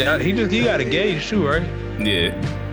Yeah, 0.00 0.18
he 0.18 0.32
just 0.32 0.50
he 0.50 0.64
got 0.64 0.80
engaged 0.80 1.28
too, 1.28 1.46
right? 1.46 1.62
Yeah. 2.00 2.30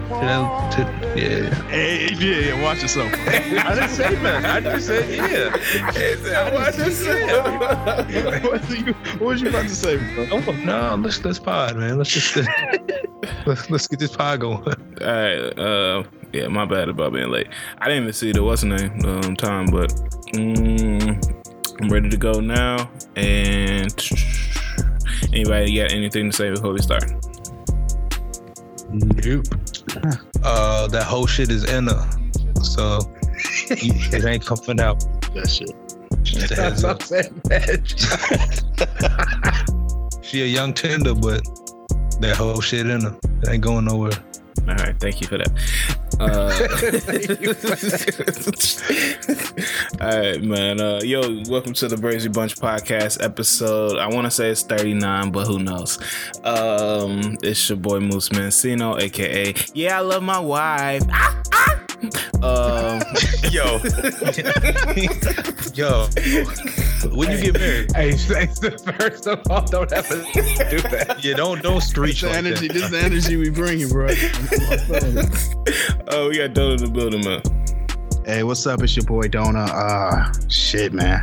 To, 0.08 0.78
to, 0.78 1.20
yeah. 1.20 1.54
Hey, 1.68 2.08
yeah, 2.14 2.56
yeah, 2.56 2.64
watch 2.64 2.82
yourself. 2.82 3.12
I 3.28 3.76
didn't 3.76 3.90
say 3.90 4.16
that. 4.16 4.46
I 4.46 4.62
just 4.62 4.88
said 4.88 5.10
yeah. 5.14 6.58
I 6.58 6.72
just 6.72 7.04
said. 7.04 8.44
what, 8.44 8.62
was 8.62 8.78
you, 8.78 8.94
what 8.94 9.22
was 9.22 9.42
you 9.42 9.50
about 9.50 9.64
to 9.64 9.76
say, 9.76 9.98
bro? 10.16 10.28
Oh, 10.32 10.52
no, 10.64 10.96
let's 10.96 11.26
let's 11.26 11.38
pod, 11.38 11.76
man. 11.76 11.98
Let's 11.98 12.12
just 12.12 12.38
let's 13.46 13.70
let's 13.70 13.88
get 13.88 14.00
this 14.00 14.16
pod 14.16 14.40
going. 14.40 14.64
All 14.64 14.74
right. 15.02 15.60
Uh, 15.60 16.04
yeah, 16.32 16.48
my 16.48 16.64
bad 16.64 16.88
about 16.88 17.12
being 17.12 17.30
late. 17.30 17.50
I 17.80 17.90
didn't 17.90 18.04
even 18.04 18.14
see 18.14 18.32
the 18.32 18.42
what's 18.42 18.62
the 18.62 18.70
name 18.70 19.06
um, 19.06 19.36
time, 19.36 19.66
but 19.66 19.90
mm, 20.32 21.82
I'm 21.82 21.90
ready 21.90 22.08
to 22.08 22.18
go 22.18 22.40
now. 22.40 22.90
And 23.18 23.94
anybody 25.34 25.76
got 25.76 25.92
anything 25.92 26.32
to 26.32 26.36
say 26.36 26.50
before 26.50 26.74
we 26.74 26.80
start? 26.80 27.06
Nope. 28.90 29.46
Uh, 30.44 30.88
that 30.88 31.04
whole 31.06 31.28
shit 31.28 31.50
is 31.50 31.64
in 31.66 31.88
her, 31.88 32.10
so 32.62 33.00
it 33.70 34.26
ain't 34.26 34.46
coming 34.46 34.80
out. 34.80 35.00
That 35.34 35.50
shit. 35.50 35.74
Just 36.24 36.52
a 36.52 36.56
heads 36.56 36.84
up. 36.84 37.02
She 40.28 40.42
a 40.42 40.46
young 40.46 40.74
tender, 40.74 41.14
but 41.16 41.42
that 42.20 42.36
whole 42.36 42.60
shit 42.60 42.86
in 42.86 43.00
her. 43.00 43.18
It 43.44 43.50
ain't 43.50 43.64
going 43.64 43.86
nowhere. 43.86 44.12
All 44.68 44.76
right, 44.76 45.00
thank 45.00 45.22
you 45.22 45.28
for 45.28 45.38
that. 45.38 45.50
Uh, 46.20 46.52
all 50.04 50.20
right, 50.20 50.42
man. 50.44 50.82
Uh, 50.82 51.00
yo, 51.04 51.22
welcome 51.48 51.74
to 51.74 51.88
the 51.88 51.96
Brazy 51.96 52.34
Bunch 52.34 52.56
podcast 52.56 53.24
episode. 53.24 53.98
I 53.98 54.08
want 54.08 54.26
to 54.26 54.32
say 54.32 54.50
it's 54.50 54.64
39, 54.64 55.32
but 55.32 55.48
who 55.48 55.60
knows? 55.60 55.98
Um, 56.44 57.38
it's 57.42 57.70
your 57.70 57.78
boy 57.78 58.00
Moose 58.02 58.30
Mancino, 58.30 59.00
aka 59.00 59.54
Yeah, 59.74 60.00
I 60.00 60.02
love 60.02 60.24
my 60.24 60.40
wife. 60.40 61.04
Ah, 61.12 61.42
ah. 61.54 61.77
Um, 62.44 63.02
Yo, 63.52 63.80
yo, 65.74 66.06
when 67.16 67.32
you 67.32 67.42
get 67.42 67.54
married, 67.54 67.92
Hey, 67.96 68.12
first 68.18 69.26
of 69.28 69.42
all, 69.50 69.66
don't 69.66 69.92
ever 69.92 70.16
do 70.16 70.82
that. 70.82 71.18
yeah, 71.24 71.36
don't 71.36 71.62
don't 71.64 71.82
street 71.82 72.10
This 72.12 72.22
the 72.22 72.28
like 72.28 72.38
energy, 72.38 72.68
that. 72.68 72.74
this 72.74 72.84
is 72.84 72.92
the 72.92 73.00
energy 73.00 73.38
we 73.38 73.50
bringing, 73.50 73.90
bro. 73.90 74.08
oh, 76.10 76.30
we 76.30 76.38
got 76.38 76.54
Doe 76.54 76.72
in 76.72 76.78
the 76.78 76.90
building, 76.92 77.24
man. 77.26 77.42
Hey, 78.26 78.44
what's 78.44 78.66
up? 78.68 78.84
It's 78.84 78.96
your 78.96 79.06
boy 79.06 79.28
Dona. 79.30 79.62
Uh, 79.64 80.32
shit, 80.50 80.94
man. 80.94 81.22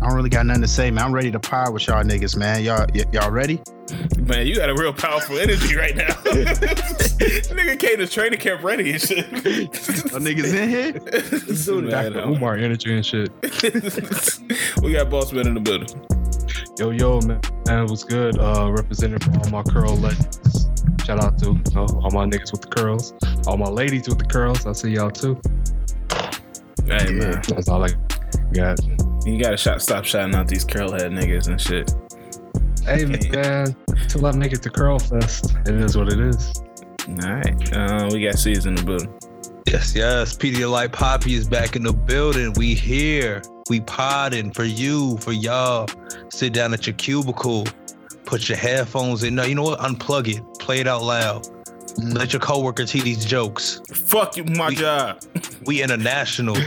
I 0.00 0.06
don't 0.06 0.16
really 0.16 0.28
got 0.30 0.46
nothing 0.46 0.62
to 0.62 0.68
say, 0.68 0.90
man. 0.92 1.06
I'm 1.06 1.12
ready 1.12 1.32
to 1.32 1.40
power 1.40 1.72
with 1.72 1.88
y'all 1.88 2.04
niggas, 2.04 2.36
man. 2.36 2.62
Y'all, 2.62 2.86
y- 2.94 3.04
y'all 3.12 3.30
ready? 3.32 3.60
Man, 4.18 4.46
you 4.46 4.54
got 4.54 4.70
a 4.70 4.74
real 4.74 4.92
powerful 4.92 5.38
energy 5.38 5.74
right 5.74 5.96
now. 5.96 6.06
Nigga 7.18 7.78
came 7.80 7.98
to 7.98 8.06
training 8.06 8.38
camp 8.38 8.62
ready 8.62 8.92
and 8.92 9.00
shit. 9.00 9.26
Y'all 9.32 10.20
niggas 10.20 10.54
in 10.54 10.68
here? 10.68 10.92
Dude, 10.92 11.90
Man, 11.90 12.12
Dr. 12.12 12.28
Umar 12.28 12.56
energy 12.56 12.94
and 12.94 13.04
shit. 13.04 13.30
we 14.82 14.92
got 14.92 15.10
Boss 15.10 15.32
Man 15.32 15.48
in 15.48 15.54
the 15.54 15.60
building. 15.60 15.88
Yo, 16.78 16.90
yo, 16.90 17.20
man, 17.22 17.40
man, 17.66 17.84
it 17.84 17.90
was 17.90 18.04
good. 18.04 18.38
Uh, 18.38 18.70
representing 18.70 19.18
for 19.18 19.32
all 19.40 19.50
my 19.50 19.62
curl 19.64 19.96
legends. 19.96 20.68
Shout 21.04 21.24
out 21.24 21.38
to 21.38 21.46
you 21.46 21.74
know, 21.74 21.86
all 22.02 22.10
my 22.12 22.24
niggas 22.24 22.52
with 22.52 22.60
the 22.60 22.68
curls, 22.68 23.14
all 23.46 23.56
my 23.56 23.68
ladies 23.68 24.08
with 24.08 24.18
the 24.18 24.26
curls. 24.26 24.64
I 24.66 24.72
see 24.72 24.90
y'all 24.90 25.10
too. 25.10 25.40
Hey 26.86 27.10
man, 27.12 27.42
That's 27.48 27.68
all 27.68 27.82
I 27.84 27.88
got. 28.52 28.78
You 29.24 29.38
gotta 29.42 29.56
shot, 29.56 29.82
stop 29.82 30.04
shouting 30.04 30.34
out 30.34 30.48
these 30.48 30.64
curl 30.64 30.92
head 30.92 31.12
niggas 31.12 31.48
and 31.48 31.60
shit. 31.60 31.94
Hey, 32.84 33.04
man, 33.04 33.76
till 34.08 34.24
I 34.24 34.32
make 34.32 34.52
it 34.52 34.62
to 34.62 34.70
Curl 34.70 34.98
Fest, 34.98 35.54
it 35.66 35.74
is 35.74 35.96
what 35.96 36.10
it 36.10 36.20
is. 36.20 36.62
All 37.08 37.34
right, 37.34 37.76
uh, 37.76 38.08
we 38.12 38.22
got 38.22 38.36
C's 38.36 38.64
in 38.66 38.76
the 38.76 38.82
building. 38.82 39.12
Yes, 39.66 39.94
yes. 39.94 40.34
Pedialyte 40.34 40.92
Poppy 40.92 41.34
is 41.34 41.46
back 41.46 41.76
in 41.76 41.82
the 41.82 41.92
building. 41.92 42.54
We 42.54 42.74
here. 42.74 43.42
We 43.68 43.80
podding 43.80 44.50
for 44.50 44.64
you, 44.64 45.18
for 45.18 45.32
y'all. 45.32 45.86
Sit 46.30 46.54
down 46.54 46.72
at 46.72 46.86
your 46.86 46.94
cubicle. 46.94 47.66
Put 48.24 48.48
your 48.48 48.56
headphones 48.56 49.24
in. 49.24 49.34
No, 49.34 49.44
you 49.44 49.54
know 49.54 49.64
what? 49.64 49.80
Unplug 49.80 50.28
it. 50.28 50.42
Play 50.58 50.80
it 50.80 50.86
out 50.86 51.02
loud. 51.02 51.46
Let 51.98 52.32
your 52.32 52.40
coworkers 52.40 52.90
hear 52.92 53.02
these 53.02 53.24
jokes. 53.24 53.80
Fuck 53.92 54.36
you, 54.36 54.44
my 54.44 54.68
We- 54.68 54.76
job. 54.76 55.20
We 55.66 55.82
international. 55.82 56.56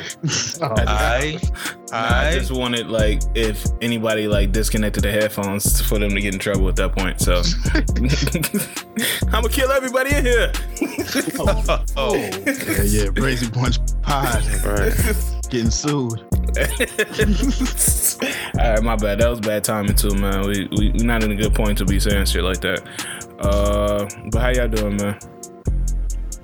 Oh, 0.63 0.67
Alright? 0.67 1.41
Nah, 1.91 1.97
I 1.97 2.03
Alright? 2.27 2.33
just 2.39 2.51
wanted 2.51 2.87
like 2.87 3.21
if 3.33 3.65
anybody 3.81 4.27
like 4.27 4.51
disconnected 4.51 5.03
the 5.03 5.11
headphones 5.11 5.81
for 5.81 5.97
them 5.97 6.11
to 6.11 6.21
get 6.21 6.33
in 6.35 6.39
trouble 6.39 6.69
at 6.69 6.75
that 6.75 6.91
point. 6.95 7.19
So 7.19 7.41
I'm 9.33 9.41
gonna 9.41 9.49
kill 9.49 9.71
everybody 9.71 10.13
in 10.15 10.25
here. 10.25 10.51
Oh, 11.97 12.13
Yeah, 12.15 12.83
yeah. 12.83 13.05
Crazy 13.15 13.49
Bunch 13.49 13.77
Pod. 14.03 14.43
Getting 15.49 15.69
sued. 15.71 16.19
All 18.59 18.69
right, 18.69 18.83
my 18.83 18.95
bad. 18.95 19.19
That 19.19 19.29
was 19.29 19.39
bad 19.39 19.63
timing 19.63 19.95
too, 19.95 20.13
man. 20.15 20.41
We 20.47 20.67
we 20.77 20.91
we 20.91 20.99
not 21.03 21.23
in 21.23 21.31
a 21.31 21.35
good 21.35 21.53
point 21.55 21.77
to 21.79 21.85
be 21.85 21.99
saying 21.99 22.25
shit 22.25 22.43
like 22.43 22.61
that. 22.61 22.81
Uh, 23.41 24.07
but 24.31 24.39
how 24.39 24.49
y'all 24.49 24.67
doing, 24.67 24.97
man? 24.97 25.17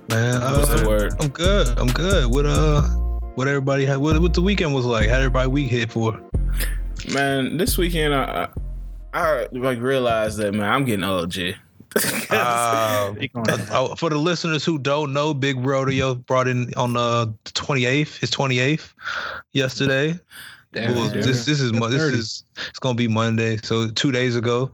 man. 0.10 0.42
What's 0.42 0.70
uh, 0.72 0.78
the 0.78 0.88
word? 0.88 1.14
I'm 1.20 1.30
good. 1.30 1.78
I'm 1.78 1.88
good. 1.88 2.26
What 2.32 2.46
uh 2.46 2.82
what 3.36 3.48
everybody 3.48 3.86
had 3.86 3.98
what, 3.98 4.20
what 4.20 4.34
the 4.34 4.42
weekend 4.42 4.74
was 4.74 4.86
like? 4.86 5.10
How 5.10 5.18
everybody 5.18 5.48
week 5.48 5.70
hit 5.70 5.92
for? 5.92 6.20
Man, 7.14 7.58
this 7.58 7.78
weekend 7.78 8.16
I 8.16 8.50
I, 9.14 9.20
I 9.20 9.48
like 9.52 9.80
realized 9.80 10.38
that 10.40 10.54
man, 10.54 10.72
I'm 10.72 10.86
getting 10.86 11.04
old, 11.04 11.30
G. 11.30 11.56
Uh, 12.30 13.14
for 13.96 14.10
the 14.10 14.18
listeners 14.18 14.66
who 14.66 14.78
don't 14.78 15.14
know, 15.14 15.34
Big 15.34 15.58
Rodeo 15.58 16.16
brought 16.16 16.48
in 16.48 16.72
on 16.76 16.94
the 16.94 17.34
28th, 17.46 18.20
his 18.20 18.30
28th 18.30 18.94
yesterday. 19.54 20.20
Damn, 20.74 20.96
Well, 20.96 21.10
damn. 21.10 21.22
this 21.22 21.46
this 21.46 21.62
is 21.62 21.74
Mo- 21.74 21.88
this 21.88 22.02
is 22.02 22.44
it's 22.70 22.80
gonna 22.80 22.96
be 22.96 23.08
Monday, 23.08 23.58
so 23.64 23.90
two 23.90 24.12
days 24.12 24.36
ago. 24.36 24.72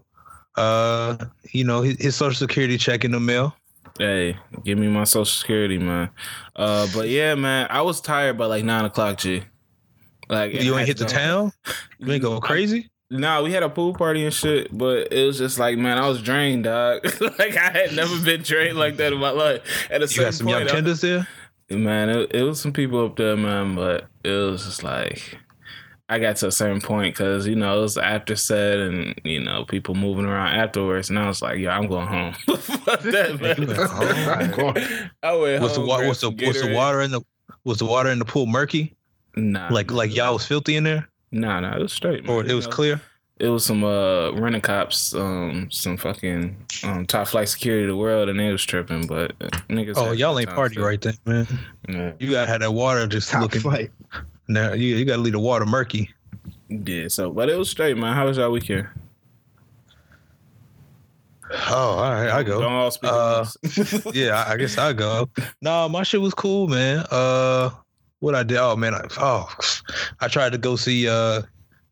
Uh, 0.56 1.18
you 1.52 1.64
know 1.64 1.82
his, 1.82 1.98
his 2.02 2.16
social 2.16 2.38
security 2.38 2.78
check 2.78 3.04
in 3.06 3.12
the 3.12 3.20
mail. 3.20 3.56
Hey, 4.00 4.38
give 4.64 4.78
me 4.80 4.88
my 4.88 5.04
social 5.04 5.26
security, 5.26 5.78
man. 5.78 6.10
Uh, 6.56 6.88
but 6.94 7.10
yeah, 7.10 7.36
man, 7.36 7.68
I 7.70 7.82
was 7.82 8.02
tired 8.02 8.38
by 8.38 8.46
like 8.48 8.64
nine 8.64 8.86
o'clock, 8.86 9.18
G. 9.20 9.44
Like 10.30 10.54
You 10.54 10.78
ain't 10.78 10.88
hit 10.88 10.98
the 10.98 11.06
town. 11.06 11.52
You 12.00 12.12
ain't 12.14 12.22
going 12.24 12.42
crazy. 12.50 12.90
Nah, 13.12 13.44
we 13.44 13.52
had 13.52 13.62
a 13.62 13.70
pool 13.70 13.94
party 13.94 14.26
and 14.26 14.34
shit, 14.34 14.76
but 14.76 15.12
it 15.14 15.28
was 15.28 15.38
just 15.38 15.60
like, 15.60 15.78
man, 15.78 16.00
I 16.00 16.08
was 16.08 16.22
drained, 16.24 16.64
dog. 16.64 17.04
like 17.38 17.56
I 17.56 17.70
had 17.70 17.96
never 17.96 18.20
been 18.24 18.42
drained 18.42 18.78
like 18.78 18.98
that 18.98 19.14
in 19.14 19.20
my 19.20 19.30
life. 19.30 19.62
At 19.92 20.02
a 20.02 20.06
You 20.06 20.08
certain 20.08 20.24
got 20.26 20.34
some 20.34 20.48
young 20.48 20.60
point, 20.62 20.70
I- 20.70 20.74
tenders 20.74 21.02
there. 21.02 21.28
man, 21.70 22.10
it, 22.10 22.34
it 22.34 22.44
was 22.44 22.60
some 22.60 22.74
people 22.74 23.06
up 23.06 23.16
there, 23.16 23.38
man, 23.38 23.76
but 23.76 24.08
it 24.24 24.32
was 24.32 24.66
just 24.66 24.82
like 24.84 25.38
I 26.10 26.20
got 26.20 26.36
to 26.38 26.48
a 26.48 26.52
certain 26.52 26.82
point 26.82 27.16
because 27.16 27.48
you 27.48 27.56
know 27.56 27.78
it 27.78 27.82
was 27.82 27.98
after 27.98 28.36
set 28.36 28.78
and 28.80 29.16
you 29.24 29.40
know 29.40 29.64
people 29.66 29.96
moving 29.96 30.26
around 30.26 30.56
afterwards, 30.56 31.10
and 31.10 31.18
I 31.18 31.28
was 31.28 31.42
like, 31.42 31.58
yeah, 31.60 31.78
I'm 31.78 31.88
going 31.88 32.08
home. 32.08 32.34
Fuck 32.58 33.00
that, 33.02 33.40
man. 33.42 35.10
I 35.24 35.36
went 35.36 35.62
What's 35.62 35.74
the 35.76 35.80
home, 35.80 35.88
water? 35.90 36.04
grabbed 36.04 36.08
What's 36.10 36.20
the 36.22 36.28
some 36.28 36.36
what's 36.46 36.62
the 36.62 36.74
water 36.74 37.02
in 37.02 37.12
the 37.12 37.22
was 37.64 37.78
the 37.80 37.86
water 37.86 38.10
in 38.10 38.20
the 38.20 38.26
pool 38.26 38.46
murky? 38.46 38.96
Nah, 39.36 39.70
Like 39.72 39.92
like 39.92 40.14
y'all 40.16 40.34
was 40.34 40.46
filthy 40.46 40.76
in 40.76 40.84
there, 40.84 41.08
nah, 41.32 41.60
nah, 41.62 41.76
it 41.78 41.82
was 41.82 41.94
straight. 41.94 42.28
or 42.30 42.46
it 42.46 42.54
was 42.54 42.68
clear? 42.68 43.02
It 43.40 43.48
was 43.50 43.66
some 43.66 43.84
uh 43.84 44.32
rent 44.34 44.62
cops, 44.62 45.16
um, 45.16 45.68
some 45.72 45.98
fucking 45.98 46.56
um 46.84 47.06
top 47.08 47.28
flight 47.28 47.50
security 47.50 47.84
of 47.86 47.90
the 47.90 47.96
world, 47.96 48.30
and 48.30 48.40
they 48.40 48.52
was 48.52 48.64
tripping, 48.64 49.08
but 49.08 49.32
uh, 49.42 49.48
niggas. 49.70 49.94
Oh, 49.96 50.12
y'all 50.12 50.38
ain't 50.38 50.50
party 50.50 50.80
right 50.80 51.02
then, 51.02 51.16
man. 51.26 51.48
Yeah. 51.90 52.12
You 52.20 52.32
gotta 52.32 52.52
have 52.52 52.60
that 52.60 52.72
water 52.74 53.08
just 53.08 53.30
Top 53.32 53.42
looking. 53.42 53.62
flight. 53.62 53.92
Now 54.48 54.74
you 54.74 54.96
you 54.96 55.06
gotta 55.06 55.22
leave 55.22 55.34
the 55.34 55.40
water 55.40 55.66
murky. 55.66 56.10
yeah, 56.70 57.08
so 57.08 57.32
but 57.32 57.50
it 57.50 57.58
was 57.58 57.70
straight, 57.70 57.98
man. 57.98 58.14
How 58.14 58.26
was 58.26 58.38
y'all 58.38 58.52
weekend? 58.52 58.88
Oh, 61.70 61.98
all 61.98 62.12
right, 62.12 62.30
I 62.30 62.42
go. 62.42 62.62
Don't 62.62 62.74
all 62.74 62.92
speak. 62.92 63.12
Uh, 63.12 63.46
yeah, 64.14 64.44
I 64.48 64.54
I 64.54 64.58
guess 64.58 64.78
I 64.78 64.94
go. 64.94 65.30
No, 65.62 65.88
my 65.88 66.04
shit 66.04 66.22
was 66.22 66.34
cool, 66.34 66.68
man. 66.68 67.06
Uh, 67.12 67.70
what 68.20 68.36
I 68.36 68.44
did? 68.44 68.58
Oh 68.58 68.76
man, 68.76 68.96
I, 68.96 69.06
oh, 69.20 69.50
I 70.20 70.28
tried 70.28 70.52
to 70.54 70.58
go 70.58 70.76
see 70.76 71.08
uh 71.08 71.44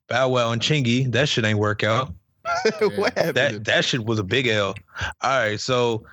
Bow 0.07 0.29
Wow 0.29 0.51
and 0.51 0.61
Chingy. 0.61 1.11
That 1.11 1.29
shit 1.29 1.45
ain't 1.45 1.59
work 1.59 1.83
out. 1.83 2.13
what 2.95 3.13
happened? 3.17 3.35
That 3.35 3.65
that 3.65 3.85
shit 3.85 4.05
was 4.05 4.19
a 4.19 4.23
big 4.23 4.47
L. 4.47 4.75
All 5.21 5.39
right, 5.39 5.59
so 5.59 6.05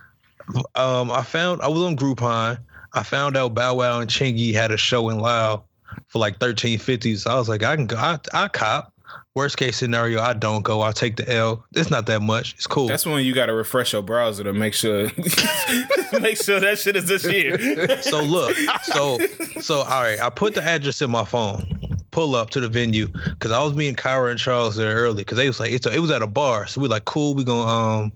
um, 0.74 1.10
I 1.10 1.22
found 1.22 1.62
I 1.62 1.68
was 1.68 1.82
on 1.82 1.96
Groupon. 1.96 2.58
I 2.94 3.02
found 3.02 3.36
out 3.36 3.54
Bow 3.54 3.74
Wow 3.74 4.00
and 4.00 4.10
Chingy 4.10 4.52
had 4.52 4.70
a 4.70 4.76
show 4.76 5.08
in 5.08 5.18
Lao 5.20 5.64
for 6.08 6.18
like 6.18 6.38
thirteen 6.38 6.78
fifty. 6.78 7.16
So 7.16 7.30
I 7.30 7.34
was 7.36 7.48
like, 7.48 7.62
I 7.62 7.76
can 7.76 7.86
go. 7.86 7.96
I, 7.96 8.18
I 8.32 8.48
cop. 8.48 8.92
Worst 9.34 9.56
case 9.56 9.76
scenario, 9.76 10.20
I 10.20 10.32
don't 10.32 10.62
go. 10.62 10.80
I'll 10.80 10.92
take 10.92 11.16
the 11.16 11.32
L. 11.32 11.64
It's 11.74 11.90
not 11.90 12.06
that 12.06 12.20
much. 12.20 12.54
It's 12.54 12.66
cool. 12.66 12.88
That's 12.88 13.06
when 13.06 13.24
you 13.24 13.32
got 13.32 13.46
to 13.46 13.54
refresh 13.54 13.92
your 13.92 14.02
browser 14.02 14.44
to 14.44 14.52
make 14.52 14.74
sure, 14.74 15.04
make 16.20 16.42
sure 16.42 16.60
that 16.60 16.78
shit 16.78 16.96
is 16.96 17.06
this 17.06 17.24
year. 17.24 18.02
so 18.02 18.22
look, 18.22 18.54
so 18.82 19.18
so 19.60 19.78
all 19.78 20.02
right, 20.02 20.20
I 20.20 20.28
put 20.28 20.54
the 20.54 20.62
address 20.62 21.00
in 21.02 21.10
my 21.10 21.24
phone. 21.24 21.78
Pull 22.10 22.34
up 22.34 22.50
to 22.50 22.60
the 22.60 22.68
venue 22.68 23.06
because 23.06 23.52
I 23.52 23.62
was 23.62 23.74
meeting 23.74 23.94
Kyra 23.94 24.30
and 24.30 24.40
Charles 24.40 24.76
there 24.76 24.94
early 24.96 25.22
because 25.22 25.38
they 25.38 25.46
was 25.46 25.60
like 25.60 25.70
it's 25.72 25.86
a, 25.86 25.94
it 25.94 26.00
was 26.00 26.10
at 26.10 26.20
a 26.20 26.26
bar, 26.26 26.66
so 26.66 26.80
we 26.80 26.88
like 26.88 27.04
cool. 27.04 27.34
We 27.34 27.44
gonna 27.44 27.70
um 27.70 28.12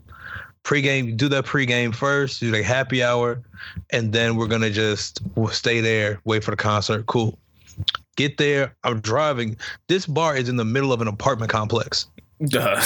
pregame, 0.64 1.16
do 1.16 1.28
that 1.28 1.44
pregame 1.44 1.94
first, 1.94 2.40
do 2.40 2.50
the 2.50 2.62
happy 2.62 3.02
hour, 3.02 3.42
and 3.90 4.12
then 4.12 4.36
we're 4.36 4.48
gonna 4.48 4.70
just 4.70 5.20
we'll 5.36 5.48
stay 5.48 5.80
there, 5.80 6.20
wait 6.24 6.42
for 6.42 6.50
the 6.50 6.56
concert. 6.56 7.06
Cool. 7.06 7.38
Get 8.16 8.36
there. 8.36 8.74
I'm 8.84 9.00
driving. 9.00 9.56
This 9.88 10.06
bar 10.06 10.36
is 10.36 10.48
in 10.48 10.56
the 10.56 10.64
middle 10.64 10.92
of 10.92 11.00
an 11.00 11.08
apartment 11.08 11.50
complex. 11.50 12.06
Duh. 12.46 12.76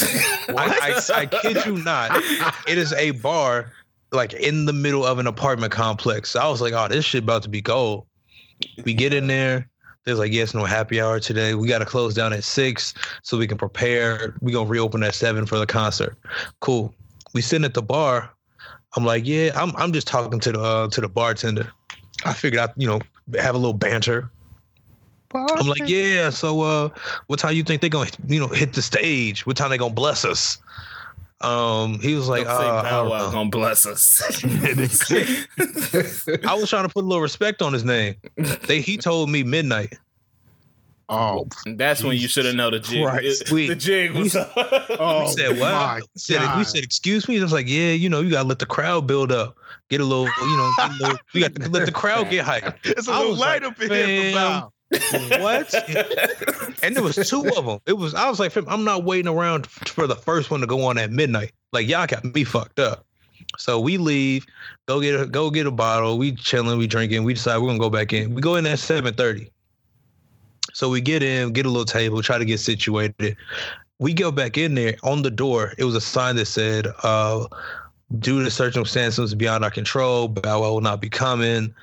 I, 0.49 1.01
I, 1.09 1.13
I 1.15 1.27
kid 1.27 1.65
you 1.67 1.79
not. 1.79 2.11
It 2.69 2.79
is 2.79 2.93
a 2.93 3.13
bar 3.13 3.73
like 4.13 4.33
in 4.35 4.67
the 4.67 4.73
middle 4.73 5.05
of 5.05 5.19
an 5.19 5.27
apartment 5.27 5.73
complex. 5.73 6.31
So 6.31 6.41
I 6.41 6.49
was 6.49 6.61
like, 6.61 6.73
oh, 6.73 6.89
this 6.89 7.05
shit 7.05 7.25
about 7.25 7.43
to 7.45 7.49
be 7.49 7.61
gold. 7.61 8.07
We 8.85 8.95
get 8.95 9.13
in 9.13 9.27
there. 9.27 9.69
There's 10.05 10.19
like, 10.21 10.33
yes, 10.33 10.55
no 10.55 10.65
happy 10.65 11.01
hour 11.01 11.19
today. 11.19 11.55
We 11.55 11.67
got 11.67 11.81
to 11.81 11.85
close 11.85 12.15
down 12.15 12.33
at 12.33 12.45
six 12.45 12.95
so 13.23 13.37
we 13.37 13.49
can 13.49 13.59
prepare. 13.59 14.37
We 14.41 14.53
gonna 14.53 14.69
reopen 14.69 15.03
at 15.03 15.15
seven 15.15 15.47
for 15.47 15.59
the 15.59 15.67
concert. 15.67 16.17
Cool. 16.61 16.95
We 17.35 17.43
sitting 17.43 17.65
at 17.65 17.75
the 17.75 17.83
bar. 17.83 18.33
I'm 18.97 19.05
like, 19.05 19.27
yeah, 19.27 19.51
I'm 19.55 19.75
I'm 19.77 19.93
just 19.93 20.07
talking 20.07 20.39
to 20.41 20.53
the 20.53 20.61
uh, 20.61 20.89
to 20.89 21.01
the 21.01 21.09
bartender. 21.09 21.73
I 22.25 22.33
figured 22.33 22.61
out, 22.61 22.71
you 22.77 22.87
know, 22.87 23.01
have 23.39 23.57
a 23.57 23.59
little 23.59 23.75
banter. 23.75 24.31
I'm 25.37 25.67
like, 25.67 25.89
yeah. 25.89 26.31
So, 26.31 26.61
uh, 26.63 26.89
what 27.27 27.39
time 27.39 27.55
you 27.55 27.63
think 27.63 27.81
they're 27.81 27.91
gonna, 27.91 28.11
you 28.27 28.41
know, 28.41 28.49
hit 28.49 28.73
the 28.73 28.83
stage? 28.83 29.47
What 29.47 29.57
time 29.57 29.71
they 29.71 29.79
gonna 29.79 29.93
bless 29.95 30.25
us? 30.25 30.59
Um, 31.43 31.99
he 32.01 32.15
was 32.15 32.29
like, 32.29 32.45
Don't 32.45 32.57
think 32.57 32.71
uh, 32.71 32.77
I, 32.77 32.83
Bow 32.83 33.03
don't 33.03 33.11
Wow 33.11 33.19
know. 33.27 33.31
gonna 33.33 33.51
bless 33.51 33.85
us. 33.87 34.21
I 36.45 36.55
was 36.55 36.71
trying 36.71 36.85
to 36.87 36.93
put 36.93 37.05
a 37.05 37.07
little 37.07 37.21
respect 37.23 37.61
on 37.63 37.73
his 37.73 37.85
name. 37.85 38.15
They 38.67 38.81
he 38.81 38.97
told 38.97 39.29
me 39.31 39.43
midnight. 39.43 39.99
Oh, 41.09 41.47
That's 41.67 42.03
when 42.03 42.17
you 42.17 42.27
should 42.27 42.47
have 42.47 42.57
known 42.57 42.73
the 42.73 42.81
jig. 42.81 43.05
Christ. 43.05 43.43
It- 43.43 43.53
We- 43.53 43.69
the 43.69 43.77
jig 43.77 44.11
was 44.13 44.35
up. 44.35 44.51
oh 44.57 45.21
we 45.27 45.29
said 45.29 45.51
what? 45.61 45.71
my 45.73 45.97
We 46.01 46.03
said, 46.17 46.57
we 46.59 46.65
said, 46.65 46.83
excuse 46.83 47.29
me. 47.29 47.39
I 47.39 47.43
was 47.43 47.53
like, 47.53 47.69
yeah, 47.69 47.93
you 47.93 48.09
know, 48.09 48.21
you 48.23 48.31
gotta 48.31 48.49
let 48.49 48.59
the 48.59 48.67
crowd 48.67 49.07
build 49.07 49.31
up. 49.31 49.57
Get 49.89 50.01
a 50.01 50.05
little, 50.05 50.25
you 50.25 50.57
know, 50.57 50.73
get 50.79 50.91
little, 51.01 51.19
you 51.33 51.41
got 51.43 51.55
to 51.55 51.69
let 51.71 51.87
the 51.87 51.93
crowd 51.93 52.29
get 52.29 52.45
hyped. 52.45 52.75
It's 52.85 53.07
a 53.07 53.13
little 53.13 53.31
was 53.33 53.39
light 53.39 53.63
like, 53.63 53.71
up 53.73 53.81
in 53.83 53.91
here 53.91 54.01
for 54.01 54.23
fam. 54.23 54.35
Bow. 54.35 54.73
What? 54.91 55.75
and 56.83 56.95
there 56.95 57.03
was 57.03 57.17
two 57.17 57.47
of 57.57 57.67
them. 57.67 57.81
It 57.87 57.95
was 57.95 58.15
I 58.15 58.29
was 58.29 58.39
like, 58.39 58.57
I'm 58.69 58.85
not 58.85 59.05
waiting 59.05 59.29
around 59.29 59.67
for 59.67 60.07
the 60.07 60.17
first 60.17 60.51
one 60.51 60.61
to 60.61 60.67
go 60.67 60.85
on 60.85 60.99
at 60.99 61.11
midnight. 61.11 61.53
Like 61.73 61.89
y'all 61.89 62.07
got 62.07 62.25
me 62.25 62.45
fucked 62.45 62.79
up. 62.79 63.05
So 63.59 63.81
we 63.81 63.97
leave, 63.99 64.47
go 64.87 65.01
get 65.01 65.21
a 65.21 65.27
go 65.27 65.51
get 65.51 65.67
a 65.67 65.71
bottle. 65.71 66.19
We 66.19 66.33
chilling, 66.33 66.79
we 66.79 66.87
drinking. 66.87 67.25
We 67.25 67.35
decide 67.35 67.59
we're 67.59 67.69
gonna 67.69 67.79
go 67.79 67.91
back 67.91 68.13
in. 68.13 68.35
We 68.35 68.41
go 68.41 68.57
in 68.57 68.67
at 68.67 68.79
seven 68.79 69.15
thirty. 69.15 69.51
So 70.73 70.91
we 70.91 71.01
get 71.01 71.23
in, 71.23 71.53
get 71.53 71.65
a 71.65 71.71
little 71.71 71.87
table, 71.87 72.23
try 72.23 72.39
to 72.39 72.45
get 72.45 72.61
situated. 72.61 73.37
We 73.99 74.13
go 74.13 74.31
back 74.31 74.59
in 74.59 74.75
there. 74.75 74.97
On 75.03 75.23
the 75.23 75.31
door, 75.31 75.73
it 75.79 75.85
was 75.85 75.95
a 75.95 76.01
sign 76.01 76.37
that 76.37 76.47
said, 76.47 76.87
uh, 77.03 77.47
"Due 78.19 78.45
to 78.45 78.51
circumstances 78.51 79.35
beyond 79.35 79.65
our 79.65 79.71
control, 79.71 80.29
Bow 80.29 80.61
Wow 80.61 80.73
will 80.73 80.81
not 80.83 81.01
be 81.01 81.09
coming. 81.09 81.75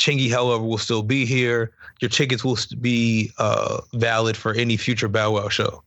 Chingy, 0.00 0.30
however, 0.30 0.62
will 0.62 0.78
still 0.78 1.02
be 1.02 1.26
here. 1.26 1.72
Your 2.00 2.08
tickets 2.10 2.44
will 2.44 2.58
be 2.80 3.32
uh, 3.38 3.80
valid 3.94 4.36
for 4.36 4.52
any 4.52 4.76
future 4.76 5.08
Bow 5.08 5.32
Wow 5.32 5.48
show." 5.48 5.82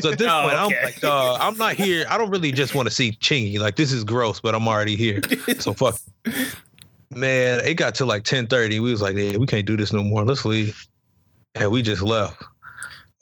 So 0.00 0.12
at 0.12 0.18
this 0.18 0.28
Oh, 0.30 0.42
point, 0.42 0.54
okay. 0.54 0.78
I'm 0.78 0.84
like, 0.84 1.00
dog, 1.00 1.38
I'm 1.40 1.58
not 1.58 1.74
here. 1.74 2.06
I 2.08 2.18
don't 2.18 2.30
really 2.30 2.52
just 2.52 2.74
want 2.74 2.88
to 2.88 2.94
see 2.94 3.12
Chingy. 3.12 3.58
Like, 3.58 3.76
this 3.76 3.92
is 3.92 4.04
gross, 4.04 4.40
but 4.40 4.54
I'm 4.54 4.66
already 4.66 4.96
here. 4.96 5.20
So 5.58 5.72
fuck. 5.74 5.98
Man, 7.10 7.60
it 7.64 7.74
got 7.74 7.94
to 7.96 8.06
like 8.06 8.22
10:30. 8.24 8.70
We 8.70 8.90
was 8.90 9.02
like, 9.02 9.16
yeah, 9.16 9.36
we 9.36 9.46
can't 9.46 9.66
do 9.66 9.76
this 9.76 9.92
no 9.92 10.02
more. 10.02 10.24
Let's 10.24 10.44
leave. 10.44 10.86
And 11.54 11.70
we 11.70 11.82
just 11.82 12.02
left. 12.02 12.42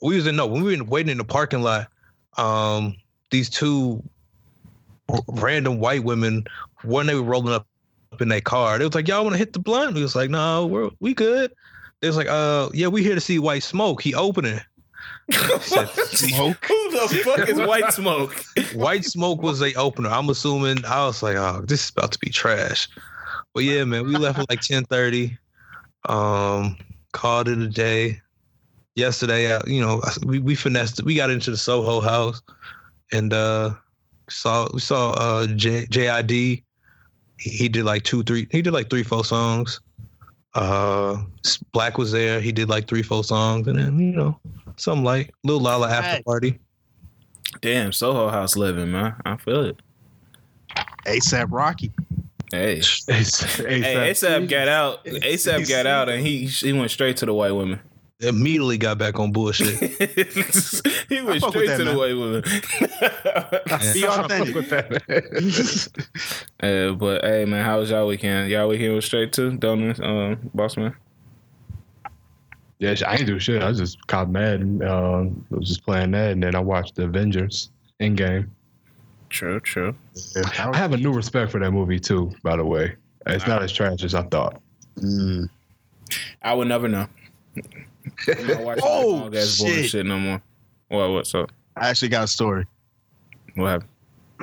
We 0.01 0.15
was 0.15 0.25
in 0.25 0.35
no 0.37 0.47
when 0.47 0.63
we 0.63 0.77
were 0.77 0.83
waiting 0.83 1.11
in 1.11 1.17
the 1.17 1.25
parking 1.25 1.61
lot. 1.61 1.87
Um, 2.37 2.95
these 3.29 3.49
two 3.49 4.01
r- 5.09 5.19
random 5.27 5.79
white 5.79 6.03
women, 6.03 6.45
when 6.83 7.05
they 7.07 7.15
were 7.15 7.21
rolling 7.23 7.53
up 7.53 7.67
in 8.19 8.29
their 8.29 8.41
car, 8.41 8.77
they 8.79 8.85
was 8.85 8.95
like, 8.95 9.09
"Y'all 9.09 9.23
want 9.23 9.33
to 9.33 9.37
hit 9.37 9.51
the 9.51 9.59
blunt?" 9.59 9.95
We 9.95 10.01
was 10.01 10.15
like, 10.15 10.29
"No, 10.29 10.65
we're 10.65 10.89
we 11.01 11.13
good." 11.13 11.51
They 12.01 12.07
was 12.07 12.17
like, 12.17 12.27
"Uh, 12.27 12.69
yeah, 12.73 12.87
we 12.87 13.03
here 13.03 13.15
to 13.15 13.21
see 13.21 13.39
White 13.39 13.63
Smoke. 13.63 14.01
He 14.01 14.13
opening." 14.13 14.59
said, 15.61 15.89
Smoke? 15.89 16.65
Who 16.65 16.91
the 16.91 17.21
fuck 17.23 17.47
is 17.47 17.57
White 17.59 17.93
Smoke? 17.93 18.33
White 18.73 19.05
Smoke 19.05 19.41
was 19.41 19.61
a 19.61 19.73
opener. 19.75 20.09
I'm 20.09 20.29
assuming. 20.29 20.83
I 20.85 21.05
was 21.05 21.21
like, 21.21 21.37
"Oh, 21.37 21.61
this 21.65 21.85
is 21.85 21.89
about 21.91 22.11
to 22.13 22.19
be 22.19 22.29
trash." 22.29 22.89
But 23.53 23.63
yeah, 23.63 23.83
man, 23.83 24.05
we 24.05 24.15
left 24.17 24.39
at 24.39 24.49
like 24.49 24.61
10:30. 24.61 25.37
Um, 26.09 26.77
called 27.11 27.47
it 27.47 27.59
a 27.59 27.67
day. 27.67 28.21
Yesterday, 28.95 29.51
uh, 29.51 29.61
you 29.67 29.79
know, 29.79 30.01
we 30.25 30.39
we 30.39 30.55
finessed. 30.55 31.03
We 31.03 31.15
got 31.15 31.29
into 31.29 31.51
the 31.51 31.57
Soho 31.57 32.01
House, 32.01 32.41
and 33.11 33.31
uh, 33.31 33.73
saw 34.29 34.67
we 34.73 34.79
saw 34.79 35.11
uh 35.11 35.47
J, 35.47 35.85
JID. 35.85 36.29
He, 36.29 36.63
he 37.37 37.69
did 37.69 37.85
like 37.85 38.03
two, 38.03 38.23
three. 38.23 38.47
He 38.51 38.61
did 38.61 38.73
like 38.73 38.89
three, 38.89 39.03
four 39.03 39.23
songs. 39.23 39.79
Uh, 40.53 41.23
Black 41.71 41.97
was 41.97 42.11
there. 42.11 42.41
He 42.41 42.51
did 42.51 42.69
like 42.69 42.87
three, 42.87 43.03
four 43.03 43.23
songs, 43.23 43.67
and 43.67 43.77
then 43.79 43.99
you 43.99 44.15
know, 44.15 44.39
some 44.75 45.03
like 45.03 45.33
little 45.43 45.61
Lala 45.61 45.89
after 45.89 46.23
party. 46.23 46.59
Damn, 47.61 47.91
Soho 47.91 48.29
House 48.29 48.55
living, 48.55 48.91
man. 48.91 49.15
I 49.25 49.37
feel 49.37 49.65
it. 49.65 49.81
ASAP 51.05 51.47
Rocky. 51.49 51.91
Hey. 52.51 52.77
ASAP. 52.79 53.67
Hey, 53.67 54.11
ASAP 54.11 54.49
got 54.49 54.67
out. 54.67 55.05
ASAP 55.05 55.69
got 55.69 55.85
out, 55.85 56.09
and 56.09 56.25
he 56.25 56.45
he 56.45 56.73
went 56.73 56.91
straight 56.91 57.17
to 57.17 57.25
the 57.25 57.33
white 57.33 57.51
women. 57.51 57.79
Immediately 58.21 58.77
got 58.77 58.97
back 58.99 59.19
on 59.19 59.31
bullshit. 59.31 59.79
he 61.09 61.21
went 61.21 61.41
fuck 61.41 61.53
with 61.55 61.65
straight 61.65 61.67
that, 61.67 61.77
to 61.77 61.83
the 61.83 61.91
man. 61.91 61.97
white 61.97 62.13
women. 62.13 62.43
Be 63.93 64.05
authentic. 64.07 64.57
Uh, 66.61 66.91
but 66.91 67.25
hey, 67.25 67.43
man, 67.45 67.65
how 67.65 67.79
was 67.79 67.89
y'all 67.89 68.05
weekend? 68.05 68.47
Y'all 68.51 68.67
weekend 68.67 68.93
was 68.93 69.03
straight 69.03 69.33
too, 69.33 69.57
don't 69.57 69.99
um, 69.99 70.51
boss 70.53 70.77
man? 70.77 70.95
Yeah, 72.77 72.93
I 73.07 73.15
ain't 73.15 73.25
do 73.25 73.39
shit. 73.39 73.63
I 73.63 73.69
was 73.69 73.79
just 73.79 74.05
caught 74.05 74.29
mad 74.29 74.61
and 74.61 74.83
um, 74.83 75.45
was 75.49 75.67
just 75.67 75.83
playing 75.83 76.11
that, 76.11 76.31
and 76.31 76.43
then 76.43 76.53
I 76.53 76.59
watched 76.59 76.95
the 76.95 77.05
Avengers 77.05 77.71
Endgame. 77.99 78.47
True, 79.29 79.59
true. 79.59 79.95
I 80.35 80.77
have 80.77 80.93
a 80.93 80.97
new 80.97 81.13
respect 81.13 81.51
for 81.51 81.59
that 81.59 81.71
movie 81.71 81.99
too. 81.99 82.31
By 82.43 82.57
the 82.57 82.65
way, 82.65 82.95
it's 83.25 83.47
not 83.47 83.63
as 83.63 83.71
trash 83.71 84.03
as 84.03 84.13
I 84.13 84.21
thought. 84.23 84.61
Mm. 84.99 85.49
I 86.43 86.53
would 86.53 86.67
never 86.67 86.87
know. 86.87 87.07
I'm 88.27 88.47
not 88.47 88.61
watching 88.61 88.83
Oh, 88.85 89.29
that 89.29 89.55
boring 89.59 89.73
shit. 89.75 89.89
shit 89.89 90.05
no 90.05 90.19
more. 90.19 90.41
What? 90.89 91.11
What's 91.11 91.35
up? 91.35 91.51
I 91.77 91.89
actually 91.89 92.09
got 92.09 92.23
a 92.23 92.27
story. 92.27 92.65
What 93.55 93.83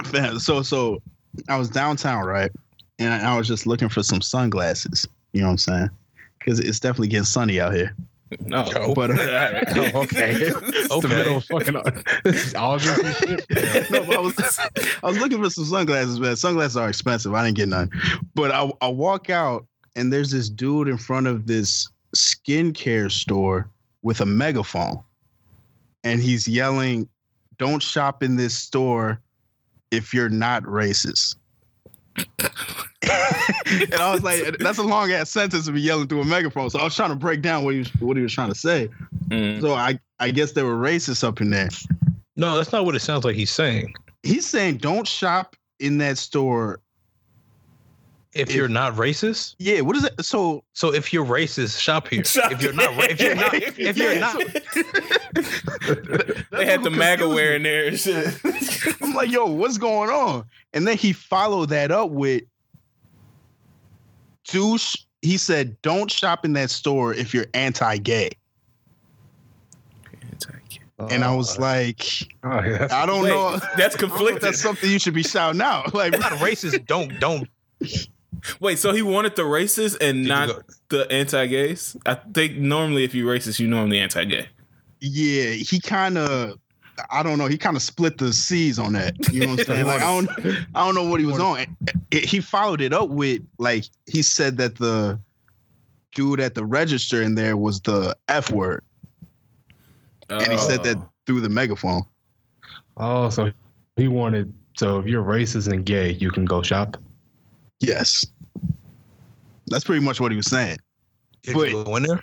happened? 0.05 0.41
So 0.43 0.63
so 0.63 1.03
I 1.49 1.57
was 1.57 1.69
downtown, 1.69 2.25
right? 2.25 2.51
And 2.99 3.13
I 3.27 3.37
was 3.37 3.47
just 3.47 3.67
looking 3.67 3.89
for 3.89 4.03
some 4.03 4.21
sunglasses. 4.21 5.07
You 5.33 5.41
know 5.43 5.49
what 5.49 5.53
I'm 5.53 5.59
saying? 5.59 5.91
Because 6.39 6.59
it's 6.61 6.81
definitely 6.81 7.09
getting 7.09 7.25
sunny 7.25 7.61
out 7.61 7.75
here. 7.75 7.95
No, 8.41 8.65
But 8.95 9.11
uh, 9.11 9.15
Alright. 9.15 9.95
okay. 9.95 10.33
It's 10.91 11.01
the 11.01 11.09
middle 11.09 11.37
of 11.39 11.45
fucking 11.45 11.77
August 12.57 12.99
and 13.03 13.17
shit. 13.17 13.91
no, 13.91 14.05
but 14.05 14.17
I 14.17 14.21
was 14.21 14.59
I 15.03 15.07
was 15.07 15.19
looking 15.19 15.43
for 15.43 15.51
some 15.51 15.65
sunglasses, 15.65 16.19
man. 16.21 16.37
Sunglasses 16.37 16.77
are 16.77 16.89
expensive. 16.89 17.35
I 17.35 17.45
didn't 17.45 17.57
get 17.57 17.69
none. 17.69 17.91
But 18.35 18.51
I 18.53 18.71
I 18.81 18.89
walk 18.89 19.31
out 19.31 19.67
and 19.97 20.13
there's 20.13 20.31
this 20.31 20.49
dude 20.49 20.89
in 20.89 20.97
front 20.99 21.27
of 21.27 21.47
this 21.47 21.89
skincare 22.19 23.11
store 23.11 23.71
with 24.03 24.21
a 24.21 24.27
megaphone. 24.27 25.03
And 26.05 26.21
he's 26.21 26.47
yelling, 26.47 27.09
Don't 27.59 27.83
shop 27.83 28.23
in 28.23 28.37
this 28.37 28.57
store 28.57 29.21
if 29.91 30.13
you're 30.13 30.29
not 30.29 30.63
racist. 30.65 31.37
and 32.43 33.95
I 33.95 34.13
was 34.13 34.23
like, 34.23 34.59
that's 34.59 34.79
a 34.79 34.83
long 34.83 35.13
ass 35.13 35.31
sentence 35.31 35.67
to 35.67 35.73
be 35.73 35.81
yelling 35.81 36.09
through 36.09 36.23
a 36.23 36.25
megaphone. 36.25 36.71
So 36.71 36.79
I 36.79 36.85
was 36.85 36.97
trying 36.97 37.11
to 37.11 37.17
break 37.17 37.43
down 37.43 37.65
what 37.65 37.75
he 37.75 37.81
was 37.81 37.89
what 38.01 38.17
he 38.17 38.23
was 38.23 38.33
trying 38.33 38.49
to 38.49 38.59
say. 38.59 38.89
Mm. 39.29 39.61
So 39.61 39.75
I 39.75 39.99
I 40.19 40.31
guess 40.31 40.53
there 40.53 40.67
were 40.67 40.77
racists 40.77 41.23
up 41.23 41.41
in 41.41 41.51
there. 41.51 41.69
No, 42.37 42.57
that's 42.57 42.73
not 42.73 42.85
what 42.85 42.95
it 42.95 43.01
sounds 43.01 43.25
like 43.25 43.37
he's 43.37 43.51
saying. 43.51 43.95
He's 44.23 44.47
saying 44.47 44.79
don't 44.79 45.07
shop 45.07 45.57
in 45.79 45.99
that 45.99 46.19
store. 46.19 46.81
If 48.39 48.51
If- 48.51 48.55
you're 48.55 48.69
not 48.69 48.95
racist, 48.95 49.57
Yeah, 49.59 49.81
what 49.81 49.97
is 49.97 50.05
it? 50.05 50.25
So 50.25 50.63
so 50.73 50.95
if 50.95 51.13
you're 51.13 51.25
racist, 51.27 51.81
shop 51.81 52.09
here. 52.09 52.25
Shop 52.25 52.53
if 52.53 52.63
you're 52.63 52.73
not, 52.73 52.97
ra- 52.97 53.07
if 53.11 53.21
you're 53.21 53.35
not, 53.35 53.55
if 53.55 53.97
you're 53.97 54.19
not, 54.19 54.37
they 56.53 56.65
had 56.65 56.85
the 56.85 56.91
MAGA 56.91 57.29
wear 57.29 57.57
in 57.57 57.65
there 57.65 57.89
and 57.89 57.99
shit. 57.99 58.39
I'm 59.03 59.13
like, 59.15 59.31
yo, 59.31 59.47
what's 59.47 59.77
going 59.77 60.11
on? 60.11 60.45
And 60.73 60.87
then 60.87 60.97
he 60.97 61.13
followed 61.13 61.71
that 61.71 61.91
up 61.91 62.11
with 62.11 62.43
douche. 64.45 64.97
He 65.21 65.37
said, 65.37 65.81
don't 65.83 66.09
shop 66.11 66.45
in 66.45 66.53
that 66.53 66.71
store 66.71 67.13
if 67.13 67.35
you're 67.35 67.47
anti-gay. 67.55 68.31
And 71.11 71.23
I 71.25 71.35
was 71.35 71.59
oh. 71.59 71.63
like, 71.63 72.03
Oh, 72.43 72.61
yeah. 72.61 72.89
I 72.91 73.07
don't 73.07 73.23
Wait, 73.23 73.31
know. 73.31 73.53
That's 73.53 73.63
I 73.63 73.69
don't 73.69 73.79
know 73.79 73.85
if 73.85 73.97
conflicted. 73.99 74.43
that's 74.43 74.61
something 74.61 74.91
you 74.91 74.99
should 74.99 75.15
be 75.15 75.23
shouting 75.23 75.61
out. 75.61 75.95
Like, 75.99 76.13
not 76.13 76.33
racist, 76.33 76.87
don't 76.87 77.19
don't. 77.21 77.49
Wait, 78.61 78.79
so 78.79 78.93
he 78.93 79.03
wanted 79.03 79.37
the 79.37 79.43
racist 79.43 79.97
and 80.01 80.19
you 80.23 80.29
not 80.29 80.51
the 80.89 81.11
anti-gays? 81.11 81.97
I 82.07 82.15
think 82.15 82.57
normally 82.57 83.05
if 83.05 83.15
you're 83.15 83.33
racist, 83.35 83.59
you 83.59 83.67
normally 83.69 83.99
anti-gay. 84.01 84.49
yeah, 85.01 85.51
he 85.51 85.81
kind 85.81 86.19
of 86.19 86.59
I 87.11 87.23
don't 87.23 87.39
know. 87.39 87.47
He 87.47 87.57
kind 87.57 87.77
of 87.77 87.83
split 87.83 88.19
the 88.19 88.33
seas 88.33 88.79
on 88.79 88.93
that. 88.95 89.15
You 89.33 89.41
know 89.41 89.51
what 89.53 89.61
I'm 89.61 89.67
saying? 89.67 89.87
Like 89.87 90.03
I 90.03 90.21
don't 90.21 90.31
I 90.75 90.85
don't 90.85 90.95
know 90.95 91.09
what 91.09 91.21
he 91.21 91.27
was 91.27 91.39
on. 91.39 91.61
It- 92.11 92.25
he 92.25 92.41
followed 92.41 92.81
it 92.81 92.93
up 92.93 93.11
with 93.11 93.43
like 93.59 93.85
he 94.07 94.23
said 94.23 94.57
that 94.59 94.77
the 94.77 95.19
dude 96.15 96.41
at 96.41 96.55
the 96.55 96.65
register 96.65 97.23
in 97.23 97.35
there 97.35 97.57
was 97.57 97.81
the 97.83 98.17
F 98.29 98.51
word, 98.51 98.83
and 100.31 100.51
he 100.51 100.59
said 100.59 100.83
that 100.85 100.97
Oh. 100.97 101.09
through 101.27 101.41
the 101.43 101.49
megaphone. 101.49 102.03
Oh, 102.97 103.29
so 103.31 103.53
he 103.97 104.09
wanted. 104.09 104.53
So 104.77 104.99
if 104.99 105.07
you're 105.07 105.23
racist 105.23 105.71
and 105.73 105.85
gay, 105.85 106.13
you 106.13 106.31
can 106.31 106.45
go 106.45 106.63
shop. 106.63 106.97
Yes, 107.81 108.25
that's 109.69 109.85
pretty 109.85 110.05
much 110.05 110.21
what 110.21 110.31
he 110.33 110.37
was 110.37 110.47
saying. 110.47 110.79
Did 111.43 111.55
But- 111.55 111.71
you 111.71 111.85
go 111.85 111.97
in 111.97 112.03
there? 112.05 112.23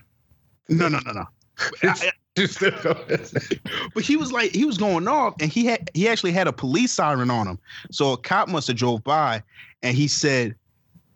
No, 0.70 0.88
no, 0.88 1.00
no, 1.06 1.12
no. 1.12 1.26
I- 1.84 2.12
but 2.36 4.04
he 4.04 4.18
was 4.18 4.32
like 4.34 4.52
he 4.52 4.66
was 4.66 4.78
going 4.78 5.08
off 5.08 5.36
and 5.40 5.50
he 5.50 5.66
had 5.66 5.90
he 5.94 6.06
actually 6.10 6.34
had 6.34 6.48
a 6.48 6.52
police 6.52 6.92
siren 6.92 7.32
on 7.32 7.48
him 7.48 7.58
so 7.92 8.12
a 8.12 8.18
cop 8.18 8.50
must 8.50 8.68
have 8.68 8.76
drove 8.76 9.02
by 9.06 9.42
and 9.84 9.96
he 9.96 10.06
said 10.06 10.54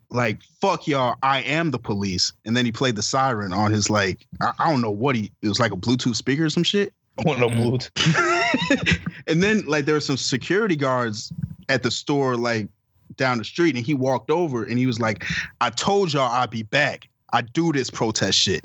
like 0.08 0.38
fuck 0.62 0.86
y'all 0.86 1.16
i 1.22 1.40
am 1.42 1.72
the 1.72 1.78
police 1.78 2.32
and 2.46 2.56
then 2.56 2.64
he 2.64 2.72
played 2.72 2.96
the 2.96 3.02
siren 3.02 3.52
on 3.52 3.70
his 3.70 3.90
like 3.90 4.26
i, 4.40 4.50
I 4.58 4.70
don't 4.70 4.80
know 4.80 4.90
what 4.90 5.14
he 5.14 5.30
it 5.42 5.48
was 5.48 5.60
like 5.60 5.72
a 5.72 5.76
bluetooth 5.76 6.16
speaker 6.16 6.46
or 6.46 6.50
some 6.50 6.62
shit 6.64 6.94
I 7.18 7.22
want 7.26 7.40
no 7.40 7.50
blues. 7.50 7.90
and 9.26 9.42
then 9.42 9.62
like 9.66 9.84
there 9.84 9.96
were 9.96 10.00
some 10.00 10.16
security 10.16 10.76
guards 10.76 11.30
at 11.68 11.82
the 11.82 11.90
store 11.90 12.34
like 12.36 12.68
down 13.16 13.38
the 13.38 13.44
street 13.44 13.76
and 13.76 13.84
he 13.84 13.94
walked 13.94 14.30
over 14.30 14.64
and 14.64 14.78
he 14.78 14.86
was 14.86 15.00
like 15.00 15.24
i 15.60 15.68
told 15.70 16.12
y'all 16.12 16.30
i'd 16.32 16.50
be 16.50 16.62
back 16.62 17.08
i 17.32 17.40
do 17.40 17.72
this 17.72 17.90
protest 17.90 18.38
shit 18.38 18.64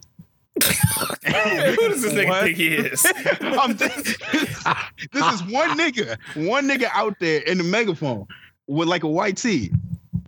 Who 1.25 1.90
does 1.90 2.02
this 2.02 2.14
nigga 2.14 2.30
What? 2.30 2.44
think 2.44 2.56
he 2.58 2.75
is? 2.75 3.06
I'm 3.42 3.75
th- 3.75 3.92
this 5.12 5.34
is 5.34 5.44
one 5.52 5.78
nigga, 5.78 6.18
one 6.48 6.66
nigga 6.70 6.88
out 6.94 7.16
there 7.20 7.42
in 7.42 7.58
the 7.58 7.66
megaphone 7.66 8.25
with 8.68 8.88
like 8.88 9.04
a 9.04 9.08
white 9.10 9.36
tee. 9.36 9.70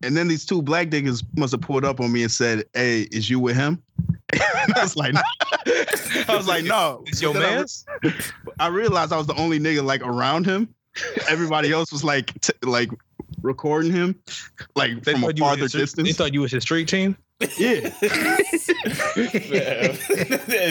And 0.03 0.17
then 0.17 0.27
these 0.27 0.45
two 0.45 0.61
black 0.61 0.89
niggas 0.89 1.23
must 1.37 1.53
have 1.53 1.61
pulled 1.61 1.85
up 1.85 2.01
on 2.01 2.11
me 2.11 2.23
and 2.23 2.31
said, 2.31 2.65
Hey, 2.73 3.03
is 3.11 3.29
you 3.29 3.39
with 3.39 3.55
him? 3.55 3.81
I 4.33 4.67
was 4.81 4.97
like, 4.97 5.15
I 5.15 6.35
was 6.35 6.47
like, 6.47 6.65
no. 6.65 7.03
It's 7.07 7.21
your 7.21 7.33
man. 7.33 7.65
I 7.87 8.07
re- 8.07 8.13
I 8.59 8.67
realized 8.67 9.13
I 9.13 9.17
was 9.17 9.27
the 9.27 9.35
only 9.35 9.59
nigga 9.59 9.81
like 9.83 10.01
around 10.01 10.45
him. 10.45 10.67
Everybody 11.29 11.71
else 11.71 11.91
was 11.91 12.03
like, 12.03 12.39
t- 12.41 12.53
like 12.63 12.89
recording 13.41 13.91
him, 13.91 14.15
like 14.75 15.03
They 15.03 15.13
from 15.13 15.23
a 15.23 15.27
thought 15.27 15.37
you 15.37 15.43
was 15.43 15.71
farther 15.71 15.79
his- 15.79 15.93
They 15.93 16.11
thought 16.13 16.33
you 16.33 16.41
was 16.41 16.51
his 16.51 16.63
street 16.63 16.87
team. 16.87 17.17
Yeah, 17.57 17.91
Is 18.01 18.67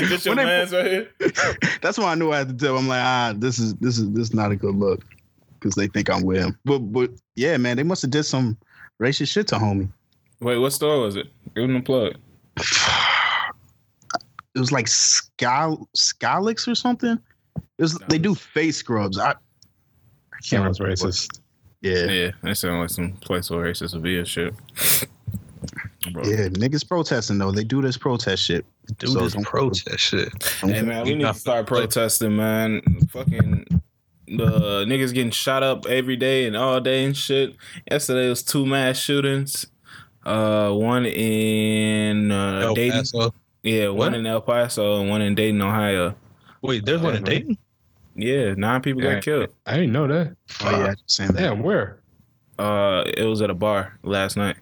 this 0.08 0.26
your 0.26 0.34
When 0.34 0.46
they- 0.46 0.76
right 0.76 0.86
here? 0.86 1.08
that's 1.80 1.96
why 1.98 2.12
I 2.12 2.14
knew 2.16 2.32
I 2.32 2.38
had 2.38 2.48
to 2.48 2.54
tell. 2.54 2.76
I'm 2.76 2.88
like, 2.88 3.02
ah, 3.02 3.34
this 3.36 3.58
is 3.58 3.74
this 3.76 3.98
is 3.98 4.10
this 4.12 4.28
is 4.28 4.34
not 4.34 4.50
a 4.50 4.56
good 4.56 4.74
look 4.74 5.04
because 5.60 5.74
they 5.76 5.86
think 5.86 6.10
I'm 6.10 6.22
with 6.24 6.38
him. 6.38 6.58
But 6.64 6.80
but 6.80 7.10
yeah, 7.36 7.56
man, 7.56 7.76
they 7.76 7.82
must 7.84 8.02
have 8.02 8.10
did 8.10 8.24
some 8.24 8.56
racist 9.00 9.28
shit 9.30 9.46
to 9.48 9.56
homie. 9.56 9.88
Wait, 10.40 10.58
what 10.58 10.72
store 10.72 11.00
was 11.00 11.14
it? 11.16 11.28
Give 11.54 11.64
him 11.64 11.74
the 11.74 11.80
plug. 11.82 12.14
It 14.54 14.58
was 14.58 14.72
like 14.72 14.88
Sky 14.88 15.68
Skylix 15.94 16.66
or 16.66 16.74
something. 16.74 17.18
It 17.78 17.82
was, 17.82 17.98
they 18.08 18.16
do 18.16 18.34
face 18.34 18.78
scrubs. 18.78 19.18
I, 19.18 19.30
I 19.30 19.32
can't 19.32 19.38
Sounds 20.42 20.80
remember. 20.80 20.96
racist. 21.02 21.40
Yeah, 21.82 22.04
Yeah, 22.06 22.30
that 22.42 22.56
sounds 22.56 22.80
like 22.80 22.90
some 22.90 23.12
place 23.18 23.50
where 23.50 23.64
racist 23.66 23.92
would 23.94 24.02
be 24.02 24.18
and 24.18 24.26
shit. 24.26 24.54
Bro. 26.12 26.24
yeah, 26.24 26.48
niggas 26.48 26.86
protesting 26.86 27.38
though. 27.38 27.50
They 27.50 27.64
do 27.64 27.82
this 27.82 27.96
protest 27.96 28.42
shit. 28.44 28.64
Dude, 28.98 29.10
So 29.10 29.20
this 29.20 29.32
don't- 29.32 29.44
protest 29.44 29.98
shit. 29.98 30.28
Hey 30.60 30.82
man, 30.82 31.04
we 31.04 31.14
need 31.16 31.24
to 31.24 31.34
start 31.34 31.66
protesting, 31.66 32.36
man. 32.36 32.80
Fucking 33.10 33.66
the 34.28 34.84
niggas 34.86 35.12
getting 35.14 35.30
shot 35.32 35.62
up 35.62 35.86
every 35.86 36.16
day 36.16 36.46
and 36.46 36.56
all 36.56 36.80
day 36.80 37.04
and 37.04 37.16
shit. 37.16 37.56
Yesterday 37.90 38.28
was 38.28 38.42
two 38.42 38.64
mass 38.66 38.98
shootings. 38.98 39.66
Uh, 40.24 40.70
one 40.70 41.06
in 41.06 42.30
uh, 42.32 42.60
El 42.64 42.74
Dayton. 42.74 42.98
Paso. 43.00 43.34
Yeah, 43.62 43.88
one 43.88 43.96
What? 44.12 44.14
in 44.14 44.26
El 44.26 44.40
Paso 44.40 45.00
and 45.00 45.08
one 45.10 45.22
in 45.22 45.34
Dayton, 45.34 45.60
Ohio. 45.62 46.14
Wait, 46.62 46.84
there's 46.84 47.00
one 47.00 47.16
in 47.16 47.24
Yeah, 47.26 47.30
Dayton? 47.30 47.58
Yeah, 48.16 48.54
nine 48.56 48.80
people 48.80 49.02
Yeah. 49.02 49.14
got 49.14 49.22
killed. 49.22 49.48
I 49.66 49.74
didn't 49.74 49.92
know 49.92 50.06
that. 50.06 50.36
Oh 50.64 50.70
yeah, 50.70 50.94
just 50.94 51.10
saying 51.10 51.32
that. 51.32 51.40
Damn, 51.42 51.62
where? 51.62 51.98
Uh, 52.58 53.04
it 53.06 53.24
was 53.24 53.42
at 53.42 53.50
a 53.50 53.54
bar 53.54 53.98
last 54.02 54.36
night. 54.36 54.56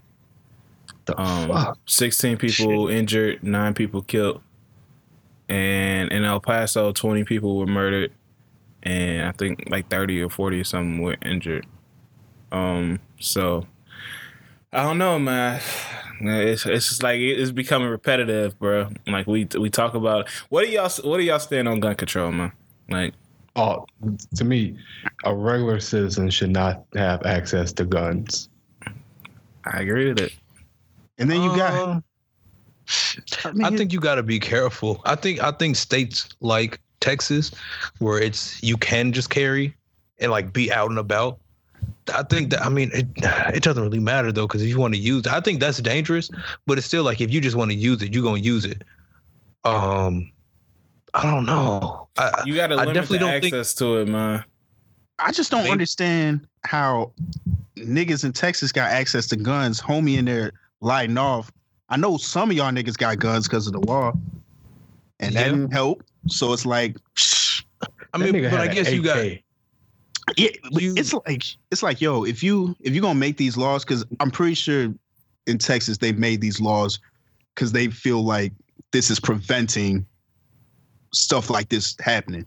The 1.07 1.21
Um, 1.21 1.49
fuck? 1.49 1.79
16 1.87 2.37
people 2.39 2.89
injured, 2.89 3.43
nine 3.43 3.75
people 3.75 4.03
killed. 4.03 4.41
And 5.49 6.11
in 6.13 6.25
El 6.25 6.41
Paso, 6.41 6.93
20 6.93 7.25
people 7.25 7.57
were 7.59 7.67
murdered. 7.67 8.11
And 8.83 9.27
I 9.27 9.33
think 9.33 9.65
like 9.71 9.89
30 9.89 10.23
or 10.23 10.31
40 10.31 10.61
or 10.61 10.65
something 10.65 11.01
were 11.03 11.17
injured. 11.23 11.67
Um, 12.51 13.01
so 13.21 13.67
I 14.73 14.83
don't 14.83 14.99
know, 14.99 15.19
man. 15.19 15.61
It's, 16.21 16.65
it's 16.67 16.89
just 16.89 17.03
like 17.03 17.19
it's 17.21 17.51
becoming 17.51 17.89
repetitive, 17.89 18.59
bro. 18.59 18.89
Like 19.07 19.27
we 19.27 19.47
we 19.59 19.69
talk 19.71 19.95
about 19.95 20.29
what 20.49 20.65
do 20.65 20.71
y'all 20.71 20.89
what 21.03 21.19
do 21.19 21.25
y'all 21.25 21.39
stand 21.39 21.69
on 21.69 21.81
gun 21.81 21.95
control, 21.97 22.31
man? 22.33 22.53
Like 22.89 23.15
Oh, 23.57 23.87
to 24.35 24.45
me, 24.45 24.77
a 25.25 25.35
regular 25.35 25.79
citizen 25.79 26.29
should 26.31 26.51
not 26.51 26.85
have 26.95 27.25
access 27.25 27.73
to 27.75 27.85
guns. 27.85 28.49
I 29.65 29.81
agree 29.81 30.09
with 30.09 30.21
it. 30.21 30.33
And 31.19 31.31
then 31.31 31.43
you 31.43 31.57
got. 31.57 31.73
Um, 31.75 32.05
I, 33.45 33.53
mean, 33.53 33.65
I 33.65 33.77
think 33.77 33.93
you 33.93 34.01
got 34.01 34.17
to 34.17 34.23
be 34.23 34.41
careful. 34.41 35.01
I 35.05 35.15
think 35.15 35.43
I 35.43 35.53
think 35.53 35.77
states 35.77 36.29
like 36.41 36.81
Texas, 37.01 37.53
where 37.99 38.21
it's 38.21 38.63
you 38.63 38.77
can 38.77 39.13
just 39.13 39.31
carry 39.31 39.75
and 40.19 40.31
like 40.31 40.53
be 40.53 40.73
out 40.73 40.91
and 40.91 40.99
about. 40.99 41.39
I 42.13 42.23
think 42.25 42.51
that 42.51 42.63
I 42.63 42.69
mean 42.69 42.91
it. 42.93 43.07
It 43.55 43.63
doesn't 43.63 43.83
really 43.83 44.01
matter 44.01 44.33
though, 44.33 44.47
because 44.47 44.63
if 44.63 44.69
you 44.69 44.79
want 44.79 44.95
to 44.95 45.01
use, 45.01 45.27
I 45.27 45.41
think 45.41 45.61
that's 45.61 45.79
dangerous. 45.79 46.29
But 46.67 46.79
it's 46.79 46.87
still 46.87 47.05
like 47.05 47.21
if 47.21 47.33
you 47.33 47.41
just 47.41 47.57
want 47.57 47.71
to 47.71 47.77
use 47.77 48.03
it, 48.03 48.13
you're 48.13 48.25
gonna 48.25 48.41
use 48.41 48.65
it. 48.65 48.83
Um, 49.65 50.33
I 51.15 51.31
don't 51.31 51.47
know. 51.47 52.09
I, 52.19 52.43
You 52.45 52.55
got 52.57 52.69
to 52.69 52.77
I 52.77 52.85
definitely 52.87 53.19
the 53.19 53.25
don't 53.27 53.41
think- 53.41 53.55
access 53.55 53.75
to 53.75 53.99
it, 53.99 54.09
man. 54.09 54.45
I 55.21 55.31
just 55.31 55.51
don't 55.51 55.61
Maybe- 55.63 55.71
understand 55.73 56.47
how 56.65 57.13
niggas 57.77 58.25
in 58.25 58.33
Texas 58.33 58.73
got 58.73 58.91
access 58.91 59.27
to 59.29 59.37
guns. 59.37 59.81
Homie 59.81 60.19
in 60.19 60.25
there 60.25 60.53
lighting 60.81 61.17
off. 61.19 61.53
I 61.89 61.97
know 61.97 62.17
some 62.17 62.51
of 62.51 62.57
y'all 62.57 62.73
niggas 62.73 62.97
got 62.97 63.19
guns 63.21 63.47
because 63.47 63.67
of 63.69 63.75
the 63.75 63.81
law, 63.81 64.13
and 65.21 65.35
that 65.37 65.41
Yeah. 65.47 65.53
didn't 65.53 65.71
help. 65.73 66.03
So 66.27 66.53
it's 66.53 66.67
like, 66.67 66.97
I 68.13 68.19
mean, 68.19 68.43
but 68.51 68.55
I 68.61 68.67
guess 68.67 68.91
you 68.91 69.03
got. 69.03 69.19
AK. 69.19 69.43
yeah, 70.37 70.49
but 70.73 70.83
You- 70.83 70.95
it's 70.97 71.13
like 71.13 71.45
it's 71.71 71.83
like 71.83 72.01
yo, 72.01 72.25
if 72.25 72.43
you 72.43 72.75
if 72.81 72.93
you're 72.95 73.03
gonna 73.03 73.15
make 73.19 73.37
these 73.37 73.57
laws, 73.57 73.85
because 73.85 74.05
I'm 74.19 74.31
pretty 74.33 74.55
sure 74.55 74.93
in 75.47 75.59
Texas 75.59 75.99
they've 75.99 76.19
made 76.19 76.41
these 76.41 76.61
laws 76.61 76.99
because 77.55 77.71
they 77.73 77.89
feel 77.89 78.25
like 78.25 78.53
this 78.93 79.11
is 79.11 79.21
preventing 79.21 80.07
stuff 81.15 81.51
like 81.51 81.69
this 81.69 81.97
happening. 82.01 82.47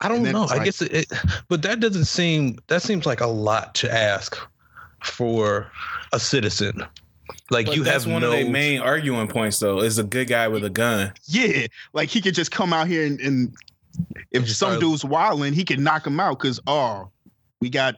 I 0.00 0.08
don't 0.08 0.22
know. 0.22 0.42
it's 0.44 0.52
I 0.52 0.56
like- 0.56 0.64
guess 0.64 0.82
it, 0.82 0.92
it, 0.92 1.12
but 1.48 1.62
that 1.62 1.80
doesn't 1.80 2.04
seem. 2.04 2.58
That 2.66 2.82
seems 2.82 3.06
like 3.06 3.20
a 3.20 3.26
lot 3.26 3.74
to 3.76 3.92
ask 3.92 4.36
for 5.02 5.70
a 6.12 6.20
citizen. 6.20 6.82
Like 7.50 7.66
But 7.66 7.76
you 7.76 7.84
that's 7.84 8.04
have 8.04 8.12
one 8.12 8.22
no. 8.22 8.28
of 8.28 8.32
their 8.32 8.48
main 8.50 8.80
arguing 8.80 9.28
points, 9.28 9.58
though, 9.58 9.80
is 9.80 9.98
a 9.98 10.04
good 10.04 10.28
guy 10.28 10.46
with 10.48 10.64
a 10.64 10.70
gun. 10.70 11.12
Yeah, 11.26 11.66
like 11.94 12.08
he 12.10 12.20
could 12.20 12.34
just 12.34 12.50
come 12.50 12.72
out 12.72 12.86
here 12.86 13.06
and, 13.06 13.18
and 13.20 13.54
if 14.30 14.44
just 14.44 14.58
some 14.58 14.70
start- 14.72 14.80
dude's 14.80 15.04
wilding, 15.04 15.52
he 15.54 15.64
can 15.64 15.82
knock 15.82 16.06
him 16.06 16.20
out 16.20 16.38
because 16.38 16.60
oh, 16.66 17.08
we 17.60 17.70
got 17.70 17.96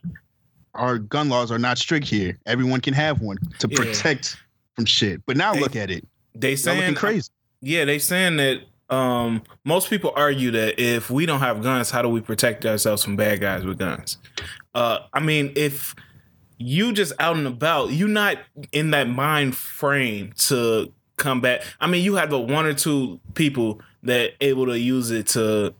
our 0.74 0.98
gun 0.98 1.28
laws 1.28 1.50
are 1.50 1.58
not 1.58 1.78
strict 1.78 2.06
here. 2.06 2.38
Everyone 2.46 2.80
can 2.80 2.94
have 2.94 3.20
one 3.20 3.38
to 3.58 3.68
Yeah. 3.68 3.76
protect 3.78 4.36
from 4.74 4.84
shit. 4.84 5.24
But 5.26 5.36
now 5.36 5.54
Hey, 5.54 5.60
look 5.60 5.74
at 5.74 5.90
it, 5.90 6.06
They 6.34 6.50
y'all 6.50 6.74
looking 6.74 6.80
saying 6.82 6.96
uh, 6.96 7.00
crazy. 7.00 7.30
Yeah, 7.62 7.84
they 7.84 7.98
saying 7.98 8.36
that 8.36 8.60
um, 8.88 9.42
most 9.64 9.90
people 9.90 10.12
argue 10.14 10.50
that 10.52 10.80
if 10.80 11.10
we 11.10 11.26
don't 11.26 11.40
have 11.40 11.62
guns, 11.62 11.90
how 11.90 12.02
do 12.02 12.08
we 12.08 12.20
protect 12.20 12.64
ourselves 12.64 13.02
from 13.02 13.16
bad 13.16 13.40
guys 13.40 13.64
with 13.64 13.78
guns? 13.78 14.18
Uh, 14.74 15.00
I 15.12 15.20
mean, 15.20 15.52
if 15.56 15.94
you 16.58 16.92
just 16.92 17.12
out 17.18 17.36
and 17.36 17.46
about, 17.46 17.92
you're 17.92 18.08
not 18.08 18.38
in 18.72 18.90
that 18.90 19.08
mind 19.08 19.56
frame 19.56 20.32
to 20.36 20.92
combat. 21.16 21.64
I 21.80 21.86
mean, 21.86 22.04
you 22.04 22.14
have 22.16 22.30
the 22.30 22.38
one 22.38 22.66
or 22.66 22.74
two 22.74 23.20
people 23.34 23.80
that 24.04 24.32
able 24.40 24.66
to 24.66 24.78
use 24.78 25.10
it 25.10 25.26
to 25.28 25.74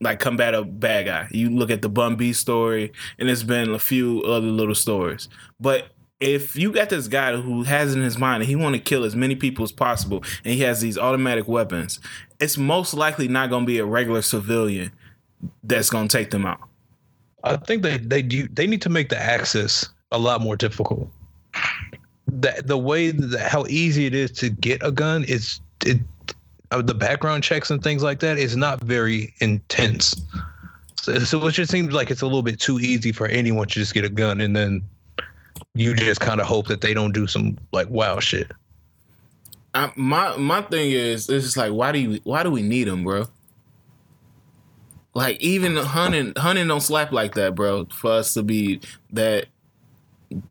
like 0.00 0.18
combat 0.18 0.54
a 0.54 0.64
bad 0.64 1.06
guy. 1.06 1.28
You 1.30 1.48
look 1.50 1.70
at 1.70 1.80
the 1.80 1.88
Bun 1.88 2.34
story, 2.34 2.92
and 3.18 3.28
there's 3.28 3.44
been 3.44 3.70
a 3.70 3.78
few 3.78 4.22
other 4.22 4.48
little 4.48 4.74
stories. 4.74 5.28
But 5.60 5.86
if 6.22 6.54
you 6.54 6.70
got 6.70 6.88
this 6.88 7.08
guy 7.08 7.36
who 7.36 7.64
has 7.64 7.96
in 7.96 8.00
his 8.00 8.16
mind 8.16 8.42
that 8.42 8.46
he 8.46 8.54
want 8.54 8.76
to 8.76 8.80
kill 8.80 9.02
as 9.02 9.16
many 9.16 9.34
people 9.34 9.64
as 9.64 9.72
possible, 9.72 10.22
and 10.44 10.54
he 10.54 10.60
has 10.60 10.80
these 10.80 10.96
automatic 10.96 11.48
weapons, 11.48 11.98
it's 12.38 12.56
most 12.56 12.94
likely 12.94 13.26
not 13.26 13.50
going 13.50 13.64
to 13.64 13.66
be 13.66 13.80
a 13.80 13.84
regular 13.84 14.22
civilian 14.22 14.92
that's 15.64 15.90
going 15.90 16.06
to 16.06 16.16
take 16.16 16.30
them 16.30 16.46
out. 16.46 16.60
I 17.42 17.56
think 17.56 17.82
they 17.82 17.98
they 17.98 18.22
do. 18.22 18.46
They 18.46 18.68
need 18.68 18.82
to 18.82 18.88
make 18.88 19.08
the 19.08 19.18
access 19.18 19.88
a 20.12 20.18
lot 20.18 20.40
more 20.40 20.54
difficult. 20.54 21.08
The 22.28 22.62
the 22.64 22.78
way 22.78 23.10
that 23.10 23.40
how 23.40 23.66
easy 23.68 24.06
it 24.06 24.14
is 24.14 24.30
to 24.32 24.48
get 24.48 24.80
a 24.84 24.92
gun 24.92 25.24
is 25.24 25.60
it. 25.84 25.98
Uh, 26.70 26.80
the 26.80 26.94
background 26.94 27.42
checks 27.42 27.70
and 27.70 27.82
things 27.82 28.02
like 28.02 28.20
that 28.20 28.38
is 28.38 28.56
not 28.56 28.80
very 28.80 29.34
intense. 29.40 30.22
So, 31.02 31.18
so 31.18 31.46
it 31.46 31.52
just 31.52 31.70
seems 31.70 31.92
like 31.92 32.10
it's 32.10 32.22
a 32.22 32.26
little 32.26 32.42
bit 32.42 32.58
too 32.58 32.78
easy 32.78 33.12
for 33.12 33.26
anyone 33.26 33.66
to 33.66 33.74
just 33.74 33.92
get 33.92 34.04
a 34.04 34.08
gun 34.08 34.40
and 34.40 34.56
then 34.56 34.82
you 35.74 35.94
just 35.94 36.20
kind 36.20 36.40
of 36.40 36.46
hope 36.46 36.66
that 36.68 36.80
they 36.80 36.94
don't 36.94 37.12
do 37.12 37.26
some 37.26 37.58
like 37.72 37.88
wow 37.88 38.20
shit. 38.20 38.50
I, 39.74 39.90
my 39.96 40.36
my 40.36 40.62
thing 40.62 40.90
is, 40.90 41.28
it's 41.28 41.46
just 41.46 41.56
like, 41.56 41.72
why 41.72 41.92
do 41.92 41.98
you 41.98 42.20
why 42.24 42.42
do 42.42 42.50
we 42.50 42.62
need 42.62 42.84
them, 42.84 43.04
bro? 43.04 43.26
Like 45.14 45.40
even 45.40 45.76
hunting 45.76 46.32
hunting 46.36 46.68
don't 46.68 46.80
slap 46.80 47.12
like 47.12 47.34
that, 47.34 47.54
bro. 47.54 47.86
For 47.86 48.12
us 48.12 48.34
to 48.34 48.42
be 48.42 48.80
that 49.12 49.46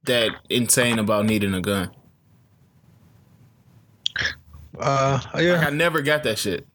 that 0.06 0.32
insane 0.50 1.00
about 1.00 1.26
needing 1.26 1.54
a 1.54 1.62
gun. 1.62 1.92
Uh, 4.80 5.20
Like 5.34 5.44
yeah, 5.44 5.66
I 5.68 5.70
never 5.70 6.02
got 6.02 6.24
that 6.24 6.38
shit. 6.38 6.66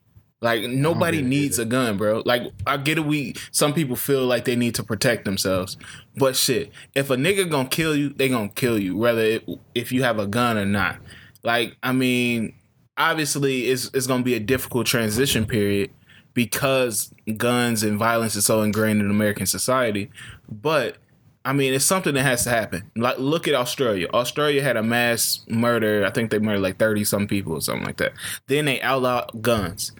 Like 0.43 0.63
nobody 0.63 1.23
needs 1.23 1.59
a 1.59 1.65
gun, 1.65 1.97
bro. 1.97 2.23
Like 2.27 2.43
I 2.67 2.77
get 2.77 2.99
it. 2.99 3.07
We 3.07 3.35
some 3.53 3.73
people 3.73 3.97
feel 3.97 4.27
like 4.27 4.45
they 4.45 4.57
need 4.57 4.75
to 4.75 4.83
protect 4.83 5.25
themselves, 5.25 5.79
but 6.17 6.37
shit, 6.37 6.71
if 6.95 7.09
a 7.09 7.17
nigga 7.17 7.51
gonna 7.51 7.69
kill 7.69 7.97
you, 7.97 8.11
they 8.11 8.29
gonna 8.29 8.51
kill 8.51 8.79
you, 8.79 8.97
whether 8.97 9.23
it, 9.23 9.49
if 9.75 9.93
you 9.93 10.03
have 10.03 10.19
a 10.19 10.27
gun 10.27 10.59
or 10.59 10.67
not. 10.67 10.99
Like 11.43 11.77
I 11.83 11.93
mean, 11.93 12.55
obviously 12.99 13.69
it's 13.69 13.91
it's 13.95 14.07
gonna 14.07 14.23
be 14.23 14.35
a 14.35 14.41
difficult 14.41 14.87
transition 14.87 15.47
period 15.47 15.91
because 16.35 17.15
guns 17.39 17.83
and 17.83 17.99
violence 17.99 18.37
is 18.37 18.45
so 18.45 18.61
ingrained 18.61 19.01
in 19.01 19.11
American 19.11 19.47
society. 19.47 20.11
But 20.51 20.99
I 21.47 21.53
mean, 21.53 21.73
it's 21.73 21.85
something 21.85 22.13
that 22.15 22.25
has 22.25 22.45
to 22.45 22.51
happen. 22.51 22.91
Like, 22.97 23.19
look 23.19 23.47
at 23.47 23.55
Australia. 23.55 24.09
Australia 24.13 24.63
had 24.63 24.77
a 24.77 24.83
mass 24.83 25.45
murder. 25.49 26.05
I 26.05 26.11
think 26.11 26.31
they 26.31 26.41
murdered 26.41 26.61
like 26.61 26.77
thirty 26.77 27.05
some 27.05 27.27
people 27.27 27.55
or 27.55 27.61
something 27.61 27.87
like 27.87 27.97
that. 27.99 28.13
Then 28.49 28.65
they 28.65 28.83
outlawed 28.83 29.31
guns, 29.41 29.93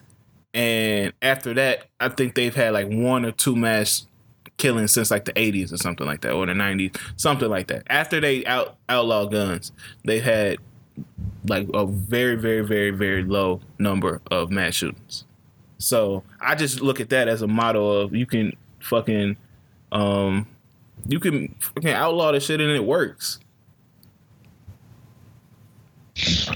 and 0.57 1.13
after 1.21 1.53
that, 1.55 1.85
I 2.01 2.09
think 2.09 2.35
they've 2.35 2.55
had 2.55 2.73
like 2.73 2.89
one 2.89 3.25
or 3.27 3.31
two 3.33 3.55
mass 3.55 4.07
killings 4.57 4.93
since 4.93 5.11
like 5.11 5.27
the 5.27 5.33
'80s 5.35 5.73
or 5.73 5.77
something 5.77 6.07
like 6.07 6.23
that, 6.23 6.33
or 6.33 6.47
the 6.47 6.53
'90s, 6.55 6.99
something 7.17 7.49
like 7.49 7.67
that. 7.69 7.83
After 7.89 8.21
they 8.21 8.45
out 8.47 8.79
outlaw 8.89 9.27
guns, 9.27 9.71
they've 10.05 10.23
had 10.23 10.59
like 11.47 11.69
a 11.75 11.87
very, 11.87 12.37
very, 12.37 12.63
very, 12.63 12.91
very 12.91 13.23
low 13.23 13.61
number 13.79 14.21
of 14.31 14.51
mass 14.51 14.75
shootings. 14.75 15.25
So 15.79 16.23
I 16.41 16.55
just 16.55 16.81
look 16.81 17.01
at 17.01 17.11
that 17.11 17.29
as 17.29 17.43
a 17.43 17.47
model 17.47 17.93
of 18.01 18.15
you 18.15 18.25
can 18.25 18.57
fucking 18.81 19.37
um 19.93 20.47
you 21.07 21.21
can 21.21 21.55
fucking 21.61 21.91
outlaw 21.91 22.33
the 22.33 22.41
shit 22.41 22.61
and 22.63 22.71
it 22.71 22.85
works. 22.85 23.41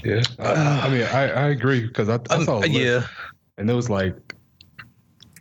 Yeah, 0.03 0.23
I, 0.39 0.87
I 0.87 0.89
mean, 0.89 1.03
I, 1.03 1.21
I 1.29 1.49
agree 1.49 1.85
because 1.85 2.09
I, 2.09 2.15
I 2.31 2.35
Um, 2.37 2.45
saw 2.45 2.57
a 2.57 2.65
list, 2.65 2.71
yeah. 2.71 3.05
And 3.57 3.69
it 3.69 3.73
was 3.73 3.89
like, 3.89 4.15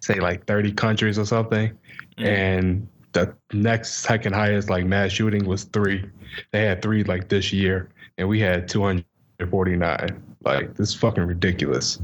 say, 0.00 0.20
like 0.20 0.46
thirty 0.46 0.72
countries 0.72 1.18
or 1.18 1.24
something, 1.26 1.70
Mm. 2.18 2.26
and 2.26 2.88
the 3.12 3.34
next 3.52 3.98
second 3.98 4.34
highest 4.34 4.68
like 4.70 4.84
mass 4.84 5.10
shooting 5.12 5.44
was 5.46 5.64
three. 5.64 6.04
They 6.52 6.62
had 6.62 6.82
three 6.82 7.02
like 7.04 7.28
this 7.28 7.52
year, 7.52 7.88
and 8.18 8.28
we 8.28 8.38
had 8.40 8.68
two 8.68 8.82
hundred 8.82 9.04
forty 9.50 9.76
nine. 9.76 10.22
Like 10.44 10.74
this 10.76 10.90
is 10.90 10.94
fucking 10.94 11.24
ridiculous. 11.24 11.98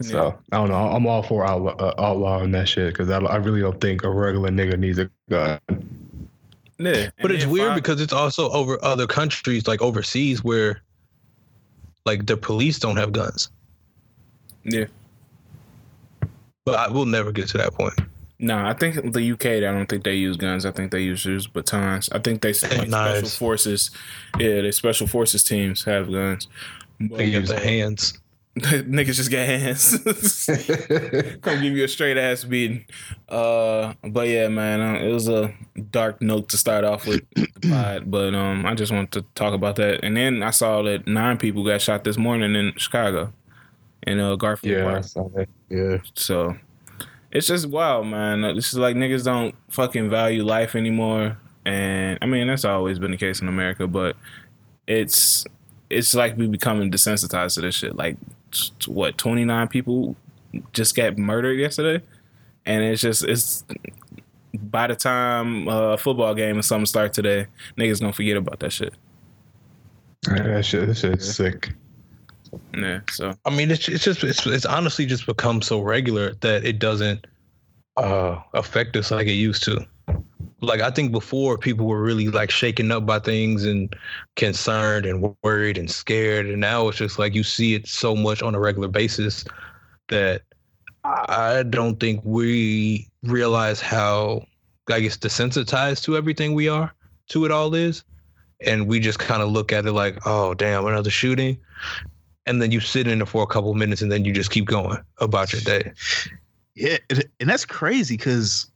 So 0.00 0.36
I 0.50 0.56
don't 0.56 0.68
know. 0.70 0.74
I'm 0.88 1.06
all 1.06 1.22
for 1.22 1.46
outlaw, 1.46 1.76
uh, 1.76 1.94
outlawing 1.98 2.50
that 2.52 2.68
shit 2.68 2.92
because 2.92 3.08
I, 3.10 3.18
I 3.18 3.36
really 3.36 3.60
don't 3.60 3.80
think 3.80 4.02
a 4.02 4.10
regular 4.10 4.50
nigga 4.50 4.76
needs 4.78 4.98
a 4.98 5.08
gun. 5.30 5.60
Yeah, 6.78 7.10
But 7.20 7.30
it's 7.30 7.46
weird 7.46 7.68
five- 7.68 7.76
because 7.76 8.00
it's 8.00 8.12
also 8.12 8.50
over 8.50 8.82
other 8.84 9.06
countries, 9.06 9.68
like 9.68 9.80
overseas, 9.80 10.42
where 10.42 10.82
like 12.04 12.26
the 12.26 12.36
police 12.36 12.80
don't 12.80 12.96
have 12.96 13.12
guns. 13.12 13.50
yeah. 14.64 14.86
But 16.64 16.78
I 16.78 16.88
will 16.88 17.06
never 17.06 17.32
get 17.32 17.48
to 17.48 17.58
that 17.58 17.74
point. 17.74 17.94
No, 18.38 18.58
I 18.58 18.74
think 18.74 19.12
the 19.12 19.32
UK. 19.32 19.46
I 19.46 19.60
don't 19.60 19.86
think 19.86 20.04
they 20.04 20.14
use 20.14 20.36
guns. 20.36 20.66
I 20.66 20.72
think 20.72 20.90
they 20.90 21.00
use 21.00 21.24
use 21.24 21.46
batons. 21.46 22.08
I 22.10 22.18
think 22.18 22.42
they 22.42 22.52
like 22.52 22.88
special 22.88 23.28
forces. 23.28 23.90
Yeah, 24.38 24.62
the 24.62 24.72
special 24.72 25.06
forces 25.06 25.44
teams 25.44 25.84
have 25.84 26.10
guns. 26.10 26.48
But, 27.00 27.18
They 27.18 27.26
use 27.26 27.50
hands. 27.50 28.18
niggas 28.58 29.14
just 29.14 29.30
got 29.30 29.46
hands. 29.46 29.96
Come 31.40 31.62
give 31.62 31.74
you 31.74 31.84
a 31.84 31.88
straight 31.88 32.18
ass 32.18 32.44
beating. 32.44 32.84
Uh, 33.28 33.94
but 34.04 34.28
yeah, 34.28 34.48
man, 34.48 34.80
uh, 34.80 35.00
it 35.00 35.10
was 35.10 35.26
a 35.26 35.54
dark 35.90 36.20
note 36.20 36.50
to 36.50 36.58
start 36.58 36.84
off 36.84 37.06
with 37.06 37.22
the 37.34 37.48
pod, 37.70 38.10
but 38.10 38.34
um, 38.34 38.66
I 38.66 38.74
just 38.74 38.92
wanted 38.92 39.12
to 39.12 39.22
talk 39.34 39.54
about 39.54 39.76
that. 39.76 40.04
And 40.04 40.16
then 40.18 40.42
I 40.42 40.50
saw 40.50 40.82
that 40.82 41.06
nine 41.06 41.38
people 41.38 41.64
got 41.64 41.80
shot 41.80 42.04
this 42.04 42.18
morning 42.18 42.54
in 42.54 42.74
Chicago, 42.76 43.32
in 44.06 44.18
uh 44.18 44.36
Garfield 44.36 44.76
yeah, 44.76 44.86
I 44.88 44.92
Park. 44.92 45.04
saw 45.04 45.28
that. 45.30 45.48
Yeah. 45.68 45.98
So 46.14 46.56
it's 47.30 47.46
just 47.46 47.66
wild, 47.68 48.06
man. 48.06 48.42
This 48.54 48.72
is 48.72 48.78
like 48.78 48.96
niggas 48.96 49.24
don't 49.24 49.54
fucking 49.70 50.10
value 50.10 50.44
life 50.44 50.74
anymore, 50.76 51.38
and 51.64 52.18
I 52.20 52.26
mean 52.26 52.46
that's 52.46 52.64
always 52.64 52.98
been 52.98 53.10
the 53.10 53.16
case 53.16 53.40
in 53.40 53.48
America, 53.48 53.86
but 53.86 54.16
it's 54.86 55.44
it's 55.88 56.14
like 56.14 56.36
we 56.36 56.46
becoming 56.46 56.90
desensitized 56.90 57.54
to 57.54 57.60
this 57.62 57.74
shit. 57.74 57.96
Like 57.96 58.16
t- 58.50 58.72
what 58.90 59.16
twenty 59.18 59.44
nine 59.44 59.68
people 59.68 60.16
just 60.72 60.94
got 60.94 61.16
murdered 61.16 61.58
yesterday, 61.58 62.04
and 62.66 62.82
it's 62.84 63.00
just 63.00 63.24
it's 63.24 63.64
by 64.54 64.86
the 64.86 64.96
time 64.96 65.68
uh, 65.68 65.96
football 65.96 66.34
game 66.34 66.58
or 66.58 66.62
something 66.62 66.86
start 66.86 67.12
today, 67.14 67.46
niggas 67.78 68.00
gonna 68.00 68.12
forget 68.12 68.36
about 68.36 68.60
that 68.60 68.72
shit. 68.72 68.92
That 70.22 70.64
shit, 70.64 70.86
that 70.86 70.96
shit's 70.96 71.34
sick. 71.34 71.72
Yeah, 72.76 73.00
so. 73.10 73.34
I 73.44 73.50
mean, 73.50 73.70
it's 73.70 73.88
it's 73.88 74.04
just 74.04 74.22
it's 74.24 74.46
it's 74.46 74.66
honestly 74.66 75.06
just 75.06 75.26
become 75.26 75.62
so 75.62 75.80
regular 75.80 76.34
that 76.40 76.64
it 76.64 76.78
doesn't 76.78 77.26
uh 77.96 78.38
affect 78.54 78.96
us 78.96 79.10
like 79.10 79.26
it 79.26 79.32
used 79.32 79.62
to. 79.64 79.86
Like 80.60 80.80
I 80.80 80.90
think 80.90 81.12
before 81.12 81.58
people 81.58 81.86
were 81.86 82.02
really 82.02 82.28
like 82.28 82.50
shaken 82.50 82.92
up 82.92 83.04
by 83.04 83.18
things 83.18 83.64
and 83.64 83.94
concerned 84.36 85.06
and 85.06 85.34
worried 85.42 85.78
and 85.78 85.90
scared, 85.90 86.46
and 86.46 86.60
now 86.60 86.88
it's 86.88 86.98
just 86.98 87.18
like 87.18 87.34
you 87.34 87.42
see 87.42 87.74
it 87.74 87.86
so 87.88 88.14
much 88.14 88.42
on 88.42 88.54
a 88.54 88.60
regular 88.60 88.88
basis 88.88 89.44
that 90.08 90.42
I 91.04 91.64
don't 91.64 91.98
think 91.98 92.20
we 92.24 93.08
realize 93.22 93.80
how 93.80 94.46
I 94.88 95.00
guess 95.00 95.16
desensitized 95.16 96.04
to 96.04 96.16
everything 96.16 96.54
we 96.54 96.68
are 96.68 96.92
to 97.28 97.44
it 97.44 97.50
all 97.50 97.74
is, 97.74 98.04
and 98.60 98.86
we 98.86 99.00
just 99.00 99.18
kind 99.18 99.42
of 99.42 99.48
look 99.50 99.72
at 99.72 99.86
it 99.86 99.92
like, 99.92 100.18
oh 100.26 100.54
damn, 100.54 100.86
another 100.86 101.10
shooting, 101.10 101.58
and 102.46 102.60
then 102.60 102.70
you 102.72 102.80
sit 102.80 103.06
in 103.06 103.20
it 103.22 103.28
for 103.28 103.42
a 103.42 103.46
couple 103.46 103.72
minutes 103.74 104.02
and 104.02 104.10
then 104.10 104.24
you 104.24 104.32
just 104.32 104.50
keep 104.50 104.66
going 104.66 104.98
about 105.18 105.52
your 105.52 105.62
day. 105.62 105.92
Yeah, 106.74 106.98
and- 107.10 107.24
and 107.40 107.48
that's 107.50 107.64
crazy 107.64 108.16
because 108.16 108.70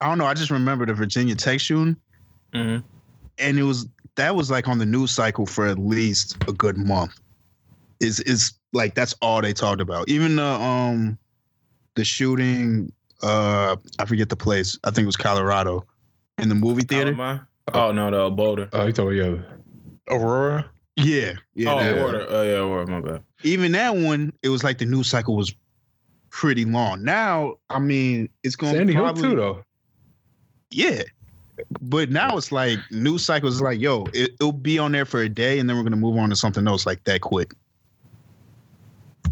I 0.00 0.08
don't 0.08 0.18
know. 0.18 0.26
I 0.26 0.34
just 0.34 0.50
remember 0.50 0.86
the 0.86 0.94
Virginia 0.94 1.34
Tech 1.34 1.58
shooting, 1.60 1.96
mhm. 2.54 2.82
and 3.38 3.58
it 3.58 3.62
was 3.62 3.88
that 4.16 4.34
was 4.36 4.50
like 4.50 4.68
on 4.68 4.78
the 4.78 4.86
news 4.86 5.10
cycle 5.10 5.46
for 5.46 5.66
at 5.66 5.78
least 5.78 6.36
a 6.48 6.52
good 6.52 6.76
month. 6.76 7.18
Is 8.00 8.20
is 8.20 8.52
like 8.72 8.94
that's 8.94 9.14
all 9.22 9.40
they 9.40 9.52
talked 9.52 9.80
about. 9.80 10.08
Even 10.08 10.36
the 10.36 10.44
um 10.44 11.18
the 11.94 12.04
shooting, 12.04 12.92
uh, 13.22 13.76
I 13.98 14.04
forget 14.04 14.28
the 14.28 14.36
place. 14.36 14.78
I 14.84 14.90
think 14.90 15.04
it 15.04 15.06
was 15.06 15.16
Colorado, 15.16 15.86
in 16.38 16.50
the 16.50 16.54
movie 16.54 16.82
theater. 16.82 17.08
Alabama? 17.08 17.48
Oh 17.72 17.90
no, 17.92 18.10
the 18.10 18.30
Boulder. 18.34 18.68
Oh, 18.74 18.86
you 18.86 18.92
talking 18.92 19.18
about 19.18 19.38
yeah. 20.10 20.14
Aurora? 20.16 20.70
Yeah, 20.96 21.34
yeah. 21.54 21.72
oh, 21.72 21.78
that- 21.78 21.96
Boulder. 21.96 22.26
Oh 22.28 22.42
yeah, 22.42 22.58
Boulder. 22.60 22.86
My 22.92 23.00
bad. 23.00 23.22
even 23.42 23.72
that 23.72 23.94
one, 23.96 24.32
it 24.42 24.48
was 24.48 24.64
like 24.64 24.78
the 24.78 24.86
news 24.86 25.08
cycle 25.08 25.36
was 25.36 25.54
pretty 26.30 26.64
long. 26.64 27.02
Now, 27.04 27.56
I 27.70 27.78
mean, 27.78 28.28
it's 28.42 28.56
going 28.56 28.74
to 28.86 28.92
Hook 28.92 29.02
probably 29.02 29.22
too, 29.22 29.36
though. 29.36 29.64
yeah. 30.70 31.02
But 31.80 32.10
now 32.10 32.36
it's 32.36 32.52
like 32.52 32.78
news 32.90 33.24
cycles 33.24 33.62
like, 33.62 33.80
yo, 33.80 34.04
it, 34.12 34.32
it'll 34.40 34.52
be 34.52 34.78
on 34.78 34.92
there 34.92 35.06
for 35.06 35.20
a 35.22 35.28
day, 35.28 35.58
and 35.58 35.68
then 35.68 35.76
we're 35.76 35.82
gonna 35.84 35.96
move 35.96 36.16
on 36.18 36.28
to 36.30 36.36
something 36.36 36.66
else 36.68 36.84
like 36.84 37.02
that 37.04 37.22
quick. 37.22 37.54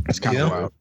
It's 0.08 0.18
kind 0.18 0.36
of 0.38 0.48
Yeah. 0.48 0.50
wild. 0.50 0.72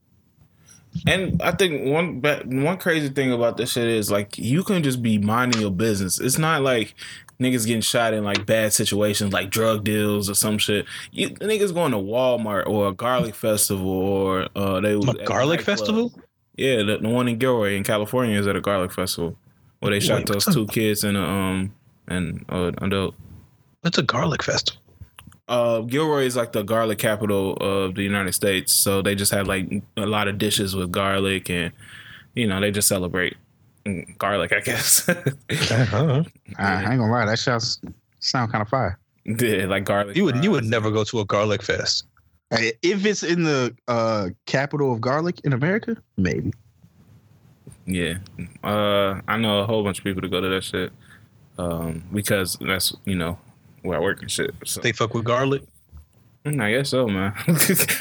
And 1.08 1.42
I 1.42 1.52
think 1.52 1.92
one 1.92 2.22
one 2.22 2.78
crazy 2.78 3.10
thing 3.10 3.32
about 3.32 3.58
this 3.58 3.72
shit 3.72 3.88
is 3.88 4.12
like 4.12 4.38
you 4.38 4.64
can 4.64 4.84
just 4.84 5.02
be 5.02 5.18
minding 5.18 5.60
your 5.60 5.72
business. 5.72 6.20
It's 6.20 6.38
not 6.38 6.62
like 6.62 6.94
niggas 7.40 7.66
getting 7.66 7.82
shot 7.82 8.14
in 8.14 8.24
like 8.24 8.46
bad 8.46 8.74
situations 8.74 9.34
like 9.34 9.50
drug 9.50 9.84
deals 9.84 10.30
or 10.30 10.36
some 10.36 10.58
shit. 10.58 10.86
You 11.12 11.30
niggas 11.30 11.74
going 11.74 11.92
to 11.92 11.98
Walmart 11.98 12.68
or 12.68 12.90
a 12.90 12.94
garlic 12.94 13.36
festival 13.36 13.90
or 13.90 14.48
uh 14.56 14.80
they 14.80 14.96
was 14.96 15.10
A 15.10 15.26
garlic 15.26 15.62
festival? 15.62 16.14
Yeah, 16.56 16.84
the, 16.84 17.00
the 17.00 17.10
one 17.10 17.28
in 17.28 17.38
Gilroy 17.40 17.76
in 17.76 17.84
California 17.84 18.40
is 18.40 18.48
at 18.48 18.56
a 18.56 18.62
garlic 18.62 18.92
festival 18.92 19.36
where 19.80 19.92
they 19.92 20.00
shot 20.00 20.20
Wait, 20.20 20.28
those 20.28 20.46
what's 20.46 20.56
two 20.56 20.68
kids 20.68 21.04
and 21.04 21.18
a, 21.18 21.24
um 21.24 21.74
and 22.08 22.46
uh, 22.50 22.72
adult. 22.82 23.16
That's 23.82 23.98
a 23.98 24.04
garlic 24.04 24.44
festival. 24.44 24.82
Uh, 25.48 25.82
Gilroy 25.82 26.24
is 26.24 26.36
like 26.36 26.54
the 26.54 26.64
garlic 26.64 27.00
capital 27.00 27.58
of 27.58 27.96
the 27.96 28.04
United 28.04 28.34
States, 28.34 28.72
so 28.72 29.02
they 29.02 29.14
just 29.14 29.32
have 29.32 29.48
like 29.48 29.84
a 29.98 30.06
lot 30.06 30.28
of 30.28 30.38
dishes 30.38 30.74
with 30.76 30.92
garlic, 30.92 31.50
and 31.50 31.74
you 32.34 32.48
know 32.48 32.62
they 32.62 32.72
just 32.72 32.88
celebrate 32.88 33.36
garlic, 34.18 34.52
I 34.54 34.60
guess. 34.62 35.08
Uh-huh. 35.10 36.24
I 36.58 36.82
ain't 36.82 37.00
gonna 37.00 37.12
lie, 37.12 37.26
that 37.26 37.38
sounds 37.40 37.82
sound 38.20 38.52
kind 38.52 38.62
of 38.62 38.70
fire. 38.70 38.98
yeah, 39.26 39.66
like 39.66 39.86
garlic. 39.86 40.16
You 40.16 40.26
would 40.26 40.44
you 40.44 40.52
would 40.52 40.66
never 40.66 40.92
go 40.92 41.04
to 41.06 41.20
a 41.20 41.26
garlic 41.26 41.62
fest. 41.64 42.06
Hey, 42.52 42.74
If 42.82 43.06
it's 43.06 43.24
in 43.24 43.44
the 43.44 43.76
uh, 43.88 44.30
capital 44.46 44.94
of 44.94 45.02
garlic 45.02 45.40
in 45.44 45.54
America, 45.54 45.98
maybe. 46.18 46.54
Yeah. 47.86 48.16
Uh, 48.64 49.20
I 49.28 49.38
know 49.38 49.60
a 49.60 49.66
whole 49.66 49.84
bunch 49.84 49.98
of 50.00 50.04
people 50.04 50.22
to 50.22 50.30
go 50.30 50.40
to 50.42 50.50
that 50.50 50.64
shit. 50.64 50.92
Um, 51.58 52.04
because 52.12 52.58
that's 52.62 52.96
you 53.06 53.16
know 53.16 53.38
where 53.84 53.98
I 53.98 54.02
work 54.02 54.22
and 54.22 54.32
shit. 54.32 54.52
So 54.66 54.82
They 54.82 54.92
fuck 54.92 55.14
with 55.14 55.26
garlic. 55.26 55.64
Mm, 56.46 56.62
I 56.62 56.72
guess 56.72 56.90
so, 56.90 57.08
man. 57.08 57.34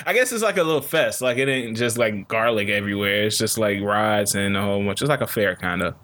I 0.07 0.13
guess 0.13 0.33
it's 0.33 0.43
like 0.43 0.57
a 0.57 0.65
little 0.65 0.81
fest. 0.83 1.21
Like 1.23 1.39
it 1.39 1.49
ain't 1.49 1.77
just 1.77 1.97
like 1.97 2.27
garlic 2.27 2.69
everywhere. 2.69 3.25
It's 3.27 3.39
just 3.39 3.57
like 3.57 3.81
rides 3.81 4.35
and 4.35 4.57
a 4.57 4.63
whole 4.63 4.85
bunch. 4.85 5.01
It's 5.01 5.09
like 5.09 5.21
a 5.21 5.27
fair 5.27 5.55
kind 5.57 5.83
of. 5.83 5.95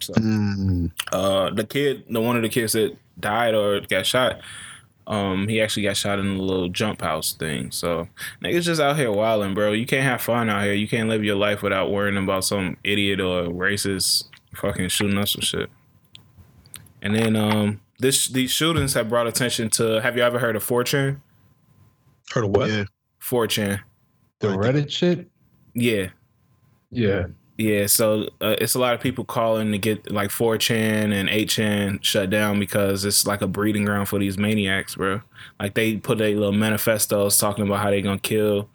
So 0.00 0.12
Mm. 0.14 0.92
uh, 1.12 1.50
the 1.50 1.64
kid, 1.64 2.04
the 2.08 2.20
one 2.20 2.36
of 2.36 2.42
the 2.42 2.48
kids 2.48 2.74
that 2.74 2.96
died 3.18 3.54
or 3.54 3.80
got 3.80 4.06
shot, 4.06 4.40
um, 5.08 5.48
he 5.48 5.60
actually 5.60 5.84
got 5.84 5.96
shot 5.96 6.18
in 6.20 6.26
a 6.36 6.42
little 6.42 6.68
jump 6.68 7.00
house 7.00 7.32
thing. 7.32 7.70
So 7.72 8.08
niggas 8.42 8.62
just 8.62 8.80
out 8.80 8.96
here 8.96 9.10
wilding, 9.10 9.54
bro. 9.54 9.72
You 9.72 9.86
can't 9.86 10.04
have 10.04 10.20
fun 10.20 10.48
out 10.48 10.62
here. 10.64 10.74
You 10.74 10.86
can't 10.86 11.08
live 11.08 11.24
your 11.24 11.36
life 11.36 11.62
without 11.62 11.90
worrying 11.90 12.22
about 12.22 12.44
some 12.44 12.76
idiot 12.84 13.20
or 13.20 13.44
racist 13.44 14.24
fucking 14.54 14.90
shooting 14.90 15.18
us 15.18 15.32
some 15.32 15.40
shit. 15.42 15.70
And 17.02 17.14
then 17.14 17.34
um, 17.36 17.80
this 17.98 18.28
these 18.28 18.50
shootings 18.50 18.94
have 18.94 19.08
brought 19.08 19.26
attention 19.26 19.70
to. 19.70 20.00
Have 20.00 20.16
you 20.16 20.22
ever 20.22 20.38
heard 20.38 20.56
of 20.56 20.64
4chan? 20.64 21.20
Heard 22.32 22.44
of 22.44 22.50
what? 22.50 22.70
Yeah. 22.70 22.84
4chan. 23.20 23.80
The 24.40 24.48
Reddit 24.48 24.90
shit. 24.90 25.28
Yeah. 25.74 26.08
Yeah. 26.90 27.26
Yeah, 27.58 27.86
so 27.86 28.28
uh, 28.42 28.56
it's 28.58 28.74
a 28.74 28.78
lot 28.78 28.92
of 28.92 29.00
people 29.00 29.24
calling 29.24 29.72
to 29.72 29.78
get 29.78 30.10
like 30.10 30.28
4chan 30.28 31.10
and 31.12 31.26
8chan 31.26 32.04
shut 32.04 32.28
down 32.28 32.58
because 32.60 33.06
it's 33.06 33.26
like 33.26 33.40
a 33.40 33.46
breeding 33.46 33.86
ground 33.86 34.08
for 34.08 34.18
these 34.18 34.36
maniacs, 34.36 34.96
bro. 34.96 35.22
Like 35.58 35.72
they 35.72 35.96
put 35.96 36.20
a 36.20 36.34
little 36.34 36.52
manifestos 36.52 37.38
talking 37.38 37.66
about 37.66 37.78
how 37.78 37.90
they 37.90 38.02
gonna 38.02 38.18
kill 38.18 38.68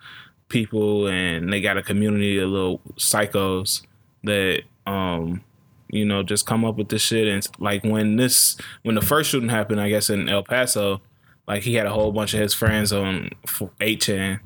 people, 0.49 1.07
and 1.07 1.53
they 1.53 1.61
got 1.61 1.77
a 1.77 1.83
community 1.83 2.39
of 2.39 2.49
little 2.49 2.81
psychos 2.97 3.83
that, 4.23 4.63
um, 4.87 5.43
you 5.91 6.05
know, 6.05 6.23
just 6.23 6.45
come 6.45 6.65
up 6.65 6.77
with 6.77 6.89
this 6.89 7.01
shit. 7.01 7.27
And 7.27 7.47
like 7.59 7.83
when 7.83 8.15
this, 8.15 8.57
when 8.83 8.95
the 8.95 9.01
first 9.01 9.29
shooting 9.29 9.49
happened, 9.49 9.81
I 9.81 9.89
guess 9.89 10.09
in 10.09 10.29
El 10.29 10.43
Paso, 10.43 11.01
like 11.47 11.63
he 11.63 11.75
had 11.75 11.85
a 11.85 11.91
whole 11.91 12.11
bunch 12.11 12.33
of 12.33 12.39
his 12.39 12.53
friends 12.53 12.93
on 12.93 13.29
8chan, 13.45 14.39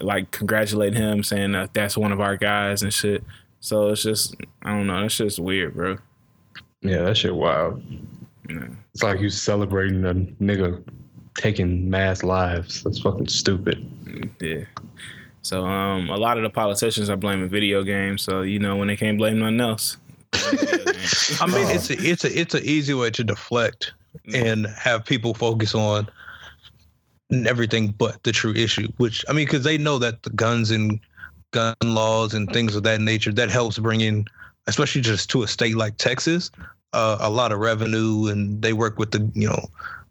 like 0.00 0.30
congratulating 0.30 1.00
him, 1.00 1.22
saying 1.22 1.52
that 1.52 1.74
that's 1.74 1.96
one 1.96 2.12
of 2.12 2.20
our 2.20 2.36
guys 2.36 2.82
and 2.82 2.92
shit. 2.92 3.22
So 3.60 3.88
it's 3.88 4.02
just 4.02 4.34
I 4.62 4.70
don't 4.70 4.86
know. 4.86 5.02
That's 5.02 5.16
just 5.16 5.38
weird, 5.38 5.74
bro. 5.74 5.98
Yeah, 6.80 7.02
that 7.02 7.16
shit 7.16 7.34
wild. 7.34 7.82
Yeah. 8.48 8.68
It's 8.92 9.02
like 9.02 9.20
you 9.20 9.30
celebrating 9.30 10.04
a 10.04 10.14
nigga 10.42 10.82
taking 11.34 11.88
mass 11.88 12.22
lives. 12.22 12.82
That's 12.82 13.00
fucking 13.00 13.28
stupid. 13.28 13.86
Yeah. 14.40 14.64
So 15.42 15.64
um, 15.64 16.08
a 16.10 16.16
lot 16.16 16.36
of 16.36 16.42
the 16.42 16.50
politicians 16.50 17.08
are 17.08 17.16
blaming 17.16 17.48
video 17.48 17.82
games. 17.82 18.22
So 18.22 18.42
you 18.42 18.58
know 18.58 18.76
when 18.76 18.88
they 18.88 18.96
can't 18.96 19.18
blame 19.18 19.38
nothing 19.38 19.60
else. 19.60 19.96
I 21.40 21.46
mean, 21.46 21.68
it's 21.68 21.90
a, 21.90 21.94
it's 21.98 22.24
a 22.24 22.38
it's 22.38 22.54
an 22.54 22.62
easy 22.64 22.94
way 22.94 23.10
to 23.10 23.24
deflect 23.24 23.92
and 24.34 24.66
have 24.66 25.04
people 25.04 25.34
focus 25.34 25.74
on 25.74 26.08
everything 27.46 27.88
but 27.88 28.22
the 28.22 28.32
true 28.32 28.52
issue. 28.54 28.88
Which 28.98 29.24
I 29.28 29.32
mean, 29.32 29.46
because 29.46 29.64
they 29.64 29.78
know 29.78 29.98
that 29.98 30.22
the 30.22 30.30
guns 30.30 30.70
and 30.70 31.00
gun 31.52 31.74
laws 31.82 32.34
and 32.34 32.50
things 32.52 32.76
of 32.76 32.82
that 32.82 33.00
nature 33.00 33.32
that 33.32 33.50
helps 33.50 33.78
bring 33.78 34.00
in, 34.00 34.26
especially 34.66 35.00
just 35.00 35.30
to 35.30 35.42
a 35.42 35.48
state 35.48 35.76
like 35.76 35.96
Texas, 35.96 36.50
uh, 36.92 37.18
a 37.20 37.30
lot 37.30 37.52
of 37.52 37.58
revenue, 37.58 38.26
and 38.26 38.62
they 38.62 38.72
work 38.72 38.98
with 38.98 39.12
the 39.12 39.30
you 39.34 39.48
know 39.48 39.68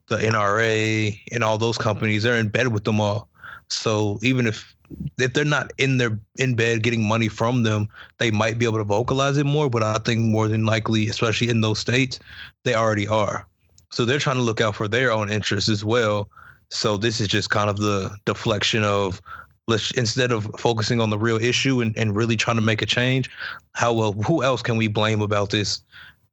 the 0.08 0.18
NRA 0.18 1.20
and 1.32 1.44
all 1.44 1.58
those 1.58 1.78
companies. 1.78 2.24
They're 2.24 2.38
in 2.38 2.50
bed 2.50 2.70
with 2.70 2.84
them 2.84 3.00
all. 3.00 3.30
So 3.70 4.20
even 4.22 4.48
if 4.48 4.76
if 5.18 5.34
they're 5.34 5.46
not 5.46 5.72
in 5.78 5.98
their 5.98 6.20
in 6.38 6.56
bed 6.56 6.84
getting 6.84 7.04
money 7.04 7.28
from 7.28 7.64
them, 7.64 7.88
they 8.18 8.32
might 8.32 8.58
be 8.58 8.66
able 8.66 8.78
to 8.78 8.84
vocalize 8.84 9.38
it 9.38 9.46
more. 9.46 9.70
But 9.70 9.84
I 9.84 9.98
think 10.00 10.22
more 10.22 10.48
than 10.48 10.66
likely, 10.66 11.08
especially 11.08 11.50
in 11.50 11.62
those 11.62 11.80
states, 11.80 12.20
they 12.64 12.76
already 12.76 13.08
are. 13.08 13.48
So 13.92 14.06
they're 14.06 14.20
trying 14.20 14.38
to 14.38 14.42
look 14.42 14.62
out 14.62 14.76
for 14.76 14.88
their 14.88 15.12
own 15.12 15.30
interests 15.30 15.70
as 15.70 15.84
well. 15.84 16.30
So 16.70 16.98
this 16.98 17.20
is 17.20 17.28
just 17.28 17.50
kind 17.50 17.70
of 17.70 17.78
the 17.78 18.16
deflection 18.26 18.84
of 18.84 19.22
let's 19.68 19.92
instead 19.92 20.32
of 20.32 20.50
focusing 20.58 21.02
on 21.02 21.10
the 21.10 21.18
real 21.18 21.38
issue 21.38 21.82
and, 21.82 21.96
and 21.98 22.16
really 22.16 22.38
trying 22.38 22.56
to 22.56 22.62
make 22.62 22.82
a 22.82 22.86
change, 22.86 23.30
how 23.74 23.94
well 23.94 24.14
who 24.14 24.44
else 24.44 24.62
can 24.62 24.78
we 24.78 24.88
blame 24.88 25.22
about 25.22 25.50
this 25.50 25.84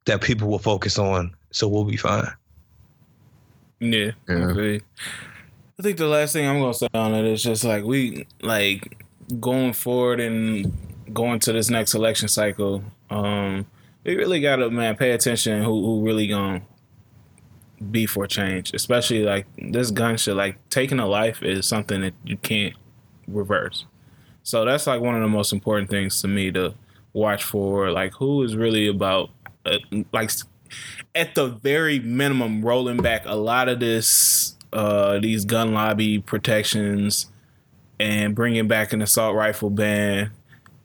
that 0.05 0.23
people 0.23 0.49
will 0.49 0.59
focus 0.59 0.99
on? 0.99 1.35
So 1.51 1.69
we'll 1.69 1.85
be 1.85 1.97
fine. 1.97 2.29
Yeah. 3.81 4.13
Yeah. 4.29 4.35
Okay. 4.35 4.81
I 5.81 5.85
think 5.85 5.97
the 5.97 6.09
last 6.09 6.33
thing 6.33 6.45
I'm 6.45 6.59
gonna 6.59 6.75
say 6.75 6.89
on 6.93 7.15
it 7.15 7.25
is 7.25 7.41
just 7.41 7.63
like 7.63 7.85
we 7.85 8.27
like 8.43 9.05
going 9.39 9.73
forward 9.73 10.19
and 10.19 10.73
going 11.15 11.39
to 11.41 11.53
this 11.53 11.71
next 11.71 11.95
election 11.95 12.27
cycle. 12.27 12.83
Um, 13.11 13.65
we 14.03 14.17
really 14.17 14.41
gotta 14.41 14.71
man 14.71 14.97
pay 14.97 15.13
attention 15.13 15.63
who 15.63 15.85
who 15.85 16.05
really 16.05 16.27
gonna 16.27 16.63
be 17.93 18.07
for 18.07 18.27
change, 18.27 18.75
especially 18.75 19.23
like 19.23 19.47
this 19.57 19.93
gun 19.93 20.17
shit. 20.17 20.35
Like 20.35 20.59
taking 20.69 20.99
a 20.99 21.07
life 21.07 21.45
is 21.45 21.65
something 21.69 22.01
that 22.01 22.15
you 22.25 22.39
can't 22.39 22.75
reverse. 23.29 23.85
So 24.43 24.65
that's 24.65 24.89
like 24.89 25.01
one 25.01 25.15
of 25.15 25.23
the 25.23 25.29
most 25.29 25.53
important 25.53 25.91
things 25.91 26.21
to 26.23 26.29
me 26.29 26.51
to 26.53 26.75
watch 27.13 27.45
for. 27.45 27.93
Like 27.93 28.15
who 28.15 28.43
is 28.43 28.57
really 28.57 28.89
about 28.89 29.31
uh, 29.65 29.79
like 30.13 30.33
at 31.15 31.37
the 31.37 31.47
very 31.47 32.01
minimum 32.01 32.65
rolling 32.65 32.97
back 32.97 33.23
a 33.27 33.37
lot 33.37 33.69
of 33.69 33.79
this 33.79 34.57
uh 34.73 35.19
these 35.19 35.45
gun 35.45 35.73
lobby 35.73 36.19
protections 36.19 37.31
and 38.01 38.35
bringing 38.35 38.69
back 38.69 38.93
an 38.93 39.03
assault 39.03 39.35
rifle 39.35 39.71
ban 39.71 40.31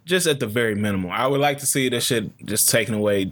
just 0.06 0.28
at 0.28 0.40
the 0.40 0.48
very 0.48 0.76
minimum. 0.76 1.12
I 1.12 1.28
would 1.28 1.40
like 1.40 1.60
to 1.60 1.66
see 1.66 1.88
this 1.90 2.06
shit 2.06 2.46
just 2.46 2.70
taken 2.70 2.94
away. 2.94 3.32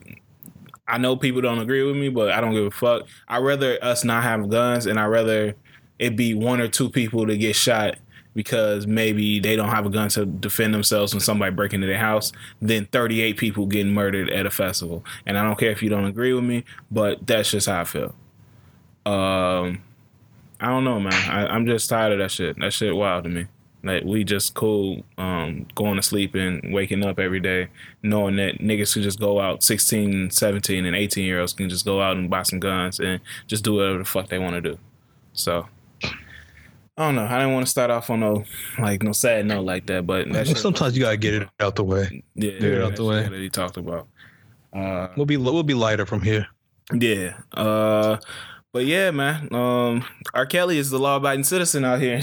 I 0.88 0.98
know 0.98 1.16
people 1.16 1.42
don't 1.42 1.60
agree 1.60 1.84
with 1.84 1.96
me 1.96 2.10
but 2.10 2.32
i 2.32 2.42
don't 2.42 2.54
give 2.54 2.66
a 2.66 2.72
fuck. 2.72 3.08
I'd 3.28 3.44
rather 3.44 3.78
us 3.82 4.04
not 4.04 4.24
have 4.24 4.50
guns 4.50 4.86
and 4.86 5.00
i'd 5.00 5.06
rather 5.06 5.56
it 6.00 6.16
be 6.16 6.34
one 6.34 6.60
or 6.60 6.68
two 6.68 6.90
people 6.90 7.28
to 7.28 7.38
get 7.38 7.56
shot 7.56 7.98
because 8.34 8.88
maybe 8.88 9.40
they 9.40 9.56
don't 9.56 9.70
have 9.70 9.86
a 9.86 9.90
gun 9.90 10.10
to 10.10 10.26
defend 10.26 10.74
themselves 10.74 11.14
when 11.14 11.20
somebody 11.20 11.54
break 11.54 11.74
into 11.74 11.86
their 11.86 11.98
house 11.98 12.32
than 12.62 12.86
38 12.86 13.38
people 13.38 13.66
getting 13.66 13.94
murdered 13.94 14.30
at 14.30 14.46
a 14.46 14.50
festival. 14.52 15.04
And 15.26 15.38
i 15.38 15.44
don't 15.44 15.60
care 15.60 15.72
if 15.72 15.84
you 15.84 15.90
don't 15.90 16.06
agree 16.06 16.34
with 16.34 16.44
me 16.44 16.64
but 16.90 17.26
that's 17.26 17.52
just 17.52 17.68
how 17.68 17.82
i 17.82 17.84
feel. 17.84 18.16
Um 19.06 19.82
i 20.62 20.68
don't 20.68 20.84
know 20.84 21.00
man 21.00 21.14
I, 21.30 21.48
i'm 21.48 21.66
just 21.66 21.90
tired 21.90 22.14
of 22.14 22.20
that 22.20 22.32
shit 22.32 22.58
that 22.60 22.72
shit 22.74 22.96
wild 22.96 23.24
to 23.26 23.30
me 23.30 23.46
like 23.84 24.04
we 24.04 24.24
just 24.24 24.54
cool 24.54 25.04
um 25.18 25.66
going 25.76 25.96
to 25.96 26.04
sleep 26.04 26.36
and 26.36 26.72
waking 26.74 27.04
up 27.04 27.20
every 27.20 27.40
day 27.40 27.68
knowing 28.04 28.36
that 28.38 28.60
niggas 28.60 28.94
can 28.94 29.02
just 29.02 29.20
go 29.20 29.40
out 29.42 29.64
16 29.64 30.30
17 30.32 30.86
and 30.86 30.96
18 30.96 31.26
year 31.26 31.40
olds 31.40 31.54
can 31.54 31.68
just 31.68 31.84
go 31.86 32.02
out 32.02 32.16
and 32.16 32.30
buy 32.30 32.44
some 32.44 32.60
guns 32.60 33.00
and 33.00 33.20
just 33.48 33.64
do 33.64 33.74
whatever 33.76 33.98
the 33.98 34.06
fuck 34.06 34.28
they 34.30 34.40
want 34.40 34.54
to 34.56 34.62
do 34.62 34.78
so 35.34 35.66
I 36.98 37.06
don't 37.06 37.16
know. 37.16 37.24
I 37.26 37.40
didn't 37.40 37.54
want 37.54 37.66
to 37.66 37.70
start 37.72 37.90
off 37.90 38.10
on 38.10 38.20
no 38.20 38.44
like 38.78 39.02
no 39.02 39.12
sad 39.14 39.46
note 39.48 39.64
like 39.64 39.86
that, 39.88 40.06
but 40.06 40.32
that 40.34 40.46
shit- 40.46 40.58
Sometimes 40.58 40.96
you 40.96 41.02
gotta 41.04 41.18
get 41.18 41.34
it 41.36 41.48
out 41.60 41.76
the 41.76 41.86
way. 41.86 42.22
yeah, 42.36 42.52
get 42.52 42.64
it 42.64 42.84
out 42.84 42.96
the 42.98 43.06
way. 43.06 43.24
that 43.24 43.32
he 43.40 43.50
talked 43.50 43.78
about. 43.78 44.08
Uh, 44.74 45.08
We'll 45.16 45.26
be 45.26 45.38
we'll 45.38 45.64
be 45.64 45.74
lighter 45.74 46.06
from 46.06 46.22
here. 46.22 46.46
yeah. 46.94 47.38
Uh, 47.54 48.18
but 48.74 48.86
yeah, 48.86 49.12
man. 49.12 49.54
Um, 49.54 50.06
R. 50.34 50.46
Kelly 50.46 50.78
is 50.78 50.90
the 50.90 51.00
law-abiding 51.00 51.44
citizen 51.44 51.84
out 51.86 52.00
here. 52.00 52.18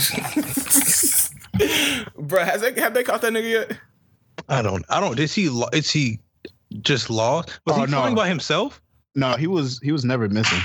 Bruh, 1.58 2.44
has 2.44 2.60
they 2.60 2.78
have 2.80 2.94
they 2.94 3.02
caught 3.02 3.20
that 3.22 3.32
nigga 3.32 3.50
yet? 3.68 3.78
I 4.48 4.62
don't 4.62 4.84
I 4.88 5.00
don't 5.00 5.18
is 5.18 5.34
he 5.34 5.46
is 5.72 5.90
he 5.90 6.20
just 6.82 7.10
lost? 7.10 7.60
Was 7.66 7.76
Oh, 7.76 7.80
he 7.80 7.86
no. 7.90 7.98
flying 7.98 8.14
by 8.14 8.28
himself? 8.28 8.80
No, 9.14 9.34
he 9.36 9.46
was 9.46 9.80
he 9.82 9.90
was 9.92 10.04
never 10.04 10.28
missing. 10.28 10.60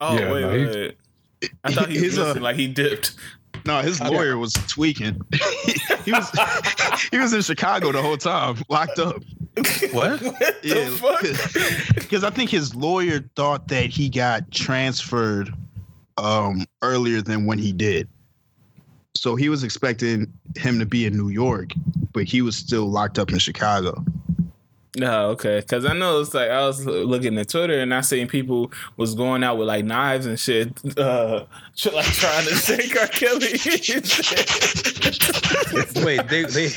Oh 0.00 0.16
Yeah, 0.18 0.32
wait, 0.32 0.40
no, 0.42 0.48
wait, 0.50 0.96
he- 1.40 1.48
I 1.64 1.72
thought 1.72 1.88
he 1.88 1.94
was 1.94 2.02
His, 2.02 2.18
uh, 2.18 2.26
missing, 2.28 2.42
like 2.42 2.56
he 2.56 2.68
dipped. 2.68 3.16
No, 3.66 3.80
his 3.80 4.00
lawyer 4.00 4.36
was 4.38 4.52
tweaking. 4.68 5.20
he 6.04 6.12
was 6.12 6.30
he 7.10 7.18
was 7.18 7.32
in 7.32 7.42
Chicago 7.42 7.92
the 7.92 8.02
whole 8.02 8.16
time, 8.16 8.56
locked 8.68 8.98
up. 8.98 9.22
What? 9.56 10.20
what 10.22 10.62
the 10.62 10.98
fuck? 11.00 11.94
Because 11.94 12.24
I 12.24 12.30
think 12.30 12.50
his 12.50 12.74
lawyer 12.74 13.20
thought 13.34 13.68
that 13.68 13.86
he 13.86 14.08
got 14.08 14.50
transferred 14.50 15.52
um, 16.16 16.64
earlier 16.82 17.22
than 17.22 17.46
when 17.46 17.58
he 17.58 17.72
did. 17.72 18.08
So 19.16 19.36
he 19.36 19.48
was 19.48 19.64
expecting 19.64 20.32
him 20.56 20.78
to 20.78 20.86
be 20.86 21.06
in 21.06 21.16
New 21.16 21.28
York, 21.28 21.72
but 22.12 22.24
he 22.24 22.42
was 22.42 22.56
still 22.56 22.86
locked 22.86 23.18
up 23.18 23.32
in 23.32 23.38
Chicago. 23.38 24.04
No, 24.96 25.30
okay. 25.30 25.60
Because 25.60 25.84
I 25.84 25.92
know 25.92 26.20
it's 26.20 26.34
like 26.34 26.50
I 26.50 26.66
was 26.66 26.86
looking 26.86 27.36
at 27.38 27.48
Twitter 27.48 27.80
and 27.80 27.92
I 27.92 28.00
seen 28.00 28.28
people 28.28 28.70
was 28.96 29.14
going 29.14 29.42
out 29.42 29.58
with 29.58 29.66
like 29.66 29.84
knives 29.84 30.26
and 30.26 30.38
shit, 30.38 30.72
uh, 30.98 31.44
like 31.92 32.06
trying 32.06 32.46
to 32.46 32.54
take 32.62 32.96
R. 33.00 33.08
Kelly. 33.08 33.58
Wait, 36.04 36.28
they 36.28 36.44
they 36.44 36.68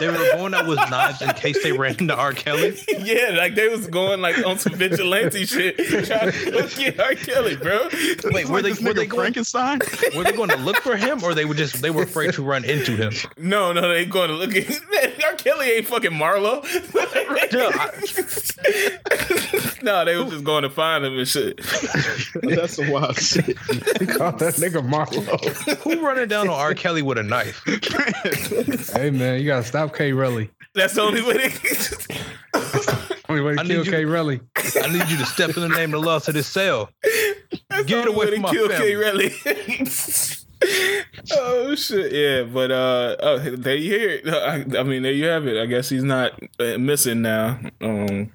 they 0.00 0.08
were 0.08 0.32
going 0.32 0.54
out 0.54 0.66
with 0.66 0.78
knives 0.90 1.20
in 1.20 1.28
case 1.34 1.62
they 1.62 1.72
ran 1.72 1.96
into 1.98 2.16
R. 2.16 2.32
Kelly. 2.32 2.78
yeah, 2.88 3.30
like 3.36 3.54
they 3.54 3.68
was 3.68 3.86
going 3.88 4.22
like 4.22 4.44
on 4.46 4.58
some 4.58 4.74
vigilante 4.74 5.44
shit, 5.44 5.76
trying 6.06 6.32
to 6.32 6.50
go 6.50 6.66
get 6.68 6.98
R. 6.98 7.14
Kelly, 7.14 7.56
bro. 7.56 7.88
Wait, 8.32 8.48
were 8.48 8.62
they 8.62 8.72
were 8.72 8.94
they 8.94 9.06
going 9.06 9.20
Frankenstein? 9.20 9.80
were 10.16 10.24
they 10.24 10.32
going 10.32 10.48
to 10.48 10.56
look 10.56 10.76
for 10.76 10.96
him 10.96 11.22
or 11.22 11.34
they 11.34 11.44
were 11.44 11.54
just 11.54 11.82
they 11.82 11.90
were 11.90 12.04
afraid 12.04 12.32
to 12.34 12.42
run 12.42 12.64
into 12.64 12.96
him? 12.96 13.12
No, 13.36 13.72
no, 13.72 13.88
they 13.88 14.06
going 14.06 14.30
to 14.30 14.36
look 14.36 14.56
at 14.56 15.22
R. 15.24 15.34
Kelly 15.34 15.72
ain't 15.72 15.86
fucking 15.86 16.12
Marlo. 16.12 16.64
Yeah, 17.52 17.90
no, 19.82 20.04
they 20.04 20.16
was 20.16 20.30
just 20.30 20.44
going 20.44 20.62
to 20.62 20.70
find 20.70 21.04
him 21.04 21.18
and 21.18 21.26
shit. 21.28 21.56
That's 22.42 22.74
some 22.76 22.90
wild 22.90 23.16
shit. 23.16 23.46
He 23.46 24.06
called 24.06 24.38
that 24.38 24.54
nigga 24.58 24.86
Marlo. 24.86 25.76
Who 25.82 26.04
running 26.06 26.28
down 26.28 26.48
on 26.48 26.54
R. 26.54 26.74
Kelly 26.74 27.02
with 27.02 27.18
a 27.18 27.22
knife? 27.22 27.62
hey 28.94 29.10
man, 29.10 29.40
you 29.40 29.46
gotta 29.46 29.64
stop 29.64 29.94
K 29.94 30.12
Relly. 30.12 30.50
That's 30.74 30.94
the 30.94 31.02
only 31.02 31.22
way 31.22 31.48
they. 31.48 31.50
Only 33.28 33.42
way 33.42 33.54
to 33.54 33.60
I 33.60 33.64
kill 33.64 33.84
need 33.84 33.90
K 33.90 34.04
Relly. 34.04 34.40
I 34.82 34.92
need 34.92 35.08
you 35.08 35.16
to 35.18 35.26
step 35.26 35.56
in 35.56 35.62
the 35.62 35.68
name 35.68 35.94
of 35.94 36.00
the 36.02 36.06
law 36.06 36.18
to 36.20 36.32
this 36.32 36.46
cell. 36.46 36.90
That's 37.02 37.84
Get 37.84 37.86
the 37.86 37.96
only 37.96 38.12
away 38.12 38.26
way 38.26 38.32
from 38.32 38.34
to 38.34 38.40
my 38.40 38.50
kill 38.50 38.68
K. 38.68 38.94
family. 38.96 39.30
Relly. 39.30 40.39
Oh 41.32 41.74
shit, 41.74 42.12
yeah, 42.12 42.42
but 42.42 42.70
uh, 42.70 43.16
oh, 43.20 43.38
there 43.38 43.76
you 43.76 43.90
hear 43.90 44.10
it. 44.10 44.28
I, 44.28 44.78
I 44.78 44.82
mean, 44.82 45.02
there 45.02 45.12
you 45.12 45.24
have 45.26 45.46
it. 45.46 45.60
I 45.60 45.66
guess 45.66 45.88
he's 45.88 46.04
not 46.04 46.38
uh, 46.58 46.78
missing 46.78 47.22
now. 47.22 47.58
Um, 47.80 48.32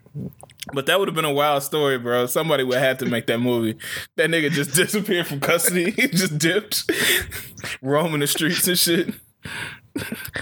but 0.73 0.87
that 0.87 0.97
would 0.99 1.07
have 1.07 1.15
been 1.15 1.25
a 1.25 1.33
wild 1.33 1.61
story, 1.63 1.97
bro. 1.99 2.25
Somebody 2.25 2.63
would 2.63 2.79
have 2.79 2.97
to 2.99 3.05
make 3.05 3.27
that 3.27 3.37
movie. 3.39 3.77
That 4.15 4.29
nigga 4.29 4.49
just 4.49 4.73
disappeared 4.75 5.27
from 5.27 5.39
custody. 5.39 5.91
he 5.95 6.07
just 6.07 6.37
dipped, 6.37 6.89
roaming 7.81 8.21
the 8.21 8.27
streets 8.27 8.67
and 8.67 8.77
shit. 8.77 9.13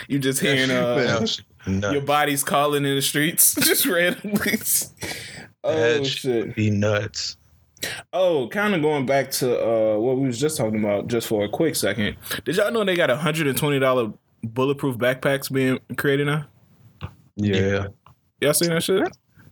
You 0.08 0.20
just 0.20 0.40
hearing 0.40 0.72
uh, 0.72 1.26
your 1.68 2.02
body's 2.02 2.44
calling 2.44 2.86
in 2.86 2.96
the 2.96 3.02
streets, 3.02 3.54
just 3.56 3.86
randomly. 3.86 4.58
Oh 5.64 5.76
That 5.76 6.06
shit. 6.06 6.56
be 6.56 6.70
nuts. 6.70 7.38
Oh, 8.12 8.48
kind 8.50 8.74
of 8.76 8.82
going 8.82 9.06
back 9.06 9.32
to 9.32 9.60
uh, 9.60 9.98
what 9.98 10.18
we 10.18 10.28
was 10.28 10.40
just 10.40 10.58
talking 10.58 10.80
about, 10.80 11.08
just 11.08 11.28
for 11.28 11.44
a 11.46 11.50
quick 11.50 11.76
second. 11.76 12.16
Did 12.46 12.56
y'all 12.58 12.72
know 12.72 12.84
they 12.84 12.96
got 12.96 13.10
hundred 13.10 13.48
and 13.48 13.58
twenty 13.58 13.80
dollar 13.80 14.12
bulletproof 14.44 14.98
backpacks 14.98 15.52
being 15.52 15.80
created 15.98 16.28
now? 16.28 16.46
Yeah. 17.36 17.88
Y'all 18.42 18.54
seen 18.54 18.70
that 18.70 18.84
shit? 18.84 19.08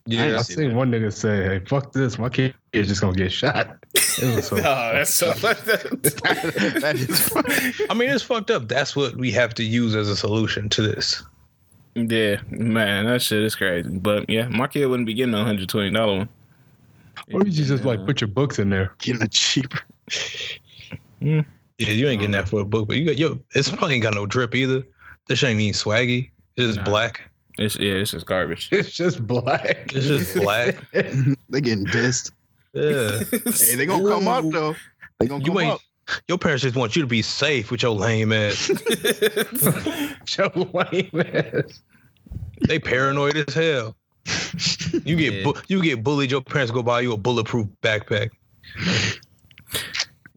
Yeah, 0.06 0.38
I 0.38 0.42
seen 0.42 0.76
one 0.76 0.92
nigga 0.92 1.14
say, 1.14 1.44
"Hey, 1.44 1.60
fuck 1.66 1.94
this, 1.94 2.18
my 2.18 2.28
kid 2.30 2.56
is 2.74 2.88
just 2.88 3.02
gonna 3.02 3.16
get 3.16 3.32
shot." 3.32 3.78
It 3.94 4.44
so. 4.44 4.56
Oh, 4.58 4.92
that's 4.94 5.14
so. 5.14 5.32
that 5.32 6.96
is. 6.96 7.88
I 7.90 7.94
mean, 7.94 8.10
it's 8.10 8.24
fucked 8.24 8.50
up. 8.50 8.68
That's 8.68 8.96
what 8.96 9.16
we 9.16 9.32
have 9.32 9.54
to 9.56 9.64
use 9.64 9.96
as 9.96 10.10
a 10.10 10.16
solution 10.16 10.70
to 10.70 10.82
this. 10.82 11.22
yeah, 11.94 12.38
man, 12.50 13.06
that 13.06 13.22
shit 13.22 13.44
is 13.44 13.54
crazy. 13.56 13.90
But 13.90 14.28
yeah, 14.30 14.48
my 14.48 14.68
kid 14.68 14.88
wouldn't 14.88 15.06
be 15.06 15.14
getting 15.14 15.36
a 15.36 15.44
hundred 15.44 15.70
twenty 15.70 15.92
dollar 15.92 16.18
one. 16.18 16.30
Or 17.34 17.42
you 17.46 17.52
just 17.52 17.84
like 17.86 18.06
put 18.06 18.22
your 18.22 18.28
books 18.28 18.60
in 18.60 18.70
there. 18.70 18.94
Getting 19.00 19.22
a 19.22 19.28
cheaper. 19.28 19.80
Mm. 21.22 21.46
Yeah, 21.78 21.90
you 21.92 22.08
ain't 22.08 22.20
getting 22.20 22.32
that 22.32 22.50
for 22.50 22.62
a 22.62 22.66
book, 22.66 22.88
but 22.88 22.98
you 22.98 23.06
got 23.06 23.18
yo. 23.18 23.40
It's 23.56 23.70
probably 23.70 23.96
ain't 23.96 24.04
got 24.04 24.14
no 24.16 24.26
drip 24.26 24.56
either. 24.56 24.84
This 25.28 25.44
ain't 25.44 25.60
even 25.60 25.74
swaggy. 25.74 26.32
It's 26.58 26.68
just 26.68 26.78
Nah. 26.80 26.84
black. 26.86 27.22
It's 27.58 27.76
yeah, 27.78 27.94
it's 27.94 28.12
just 28.12 28.26
garbage. 28.26 28.70
It's 28.72 28.92
just 28.92 29.26
black. 29.26 29.92
It's 29.94 30.08
just 30.08 30.36
black. 30.42 30.76
they 30.92 31.62
getting 31.62 31.86
dissed. 31.88 32.32
Yeah. 32.74 33.20
Hey, 33.52 33.76
they 33.76 33.86
gonna 33.86 34.08
come 34.08 34.28
up 34.28 34.46
though. 34.52 34.76
They 35.20 35.28
gonna 35.28 35.44
You 35.44 35.52
come 35.52 35.58
ain't. 35.62 35.74
up. 35.74 35.82
Your 36.28 36.38
parents 36.38 36.64
just 36.64 36.76
want 36.76 36.96
you 36.96 37.02
to 37.04 37.08
be 37.08 37.22
safe 37.22 37.72
with 37.72 37.84
your 37.84 37.92
lame 37.94 38.34
ass. 38.34 38.70
your 40.38 40.50
lame 40.50 41.10
ass. 41.34 41.82
They 42.68 42.80
paranoid 42.80 43.38
as 43.38 43.54
hell. 43.54 43.96
You 45.06 45.16
get 45.16 45.34
Yeah. 45.34 45.44
bu- 45.44 45.62
you 45.68 45.82
get 45.82 46.04
bullied. 46.04 46.32
Your 46.32 46.42
parents 46.42 46.72
go 46.72 46.84
buy 46.84 47.02
you 47.02 47.14
a 47.14 47.18
bulletproof 47.18 47.68
backpack. 47.82 48.30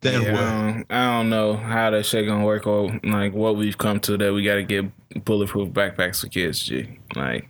Then 0.01 0.23
Yeah, 0.23 0.33
what? 0.33 0.43
I, 0.43 0.73
don't, 0.73 0.87
I 0.91 1.17
don't 1.19 1.31
know 1.31 1.57
how 1.57 1.91
that 1.91 2.05
shit 2.07 2.27
gonna 2.27 2.45
work 2.45 2.67
or 2.67 2.99
like 3.05 3.33
what 3.33 3.57
we've 3.57 3.77
come 3.79 4.01
to 4.01 4.17
that 4.19 4.33
we 4.33 4.43
got 4.45 4.57
to 4.57 4.63
get 4.63 4.85
bulletproof 5.25 5.71
backpacks 5.71 6.21
for 6.21 6.29
kids. 6.29 6.63
G, 6.63 6.99
like, 7.17 7.49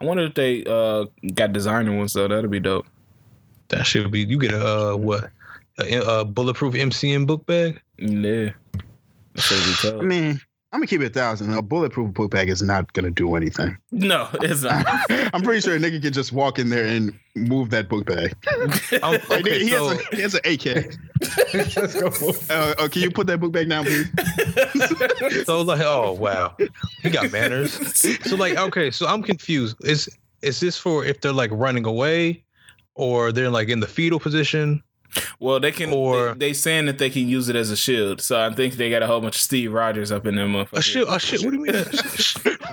I 0.00 0.04
wonder 0.04 0.24
if 0.24 0.34
they 0.34 0.64
uh 0.64 1.04
got 1.34 1.52
designer 1.52 1.96
ones 1.96 2.12
though. 2.14 2.28
That'd 2.28 2.50
be 2.50 2.60
dope. 2.60 2.86
That 3.68 3.86
should 3.86 4.10
be. 4.10 4.20
You 4.24 4.38
get 4.38 4.52
a 4.52 4.92
uh, 4.92 4.96
what? 4.96 5.30
A, 5.78 6.20
a 6.20 6.24
bulletproof 6.24 6.74
MCM 6.74 7.26
book 7.26 7.46
bag. 7.46 7.80
Yeah, 7.98 8.50
that 9.34 10.46
should 10.72 10.78
be 10.78 10.80
I 10.80 10.80
tough. 10.80 10.80
mean, 10.80 10.80
I'm 10.80 10.80
gonna 10.80 10.86
keep 10.86 11.00
it 11.00 11.06
a 11.06 11.10
thousand. 11.10 11.52
A 11.54 11.62
bulletproof 11.62 12.14
book 12.14 12.30
bag 12.30 12.48
is 12.48 12.62
not 12.62 12.92
gonna 12.92 13.10
do 13.10 13.34
anything. 13.34 13.76
No, 13.90 14.28
it's 14.34 14.62
not. 14.62 14.86
I'm 15.34 15.42
pretty 15.42 15.60
sure 15.60 15.74
a 15.74 15.78
nigga 15.78 16.00
can 16.00 16.12
just 16.12 16.32
walk 16.32 16.58
in 16.58 16.68
there 16.68 16.86
and 16.86 17.12
move 17.36 17.70
that 17.70 17.88
book 17.88 18.06
bag. 18.06 18.34
I'm, 19.02 19.12
Like, 19.30 19.46
okay, 19.46 19.58
he, 19.64 19.70
so 19.70 19.88
has 19.88 20.00
a, 20.00 20.16
he 20.16 20.22
has 20.22 20.34
an 20.34 20.40
AK. 20.44 20.96
Let's 21.76 21.94
go. 22.00 22.32
Uh, 22.54 22.74
uh, 22.78 22.88
can 22.88 23.02
you 23.02 23.10
put 23.10 23.26
that 23.28 23.38
book 23.40 23.52
bag 23.52 23.68
down, 23.68 23.84
please? 23.84 24.06
so 25.44 25.60
it's 25.60 25.68
like, 25.68 25.80
oh 25.82 26.12
wow, 26.12 26.56
he 27.02 27.10
got 27.10 27.30
manners. 27.32 27.72
So 28.28 28.36
like, 28.36 28.56
okay, 28.56 28.90
so 28.90 29.06
I'm 29.06 29.22
confused. 29.22 29.76
Is 29.84 30.08
is 30.42 30.60
this 30.60 30.76
for 30.76 31.04
if 31.04 31.20
they're 31.20 31.32
like 31.32 31.50
running 31.52 31.84
away, 31.86 32.44
or 32.94 33.32
they're 33.32 33.50
like 33.50 33.68
in 33.68 33.80
the 33.80 33.86
fetal 33.86 34.18
position? 34.20 34.82
Well, 35.38 35.58
they 35.60 35.72
can. 35.72 35.92
Or- 35.92 36.34
they, 36.34 36.48
they 36.48 36.52
saying 36.52 36.86
that 36.86 36.98
they 36.98 37.10
can 37.10 37.28
use 37.28 37.48
it 37.48 37.56
as 37.56 37.70
a 37.70 37.76
shield. 37.76 38.20
So 38.20 38.40
I 38.40 38.52
think 38.54 38.74
they 38.74 38.90
got 38.90 39.02
a 39.02 39.06
whole 39.06 39.20
bunch 39.20 39.36
of 39.36 39.40
Steve 39.42 39.72
Rogers 39.72 40.12
up 40.12 40.26
in 40.26 40.36
them 40.36 40.52
motherfuckers. 40.52 40.78
A 40.78 40.82
shit, 40.82 41.08
a 41.08 41.18
shit. 41.18 41.42
What 41.44 41.50
do 41.52 41.56
you 41.56 41.62
mean? 41.64 41.84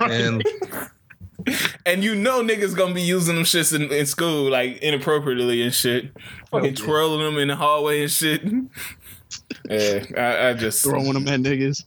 and 0.00 0.44
And 1.86 2.04
you 2.04 2.14
know 2.14 2.42
niggas 2.42 2.76
gonna 2.76 2.94
be 2.94 3.02
using 3.02 3.34
them 3.36 3.44
shits 3.44 3.74
in, 3.74 3.90
in 3.92 4.06
school 4.06 4.50
like 4.50 4.78
inappropriately 4.78 5.62
and 5.62 5.74
shit. 5.74 6.10
Fucking 6.50 6.74
twirling 6.74 7.20
them 7.24 7.38
in 7.38 7.48
the 7.48 7.56
hallway 7.56 8.02
and 8.02 8.10
shit. 8.10 8.42
Yeah, 9.68 10.04
I, 10.16 10.48
I 10.48 10.54
just 10.54 10.82
Throwing 10.82 11.12
them 11.12 11.28
at 11.28 11.40
niggas. 11.40 11.84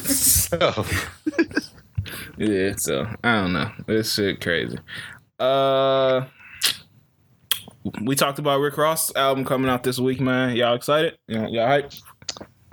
so. 0.00 0.84
yeah. 2.38 2.74
So 2.76 3.06
I 3.22 3.34
don't 3.42 3.52
know. 3.52 3.70
This 3.86 4.14
shit 4.14 4.40
crazy. 4.40 4.78
Uh, 5.38 6.24
we 8.02 8.14
talked 8.14 8.38
about 8.38 8.60
Rick 8.60 8.76
Ross 8.76 9.14
album 9.16 9.44
coming 9.44 9.70
out 9.70 9.82
this 9.82 9.98
week, 9.98 10.20
man. 10.20 10.54
Y'all 10.56 10.74
excited? 10.74 11.18
Y'all, 11.28 11.48
y'all 11.48 11.66
hype? 11.66 11.92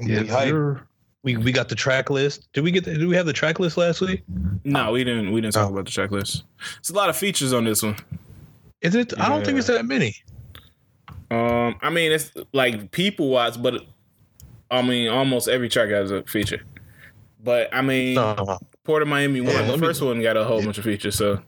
Yeah, 0.02 0.22
we, 0.22 0.28
hype. 0.28 0.80
we 1.24 1.38
we 1.38 1.52
got 1.52 1.70
the 1.70 1.76
track 1.76 2.10
list. 2.10 2.48
Did 2.54 2.64
we 2.64 2.72
get? 2.72 2.84
The, 2.86 2.94
did 2.98 3.08
we 3.08 3.16
have 3.16 3.26
the 3.26 3.34
track 3.34 3.60
list 3.60 3.78
last 3.78 4.02
week? 4.02 4.24
No, 4.64 4.92
we 4.92 5.04
didn't. 5.04 5.32
We 5.32 5.42
didn't 5.42 5.54
talk 5.54 5.70
Oh. 5.70 5.74
about 5.74 5.86
the 5.86 5.92
track 5.92 6.12
list. 6.12 6.44
It's 6.80 6.90
a 6.90 6.94
lot 6.94 7.10
of 7.10 7.16
features 7.18 7.54
on 7.54 7.64
this 7.66 7.82
one. 7.84 7.96
Is 8.82 8.96
it? 8.96 9.18
I 9.20 9.30
don't 9.30 9.44
think 9.46 9.58
it's 9.58 9.68
that 9.68 9.86
many. 9.86 10.16
Um, 11.32 11.76
I 11.82 11.90
mean, 11.90 12.12
it's 12.12 12.32
like 12.54 12.92
people 12.92 13.30
wise, 13.30 13.58
but 13.58 13.86
I 14.72 14.82
mean, 14.82 15.10
almost 15.10 15.48
every 15.48 15.68
track 15.70 15.90
has 15.90 16.12
a 16.12 16.24
feature. 16.24 16.62
But 17.44 17.74
I 17.74 17.82
mean, 17.82 18.16
No. 18.16 18.60
Port 18.84 19.02
of 19.02 19.08
Miami 19.08 19.42
one, 19.42 19.52
Yeah, 19.54 19.62
the 19.64 19.72
let 19.72 19.80
me- 19.80 19.88
first 19.88 20.02
one 20.02 20.22
got 20.22 20.38
a 20.38 20.44
whole 20.46 20.62
bunch 20.64 20.78
of 20.78 20.84
features. 20.84 21.16
So 21.16 21.42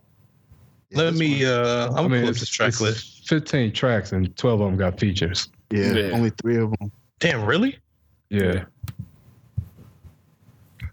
Let 0.92 1.14
me. 1.14 1.46
uh 1.46 1.90
I'm 1.90 1.98
I 1.98 2.02
mean, 2.02 2.10
gonna 2.10 2.10
pull 2.10 2.24
up 2.26 2.30
it's, 2.32 2.40
this 2.42 2.50
track 2.50 2.70
it's 2.70 2.82
list. 2.82 3.28
15 3.30 3.72
tracks 3.74 4.12
and 4.12 4.36
12 4.36 4.62
of 4.62 4.68
them 4.68 4.78
got 4.78 5.00
features. 5.00 5.50
Yeah, 5.72 5.94
Yeah. 5.94 6.12
only 6.12 6.32
three 6.42 6.58
of 6.58 6.72
them. 6.80 6.92
Damn, 7.20 7.46
really? 7.46 7.78
Yeah. 8.30 8.66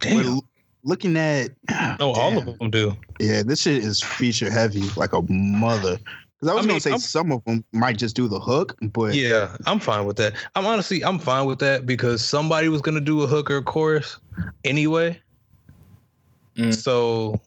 Damn. 0.00 0.40
looking 0.84 1.16
at 1.16 1.50
No, 1.98 2.12
all 2.12 2.36
of 2.38 2.44
them 2.58 2.70
do. 2.70 2.96
Yeah, 3.18 3.42
this 3.42 3.62
shit 3.62 3.82
is 3.82 4.00
feature 4.02 4.50
heavy 4.50 4.82
like 4.96 5.12
a 5.14 5.22
mother. 5.30 5.98
Because 6.38 6.50
I 6.52 6.54
was 6.54 6.58
I 6.66 6.68
mean, 6.68 6.68
gonna 6.68 6.80
say 6.80 6.90
I'm- 6.90 6.98
some 7.00 7.32
of 7.32 7.42
them 7.44 7.64
might 7.72 7.96
just 7.96 8.14
do 8.14 8.28
the 8.28 8.38
hook, 8.38 8.76
but 8.92 9.14
Yeah, 9.14 9.56
I'm 9.66 9.80
fine 9.80 10.04
with 10.04 10.16
that. 10.18 10.34
I'm 10.54 10.66
honestly, 10.66 11.02
I'm 11.02 11.18
fine 11.18 11.46
with 11.46 11.58
that 11.60 11.86
because 11.86 12.22
somebody 12.22 12.68
was 12.68 12.82
gonna 12.82 13.00
do 13.00 13.22
a 13.22 13.26
hook 13.26 13.50
or 13.50 13.56
a 13.56 13.62
chorus 13.62 14.18
anyway. 14.64 15.18
Mm. 16.58 16.74
So, 16.74 17.40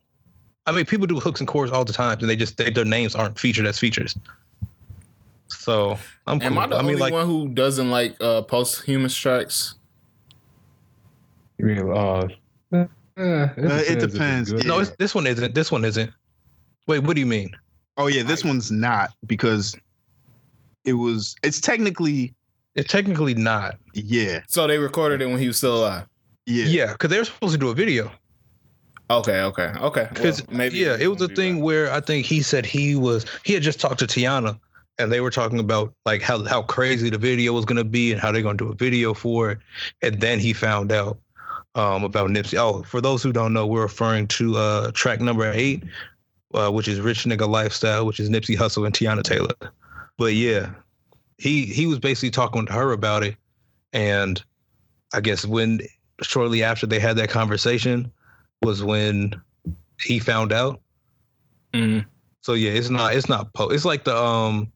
I 0.69 0.71
mean, 0.71 0.85
people 0.85 1.07
do 1.07 1.19
hooks 1.19 1.39
and 1.39 1.47
chorus 1.47 1.71
all 1.71 1.83
the 1.83 1.93
time, 1.93 2.19
and 2.19 2.29
they 2.29 2.35
just 2.35 2.57
they, 2.57 2.69
their 2.69 2.85
names 2.85 3.15
aren't 3.15 3.39
featured 3.39 3.65
as 3.65 3.79
features. 3.79 4.15
So 5.47 5.97
I'm 6.27 6.39
am 6.41 6.53
cool. 6.53 6.59
I 6.59 6.67
the 6.67 6.75
I 6.75 6.81
mean, 6.81 6.89
only 6.91 7.01
like, 7.01 7.13
one 7.13 7.25
who 7.25 7.49
doesn't 7.49 7.89
like 7.89 8.15
uh 8.21 8.43
posthumous 8.43 9.15
tracks? 9.15 9.75
You 11.57 11.65
mean, 11.65 11.79
uh, 11.91 12.27
eh, 12.71 12.85
it 13.17 14.03
it 14.03 14.11
depends. 14.11 14.53
good. 14.53 14.67
no, 14.67 14.79
it's, 14.79 14.91
this 14.91 15.15
one 15.15 15.25
isn't. 15.25 15.55
This 15.55 15.71
one 15.71 15.83
isn't. 15.83 16.11
Wait, 16.87 16.99
what 16.99 17.15
do 17.15 17.19
you 17.19 17.25
mean? 17.25 17.49
oh 17.97 18.07
yeah, 18.07 18.23
this 18.23 18.45
one's 18.45 18.71
not 18.71 19.11
because 19.25 19.75
it 20.85 20.93
was. 20.93 21.35
It's 21.43 21.59
technically 21.59 22.33
It's 22.75 22.91
technically 22.91 23.33
not. 23.33 23.77
yeah, 23.93 24.41
So 24.47 24.67
they 24.67 24.77
recorded 24.77 25.21
it 25.21 25.25
when 25.27 25.39
he 25.39 25.47
was 25.47 25.57
still 25.57 25.79
alive. 25.83 26.05
yeah, 26.45 26.65
Yeah, 26.65 26.91
because 26.93 27.09
they 27.09 27.17
were 27.17 27.25
supposed 27.25 27.53
to 27.53 27.59
do 27.59 27.69
a 27.69 27.73
video. 27.73 28.11
Okay, 29.11 29.41
okay, 29.41 29.73
okay. 29.81 30.07
Because 30.13 30.45
Well, 30.47 30.57
maybe 30.57 30.77
yeah, 30.77 30.95
it 30.99 31.07
was 31.07 31.21
a 31.21 31.27
thing 31.27 31.61
where 31.61 31.91
I 31.91 31.99
think 31.99 32.25
he 32.25 32.41
said 32.43 32.65
he 32.65 32.95
was 32.95 33.25
he 33.43 33.53
had 33.53 33.63
just 33.63 33.79
talked 33.79 33.99
to 33.99 34.07
Teyana, 34.07 34.59
and 34.99 35.11
they 35.11 35.19
were 35.19 35.31
talking 35.31 35.59
about 35.59 35.93
like 36.05 36.21
how 36.21 36.43
how 36.45 36.61
crazy 36.61 37.09
the 37.09 37.17
video 37.17 37.53
was 37.53 37.65
gonna 37.65 37.83
be 37.83 38.11
and 38.11 38.21
how 38.21 38.31
they're 38.31 38.43
gonna 38.43 38.57
do 38.57 38.69
a 38.69 38.75
video 38.75 39.15
for 39.15 39.51
it, 39.51 39.57
and 40.03 40.21
then 40.21 40.37
he 40.39 40.53
found 40.53 40.91
out 40.91 41.17
um, 41.73 42.03
about 42.03 42.29
Nipsey. 42.29 42.57
Oh, 42.57 42.83
for 42.83 43.01
those 43.01 43.23
who 43.23 43.33
don't 43.33 43.51
know, 43.51 43.65
we're 43.65 43.81
referring 43.81 44.27
to 44.27 44.57
uh, 44.57 44.91
track 44.91 45.21
number 45.21 45.51
eight, 45.51 45.83
uh, 46.53 46.69
which 46.69 46.87
is 46.87 46.99
"Rich 46.99 47.25
Nigga 47.25 47.47
Lifestyle," 47.47 48.05
which 48.05 48.19
is 48.19 48.29
Nipsey 48.29 48.55
Hussle 48.55 48.85
and 48.85 48.93
Teyana 48.93 49.23
Taylor. 49.23 49.55
But 50.19 50.35
yeah, 50.35 50.69
he 51.39 51.65
he 51.65 51.87
was 51.87 51.97
basically 51.97 52.29
talking 52.29 52.67
to 52.67 52.73
her 52.73 52.91
about 52.91 53.23
it, 53.23 53.37
and 53.91 54.43
I 55.15 55.21
guess 55.21 55.47
when 55.47 55.81
shortly 56.21 56.61
after 56.61 56.85
they 56.85 56.99
had 56.99 57.15
that 57.17 57.29
conversation 57.29 58.11
was 58.61 58.83
when 58.83 59.39
he 59.99 60.19
found 60.19 60.51
out. 60.53 60.81
Mhm. 61.73 62.05
So 62.41 62.53
yeah, 62.53 62.71
it's 62.71 62.89
not 62.89 63.15
it's 63.15 63.29
not 63.29 63.53
po. 63.53 63.69
It's 63.69 63.85
like 63.85 64.03
the 64.03 64.15
um 64.15 64.71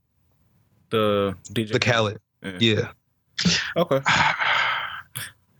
the 0.89 1.35
DJ. 1.51 1.73
the 1.73 1.79
Khaled. 1.79 2.19
Yeah. 2.43 2.57
Yeah. 2.59 2.91
Okay. 3.77 3.99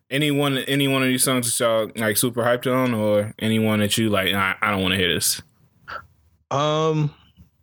Any 0.10 0.30
one, 0.30 0.60
any 0.60 0.88
one 0.88 1.02
of 1.02 1.08
these 1.08 1.24
songs 1.24 1.58
that 1.58 1.64
y'all 1.64 1.92
like 1.96 2.18
super 2.18 2.44
hyped 2.44 2.72
on, 2.72 2.94
or 2.94 3.34
anyone 3.40 3.80
that 3.80 3.98
you 3.98 4.12
like? 4.12 4.32
Nah, 4.32 4.54
I 4.62 4.70
don't 4.70 4.84
want 4.84 4.92
to 4.92 4.98
hear 5.00 5.12
this. 5.12 5.42
Um, 6.52 7.12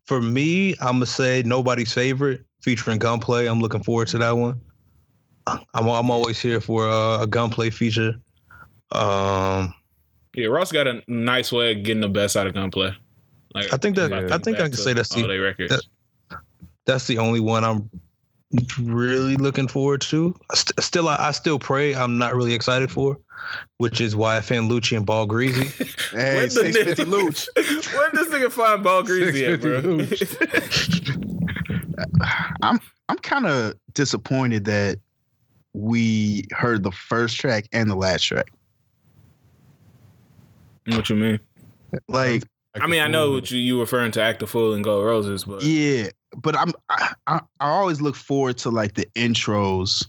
for 0.05 0.21
me, 0.21 0.75
I'm 0.81 0.95
gonna 0.95 1.07
say 1.07 1.45
nobody's 1.47 1.93
favorite 1.93 2.45
featuring 2.61 2.99
Gunplay. 2.99 3.47
I'm 3.47 3.61
looking 3.61 3.85
forward 3.85 4.09
to 4.09 4.19
that 4.19 4.33
one. 4.33 4.61
I'm 5.47 5.63
I'm 5.75 6.11
always 6.11 6.41
here 6.41 6.61
for 6.61 6.89
a, 6.89 7.21
a 7.21 7.27
Gunplay 7.29 7.71
feature. 7.71 8.15
Um, 8.91 9.73
Yeah, 10.35 10.47
Ross 10.47 10.71
got 10.73 10.87
a 10.87 11.03
nice 11.09 11.51
way 11.53 11.73
of 11.73 11.83
getting 11.83 12.01
the 12.01 12.09
best 12.09 12.37
out 12.37 12.47
of 12.47 12.55
gunplay. 12.55 12.95
Like 13.55 13.73
I 13.73 13.77
think 13.77 13.97
that 13.97 14.11
Yeah. 14.11 14.35
I 14.35 14.39
think 14.39 14.59
I 14.61 14.65
can 14.69 14.73
say 14.75 14.93
that's 14.93 15.09
the 15.09 15.27
their 15.27 15.41
records. 15.41 15.71
that- 15.73 16.39
that's 16.87 17.07
the 17.07 17.19
only 17.19 17.41
one 17.41 17.63
I'm 17.65 17.89
really 18.81 19.37
looking 19.37 19.69
forward 19.69 20.01
to. 20.03 20.35
St- 20.55 20.81
Still, 20.83 21.09
I, 21.09 21.17
I 21.29 21.31
still 21.33 21.59
pray. 21.59 21.95
I'm 21.95 22.17
not 22.19 22.35
really 22.35 22.53
excited 22.55 22.91
for, 22.91 23.17
which 23.79 24.01
is 24.01 24.17
why 24.17 24.37
I 24.37 24.41
fan 24.41 24.69
Lucci 24.69 24.97
and 24.97 25.05
Ball 25.07 25.27
Greezy. 25.29 25.69
Hey, 26.13 26.37
When 26.39 26.51
six 26.51 26.77
fifty 26.77 27.05
nigga- 27.05 27.29
Luch. 27.29 27.49
Where 27.95 28.11
this 28.13 28.29
nigga 28.29 28.51
find 28.51 28.83
Ball 28.83 29.03
Greezy 29.05 29.53
at, 29.53 29.61
bro? 29.61 29.81
I'm 32.63 32.81
I'm 33.09 33.19
kind 33.19 33.47
of 33.47 33.75
disappointed 33.95 34.65
that 34.65 34.99
we 35.73 36.45
heard 36.53 36.83
the 36.83 36.93
first 36.93 37.39
track 37.39 37.67
and 37.73 37.91
the 37.91 37.95
last 37.97 38.23
track. 38.23 38.51
What 40.87 41.09
you 41.11 41.17
mean? 41.17 41.41
Like, 42.09 42.45
I 42.81 42.87
mean, 42.87 43.01
I 43.03 43.09
know 43.09 43.33
what 43.33 43.51
you 43.51 43.59
you 43.59 43.81
referring 43.81 44.13
to 44.13 44.23
Act 44.23 44.41
the 44.41 44.47
Fool 44.47 44.75
and 44.75 44.85
Gold 44.85 45.05
Roses, 45.05 45.45
but 45.45 45.63
yeah, 45.63 46.09
but 46.37 46.57
I'm 46.57 46.73
I, 46.89 47.13
I, 47.27 47.41
I 47.61 47.69
always 47.71 48.01
look 48.01 48.17
forward 48.17 48.59
to 48.59 48.71
like 48.71 48.95
the 48.95 49.07
intros 49.17 50.07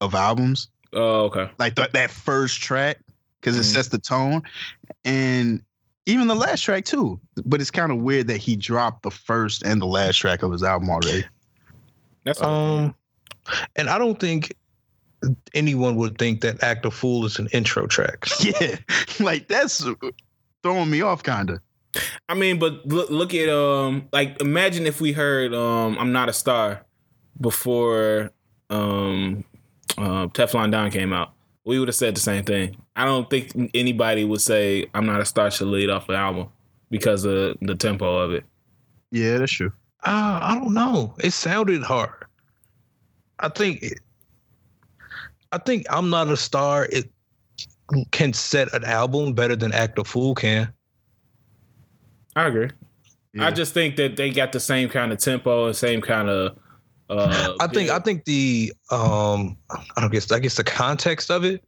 of 0.00 0.14
albums, 0.14 0.68
oh, 0.92 1.24
okay. 1.24 1.50
like 1.58 1.74
th- 1.76 1.92
that 1.92 2.10
first 2.10 2.60
track, 2.60 2.98
because 3.40 3.56
it 3.56 3.62
Mhm. 3.62 3.74
sets 3.74 3.88
the 3.88 3.98
tone, 3.98 4.42
and 5.04 5.62
even 6.06 6.26
the 6.26 6.34
last 6.34 6.62
track 6.62 6.84
too. 6.84 7.18
But 7.46 7.60
it's 7.60 7.70
kind 7.70 7.90
of 7.92 7.98
weird 7.98 8.26
that 8.26 8.38
he 8.38 8.56
dropped 8.56 9.02
the 9.04 9.10
first 9.10 9.62
and 9.62 9.80
the 9.80 9.86
last 9.86 10.16
track 10.16 10.42
of 10.42 10.52
his 10.52 10.62
album 10.62 10.90
already. 10.90 11.24
That's 12.24 12.42
Um, 12.42 12.94
and 13.76 13.88
I 13.88 13.98
don't 13.98 14.18
think 14.20 14.54
anyone 15.54 15.96
would 15.96 16.18
think 16.18 16.40
that 16.42 16.62
"Act 16.62 16.84
a 16.86 16.90
Fool" 16.90 17.24
is 17.24 17.38
an 17.38 17.48
intro 17.52 17.86
track. 17.86 18.26
yeah, 18.40 18.76
like 19.20 19.48
that's 19.48 19.84
throwing 20.62 20.90
me 20.90 21.02
off, 21.02 21.22
kind 21.22 21.50
of. 21.50 21.60
I 22.28 22.34
mean, 22.34 22.58
but 22.58 22.86
look, 22.86 23.10
look 23.10 23.34
at 23.34 23.48
um, 23.48 24.08
like 24.12 24.40
imagine 24.40 24.86
if 24.86 25.00
we 25.00 25.12
heard 25.12 25.54
um, 25.54 25.96
"I'm 25.98 26.12
Not 26.12 26.28
a 26.28 26.32
Star" 26.32 26.84
before 27.40 28.30
um, 28.70 29.44
uh, 29.98 30.26
Teflon 30.28 30.70
Don 30.70 30.90
came 30.90 31.12
out. 31.12 31.32
We 31.64 31.78
would 31.78 31.88
have 31.88 31.94
said 31.94 32.16
the 32.16 32.20
same 32.20 32.44
thing. 32.44 32.76
I 32.96 33.04
don't 33.04 33.28
think 33.30 33.70
anybody 33.74 34.24
would 34.24 34.40
say 34.40 34.86
"I'm 34.94 35.06
Not 35.06 35.20
a 35.20 35.24
Star" 35.24 35.50
should 35.50 35.68
lead 35.68 35.90
off 35.90 36.06
the 36.06 36.14
album 36.14 36.48
because 36.90 37.24
of 37.24 37.56
the 37.60 37.74
tempo 37.74 38.18
of 38.18 38.32
it. 38.32 38.44
Yeah, 39.10 39.38
that's 39.38 39.52
true. 39.52 39.72
Uh, 40.04 40.40
I 40.42 40.54
don't 40.54 40.74
know. 40.74 41.14
It 41.22 41.32
sounded 41.32 41.82
hard. 41.82 42.24
I 43.38 43.48
think. 43.48 43.82
It, 43.82 43.98
I 45.52 45.58
think 45.58 45.86
I'm 45.90 46.10
not 46.10 46.28
a 46.28 46.36
star. 46.36 46.86
It 46.86 47.10
can 48.10 48.32
set 48.32 48.72
an 48.74 48.84
album 48.84 49.34
better 49.34 49.54
than 49.54 49.72
Act 49.72 49.98
a 49.98 50.04
Fool 50.04 50.34
can. 50.34 50.72
I 52.34 52.46
agree. 52.46 52.70
Yeah. 53.34 53.46
I 53.46 53.50
just 53.50 53.74
think 53.74 53.96
that 53.96 54.16
they 54.16 54.30
got 54.30 54.52
the 54.52 54.60
same 54.60 54.88
kind 54.88 55.12
of 55.12 55.18
tempo 55.18 55.66
and 55.66 55.76
same 55.76 56.00
kind 56.00 56.28
of. 56.28 56.56
Uh, 57.10 57.54
I 57.60 57.66
think 57.66 57.90
I 57.90 57.98
think 57.98 58.24
the 58.24 58.72
um 58.90 59.56
I 59.70 60.00
don't 60.00 60.10
guess 60.10 60.30
I 60.32 60.38
guess 60.38 60.56
the 60.56 60.64
context 60.64 61.30
of 61.30 61.44
it 61.44 61.62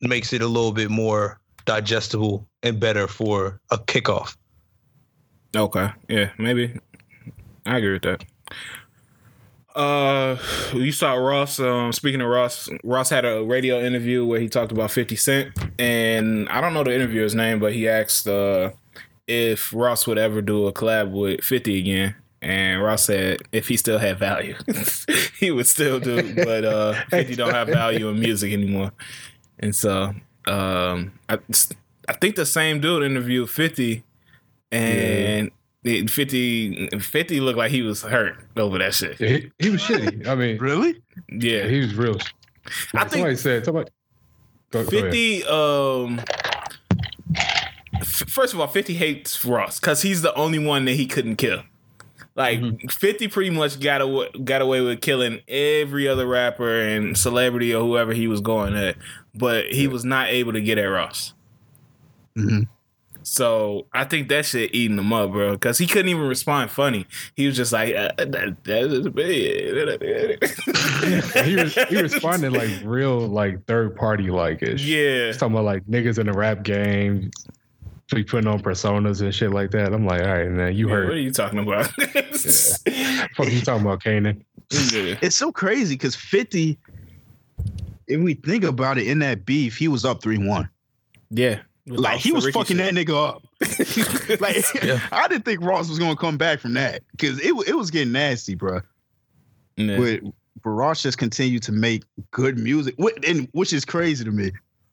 makes 0.00 0.32
it 0.32 0.42
a 0.42 0.46
little 0.46 0.72
bit 0.72 0.90
more 0.90 1.40
digestible 1.64 2.48
and 2.62 2.80
better 2.80 3.06
for 3.06 3.60
a 3.70 3.78
kickoff. 3.78 4.36
Okay. 5.56 5.88
Yeah, 6.08 6.30
maybe. 6.38 6.74
I 7.66 7.76
agree 7.78 7.92
with 7.92 8.02
that. 8.02 8.24
Uh, 9.74 10.36
you 10.72 10.92
saw 10.92 11.14
Ross. 11.14 11.60
Um, 11.60 11.92
speaking 11.92 12.20
of 12.20 12.28
Ross, 12.28 12.68
Ross 12.82 13.10
had 13.10 13.24
a 13.24 13.42
radio 13.44 13.80
interview 13.80 14.24
where 14.24 14.40
he 14.40 14.48
talked 14.48 14.72
about 14.72 14.90
Fifty 14.90 15.16
Cent, 15.16 15.56
and 15.78 16.48
I 16.48 16.60
don't 16.60 16.74
know 16.74 16.84
the 16.84 16.94
interviewer's 16.94 17.34
name, 17.34 17.60
but 17.60 17.72
he 17.72 17.88
asked 17.88 18.26
uh, 18.26 18.70
if 19.26 19.72
Ross 19.72 20.06
would 20.06 20.18
ever 20.18 20.40
do 20.42 20.66
a 20.66 20.72
collab 20.72 21.10
with 21.12 21.44
Fifty 21.44 21.78
again, 21.78 22.14
and 22.40 22.82
Ross 22.82 23.04
said 23.04 23.38
if 23.52 23.68
he 23.68 23.76
still 23.76 23.98
had 23.98 24.18
value, 24.18 24.56
he 25.38 25.50
would 25.50 25.66
still 25.66 26.00
do, 26.00 26.34
but 26.34 26.64
uh, 26.64 26.94
Fifty 27.10 27.36
don't 27.36 27.54
have 27.54 27.68
value 27.68 28.08
in 28.08 28.18
music 28.18 28.52
anymore, 28.52 28.92
and 29.60 29.76
so 29.76 30.14
um, 30.46 31.12
I, 31.28 31.38
I 32.08 32.14
think 32.14 32.36
the 32.36 32.46
same 32.46 32.80
dude 32.80 33.04
interviewed 33.04 33.50
Fifty, 33.50 34.02
and. 34.72 35.50
It- 35.88 36.10
50, 36.10 36.88
50 37.00 37.40
looked 37.40 37.58
like 37.58 37.70
he 37.70 37.82
was 37.82 38.02
hurt 38.02 38.36
over 38.56 38.78
that 38.78 38.94
shit. 38.94 39.18
Yeah, 39.20 39.28
he, 39.28 39.50
he 39.58 39.70
was 39.70 39.80
shitty. 39.82 40.26
I 40.26 40.34
mean, 40.34 40.58
Really? 40.58 41.00
yeah, 41.30 41.64
Yeah. 41.64 41.68
he 41.68 41.80
was 41.80 41.94
real. 41.94 42.16
I 42.94 42.98
Like, 43.02 43.10
somebody 43.10 43.20
think 43.34 43.38
said 43.38 43.64
somebody. 43.64 43.90
Go, 44.70 44.84
go 44.84 44.90
50 44.90 45.44
um 45.44 46.20
f- 48.00 48.24
first 48.28 48.52
of 48.54 48.60
all 48.60 48.66
50 48.66 48.94
hates 48.94 49.42
Ross 49.44 49.80
cuz 49.80 50.02
he's 50.02 50.20
the 50.22 50.34
only 50.34 50.58
one 50.58 50.84
that 50.84 50.92
he 50.94 51.06
couldn't 51.06 51.36
kill. 51.36 51.62
Like 52.36 52.60
Mm-hmm. 52.60 52.88
50 52.88 53.28
pretty 53.28 53.50
much 53.50 53.80
got 53.80 54.00
away, 54.00 54.28
got 54.44 54.60
away 54.62 54.80
with 54.82 55.00
killing 55.00 55.40
every 55.48 56.06
other 56.06 56.26
rapper 56.26 56.80
and 56.80 57.16
celebrity 57.16 57.74
or 57.74 57.82
whoever 57.82 58.12
he 58.12 58.28
was 58.28 58.40
going 58.40 58.74
at, 58.76 58.96
but 59.34 59.66
he 59.72 59.88
was 59.88 60.04
not 60.04 60.28
able 60.28 60.52
to 60.52 60.60
get 60.60 60.78
at 60.78 60.84
Ross. 60.84 61.32
Mhm. 62.36 62.68
So 63.28 63.86
I 63.92 64.04
think 64.04 64.30
that 64.30 64.46
shit 64.46 64.74
eating 64.74 64.96
him 64.98 65.12
up, 65.12 65.32
bro, 65.32 65.52
because 65.52 65.76
he 65.76 65.86
couldn't 65.86 66.08
even 66.08 66.26
respond 66.26 66.70
funny. 66.70 67.06
He 67.36 67.46
was 67.46 67.56
just 67.56 67.74
like, 67.74 67.94
uh, 67.94 68.10
that, 68.16 68.56
that 68.64 68.84
is 68.84 69.06
bad. 69.10 71.44
he, 71.46 71.56
was, 71.56 71.74
he 71.74 71.96
responded 72.02 72.54
like 72.54 72.70
real 72.84 73.18
like 73.18 73.66
third 73.66 73.96
party 73.96 74.30
like 74.30 74.62
ish. 74.62 74.82
yeah. 74.82 75.26
He's 75.26 75.36
talking 75.36 75.54
about 75.54 75.66
like 75.66 75.84
niggas 75.84 76.18
in 76.18 76.24
the 76.26 76.32
rap 76.32 76.62
game, 76.62 77.30
be 78.14 78.24
putting 78.24 78.48
on 78.48 78.60
personas 78.60 79.20
and 79.20 79.34
shit 79.34 79.50
like 79.50 79.72
that. 79.72 79.92
I'm 79.92 80.06
like, 80.06 80.22
all 80.22 80.28
right, 80.28 80.50
man, 80.50 80.74
you 80.74 80.88
Yeah, 80.88 80.94
What 81.04 81.12
are 81.12 81.18
you 81.18 81.30
talking 81.30 81.58
about? 81.58 81.86
Fuck 81.90 83.52
you 83.52 83.60
talking 83.60 83.84
about, 83.86 84.02
Kanan? 84.02 84.42
yeah. 84.70 85.18
It's 85.20 85.36
so 85.36 85.52
crazy 85.52 85.96
because 85.96 86.16
50, 86.16 86.78
if 88.06 88.20
we 88.22 88.32
think 88.34 88.64
about 88.64 88.96
it, 88.96 89.06
in 89.06 89.18
that 89.18 89.44
beef, 89.44 89.76
he 89.76 89.86
was 89.86 90.06
up 90.06 90.22
3 90.22 90.38
1. 90.38 90.66
Yeah. 91.30 91.60
With 91.88 92.00
Like, 92.00 92.18
he 92.20 92.32
was 92.32 92.44
Ricky 92.46 92.58
fucking 92.58 92.76
shit. 92.76 92.94
that 92.94 93.06
nigga 93.06 93.28
up. 93.28 94.40
like, 94.40 94.56
Yeah. 94.82 95.00
I 95.12 95.28
didn't 95.28 95.44
think 95.44 95.62
Ross 95.62 95.88
was 95.88 95.98
going 95.98 96.10
to 96.14 96.20
come 96.20 96.36
back 96.36 96.60
from 96.60 96.74
that 96.74 97.02
because 97.12 97.38
it, 97.40 97.54
it 97.66 97.74
was 97.76 97.90
getting 97.90 98.12
nasty, 98.12 98.54
bro. 98.54 98.80
Yeah. 99.76 99.96
But, 99.96 100.32
but 100.62 100.70
Ross 100.70 101.02
just 101.02 101.18
continued 101.18 101.62
to 101.64 101.72
make 101.72 102.02
good 102.30 102.58
music, 102.58 102.94
wh- 103.00 103.16
and 103.26 103.48
which 103.52 103.72
is 103.72 103.84
crazy 103.84 104.24
to 104.24 104.30
me. 104.30 104.50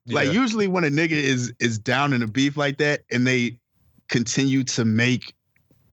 Like, 0.08 0.32
usually 0.32 0.68
when 0.68 0.84
a 0.84 0.90
nigga 0.90 1.12
is 1.14 1.52
is 1.60 1.80
down 1.80 2.14
in 2.14 2.22
a 2.22 2.28
beef 2.28 2.56
like 2.58 2.78
that 2.78 3.02
and 3.12 3.26
they 3.26 3.58
continue 4.08 4.64
to 4.66 4.86
make, 4.86 5.34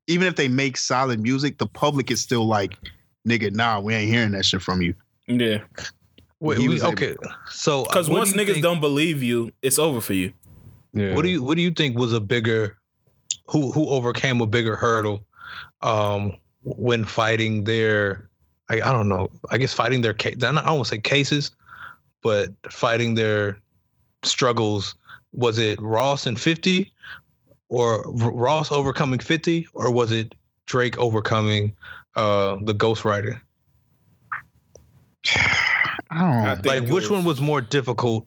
even 0.06 0.26
if 0.26 0.36
they 0.36 0.48
make 0.48 0.76
solid 0.76 1.18
music, 1.22 1.56
the 1.56 1.66
public 1.66 2.10
is 2.10 2.20
still 2.20 2.44
like, 2.46 2.74
nigga, 3.26 3.50
nah, 3.54 3.80
we 3.80 3.94
ain't 3.94 4.10
hearing 4.12 4.32
that 4.32 4.44
shit 4.44 4.60
from 4.60 4.82
you. 4.82 4.94
yeah. 5.26 5.62
Wait, 6.40 6.58
we- 6.58 6.68
was 6.68 6.82
able- 6.82 6.92
okay, 6.92 7.14
so 7.50 7.84
uh, 7.84 7.88
Because 7.88 8.10
once 8.10 8.32
niggas 8.34 8.54
think- 8.54 8.62
don't 8.62 8.80
believe 8.80 9.22
you, 9.22 9.50
it's 9.62 9.78
over 9.78 10.00
for 10.02 10.12
you. 10.12 10.32
Yeah. 10.94 11.14
what 11.14 11.22
do 11.22 11.30
you 11.30 11.42
what 11.42 11.56
do 11.56 11.62
you 11.62 11.70
think 11.70 11.96
was 11.96 12.12
a 12.12 12.20
bigger 12.20 12.76
who 13.48 13.72
who 13.72 13.88
overcame 13.88 14.40
a 14.40 14.46
bigger 14.46 14.76
hurdle 14.76 15.24
um 15.80 16.36
when 16.64 17.04
fighting 17.04 17.64
their 17.64 18.28
I, 18.68 18.74
I 18.82 18.92
don't 18.92 19.08
know 19.08 19.30
I 19.50 19.58
guess 19.58 19.72
fighting 19.72 20.02
their 20.02 20.12
case 20.14 20.34
I 20.42 20.52
don't 20.52 20.64
want 20.64 20.84
to 20.84 20.90
say 20.90 20.98
cases 20.98 21.50
but 22.22 22.50
fighting 22.70 23.14
their 23.14 23.58
struggles 24.22 24.94
Was 25.32 25.58
it 25.58 25.80
Ross 25.80 26.26
and 26.26 26.38
50 26.38 26.92
or 27.70 28.06
R- 28.22 28.32
Ross 28.32 28.70
overcoming 28.70 29.18
50 29.18 29.66
or 29.72 29.90
was 29.90 30.12
it 30.12 30.34
Drake 30.66 30.98
overcoming 30.98 31.74
uh 32.16 32.56
the 32.62 32.74
ghostwriter? 32.74 33.40
I 36.10 36.18
don't 36.20 36.20
I 36.20 36.44
know. 36.54 36.54
think 36.60 36.66
Like 36.66 36.82
which 36.92 37.04
was- 37.04 37.10
one 37.10 37.24
was 37.24 37.40
more 37.40 37.60
difficult? 37.62 38.26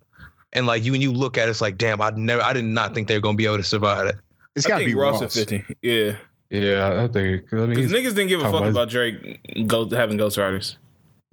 And 0.55 0.65
like 0.65 0.83
you 0.83 0.91
when 0.93 1.01
you 1.01 1.11
look 1.11 1.37
at 1.37 1.47
it, 1.47 1.51
it's 1.51 1.61
like, 1.61 1.77
damn, 1.77 2.01
I 2.01 2.09
never 2.11 2.41
I 2.41 2.53
did 2.53 2.65
not 2.65 2.95
think 2.95 3.07
they 3.07 3.15
were 3.15 3.21
gonna 3.21 3.37
be 3.37 3.45
able 3.45 3.57
to 3.57 3.63
survive 3.63 4.07
it. 4.07 4.15
It's 4.55 4.65
got 4.65 4.79
to 4.79 4.85
be 4.85 4.95
Ross 4.95 5.21
Ross. 5.21 5.37
at 5.37 5.49
50. 5.49 5.75
Yeah. 5.83 6.15
Yeah, 6.49 7.03
I 7.03 7.07
think. 7.09 7.51
I 7.51 7.55
mean, 7.57 7.69
Because 7.71 7.91
he's, 7.91 7.91
niggas 7.91 8.15
didn't 8.15 8.27
give 8.29 8.39
a 8.39 8.43
fuck 8.49 8.61
was- 8.61 8.69
about 8.69 8.89
Drake 8.89 9.67
go, 9.67 9.89
having 9.89 10.17
ghostwriters. 10.17 10.77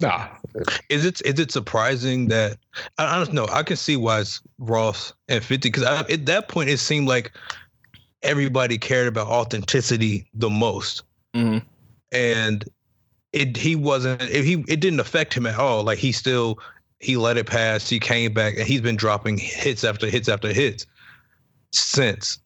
nah. 0.01 0.27
Is 0.89 1.05
it 1.05 1.21
is 1.25 1.39
it 1.39 1.51
surprising 1.51 2.27
that 2.27 2.57
I, 2.97 3.15
I 3.15 3.23
don't 3.23 3.33
know? 3.33 3.47
I 3.51 3.63
can 3.63 3.77
see 3.77 3.95
why 3.95 4.19
it's 4.19 4.41
Ross 4.59 5.13
and 5.29 5.43
Fifty 5.43 5.69
because 5.69 5.83
at 5.83 6.25
that 6.27 6.47
point 6.49 6.69
it 6.69 6.77
seemed 6.79 7.07
like 7.07 7.31
everybody 8.21 8.77
cared 8.77 9.07
about 9.07 9.27
authenticity 9.27 10.27
the 10.33 10.49
most, 10.49 11.03
hmm 11.33 11.59
and 12.11 12.65
it 13.31 13.57
he 13.57 13.75
wasn't 13.75 14.21
it, 14.21 14.43
he 14.45 14.63
it 14.67 14.79
didn't 14.79 14.99
affect 14.99 15.33
him 15.33 15.45
at 15.47 15.57
all. 15.57 15.83
Like 15.83 15.97
he 15.97 16.11
still 16.11 16.59
he 17.03 17.17
let 17.17 17.37
it 17.37 17.45
pass. 17.45 17.89
He 17.89 17.99
came 17.99 18.33
back 18.33 18.55
and 18.57 18.65
he's 18.67 18.81
been 18.81 18.95
dropping 18.95 19.37
hits 19.37 19.83
after 19.83 20.07
hits 20.09 20.29
after 20.29 20.53
hits 20.53 20.85
since, 21.71 22.39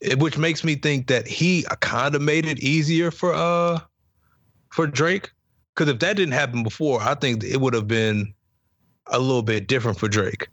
It- 0.00 0.18
which 0.18 0.38
makes 0.38 0.64
me 0.64 0.74
think 0.76 1.08
that 1.08 1.26
he 1.26 1.64
kind 1.80 2.14
of 2.14 2.22
made 2.22 2.46
it 2.46 2.58
easier 2.60 3.10
for 3.10 3.34
uh 3.34 3.80
for 4.70 4.86
Drake. 4.86 5.30
Because 5.74 5.92
if 5.92 6.00
that 6.00 6.16
didn't 6.16 6.32
happen 6.34 6.62
before, 6.62 7.00
I 7.00 7.14
think 7.14 7.44
it 7.44 7.60
would 7.60 7.74
have 7.74 7.86
been 7.86 8.32
a 9.06 9.18
little 9.18 9.42
bit 9.42 9.68
different 9.68 9.98
for 9.98 10.08
Drake. 10.08 10.48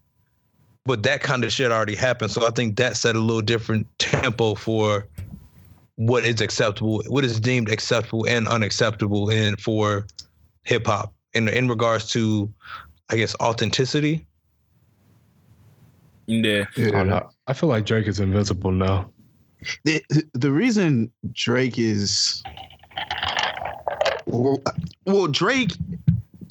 But 0.85 1.01
that 1.03 1.21
kind 1.21 1.43
of 1.43 1.51
shit 1.51 1.71
already 1.71 1.95
happened, 1.95 2.31
so 2.31 2.45
I 2.45 2.51
think 2.51 2.75
that 2.77 2.95
set 2.95 3.15
a 3.15 3.19
little 3.19 3.41
different 3.41 3.87
tempo 3.97 4.53
for 4.53 5.07
what 5.95 6.25
is 6.25 6.41
acceptable, 6.41 7.01
what 7.07 7.25
is 7.25 7.39
deemed 7.39 7.69
acceptable 7.69 8.27
and 8.27 8.47
unacceptable 8.47 9.29
in 9.29 9.55
for 9.55 10.05
hip 10.63 10.85
hop 10.85 11.13
in 11.33 11.47
in 11.49 11.67
regards 11.67 12.11
to, 12.11 12.51
I 13.09 13.17
guess, 13.17 13.35
authenticity. 13.39 14.25
Yeah. 16.27 16.65
I. 16.77 16.89
Oh, 16.91 17.29
I 17.47 17.53
feel 17.53 17.69
like 17.69 17.85
Drake 17.85 18.07
is 18.07 18.19
invincible 18.19 18.71
now. 18.71 19.09
the, 19.83 20.03
the 20.33 20.51
reason 20.51 21.11
Drake 21.33 21.77
is 21.77 22.43
well, 24.25 24.61
well, 25.05 25.27
Drake 25.27 25.71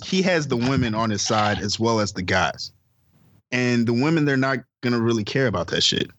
he 0.04 0.22
has 0.22 0.48
the 0.48 0.56
women 0.56 0.94
on 0.94 1.10
his 1.10 1.22
side 1.22 1.58
as 1.58 1.80
well 1.80 2.00
as 2.00 2.12
the 2.12 2.22
guys, 2.22 2.72
and 3.52 3.86
the 3.86 3.92
women 3.92 4.24
they're 4.24 4.36
not 4.36 4.58
gonna 4.82 5.00
really 5.00 5.24
care 5.24 5.46
about 5.46 5.68
that 5.68 5.82
shit. 5.82 6.10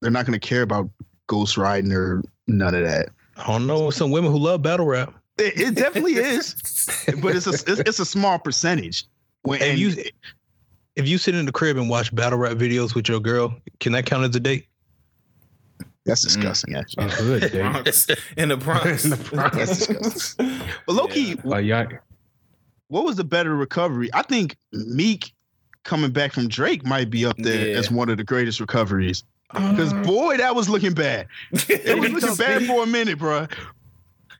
They're 0.00 0.10
not 0.10 0.26
gonna 0.26 0.38
care 0.38 0.62
about 0.62 0.90
ghostwriting 1.28 1.92
or 1.92 2.22
none 2.46 2.74
of 2.74 2.84
that. 2.84 3.10
I 3.36 3.46
don't 3.46 3.66
know 3.66 3.90
some 3.90 4.10
women 4.10 4.30
who 4.30 4.38
love 4.38 4.62
battle 4.62 4.86
rap. 4.86 5.14
It, 5.38 5.60
it 5.60 5.74
definitely 5.74 6.14
is, 6.14 6.54
but 7.22 7.34
it's 7.34 7.46
a 7.46 7.50
it's, 7.50 7.80
it's 7.80 7.98
a 7.98 8.06
small 8.06 8.38
percentage. 8.38 9.04
When 9.44 9.60
If 9.62 9.68
and 9.70 9.78
you 9.78 9.94
if 10.96 11.08
you 11.08 11.18
sit 11.18 11.34
in 11.34 11.46
the 11.46 11.52
crib 11.52 11.76
and 11.76 11.88
watch 11.88 12.14
battle 12.14 12.38
rap 12.38 12.52
videos 12.56 12.94
with 12.94 13.08
your 13.08 13.20
girl, 13.20 13.56
can 13.80 13.92
that 13.92 14.06
count 14.06 14.24
as 14.24 14.34
a 14.36 14.40
date? 14.40 14.66
that's 16.06 16.20
disgusting, 16.20 16.74
actually. 16.74 17.04
Oh, 17.06 17.16
good, 17.18 17.40
Dave. 17.52 17.62
Bronx. 17.62 18.06
In 18.36 18.48
the 18.50 18.56
Bronx. 18.58 19.04
In 19.04 19.10
the 19.10 19.16
Bronx. 19.16 19.56
That's 19.56 19.86
disgusting. 19.86 20.60
But 20.86 20.92
low 20.94 21.06
key, 21.08 21.36
Like, 21.44 21.64
yeah, 21.64 21.86
what 22.88 23.04
was 23.04 23.16
the 23.16 23.24
better 23.24 23.56
recovery? 23.56 24.10
I 24.12 24.20
think 24.22 24.56
Meek 24.72 25.32
coming 25.84 26.10
back 26.10 26.32
from 26.34 26.48
Drake 26.48 26.84
might 26.84 27.08
be 27.10 27.24
up 27.24 27.36
there 27.38 27.68
Yeah. 27.68 27.78
as 27.78 27.90
one 27.90 28.08
of 28.10 28.18
the 28.18 28.24
greatest 28.24 28.60
recoveries. 28.60 29.24
Because 29.52 29.92
Uh, 29.94 30.02
boy, 30.02 30.36
that 30.36 30.54
was 30.54 30.68
looking 30.68 30.92
bad. 30.92 31.26
It 31.52 31.98
was 31.98 32.10
looking 32.12 32.36
bad 32.36 32.66
for 32.66 32.82
a 32.84 32.86
minute, 32.86 33.18
bro. 33.18 33.46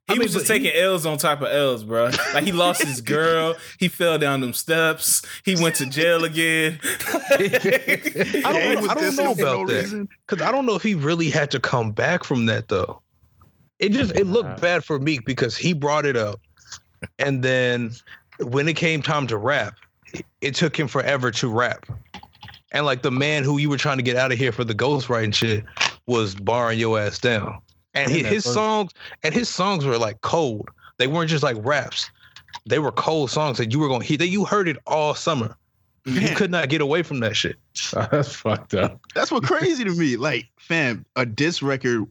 He 0.06 0.12
I 0.12 0.14
mean, 0.14 0.24
was 0.24 0.34
just 0.34 0.48
but 0.48 0.58
he- 0.58 0.64
taking 0.64 0.80
L's 0.82 1.06
on 1.06 1.16
top 1.16 1.40
of 1.40 1.48
L's, 1.48 1.82
bro. 1.82 2.10
Like 2.34 2.44
he 2.44 2.52
lost 2.52 2.82
his 2.82 3.00
girl. 3.02 3.56
He 3.78 3.88
fell 3.88 4.18
down 4.18 4.42
them 4.42 4.52
steps. 4.52 5.22
He 5.44 5.56
went 5.56 5.76
to 5.76 5.86
jail 5.86 6.24
again. 6.24 6.78
I 7.30 8.42
don't, 8.42 8.82
was 8.82 8.90
I 8.90 8.94
don't 8.94 9.16
know 9.16 9.30
him 9.30 9.36
for 9.36 9.42
no 9.42 9.62
about 9.62 9.68
that 9.68 10.08
because 10.26 10.46
I 10.46 10.52
don't 10.52 10.66
know 10.66 10.74
if 10.74 10.82
he 10.82 10.94
really 10.94 11.30
had 11.30 11.50
to 11.52 11.60
come 11.60 11.92
back 11.92 12.22
from 12.22 12.46
that 12.46 12.68
though. 12.68 13.00
It 13.78 13.92
just 13.92 14.14
it 14.14 14.26
looked 14.26 14.60
bad 14.60 14.84
for 14.84 14.98
Meek 14.98 15.24
because 15.24 15.56
he 15.56 15.72
brought 15.72 16.04
it 16.04 16.16
up, 16.16 16.38
and 17.18 17.42
then 17.42 17.92
when 18.40 18.68
it 18.68 18.76
came 18.76 19.00
time 19.00 19.26
to 19.28 19.36
rap, 19.38 19.74
it 20.42 20.54
took 20.54 20.78
him 20.78 20.86
forever 20.86 21.30
to 21.32 21.48
rap. 21.48 21.86
And 22.72 22.84
like 22.84 23.02
the 23.02 23.10
man 23.10 23.42
who 23.42 23.58
you 23.58 23.70
were 23.70 23.76
trying 23.78 23.96
to 23.96 24.02
get 24.02 24.16
out 24.16 24.32
of 24.32 24.38
here 24.38 24.52
for 24.52 24.64
the 24.64 24.74
ghostwriting 24.74 25.34
shit 25.34 25.64
was 26.06 26.34
barring 26.34 26.78
your 26.78 26.98
ass 26.98 27.18
down. 27.18 27.58
And 27.94 28.10
Yeah, 28.10 28.16
he, 28.16 28.22
that 28.22 28.32
his 28.32 28.44
songs 28.44 28.92
and 29.22 29.34
his 29.34 29.48
songs 29.48 29.84
were 29.84 29.98
like 29.98 30.20
cold. 30.20 30.68
They 30.98 31.06
weren't 31.06 31.30
just 31.30 31.42
like 31.42 31.56
raps. 31.60 32.10
They 32.66 32.78
were 32.78 32.92
cold 32.92 33.30
songs 33.30 33.58
that 33.58 33.72
you 33.72 33.78
were 33.78 33.88
going 33.88 34.00
to 34.00 34.06
hear. 34.06 34.16
That 34.16 34.28
you 34.28 34.44
heard 34.44 34.68
it 34.68 34.78
all 34.86 35.14
summer. 35.14 35.56
You 36.06 36.34
could 36.36 36.50
not 36.50 36.68
get 36.68 36.82
away 36.82 37.02
from 37.02 37.20
that 37.20 37.34
shit. 37.34 37.56
that's 37.92 38.34
fucked 38.34 38.74
up. 38.74 39.00
that's 39.14 39.32
what 39.32 39.42
crazy 39.42 39.84
to 39.84 39.90
me. 39.90 40.16
Like, 40.16 40.46
fam, 40.58 41.06
a 41.16 41.24
diss 41.24 41.62
record 41.62 42.06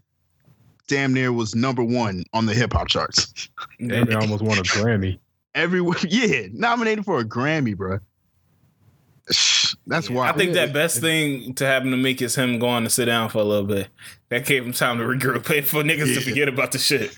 damn 0.87 1.13
near 1.13 1.31
was 1.31 1.55
number 1.55 1.83
one 1.83 2.23
on 2.33 2.45
the 2.45 2.53
hip 2.53 2.73
hop 2.73 2.87
charts. 2.87 3.49
Damn, 3.79 4.05
they 4.05 4.13
almost 4.13 4.43
won 4.43 4.57
a 4.57 4.63
Grammy. 4.63 5.19
Everywhere, 5.55 5.97
yeah, 6.07 6.47
nominated 6.51 7.05
for 7.05 7.19
a 7.19 7.23
Grammy, 7.23 7.75
bro. 7.75 7.99
That's 9.85 10.09
why 10.09 10.29
I 10.29 10.31
think 10.31 10.53
that 10.53 10.71
best 10.71 11.01
thing 11.01 11.53
to 11.55 11.65
happen 11.65 11.91
to 11.91 11.97
Meek 11.97 12.21
is 12.21 12.35
him 12.35 12.57
going 12.59 12.85
to 12.85 12.89
sit 12.89 13.05
down 13.05 13.29
for 13.29 13.39
a 13.39 13.43
little 13.43 13.65
bit. 13.67 13.89
That 14.29 14.45
gave 14.45 14.65
him 14.65 14.71
time 14.71 14.97
to 14.97 15.03
regroup 15.03 15.49
and 15.57 15.65
for 15.67 15.83
niggas 15.83 16.13
to 16.15 16.21
forget 16.21 16.47
about 16.47 16.71
the 16.71 16.77
shit. 16.79 17.15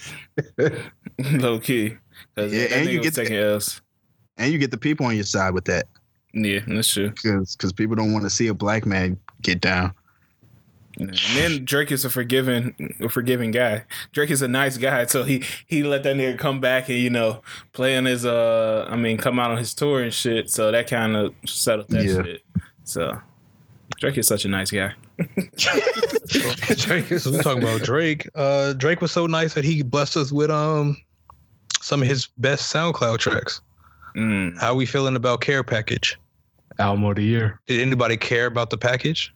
Low 1.41 1.59
key. 1.59 1.97
Yeah, 2.37 2.43
and 2.43 2.89
you 2.89 3.01
get 3.01 3.13
the- 3.13 3.21
taking 3.23 3.37
L's. 3.37 3.81
and 4.37 4.51
you 4.51 4.57
get 4.57 4.71
the 4.71 4.77
people 4.77 5.05
on 5.05 5.15
your 5.15 5.23
side 5.23 5.53
with 5.53 5.65
that 5.65 5.85
Yeah, 6.33 6.59
that's 6.67 6.91
true. 6.91 7.09
because 7.11 7.55
because 7.55 7.71
people 7.71 7.95
don't 7.95 8.11
want 8.13 8.23
to 8.25 8.29
see 8.29 8.47
a 8.47 8.53
black 8.53 8.85
man 8.85 9.17
get 9.41 9.61
down. 9.61 9.93
And 10.97 11.13
then 11.35 11.65
Drake 11.65 11.91
is 11.91 12.05
a 12.05 12.09
forgiving, 12.09 12.95
a 13.01 13.09
forgiving 13.09 13.51
guy. 13.51 13.83
Drake 14.13 14.31
is 14.31 14.41
a 14.41 14.47
nice 14.47 14.77
guy, 14.77 15.05
so 15.05 15.23
he 15.23 15.43
he 15.67 15.83
let 15.83 16.03
that 16.03 16.15
nigga 16.15 16.37
come 16.39 16.59
back 16.61 16.87
and 16.89 16.97
you 16.99 17.09
know 17.09 17.41
play 17.73 17.97
on 17.97 18.05
his 18.05 18.25
uh, 18.25 18.87
I 18.89 18.95
mean, 18.95 19.17
come 19.17 19.37
out 19.39 19.51
on 19.51 19.57
his 19.57 19.73
tour 19.73 20.01
and 20.01 20.13
shit. 20.13 20.49
So 20.49 20.71
that 20.71 20.87
kind 20.89 21.15
of 21.15 21.33
settled 21.45 21.89
that 21.89 22.05
Yeah. 22.05 22.23
shit. 22.23 22.41
So 22.85 23.19
Drake 23.99 24.17
is 24.17 24.27
such 24.27 24.45
a 24.45 24.47
nice 24.47 24.71
guy. 24.71 24.93
Drake 26.77 27.11
is 27.11 27.25
we 27.25 27.37
talking 27.39 27.63
about 27.63 27.81
Drake. 27.81 28.27
Uh 28.35 28.73
Drake 28.73 29.01
was 29.01 29.11
so 29.11 29.25
nice 29.27 29.53
that 29.53 29.63
he 29.65 29.81
blessed 29.83 30.17
us 30.17 30.31
with 30.31 30.49
um 30.51 30.97
some 31.81 32.01
of 32.01 32.07
his 32.07 32.27
best 32.37 32.73
SoundCloud 32.73 33.19
tracks. 33.19 33.61
Mm. 34.15 34.57
How 34.59 34.73
we 34.75 34.85
feeling 34.85 35.15
about 35.15 35.41
Care 35.41 35.63
Package? 35.63 36.17
Album 36.79 37.03
of 37.05 37.15
the 37.17 37.23
year. 37.23 37.59
Did 37.67 37.81
anybody 37.81 38.17
care 38.17 38.47
about 38.47 38.69
the 38.69 38.77
package? 38.77 39.33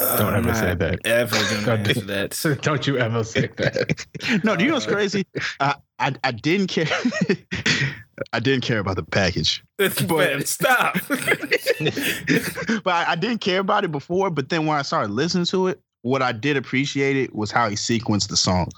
Don't 0.00 0.34
ever 0.34 0.48
I'm 0.48 0.54
say 0.54 0.68
not 0.68 0.78
that. 0.78 1.06
Ever 1.06 1.36
gonna 1.64 1.82
answer 1.82 2.00
that? 2.00 2.58
Don't 2.62 2.86
you 2.86 2.98
ever 2.98 3.22
say 3.22 3.46
that. 3.56 4.06
No, 4.44 4.56
do 4.56 4.64
you 4.64 4.70
know 4.70 4.76
what's 4.76 4.86
crazy? 4.86 5.26
I, 5.60 5.74
I 5.98 6.14
I 6.24 6.32
didn't 6.32 6.68
care. 6.68 6.86
I 8.32 8.40
didn't 8.40 8.64
care 8.64 8.78
about 8.78 8.96
the 8.96 9.02
package, 9.02 9.64
Man, 9.78 10.44
stop. 10.44 10.94
but 11.08 12.94
I, 12.94 13.12
I 13.12 13.16
didn't 13.16 13.40
care 13.40 13.60
about 13.60 13.84
it 13.84 13.92
before. 13.92 14.30
But 14.30 14.50
then 14.50 14.66
when 14.66 14.76
I 14.76 14.82
started 14.82 15.10
listening 15.10 15.46
to 15.46 15.68
it, 15.68 15.80
what 16.02 16.20
I 16.22 16.32
did 16.32 16.56
appreciate 16.56 17.16
it 17.16 17.34
was 17.34 17.50
how 17.50 17.68
he 17.68 17.76
sequenced 17.76 18.28
the 18.28 18.36
songs. 18.36 18.72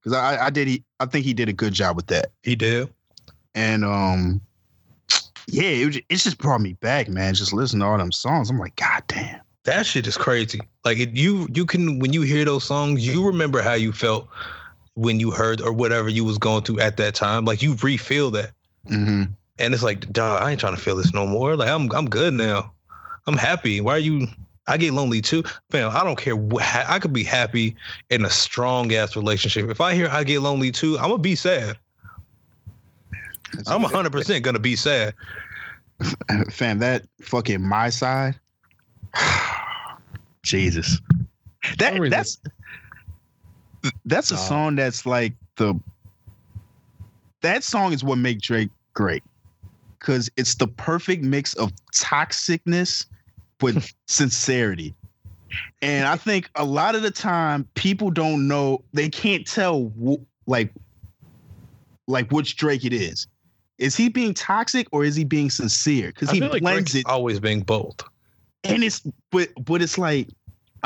Because 0.00 0.16
I, 0.18 0.46
I 0.46 0.50
did 0.50 0.68
he 0.68 0.84
I 1.00 1.06
think 1.06 1.24
he 1.24 1.34
did 1.34 1.48
a 1.48 1.52
good 1.52 1.72
job 1.72 1.96
with 1.96 2.06
that. 2.06 2.32
He 2.42 2.56
did. 2.56 2.88
And 3.54 3.84
um, 3.84 4.40
yeah, 5.46 5.68
it, 5.68 5.86
was, 5.86 5.96
it 5.96 6.16
just 6.16 6.38
brought 6.38 6.60
me 6.60 6.74
back, 6.74 7.08
man. 7.08 7.34
Just 7.34 7.52
listening 7.52 7.80
to 7.80 7.86
all 7.86 7.98
them 7.98 8.12
songs, 8.12 8.50
I'm 8.50 8.58
like, 8.58 8.76
God 8.76 9.02
damn. 9.08 9.40
That 9.66 9.84
shit 9.84 10.06
is 10.06 10.16
crazy. 10.16 10.60
Like 10.84 10.98
it, 10.98 11.10
you 11.10 11.48
you 11.52 11.66
can 11.66 11.98
when 11.98 12.12
you 12.12 12.22
hear 12.22 12.44
those 12.44 12.64
songs, 12.64 13.06
you 13.06 13.24
remember 13.26 13.60
how 13.60 13.74
you 13.74 13.92
felt 13.92 14.28
when 14.94 15.20
you 15.20 15.30
heard 15.30 15.60
or 15.60 15.72
whatever 15.72 16.08
you 16.08 16.24
was 16.24 16.38
going 16.38 16.62
through 16.62 16.80
at 16.80 16.96
that 16.96 17.14
time. 17.14 17.44
Like 17.44 17.62
you 17.62 17.74
re-feel 17.74 18.30
that. 18.30 18.52
Mm-hmm. 18.88 19.24
And 19.58 19.74
it's 19.74 19.82
like, 19.82 20.10
dog, 20.12 20.42
I 20.42 20.50
ain't 20.50 20.60
trying 20.60 20.74
to 20.74 20.80
feel 20.80 20.96
this 20.96 21.12
no 21.12 21.26
more. 21.26 21.56
Like 21.56 21.68
I'm 21.68 21.90
I'm 21.92 22.08
good 22.08 22.32
now. 22.32 22.72
I'm 23.26 23.36
happy. 23.36 23.80
Why 23.80 23.94
are 23.94 23.98
you 23.98 24.28
I 24.68 24.76
get 24.76 24.92
lonely 24.92 25.20
too. 25.20 25.44
Fam, 25.70 25.90
I 25.94 26.02
don't 26.02 26.18
care 26.18 26.34
what 26.34 26.64
I 26.88 26.98
could 26.98 27.12
be 27.12 27.22
happy 27.24 27.76
in 28.10 28.24
a 28.24 28.30
strong 28.30 28.92
ass 28.92 29.14
relationship. 29.14 29.70
If 29.70 29.80
I 29.80 29.94
hear 29.94 30.08
I 30.08 30.24
get 30.24 30.40
lonely 30.40 30.72
too, 30.72 30.98
I'm 30.98 31.10
gonna 31.10 31.18
be 31.18 31.36
sad. 31.36 31.76
I'm 33.66 33.82
100% 33.82 34.42
gonna 34.42 34.58
be 34.58 34.76
sad. 34.76 35.14
fam, 36.50 36.78
that 36.80 37.04
fucking 37.20 37.62
my 37.62 37.90
side. 37.90 38.38
Jesus, 40.46 41.00
that 41.78 42.00
that's 42.10 42.38
that's 44.04 44.30
a 44.30 44.36
song 44.36 44.76
that's 44.76 45.04
like 45.04 45.34
the 45.56 45.78
that 47.42 47.62
song 47.64 47.92
is 47.92 48.02
what 48.02 48.16
make 48.18 48.40
Drake 48.40 48.70
great 48.94 49.22
because 49.98 50.30
it's 50.36 50.54
the 50.54 50.66
perfect 50.68 51.22
mix 51.24 51.54
of 51.54 51.72
toxicness 51.94 53.06
with 53.60 53.92
sincerity. 54.06 54.94
and 55.82 56.06
I 56.06 56.16
think 56.16 56.50
a 56.54 56.64
lot 56.64 56.94
of 56.94 57.02
the 57.02 57.10
time 57.10 57.68
people 57.74 58.10
don't 58.10 58.48
know 58.48 58.82
they 58.92 59.08
can't 59.08 59.46
tell 59.46 59.92
wh- 60.02 60.22
like 60.48 60.72
like 62.06 62.30
which 62.30 62.56
Drake 62.56 62.84
it 62.84 62.92
is. 62.92 63.26
Is 63.78 63.96
he 63.96 64.08
being 64.08 64.32
toxic 64.32 64.86
or 64.92 65.04
is 65.04 65.16
he 65.16 65.24
being 65.24 65.50
sincere? 65.50 66.08
Because 66.08 66.30
he 66.30 66.40
like 66.40 66.62
blends 66.62 66.92
Drake's 66.92 67.06
it, 67.06 67.10
always 67.10 67.40
being 67.40 67.60
both. 67.60 68.00
and 68.64 68.82
it's 68.82 69.02
but 69.30 69.48
but 69.62 69.82
it's 69.82 69.98
like 69.98 70.28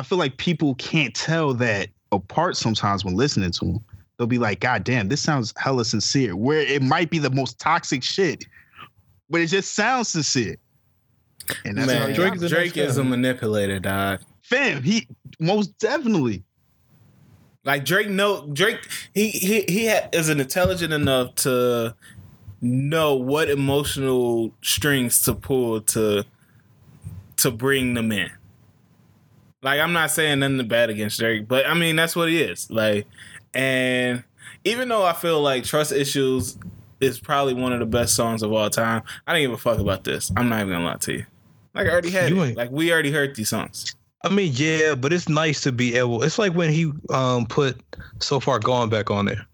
I 0.01 0.03
feel 0.03 0.16
like 0.16 0.38
people 0.38 0.74
can't 0.76 1.14
tell 1.14 1.53
that 1.53 1.90
apart 2.11 2.57
sometimes 2.57 3.05
when 3.05 3.16
listening 3.16 3.51
to 3.51 3.64
them. 3.66 3.84
They'll 4.16 4.26
be 4.26 4.38
like, 4.38 4.61
God 4.61 4.82
damn, 4.82 5.09
this 5.11 5.20
sounds 5.20 5.53
hella 5.59 5.84
sincere. 5.84 6.34
Where 6.36 6.61
it 6.61 6.80
might 6.80 7.11
be 7.11 7.18
the 7.18 7.28
most 7.28 7.59
toxic 7.59 8.03
shit, 8.03 8.46
but 9.28 9.42
it 9.42 9.48
just 9.48 9.74
sounds 9.74 10.09
sincere. 10.09 10.57
And 11.66 11.76
that's 11.76 11.92
how 11.92 11.98
Man, 12.07 12.14
Drake 12.14 12.30
Drake, 12.30 12.34
is 12.36 12.42
a 12.44 12.48
Drake 12.48 12.76
is 12.78 12.96
a 12.96 13.05
manipulator, 13.05 13.78
dog. 13.78 14.20
fam. 14.42 14.82
He 14.82 15.07
most 15.38 15.78
definitely. 15.78 16.44
Like 17.66 17.84
Drake, 17.84 18.09
no 18.09 18.46
Drake, 18.46 18.78
he 19.12 19.28
he 19.28 19.64
he 19.68 19.86
ha- 19.86 20.09
is 20.14 20.30
an 20.30 20.40
intelligent 20.40 20.94
enough 20.94 21.34
to 21.36 21.94
know 22.62 23.16
what 23.16 23.51
emotional 23.51 24.55
strings 24.62 25.20
to 25.22 25.34
pull 25.34 25.82
to 25.82 26.24
to 27.36 27.51
bring 27.51 27.92
them 27.92 28.12
in. 28.12 28.30
Like 29.62 29.80
I'm 29.80 29.92
not 29.92 30.11
saying 30.11 30.38
nothing 30.40 30.66
bad 30.68 30.90
against 30.90 31.18
Drake, 31.18 31.46
but 31.48 31.66
I 31.66 31.74
mean 31.74 31.96
that's 31.96 32.16
what 32.16 32.28
he 32.28 32.40
is. 32.42 32.70
Like, 32.70 33.06
and 33.54 34.24
even 34.64 34.88
though 34.88 35.04
I 35.04 35.12
feel 35.12 35.40
like 35.42 35.64
Trust 35.64 35.92
Issues 35.92 36.56
is 37.00 37.18
probably 37.20 37.54
one 37.54 37.72
of 37.72 37.80
the 37.80 37.86
best 37.86 38.14
songs 38.14 38.42
of 38.42 38.52
all 38.52 38.70
time, 38.70 39.02
I 39.26 39.32
don't 39.32 39.42
give 39.42 39.52
a 39.52 39.58
fuck 39.58 39.78
about 39.78 40.04
this. 40.04 40.30
I'm 40.36 40.48
not 40.48 40.61
even 40.61 40.72
gonna 40.72 40.84
lie 40.86 40.96
to 40.96 41.12
you. 41.12 41.26
Like 41.74 41.86
I 41.86 41.90
already 41.90 42.11
had 42.11 42.32
it. 42.32 42.56
Like 42.56 42.70
we 42.70 42.92
already 42.92 43.11
heard 43.12 43.34
these 43.36 43.48
songs. 43.50 43.94
I 44.22 44.28
mean, 44.28 44.52
yeah, 44.54 44.94
but 44.94 45.12
it's 45.12 45.28
nice 45.28 45.61
to 45.62 45.72
be 45.72 45.94
able. 45.96 46.22
It's 46.22 46.38
like 46.38 46.52
when 46.54 46.70
he 46.70 46.92
um 47.11 47.46
put 47.46 47.78
so 48.18 48.40
far 48.40 48.58
gone 48.58 48.88
back 48.88 49.11
on 49.11 49.26
there. 49.26 49.46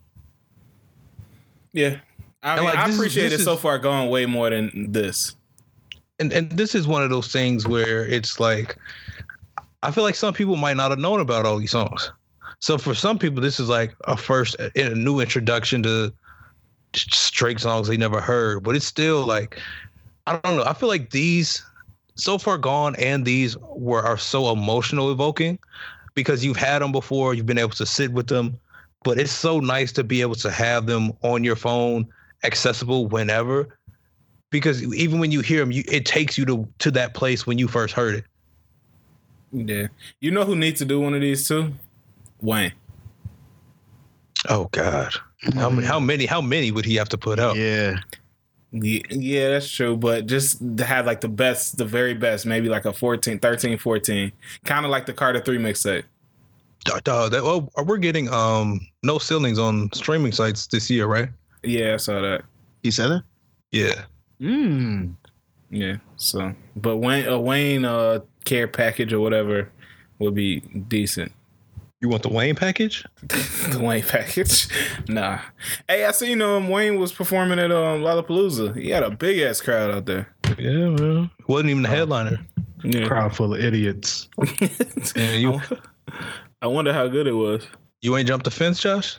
Yeah. 1.72 1.96
I, 2.42 2.57
mean, 2.57 2.64
like, 2.64 2.76
I 2.76 2.88
is- 2.88 2.96
appreciate 2.96 3.32
it 3.32 3.40
so 3.40 3.54
is- 3.54 3.61
far 3.61 3.78
gone 3.78 4.09
way 4.09 4.26
more 4.26 4.50
than 4.50 4.92
this. 4.92 5.34
and 6.20 6.32
and 6.32 6.50
this 6.52 6.74
is 6.74 6.86
one 6.86 7.02
of 7.02 7.11
those 7.11 7.32
things 7.32 7.66
where 7.66 8.07
it's 8.07 8.38
like 8.40 8.76
I 9.87 9.93
feel 9.93 10.03
like 10.03 10.16
some 10.16 10.34
people 10.34 10.57
might 10.57 10.76
not 10.76 10.91
have 10.91 10.99
known 10.99 11.20
about 11.20 11.47
all 11.47 11.59
these 11.59 11.70
songs. 11.70 12.11
So 12.59 12.76
for 12.76 12.93
some 12.93 13.20
people, 13.20 13.41
this 13.41 13.61
is 13.61 13.68
like 13.68 13.95
a 14.05 14.16
first 14.16 14.57
a 14.59 14.95
new 14.97 15.20
introduction 15.20 15.80
to 15.84 16.12
Drake 17.30 17.61
songs 17.61 17.87
they 17.87 17.97
never 17.97 18.20
heard. 18.20 18.64
But 18.64 18.74
it's 18.74 18.84
still 18.84 19.24
like 19.24 19.61
I 20.26 20.39
don't 20.39 20.57
know. 20.57 20.64
I 20.64 20.72
feel 20.72 20.89
like 20.89 21.11
these 21.11 21.62
so 22.16 22.37
far 22.37 22.59
gone 22.59 22.97
and 22.97 23.24
these 23.24 23.57
were 23.76 24.03
are 24.03 24.18
so 24.18 24.51
emotional 24.51 25.12
evoking 25.12 25.57
because 26.14 26.45
you've 26.45 26.57
had 26.57 26.82
them 26.82 26.91
before. 26.91 27.34
You've 27.34 27.47
been 27.47 27.57
able 27.57 27.70
to 27.70 27.87
sit 27.87 28.11
with 28.11 28.26
them, 28.26 28.59
but 29.05 29.20
it's 29.20 29.30
so 29.30 29.61
nice 29.61 29.93
to 29.93 30.03
be 30.03 30.20
able 30.20 30.34
to 30.37 30.51
have 30.51 30.87
them 30.87 31.12
on 31.22 31.45
your 31.45 31.57
phone, 31.57 32.09
accessible 32.43 33.07
whenever 33.07 33.78
because 34.51 34.82
even 34.95 35.20
when 35.20 35.30
you 35.30 35.43
hear 35.43 35.61
them, 35.61 35.70
you, 35.70 35.84
it 35.87 36.07
takes 36.07 36.37
you 36.37 36.45
to 36.47 36.68
to 36.80 36.91
that 36.91 37.14
place 37.14 37.47
when 37.47 37.57
you 37.57 37.68
first 37.68 37.95
heard 37.95 38.16
it. 38.16 38.24
Yeah. 39.57 39.88
You 40.20 40.30
know 40.30 40.44
who 40.44 40.54
needs 40.54 40.78
to 40.80 40.84
do 40.84 41.00
one 41.00 41.14
of 41.14 41.20
these 41.20 41.48
too? 41.48 41.72
Wayne. 42.40 42.72
Oh 44.48 44.68
God, 44.70 45.12
how 45.54 45.70
many? 45.70 45.86
How 45.86 45.98
many? 45.98 46.26
How 46.26 46.40
many 46.40 46.70
would 46.70 46.84
he 46.84 46.94
have 46.96 47.09
to 47.09 47.18
put 47.18 47.38
up? 47.38 47.57
Yeah. 47.57 47.96
Yeah, 48.72 49.00
yeah, 49.11 49.48
that's 49.50 49.70
true. 49.70 49.96
But 49.96 50.26
just 50.26 50.59
to 50.76 50.84
have 50.84 51.07
like 51.07 51.20
the 51.22 51.28
best, 51.28 51.78
the 51.78 51.84
very 51.84 52.12
best, 52.14 52.44
maybe 52.44 52.68
like 52.68 52.84
a 52.84 52.92
14, 52.92 53.38
13, 53.38 53.78
14. 53.78 54.32
Kind 54.64 54.84
of 54.84 54.90
like 54.90 55.07
the 55.07 55.14
Carter 55.14 55.40
3 55.40 55.57
mixtape. 55.59 56.02
Dog, 56.84 57.04
dog, 57.04 57.30
that, 57.30 57.42
well, 57.42 57.70
we're 57.84 57.96
getting 57.96 58.28
um 58.32 58.80
no 59.02 59.18
ceilings 59.18 59.59
on 59.59 59.90
streaming 59.92 60.32
sites 60.32 60.66
this 60.66 60.90
year, 60.90 61.07
right? 61.07 61.28
Yeah, 61.62 61.94
I 61.94 61.96
saw 61.96 62.20
that. 62.20 62.42
He 62.82 62.90
said 62.90 63.09
that? 63.09 63.22
Yeah. 63.72 64.04
Mm. 64.40 65.14
Yeah. 65.70 65.96
So, 66.16 66.54
but 66.76 66.98
Wayne, 66.98 67.26
a 67.26 67.40
Wayne 67.40 67.84
uh, 67.84 68.20
care 68.47 68.66
package 68.66 69.12
or 69.12 69.20
whatever 69.20 69.70
would 70.18 70.34
be 70.34 70.61
decent. 70.61 71.30
You 72.01 72.09
want 72.09 72.22
the 72.22 72.28
Wayne 72.30 72.55
package? 72.55 73.05
the 73.22 73.78
Wayne 73.82 74.03
package. 74.03 74.68
Nah. 75.09 75.38
Hey, 75.88 76.05
I 76.05 76.11
seen 76.12 76.40
um 76.42 76.68
Wayne 76.68 76.99
was 76.99 77.12
performing 77.12 77.59
at 77.59 77.70
um 77.70 78.01
Lollapalooza. 78.03 78.74
He 78.76 78.90
had 78.90 79.03
a 79.03 79.11
big 79.11 79.38
ass 79.40 79.61
crowd 79.61 79.90
out 79.90 80.07
there. 80.07 80.28
Yeah, 80.59 80.88
well, 80.90 81.30
wasn't 81.49 81.70
even 81.70 81.82
the 81.82 81.88
headliner. 81.88 82.38
Yeah. 82.82 83.07
Crowd 83.07 83.36
full 83.36 83.55
of 83.55 83.61
idiots. 83.61 84.28
And 85.16 85.40
you 85.42 85.61
I 86.62 86.66
wonder 86.66 86.92
how 86.92 87.07
good 87.09 87.26
it 87.26 87.32
was. 87.32 87.66
you 88.03 88.16
ain't 88.16 88.28
jumped 88.28 88.44
the 88.44 88.51
fence, 88.51 88.80
Josh? 88.80 89.16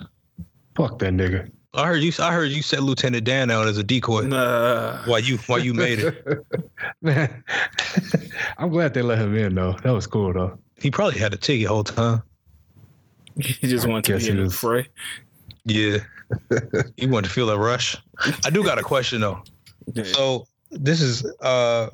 Fuck 0.75 0.99
that 0.99 1.13
nigga. 1.13 1.49
I 1.73 1.85
heard 1.87 2.01
you. 2.01 2.11
I 2.19 2.31
heard 2.33 2.49
you 2.51 2.61
set 2.61 2.81
Lieutenant 2.81 3.23
Dan 3.25 3.51
out 3.51 3.67
as 3.67 3.77
a 3.77 3.83
decoy. 3.83 4.21
Nah. 4.21 5.03
While 5.05 5.19
you 5.19 5.37
while 5.47 5.59
you 5.59 5.73
made 5.73 5.99
it, 5.99 6.45
Man, 7.01 7.43
I'm 8.57 8.69
glad 8.69 8.93
they 8.93 9.01
let 9.01 9.19
him 9.19 9.35
in 9.35 9.53
though. 9.55 9.73
That 9.83 9.91
was 9.91 10.07
cool 10.07 10.33
though. 10.33 10.57
he 10.79 10.89
probably 10.91 11.19
had 11.19 11.33
a 11.33 11.37
ticket 11.37 11.67
the 11.67 11.73
whole 11.73 11.83
time. 11.83 12.23
He 13.39 13.67
just 13.67 13.87
wanted 13.87 14.05
to 14.05 14.13
guess 14.13 14.23
be 14.23 14.29
in 14.31 14.35
he 14.37 14.39
the 14.41 14.43
was- 14.45 14.55
fray. 14.55 14.87
Yeah, 15.65 15.97
he 16.97 17.05
wanted 17.07 17.27
to 17.27 17.33
feel 17.33 17.47
that 17.47 17.57
rush. 17.59 17.97
I 18.45 18.49
do 18.49 18.63
got 18.63 18.79
a 18.79 18.83
question 18.83 19.21
though. 19.21 19.41
Yeah. 19.93 20.03
So 20.05 20.47
this 20.71 21.01
is 21.01 21.25
uh 21.41 21.89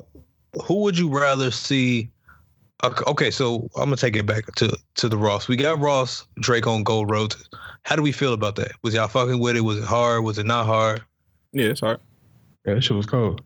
who 0.64 0.82
would 0.82 0.96
you 0.96 1.08
rather 1.08 1.50
see 1.50 2.08
okay, 2.84 3.02
okay, 3.08 3.30
so 3.32 3.68
I'm 3.76 3.84
gonna 3.86 3.96
take 3.96 4.14
it 4.16 4.24
back 4.26 4.46
to 4.54 4.76
to 4.94 5.08
the 5.08 5.18
Ross. 5.18 5.48
We 5.48 5.56
got 5.56 5.80
Ross 5.80 6.26
Drake 6.40 6.66
on 6.68 6.84
Gold 6.84 7.10
Roses. 7.10 7.48
How 7.84 7.96
do 7.96 8.02
we 8.02 8.12
feel 8.12 8.32
about 8.32 8.56
that? 8.56 8.72
Was 8.82 8.94
y'all 8.94 9.08
fucking 9.08 9.38
with 9.38 9.56
it? 9.56 9.60
Was 9.60 9.78
it 9.78 9.84
hard? 9.84 10.24
Was 10.24 10.38
it 10.38 10.46
not 10.46 10.66
hard? 10.66 11.02
Yeah, 11.52 11.66
it's 11.66 11.80
hard. 11.80 12.00
Yeah, 12.66 12.74
that 12.74 12.80
shit 12.82 12.96
was 12.96 13.06
cold. 13.06 13.42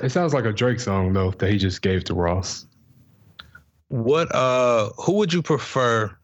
It 0.00 0.10
sounds 0.10 0.32
like 0.32 0.44
a 0.44 0.52
Drake 0.52 0.80
song 0.80 1.12
though 1.12 1.32
that 1.32 1.50
he 1.50 1.58
just 1.58 1.82
gave 1.82 2.04
to 2.04 2.14
Ross. 2.14 2.66
What 3.88 4.32
uh 4.34 4.90
who 4.98 5.14
would 5.14 5.32
you 5.32 5.42
prefer 5.42 6.16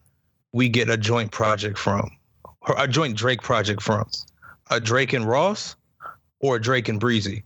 we 0.52 0.68
get 0.68 0.88
a 0.88 0.96
joint 0.96 1.32
project 1.32 1.76
from? 1.76 2.08
Or 2.62 2.74
a 2.78 2.86
joint 2.86 3.16
Drake 3.16 3.42
project 3.42 3.82
from? 3.82 4.08
A 4.70 4.78
Drake 4.80 5.12
and 5.12 5.24
Ross 5.24 5.74
or 6.40 6.56
a 6.56 6.60
Drake 6.60 6.88
and 6.88 7.00
Breezy? 7.00 7.42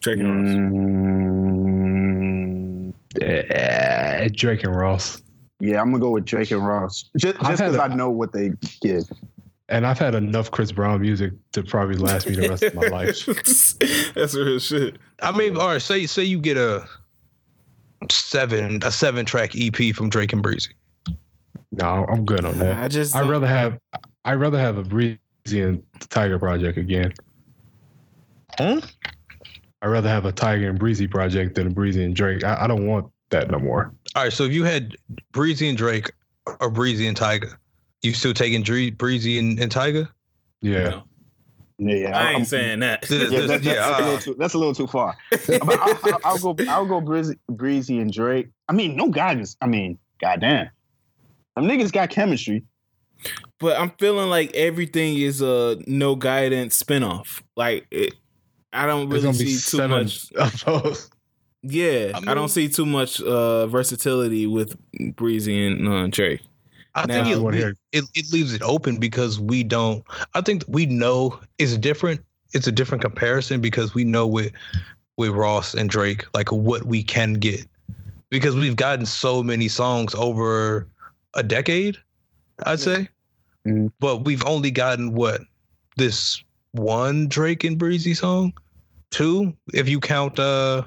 Drake 0.00 0.20
and 0.20 0.28
Ross. 0.28 0.54
Mm, 0.54 2.92
Eh, 3.20 4.28
Drake 4.32 4.62
and 4.62 4.76
Ross. 4.76 5.22
Yeah, 5.60 5.80
I'm 5.80 5.90
gonna 5.90 6.02
go 6.02 6.10
with 6.10 6.24
Drake 6.24 6.50
and 6.50 6.66
Ross. 6.66 7.10
Just 7.16 7.36
I've 7.40 7.50
just 7.50 7.62
had 7.62 7.72
because 7.72 7.90
I 7.90 7.94
know 7.94 8.10
what 8.10 8.32
they 8.32 8.52
give. 8.80 9.04
And 9.68 9.86
I've 9.86 9.98
had 9.98 10.14
enough 10.14 10.50
Chris 10.50 10.70
Brown 10.70 11.00
music 11.00 11.32
to 11.52 11.62
probably 11.62 11.96
last 11.96 12.28
me 12.28 12.36
the 12.36 12.48
rest 12.48 12.62
of 12.62 12.74
my 12.74 12.86
life. 12.86 13.26
That's 14.14 14.34
real 14.34 14.58
shit. 14.60 14.96
I 15.20 15.36
mean, 15.36 15.56
all 15.56 15.68
right, 15.68 15.82
say 15.82 16.06
say 16.06 16.24
you 16.24 16.38
get 16.38 16.56
a 16.56 16.86
seven 18.10 18.80
a 18.84 18.92
seven 18.92 19.24
track 19.24 19.52
EP 19.56 19.94
from 19.94 20.08
Drake 20.08 20.32
and 20.32 20.42
Breezy. 20.42 20.72
No, 21.72 22.06
I'm 22.08 22.24
good 22.24 22.44
on 22.44 22.58
that. 22.58 22.78
I 22.82 22.88
just 22.88 23.16
I'd 23.16 23.28
rather 23.28 23.46
have 23.46 23.78
I'd 24.24 24.34
rather 24.34 24.58
have 24.58 24.78
a 24.78 24.82
Breezy 24.82 25.18
and 25.54 25.82
Tyga 25.98 26.38
project 26.38 26.78
again. 26.78 27.12
Huh? 28.58 28.80
I'd 29.82 29.88
rather 29.88 30.08
have 30.08 30.24
a 30.26 30.32
Tyga 30.32 30.68
and 30.68 30.78
Breezy 30.78 31.06
project 31.06 31.54
than 31.54 31.66
a 31.66 31.70
Breezy 31.70 32.04
and 32.04 32.14
Drake. 32.14 32.44
I, 32.44 32.64
I 32.64 32.66
don't 32.66 32.86
want 32.86 33.10
that 33.30 33.50
no 33.50 33.58
more. 33.58 33.92
All 34.16 34.22
right, 34.22 34.32
so 34.32 34.44
if 34.44 34.52
you 34.52 34.64
had 34.64 34.96
Breezy 35.32 35.68
and 35.68 35.76
Drake 35.76 36.10
or 36.60 36.70
Breezy 36.70 37.06
and 37.06 37.14
Tyga, 37.14 37.54
you 38.00 38.14
still 38.14 38.32
taking 38.32 38.62
Dre- 38.62 38.88
Breezy 38.88 39.38
and, 39.38 39.60
and 39.60 39.70
Tyga? 39.70 40.08
Yeah. 40.62 41.02
Yeah, 41.78 41.94
yeah. 41.96 42.18
I 42.18 42.22
I'm- 42.28 42.36
ain't 42.36 42.46
saying 42.46 42.80
that. 42.80 43.02
This- 43.02 43.30
Yeah, 43.30 43.40
that, 43.40 43.46
that's, 43.46 43.64
yeah, 43.66 43.90
a 43.90 43.92
uh, 43.92 44.00
little 44.06 44.18
too, 44.18 44.36
that's 44.38 44.54
a 44.54 44.58
little 44.58 44.74
too 44.74 44.86
far. 44.86 45.14
I'll, 45.50 45.70
I'll, 45.70 46.18
I'll 46.24 46.38
go. 46.38 46.56
I'll 46.66 46.86
go 46.86 47.02
breezy, 47.02 47.38
breezy 47.50 47.98
and 47.98 48.10
Drake. 48.10 48.48
I 48.70 48.72
mean, 48.72 48.96
no 48.96 49.10
guidance. 49.10 49.54
I 49.60 49.66
mean, 49.66 49.98
goddamn, 50.18 50.70
them 51.54 51.66
niggas 51.66 51.92
got 51.92 52.08
chemistry. 52.08 52.64
But 53.60 53.78
I'm 53.78 53.90
feeling 53.98 54.30
like 54.30 54.54
everything 54.54 55.18
is 55.18 55.42
a 55.42 55.76
no 55.86 56.14
guidance 56.16 56.82
spinoff. 56.82 57.42
Like 57.54 57.86
it, 57.90 58.14
I 58.72 58.86
don't 58.86 59.10
really 59.10 59.32
see 59.34 59.44
too 59.44 59.50
seven 59.58 59.90
much. 59.90 60.32
of 60.32 60.64
those. 60.64 61.10
Yeah, 61.68 62.12
I, 62.14 62.30
I 62.32 62.34
don't 62.34 62.48
see 62.48 62.68
too 62.68 62.86
much 62.86 63.20
uh, 63.20 63.66
versatility 63.66 64.46
with 64.46 64.76
Breezy 65.16 65.66
and 65.66 65.88
uh, 65.88 66.06
Drake. 66.08 66.40
I 66.94 67.06
Now- 67.06 67.24
think 67.24 67.36
You 67.36 67.48
it, 67.50 67.76
it 67.92 68.04
it 68.14 68.32
leaves 68.32 68.54
it 68.54 68.62
open 68.62 68.96
because 68.98 69.38
we 69.40 69.62
don't. 69.64 70.04
I 70.34 70.40
think 70.40 70.64
we 70.68 70.86
know 70.86 71.38
it's 71.58 71.76
different. 71.76 72.20
It's 72.52 72.66
a 72.66 72.72
different 72.72 73.02
comparison 73.02 73.60
because 73.60 73.94
we 73.94 74.04
know 74.04 74.26
with 74.26 74.52
with 75.16 75.30
Ross 75.30 75.74
and 75.74 75.90
Drake 75.90 76.24
like 76.34 76.50
what 76.52 76.84
we 76.84 77.02
can 77.02 77.34
get 77.34 77.66
because 78.30 78.54
we've 78.54 78.76
gotten 78.76 79.04
so 79.06 79.42
many 79.42 79.68
songs 79.68 80.14
over 80.14 80.86
a 81.34 81.42
decade. 81.42 81.98
I'd 82.64 82.80
say, 82.80 83.08
Mhm. 83.66 83.90
but 84.00 84.24
we've 84.24 84.44
only 84.46 84.70
gotten 84.70 85.12
what 85.12 85.40
this 85.96 86.42
one 86.72 87.28
Drake 87.28 87.64
and 87.64 87.76
Breezy 87.78 88.14
song, 88.14 88.52
two 89.10 89.54
if 89.74 89.88
you 89.88 90.00
count. 90.00 90.38
uh 90.38 90.82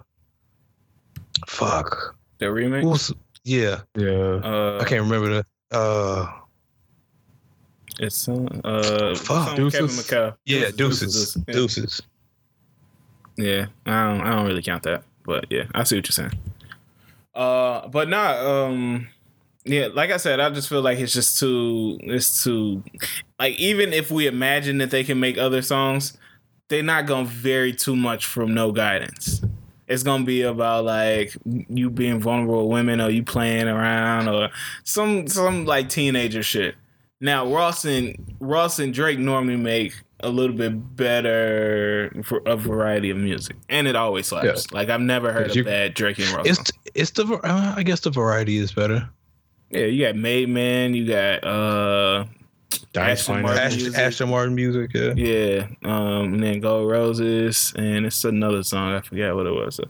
Fuck. 1.48 2.16
The 2.40 2.52
remake. 2.52 2.84
Who's, 2.84 3.12
Yeah, 3.44 3.82
Yeah. 3.96 4.40
Uh, 4.44 4.80
I 4.82 4.86
can't 4.86 5.04
remember 5.04 5.44
the. 5.72 5.78
Uh, 5.78 6.28
It's 8.00 8.28
uh, 8.30 8.34
uh 8.64 9.16
Fuck, 9.16 9.58
some 9.58 9.72
Kevin 9.72 9.88
McCall. 9.88 10.36
yeah, 10.46 10.72
deuces, 10.76 11.38
Yeah. 11.48 11.54
deuces. 11.54 12.02
Yeah, 13.38 13.68
I 13.86 14.04
don't, 14.10 14.22
I 14.22 14.36
don't 14.36 14.48
really 14.48 14.62
count 14.62 14.84
that, 14.84 15.04
but 15.24 15.46
yeah, 15.50 15.64
I 15.74 15.84
see 15.84 15.96
what 15.98 16.08
you're 16.08 16.14
saying. 16.14 16.38
Uh, 17.34 17.88
but 17.88 18.10
not 18.10 18.38
um, 18.38 19.08
yeah, 19.64 19.88
like 19.94 20.12
I 20.12 20.18
said, 20.18 20.40
I 20.40 20.50
just 20.50 20.68
feel 20.68 20.82
like 20.82 21.00
it's 21.00 21.14
just 21.14 21.40
too, 21.40 21.98
it's 22.02 22.44
too, 22.44 22.84
like 23.38 23.56
even 23.58 23.94
if 23.94 24.12
we 24.12 24.28
imagine 24.28 24.78
that 24.80 24.92
they 24.92 25.04
can 25.04 25.20
make 25.20 25.38
other 25.38 25.62
songs, 25.62 26.18
they're 26.68 26.84
not 26.84 27.06
gonna 27.06 27.26
vary 27.26 27.74
too 27.74 27.96
much 27.96 28.26
from 28.26 28.54
no 28.54 28.72
guidance. 28.72 29.42
It's 29.90 30.04
gonna 30.04 30.24
be 30.24 30.44
about 30.44 30.86
like 30.86 31.36
you 31.46 31.90
being 31.90 32.20
vulnerable 32.20 32.68
with 32.68 32.74
women, 32.74 33.02
or 33.02 33.10
you 33.10 33.24
playing 33.24 33.68
around, 33.68 34.30
or 34.30 34.50
some 34.84 35.28
some 35.28 35.66
like 35.66 35.90
teenager 35.90 36.44
shit. 36.44 36.76
Now 37.20 37.52
Ross 37.52 37.84
and 37.86 38.36
Ross 38.40 38.80
and 38.80 38.94
Drake 38.94 39.20
normally 39.20 39.58
make 39.58 39.94
a 40.22 40.30
little 40.30 40.56
bit 40.56 40.96
better 40.96 42.12
for 42.24 42.42
a 42.46 42.56
variety 42.56 43.10
of 43.10 43.18
music, 43.18 43.56
and 43.68 43.88
it 43.88 43.96
always 43.96 44.28
slaps. 44.28 44.68
Yeah. 44.72 44.78
Like 44.78 44.90
I've 44.90 45.02
never 45.02 45.34
heard 45.34 45.56
a 45.58 45.64
bad 45.64 45.96
Drake 45.96 46.20
and 46.20 46.30
Ross. 46.30 46.46
It's 46.48 46.58
song. 46.58 46.82
it's 46.94 47.12
the 47.12 47.26
uh, 47.44 47.74
I 47.76 47.84
guess 47.84 48.02
the 48.02 48.12
variety 48.12 48.58
is 48.58 48.72
better. 48.72 49.10
Yeah, 49.72 49.86
you 49.86 50.06
got 50.06 50.16
Made 50.16 50.50
Man, 50.50 50.94
you 50.94 51.08
got 51.08 51.44
uh 51.44 52.26
Dice 52.94 53.20
Aston 53.20 53.42
Martin. 53.44 53.64
Aston, 53.64 53.84
music. 53.84 54.00
Aston 54.00 54.30
Martin 54.30 54.56
music. 54.56 54.92
Yeah. 54.94 55.14
yeah, 55.16 55.68
um 55.84 56.34
and 56.34 56.44
then 56.44 56.60
Gold 56.60 56.90
Roses 56.90 57.74
and 57.78 58.06
it's 58.06 58.24
another 58.26 58.64
song, 58.64 58.94
I 58.94 59.02
forgot 59.02 59.36
what 59.36 59.46
it 59.46 59.52
was. 59.52 59.76
So, 59.76 59.84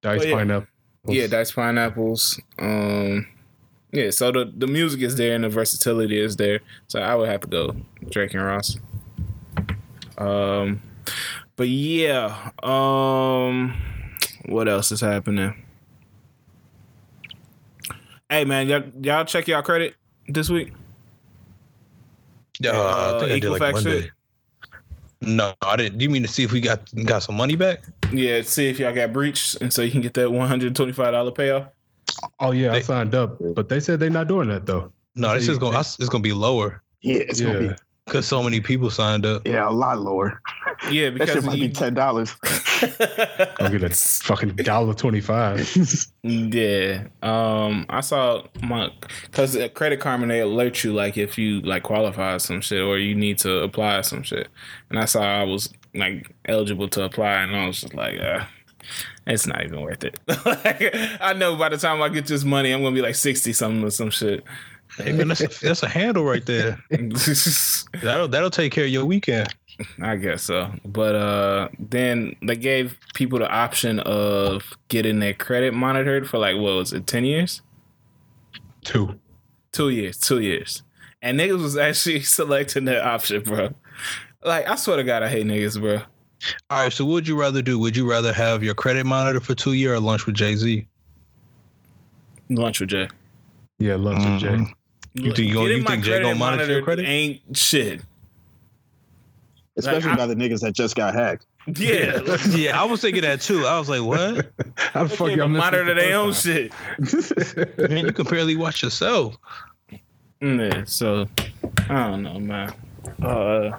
Dice 0.00 0.24
yeah. 0.24 0.34
Pineapple. 0.34 0.68
yeah, 1.08 1.26
Dice 1.26 1.50
Pineapples. 1.52 2.40
Um 2.58 3.26
yeah, 3.92 4.10
so 4.10 4.30
the, 4.30 4.52
the 4.56 4.68
music 4.68 5.00
is 5.00 5.16
there 5.16 5.34
and 5.34 5.42
the 5.42 5.48
versatility 5.48 6.20
is 6.20 6.36
there. 6.36 6.60
So 6.86 7.00
I 7.00 7.16
would 7.16 7.28
have 7.28 7.40
to 7.40 7.48
go 7.48 7.74
Drake 8.10 8.34
and 8.34 8.44
Ross. 8.44 8.76
Um 10.16 10.80
but 11.56 11.68
yeah, 11.68 12.50
um 12.62 13.74
what 14.46 14.68
else 14.68 14.92
is 14.92 15.00
happening? 15.00 15.54
Hey 18.28 18.44
man, 18.44 18.68
y'all, 18.68 18.84
y'all 19.02 19.24
check 19.24 19.48
y'all 19.48 19.62
credit 19.62 19.96
this 20.28 20.48
week? 20.48 20.72
Uh, 22.66 23.16
I 23.16 23.20
think 23.20 23.32
I 23.32 23.38
did 23.38 23.50
like 23.50 23.62
Equifax 23.62 23.72
Monday. 23.72 24.00
shit? 24.02 24.10
No, 25.22 25.52
I 25.62 25.76
didn't. 25.76 25.98
Do 25.98 26.02
you 26.04 26.10
mean 26.10 26.22
to 26.22 26.28
see 26.28 26.44
if 26.44 26.52
we 26.52 26.60
got 26.60 26.88
got 27.04 27.22
some 27.22 27.36
money 27.36 27.54
back? 27.56 27.82
Yeah, 28.12 28.40
see 28.42 28.68
if 28.68 28.78
y'all 28.78 28.94
got 28.94 29.12
breached, 29.12 29.60
and 29.60 29.72
so 29.72 29.82
you 29.82 29.90
can 29.90 30.00
get 30.00 30.14
that 30.14 30.30
one 30.30 30.48
hundred 30.48 30.74
twenty-five 30.74 31.12
dollar 31.12 31.30
payoff. 31.30 31.66
Oh 32.40 32.52
yeah, 32.52 32.72
I 32.72 32.80
signed 32.80 33.14
up, 33.14 33.36
but 33.54 33.68
they 33.68 33.80
said 33.80 34.00
they're 34.00 34.10
not 34.10 34.28
doing 34.28 34.48
that 34.48 34.64
though. 34.66 34.92
No, 35.16 35.34
this 35.34 35.48
is 35.48 35.58
going. 35.58 35.72
to 35.74 35.78
It's 35.80 35.96
going 36.08 36.22
to 36.22 36.28
be 36.28 36.32
lower 36.32 36.82
Yeah, 37.02 37.16
it's 37.18 37.40
yeah. 37.40 37.46
gonna 37.52 37.68
be 37.70 37.74
because 38.06 38.26
so 38.26 38.42
many 38.42 38.60
people 38.60 38.90
signed 38.90 39.26
up. 39.26 39.46
yeah 39.46 39.68
a 39.68 39.70
lot 39.70 40.00
lower. 40.00 40.40
Yeah, 40.88 41.10
That 41.10 41.18
because 41.18 41.30
shit 41.30 41.44
might 41.44 41.60
be 41.60 41.68
ten 41.68 41.94
dollars. 41.94 42.34
I'll 43.60 43.70
get 43.70 43.82
a 43.82 43.90
fucking 43.90 44.56
dollar 44.56 44.94
twenty 44.94 45.20
five. 45.20 45.68
yeah. 46.22 47.04
Um, 47.22 47.86
I 47.88 48.00
saw 48.00 48.44
my 48.62 48.90
because 49.24 49.58
Credit 49.74 50.00
Karma 50.00 50.26
they 50.26 50.40
alert 50.40 50.82
you 50.82 50.92
like 50.92 51.18
if 51.18 51.36
you 51.36 51.60
like 51.60 51.82
qualify 51.82 52.38
some 52.38 52.60
shit 52.60 52.82
or 52.82 52.98
you 52.98 53.14
need 53.14 53.38
to 53.38 53.58
apply 53.58 54.00
some 54.02 54.22
shit, 54.22 54.48
and 54.88 54.98
I 54.98 55.04
saw 55.04 55.22
I 55.22 55.42
was 55.42 55.72
like 55.94 56.30
eligible 56.46 56.88
to 56.88 57.04
apply, 57.04 57.42
and 57.42 57.54
I 57.54 57.66
was 57.66 57.82
just 57.82 57.94
like, 57.94 58.18
uh, 58.18 58.44
it's 59.26 59.46
not 59.46 59.64
even 59.64 59.82
worth 59.82 60.04
it. 60.04 60.18
like, 60.46 60.94
I 61.20 61.34
know 61.34 61.56
by 61.56 61.68
the 61.68 61.76
time 61.76 62.00
I 62.00 62.08
get 62.08 62.26
this 62.26 62.44
money, 62.44 62.72
I'm 62.72 62.82
gonna 62.82 62.94
be 62.94 63.02
like 63.02 63.16
sixty 63.16 63.52
something 63.52 63.84
or 63.84 63.90
some 63.90 64.10
shit. 64.10 64.44
Hey 64.96 65.12
man, 65.12 65.28
that's 65.28 65.40
a, 65.40 65.66
that's 65.66 65.82
a 65.82 65.88
handle 65.88 66.24
right 66.24 66.44
there. 66.44 66.82
That'll 68.02 68.28
that'll 68.28 68.50
take 68.50 68.72
care 68.72 68.84
of 68.84 68.90
your 68.90 69.04
weekend. 69.04 69.54
I 70.00 70.16
guess 70.16 70.42
so. 70.44 70.70
But 70.84 71.14
uh 71.14 71.68
then 71.78 72.36
they 72.42 72.56
gave 72.56 72.98
people 73.14 73.38
the 73.38 73.48
option 73.50 74.00
of 74.00 74.62
getting 74.88 75.20
their 75.20 75.34
credit 75.34 75.72
monitored 75.74 76.28
for 76.28 76.38
like 76.38 76.56
what 76.56 76.74
was 76.74 76.92
it, 76.92 77.06
ten 77.06 77.24
years? 77.24 77.62
Two. 78.84 79.18
Two 79.72 79.90
years, 79.90 80.18
two 80.18 80.40
years. 80.40 80.82
And 81.22 81.38
niggas 81.38 81.62
was 81.62 81.76
actually 81.76 82.20
selecting 82.38 82.86
that 82.86 83.02
option, 83.04 83.42
bro. 83.42 83.74
Like 84.44 84.68
I 84.68 84.74
swear 84.76 84.96
to 84.96 85.04
God, 85.04 85.22
I 85.22 85.28
hate 85.28 85.46
niggas, 85.46 85.80
bro. 85.80 86.00
All 86.70 86.82
right, 86.84 86.92
so 86.92 87.04
what 87.04 87.12
would 87.12 87.28
you 87.28 87.38
rather 87.38 87.60
do? 87.60 87.78
Would 87.78 87.94
you 87.96 88.08
rather 88.10 88.32
have 88.32 88.62
your 88.62 88.74
credit 88.74 89.04
monitor 89.04 89.40
for 89.40 89.54
two 89.54 89.74
year 89.74 89.92
or 89.94 90.00
lunch 90.00 90.24
with 90.24 90.34
Jay 90.34 90.56
Z? 90.56 90.86
Lunch 92.48 92.80
with 92.80 92.88
Jay. 92.88 93.08
Yeah, 93.78 93.96
lunch 93.96 94.24
with 94.24 94.40
Jay. 94.40 94.56
Mhm. 94.56 94.72
You 95.14 95.34
think 95.34 95.38
you 95.52 95.60
you 95.66 95.84
think 95.84 96.04
Jay 96.04 96.22
gonna 96.22 96.34
monitor 96.36 96.70
your 96.70 96.82
credit? 96.82 97.04
Ain't 97.06 97.40
shit. 97.56 98.00
Especially 99.86 100.10
I- 100.12 100.16
by 100.16 100.26
the 100.26 100.34
niggas 100.34 100.60
that 100.60 100.72
just 100.74 100.94
got 100.96 101.14
hacked. 101.14 101.46
Yeah. 101.76 102.20
yeah, 102.48 102.80
I 102.80 102.84
was 102.84 103.02
thinking 103.02 103.22
that 103.22 103.42
too. 103.42 103.66
I 103.66 103.78
was 103.78 103.88
like, 103.88 104.02
what? 104.02 104.50
I'm 104.94 105.08
They 105.08 105.16
fuck 105.16 105.28
can't 105.28 105.36
y'all 105.36 105.46
even 105.46 105.52
missed 105.52 105.66
it 105.72 105.72
monitor 105.72 105.94
their 105.94 106.16
own 106.16 106.32
first 106.32 106.44
shit. 106.46 106.72
time? 107.78 107.90
Man, 107.94 108.06
you 108.06 108.12
can 108.12 108.24
barely 108.26 108.56
watch 108.56 108.82
yourself. 108.82 109.36
Yeah, 110.40 110.84
so 110.84 111.28
I 111.90 112.08
don't 112.08 112.22
know, 112.22 112.40
man. 112.40 112.72
Uh, 113.22 113.78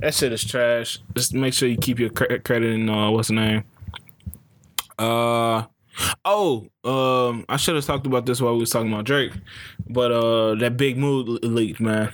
that 0.00 0.12
shit 0.12 0.32
is 0.32 0.44
trash. 0.44 0.98
Just 1.14 1.32
make 1.34 1.54
sure 1.54 1.68
you 1.68 1.76
keep 1.76 2.00
your 2.00 2.10
cre- 2.10 2.38
credit 2.44 2.74
in. 2.74 2.88
Uh, 2.88 3.10
what's 3.10 3.28
the 3.28 3.34
name? 3.34 3.64
Uh, 4.98 5.64
oh, 6.24 6.68
um, 6.84 7.44
I 7.48 7.56
should 7.56 7.76
have 7.76 7.84
talked 7.86 8.06
about 8.06 8.26
this 8.26 8.40
while 8.40 8.54
we 8.54 8.60
was 8.60 8.70
talking 8.70 8.92
about 8.92 9.04
Drake, 9.04 9.32
but 9.88 10.10
uh, 10.12 10.56
that 10.56 10.76
big 10.76 10.98
mood 10.98 11.44
leaked, 11.44 11.80
man. 11.80 12.12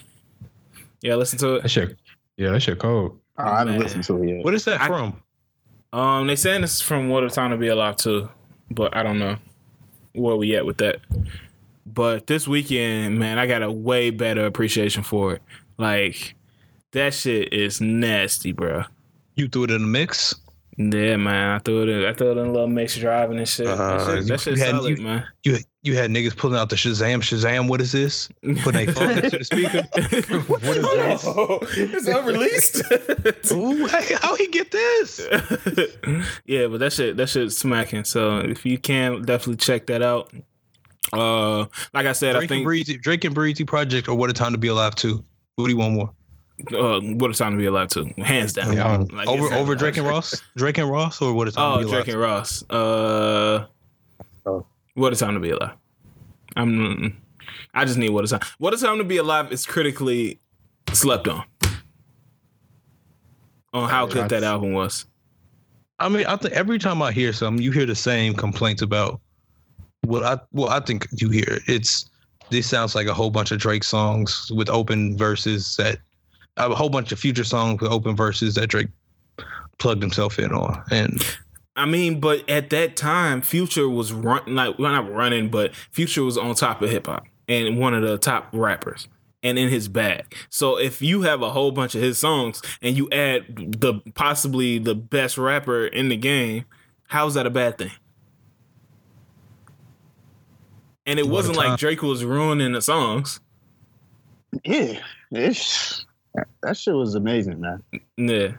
Yeah, 1.02 1.14
listen 1.14 1.38
to 1.38 1.46
That 1.52 1.64
it. 1.64 1.68
shit. 1.70 1.96
Yeah, 2.40 2.52
that 2.52 2.60
shit 2.60 2.78
cold. 2.78 3.18
Oh, 3.38 3.44
I 3.44 3.58
haven't 3.58 3.74
Man. 3.74 3.82
listened 3.82 4.04
to 4.04 4.22
it 4.22 4.28
yet. 4.36 4.44
What 4.46 4.54
is 4.54 4.64
that 4.64 4.80
I- 4.80 4.86
from? 4.86 5.22
Um, 5.92 6.26
they 6.26 6.36
saying 6.36 6.62
it's 6.64 6.80
from 6.80 7.10
What 7.10 7.22
a 7.22 7.28
Time 7.28 7.50
to 7.50 7.58
Be 7.58 7.68
Alive 7.68 7.96
too, 7.96 8.30
but 8.70 8.96
I 8.96 9.02
don't 9.02 9.18
know 9.18 9.36
where 10.14 10.36
we 10.36 10.56
at 10.56 10.64
with 10.64 10.78
that. 10.78 11.00
But 11.84 12.26
this 12.28 12.48
weekend, 12.48 13.18
man, 13.18 13.38
I 13.38 13.46
got 13.46 13.62
a 13.62 13.70
way 13.70 14.08
better 14.10 14.46
appreciation 14.46 15.02
for 15.02 15.34
it. 15.34 15.42
Like 15.76 16.34
that 16.92 17.12
shit 17.12 17.52
is 17.52 17.80
nasty, 17.80 18.52
bro. 18.52 18.84
You 19.34 19.48
threw 19.48 19.64
it 19.64 19.70
in 19.72 19.82
the 19.82 19.88
mix. 19.88 20.34
Yeah, 20.78 21.16
man. 21.16 21.56
I 21.56 21.58
threw 21.58 21.82
it 21.82 21.88
in. 21.90 22.04
I 22.06 22.14
threw 22.14 22.28
it 22.30 22.38
in 22.38 22.46
a 22.46 22.52
little 22.52 22.68
mix 22.68 22.96
driving 22.96 23.36
and 23.38 23.48
shit. 23.48 23.66
Uh, 23.66 23.76
that 23.76 24.06
shit, 24.06 24.16
you- 24.16 24.22
that 24.24 24.40
shit's 24.40 24.58
you 24.60 24.64
had- 24.64 24.74
solid, 24.76 24.98
you- 24.98 25.04
man. 25.04 25.24
You 25.44 25.58
you 25.82 25.96
had 25.96 26.10
niggas 26.10 26.36
pulling 26.36 26.58
out 26.58 26.68
the 26.68 26.76
Shazam. 26.76 27.20
Shazam, 27.20 27.68
what 27.68 27.80
is 27.80 27.92
this? 27.92 28.28
Putting 28.62 28.88
a 28.88 28.92
phone 28.92 29.18
into 29.18 29.38
the 29.38 29.44
speaker. 29.44 29.82
what 30.46 30.62
is 30.62 30.82
this? 31.22 31.94
It's 31.94 32.06
unreleased. 32.08 32.82
Ooh, 33.52 33.86
hey, 33.86 34.14
how 34.20 34.36
he 34.36 34.46
get 34.48 34.70
this? 34.70 35.20
yeah, 36.46 36.66
but 36.66 36.80
that 36.80 36.92
shit 36.92 37.16
that 37.16 37.28
shit's 37.28 37.56
smacking. 37.56 38.04
So 38.04 38.38
if 38.40 38.66
you 38.66 38.76
can, 38.78 39.22
definitely 39.22 39.56
check 39.56 39.86
that 39.86 40.02
out. 40.02 40.32
Uh, 41.12 41.60
like 41.94 42.06
I 42.06 42.12
said, 42.12 42.36
I 42.36 42.40
Drake 42.40 42.42
and 42.42 42.48
think 42.50 42.64
Breezy, 42.64 42.98
Drake 42.98 43.24
and 43.24 43.34
Breezy 43.34 43.64
project, 43.64 44.08
or 44.08 44.14
what 44.14 44.28
a 44.30 44.32
time 44.34 44.52
to 44.52 44.58
be 44.58 44.68
alive 44.68 44.94
too. 44.94 45.24
What 45.56 45.64
do 45.66 45.70
you 45.70 45.78
want 45.78 45.94
more? 45.94 46.10
uh, 46.74 47.00
what 47.00 47.30
a 47.30 47.34
time 47.34 47.52
to 47.52 47.58
be 47.58 47.64
alive 47.64 47.88
too, 47.88 48.04
hands 48.18 48.52
down. 48.52 48.74
Yeah. 48.74 48.98
Like, 49.10 49.26
over 49.26 49.52
over 49.54 49.74
Drake 49.74 49.96
and 49.96 50.06
Ross, 50.06 50.40
Drake 50.56 50.76
and 50.78 50.90
Ross, 50.90 51.22
or 51.22 51.32
what 51.32 51.48
a 51.48 51.52
time 51.52 51.72
Oh, 51.72 51.78
to 51.78 51.84
be 51.86 51.90
alive? 51.90 52.04
Drake 52.04 52.14
and 52.14 52.20
Ross. 52.22 52.70
Uh, 52.70 53.66
Oh. 54.46 54.66
What 54.94 55.12
a 55.12 55.16
time 55.16 55.34
to 55.34 55.40
be 55.40 55.50
alive. 55.50 55.76
I'm. 56.56 57.16
I 57.74 57.84
just 57.84 57.98
need 57.98 58.10
what 58.10 58.24
a 58.24 58.28
time. 58.28 58.40
What 58.58 58.74
a 58.74 58.76
time 58.76 58.98
to 58.98 59.04
be 59.04 59.16
alive 59.16 59.52
is 59.52 59.66
critically 59.66 60.40
slept 60.92 61.28
on. 61.28 61.44
On 63.72 63.88
how 63.88 64.06
good 64.06 64.28
that 64.30 64.42
album 64.42 64.72
was. 64.72 65.06
I 66.00 66.08
mean, 66.08 66.26
I 66.26 66.36
think 66.36 66.54
every 66.54 66.78
time 66.78 67.02
I 67.02 67.12
hear 67.12 67.32
something, 67.32 67.62
you 67.62 67.70
hear 67.70 67.86
the 67.86 67.94
same 67.94 68.34
complaints 68.34 68.82
about. 68.82 69.20
Well, 70.06 70.24
I 70.24 70.38
well, 70.52 70.70
I 70.70 70.80
think 70.80 71.06
you 71.12 71.28
hear 71.28 71.44
it. 71.46 71.62
It's 71.66 72.10
this 72.50 72.66
sounds 72.66 72.94
like 72.94 73.06
a 73.06 73.14
whole 73.14 73.30
bunch 73.30 73.52
of 73.52 73.58
Drake 73.58 73.84
songs 73.84 74.50
with 74.54 74.68
open 74.68 75.16
verses 75.16 75.76
that 75.76 75.98
a 76.56 76.74
whole 76.74 76.88
bunch 76.88 77.12
of 77.12 77.18
future 77.18 77.44
songs 77.44 77.80
with 77.80 77.92
open 77.92 78.16
verses 78.16 78.54
that 78.54 78.68
Drake 78.68 78.88
plugged 79.78 80.02
himself 80.02 80.38
in 80.38 80.52
on, 80.52 80.82
and 80.90 81.22
I 81.80 81.86
mean, 81.86 82.20
but 82.20 82.48
at 82.48 82.68
that 82.70 82.94
time, 82.94 83.40
Future 83.40 83.88
was 83.88 84.12
run 84.12 84.42
like 84.54 84.78
well, 84.78 84.92
not 84.92 85.10
running, 85.10 85.48
but 85.48 85.74
Future 85.74 86.22
was 86.22 86.36
on 86.36 86.54
top 86.54 86.82
of 86.82 86.90
hip 86.90 87.06
hop 87.06 87.26
and 87.48 87.78
one 87.78 87.94
of 87.94 88.02
the 88.02 88.18
top 88.18 88.48
rappers 88.52 89.08
and 89.42 89.58
in 89.58 89.70
his 89.70 89.88
bag. 89.88 90.34
So 90.50 90.78
if 90.78 91.00
you 91.00 91.22
have 91.22 91.40
a 91.40 91.50
whole 91.50 91.72
bunch 91.72 91.94
of 91.94 92.02
his 92.02 92.18
songs 92.18 92.60
and 92.82 92.98
you 92.98 93.08
add 93.10 93.80
the 93.80 93.94
possibly 94.14 94.78
the 94.78 94.94
best 94.94 95.38
rapper 95.38 95.86
in 95.86 96.10
the 96.10 96.18
game, 96.18 96.66
how's 97.04 97.32
that 97.32 97.46
a 97.46 97.50
bad 97.50 97.78
thing? 97.78 97.92
And 101.06 101.18
it 101.18 101.24
What 101.24 101.32
wasn't 101.32 101.56
like 101.56 101.78
Drake 101.78 102.02
was 102.02 102.26
ruining 102.26 102.72
the 102.72 102.82
songs. 102.82 103.40
Yeah, 104.64 105.00
it's, 105.30 106.04
that 106.62 106.76
shit 106.76 106.94
was 106.94 107.14
amazing, 107.14 107.60
man. 107.60 107.82
Yeah. 108.18 108.52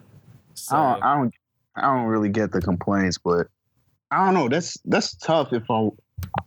So, 0.55 0.75
I 0.75 0.93
don't, 0.93 1.03
I 1.03 1.15
don't, 1.15 1.33
I 1.75 1.81
don't 1.81 2.05
really 2.05 2.29
get 2.29 2.51
the 2.51 2.61
complaints, 2.61 3.17
but 3.17 3.47
I 4.09 4.25
don't 4.25 4.33
know. 4.33 4.49
That's 4.49 4.77
that's 4.85 5.15
tough 5.15 5.53
if 5.53 5.69
I 5.69 5.89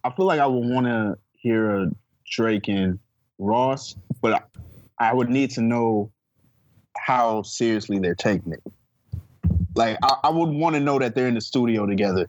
I 0.05 0.11
feel 0.11 0.27
like 0.27 0.41
I 0.41 0.47
would 0.47 0.69
want 0.69 0.87
to 0.87 1.17
hear 1.33 1.71
a 1.71 1.91
Drake 2.31 2.69
and 2.69 2.99
Ross, 3.39 3.97
but 4.21 4.35
I, 4.99 5.09
I 5.11 5.15
would 5.15 5.29
need 5.29 5.51
to 5.53 5.63
know 5.63 6.11
how 6.97 7.43
seriously 7.43 7.99
they're 7.99 8.15
taking 8.15 8.53
it. 8.53 8.63
Like 9.75 9.99
I, 10.03 10.17
I 10.25 10.31
would 10.31 10.51
want 10.51 10.75
to 10.75 10.81
know 10.81 10.99
that 10.99 11.15
they're 11.15 11.29
in 11.29 11.35
the 11.35 11.41
studio 11.41 11.87
together 11.87 12.29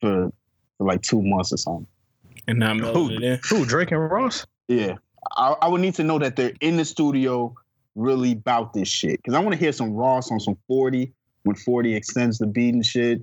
for 0.00 0.32
for 0.78 0.86
like 0.86 1.02
two 1.02 1.22
months 1.22 1.52
or 1.52 1.56
something. 1.56 1.86
And 2.48 2.58
not 2.58 2.76
melding 2.76 3.16
it 3.16 3.22
in. 3.22 3.40
Who 3.48 3.64
Drake 3.64 3.92
and 3.92 4.10
Ross? 4.10 4.46
Yeah, 4.68 4.96
I, 5.36 5.54
I 5.62 5.68
would 5.68 5.80
need 5.80 5.94
to 5.94 6.04
know 6.04 6.18
that 6.18 6.36
they're 6.36 6.52
in 6.60 6.76
the 6.76 6.84
studio 6.84 7.54
really 7.94 8.32
about 8.32 8.72
this 8.72 8.88
shit 8.88 9.18
because 9.18 9.34
I 9.34 9.40
want 9.40 9.52
to 9.52 9.58
hear 9.58 9.72
some 9.72 9.92
Ross 9.92 10.30
on 10.30 10.40
some 10.40 10.56
forty 10.66 11.12
when 11.44 11.56
forty 11.56 11.94
extends 11.94 12.38
the 12.38 12.46
beat 12.46 12.74
and 12.74 12.84
shit. 12.84 13.20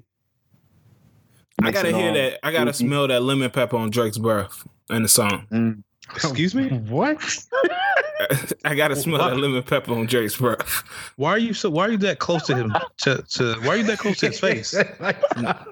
I 1.61 1.71
gotta 1.71 1.95
hear 1.95 2.13
that. 2.13 2.39
I 2.45 2.51
gotta 2.51 2.65
goofy. 2.71 2.85
smell 2.87 3.07
that 3.07 3.21
lemon 3.21 3.49
pepper 3.51 3.77
on 3.77 3.89
Drake's 3.89 4.17
breath 4.17 4.65
in 4.89 5.03
the 5.03 5.09
song. 5.09 5.45
Mm. 5.51 5.83
Excuse 6.15 6.55
me. 6.55 6.67
What? 6.89 7.17
I 8.65 8.75
gotta 8.75 8.95
smell 8.97 9.19
What? 9.19 9.29
that 9.29 9.37
lemon 9.37 9.63
pepper 9.63 9.93
on 9.93 10.05
Drake's 10.05 10.35
breath. 10.37 10.83
Why 11.15 11.31
are 11.31 11.37
you 11.37 11.53
so? 11.53 11.69
Why 11.69 11.85
are 11.87 11.91
you 11.91 11.97
that 11.99 12.19
close 12.19 12.43
to 12.47 12.55
him? 12.55 12.73
To, 12.99 13.21
to 13.21 13.55
why 13.61 13.67
are 13.69 13.77
you 13.77 13.83
that 13.83 13.99
close 13.99 14.17
to 14.19 14.27
his 14.27 14.39
face? 14.41 14.73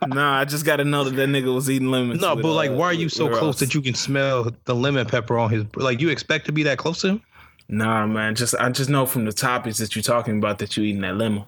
Nah, 0.07 0.39
I 0.39 0.45
just 0.45 0.65
gotta 0.65 0.85
know 0.85 1.03
that 1.03 1.15
that 1.15 1.27
nigga 1.29 1.53
was 1.53 1.69
eating 1.69 1.89
lemons. 1.91 2.21
No, 2.21 2.35
with, 2.35 2.43
but 2.43 2.53
like, 2.53 2.71
uh, 2.71 2.75
why 2.75 2.85
are 2.87 2.93
you 2.93 3.05
with- 3.07 3.13
so 3.13 3.27
close 3.27 3.41
Ross. 3.41 3.59
that 3.59 3.73
you 3.73 3.81
can 3.81 3.93
smell 3.95 4.49
the 4.65 4.73
lemon 4.75 5.05
pepper 5.07 5.37
on 5.37 5.49
his? 5.49 5.65
Like, 5.75 5.99
you 5.99 6.09
expect 6.09 6.45
to 6.45 6.51
be 6.53 6.63
that 6.63 6.77
close 6.77 7.01
to 7.01 7.07
him? 7.09 7.21
Nah, 7.69 8.07
man. 8.07 8.33
Just 8.35 8.55
I 8.55 8.69
just 8.69 8.89
know 8.89 9.05
from 9.05 9.25
the 9.25 9.33
topics 9.33 9.77
that 9.79 9.95
you're 9.95 10.03
talking 10.03 10.37
about 10.37 10.59
that 10.59 10.77
you 10.77 10.83
eating 10.83 11.01
that 11.01 11.17
lemon. 11.17 11.43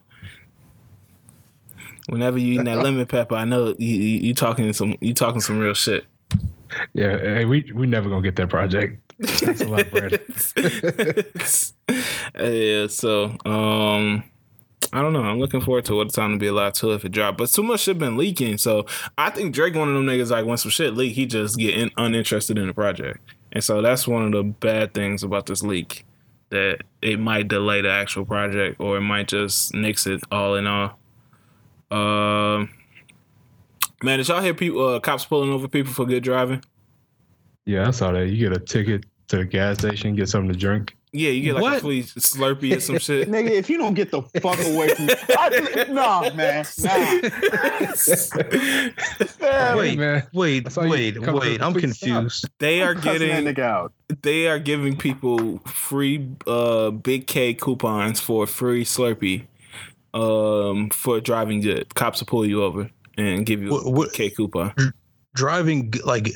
Whenever 2.09 2.37
you 2.37 2.53
eating 2.53 2.65
that 2.65 2.77
lemon 2.83 3.05
pepper, 3.05 3.35
I 3.35 3.45
know 3.45 3.75
you, 3.77 3.87
you, 3.87 4.19
you 4.19 4.33
talking 4.33 4.71
some 4.73 4.95
you 4.99 5.13
talking 5.13 5.41
some 5.41 5.59
real 5.59 5.73
shit. 5.73 6.05
Yeah, 6.93 7.17
hey, 7.17 7.45
we 7.45 7.71
we 7.73 7.87
never 7.87 8.09
gonna 8.09 8.21
get 8.21 8.35
that 8.37 8.49
project. 8.49 9.01
That's 9.19 9.61
a 9.61 9.67
lot 9.67 9.81
of 9.81 9.91
bread. 9.91 10.21
yeah, 12.53 12.87
so 12.87 13.35
um 13.45 14.23
I 14.91 15.01
don't 15.01 15.13
know. 15.13 15.21
I'm 15.21 15.39
looking 15.39 15.61
forward 15.61 15.85
to 15.85 15.95
what 15.95 16.07
it's 16.07 16.15
time 16.15 16.31
to 16.31 16.37
be 16.37 16.47
alive 16.47 16.73
too 16.73 16.91
if 16.93 17.05
it 17.05 17.11
dropped. 17.11 17.37
But 17.37 17.49
too 17.49 17.63
much 17.63 17.81
shit 17.81 17.99
been 17.99 18.17
leaking. 18.17 18.57
So 18.57 18.85
I 19.17 19.29
think 19.29 19.53
Drake 19.53 19.75
one 19.75 19.87
of 19.87 19.93
them 19.93 20.05
niggas 20.05 20.31
like 20.31 20.45
when 20.45 20.57
some 20.57 20.71
shit 20.71 20.95
leak, 20.95 21.15
he 21.15 21.25
just 21.25 21.57
get 21.57 21.75
in, 21.75 21.91
uninterested 21.97 22.57
in 22.57 22.67
the 22.67 22.73
project. 22.73 23.19
And 23.51 23.63
so 23.63 23.81
that's 23.81 24.07
one 24.07 24.25
of 24.25 24.31
the 24.31 24.43
bad 24.43 24.93
things 24.93 25.23
about 25.23 25.45
this 25.45 25.63
leak. 25.63 26.05
That 26.49 26.79
it 27.03 27.19
might 27.19 27.47
delay 27.47 27.81
the 27.81 27.91
actual 27.91 28.25
project 28.25 28.79
or 28.79 28.97
it 28.97 29.01
might 29.01 29.27
just 29.27 29.73
nix 29.75 30.07
it 30.07 30.21
all 30.31 30.55
in 30.55 30.65
all. 30.65 30.98
Um 31.91 32.69
Man, 34.01 34.17
did 34.19 34.27
y'all 34.29 34.41
hear 34.41 34.53
people 34.53 34.87
uh, 34.87 34.99
cops 35.01 35.25
pulling 35.25 35.49
over 35.49 35.67
people 35.67 35.91
for 35.91 36.05
good 36.05 36.23
driving? 36.23 36.63
Yeah, 37.65 37.87
I 37.87 37.91
saw 37.91 38.11
that. 38.13 38.27
You 38.27 38.37
get 38.49 38.55
a 38.55 38.59
ticket 38.63 39.05
to 39.27 39.37
the 39.37 39.45
gas 39.45 39.79
station, 39.79 40.15
get 40.15 40.29
something 40.29 40.51
to 40.53 40.57
drink. 40.57 40.95
Yeah, 41.11 41.31
you 41.31 41.41
get 41.41 41.55
like 41.55 41.61
a 41.61 41.63
What? 41.63 41.81
free 41.81 42.03
Slurpee 42.03 42.77
or 42.77 42.79
some 42.79 42.97
shit. 42.99 43.29
Nigga, 43.29 43.49
if 43.49 43.69
you 43.69 43.77
don't 43.77 43.95
get 43.95 44.11
the 44.11 44.21
fuck 44.21 44.59
away 44.65 44.89
from 44.93 45.09
I, 45.37 45.85
nah, 45.89 46.29
man, 46.35 46.65
nah. 46.79 47.19
Wait, 49.75 49.97
man. 49.97 50.27
Wait, 50.33 50.65
I 50.67 50.69
saw 50.69 50.83
you 50.83 50.89
wait, 50.89 51.19
wait. 51.19 51.61
I'm 51.61 51.73
complete 51.73 51.95
stop. 51.95 52.09
confused. 52.09 52.49
they 52.59 52.81
are 52.81 52.93
Cussing 52.95 53.27
getting 53.27 53.45
nigga 53.53 53.59
out. 53.59 53.91
they 54.21 54.47
are 54.47 54.59
giving 54.59 54.95
people 54.97 55.59
free 55.65 56.29
uh 56.47 56.91
big 56.91 57.27
K 57.27 57.53
coupons 57.53 58.19
for 58.19 58.45
free 58.47 58.85
Slurpee 58.85 59.45
um 60.13 60.89
for 60.89 61.19
driving 61.19 61.61
good. 61.61 61.93
Cops 61.95 62.19
will 62.19 62.27
pull 62.27 62.45
you 62.45 62.63
over 62.63 62.89
and 63.17 63.45
give 63.45 63.61
you 63.61 63.71
What- 63.71 63.85
a 63.85 63.89
what- 63.89 64.13
K 64.13 64.29
coupon. 64.29 64.73
Driving, 65.35 65.93
like, 66.05 66.33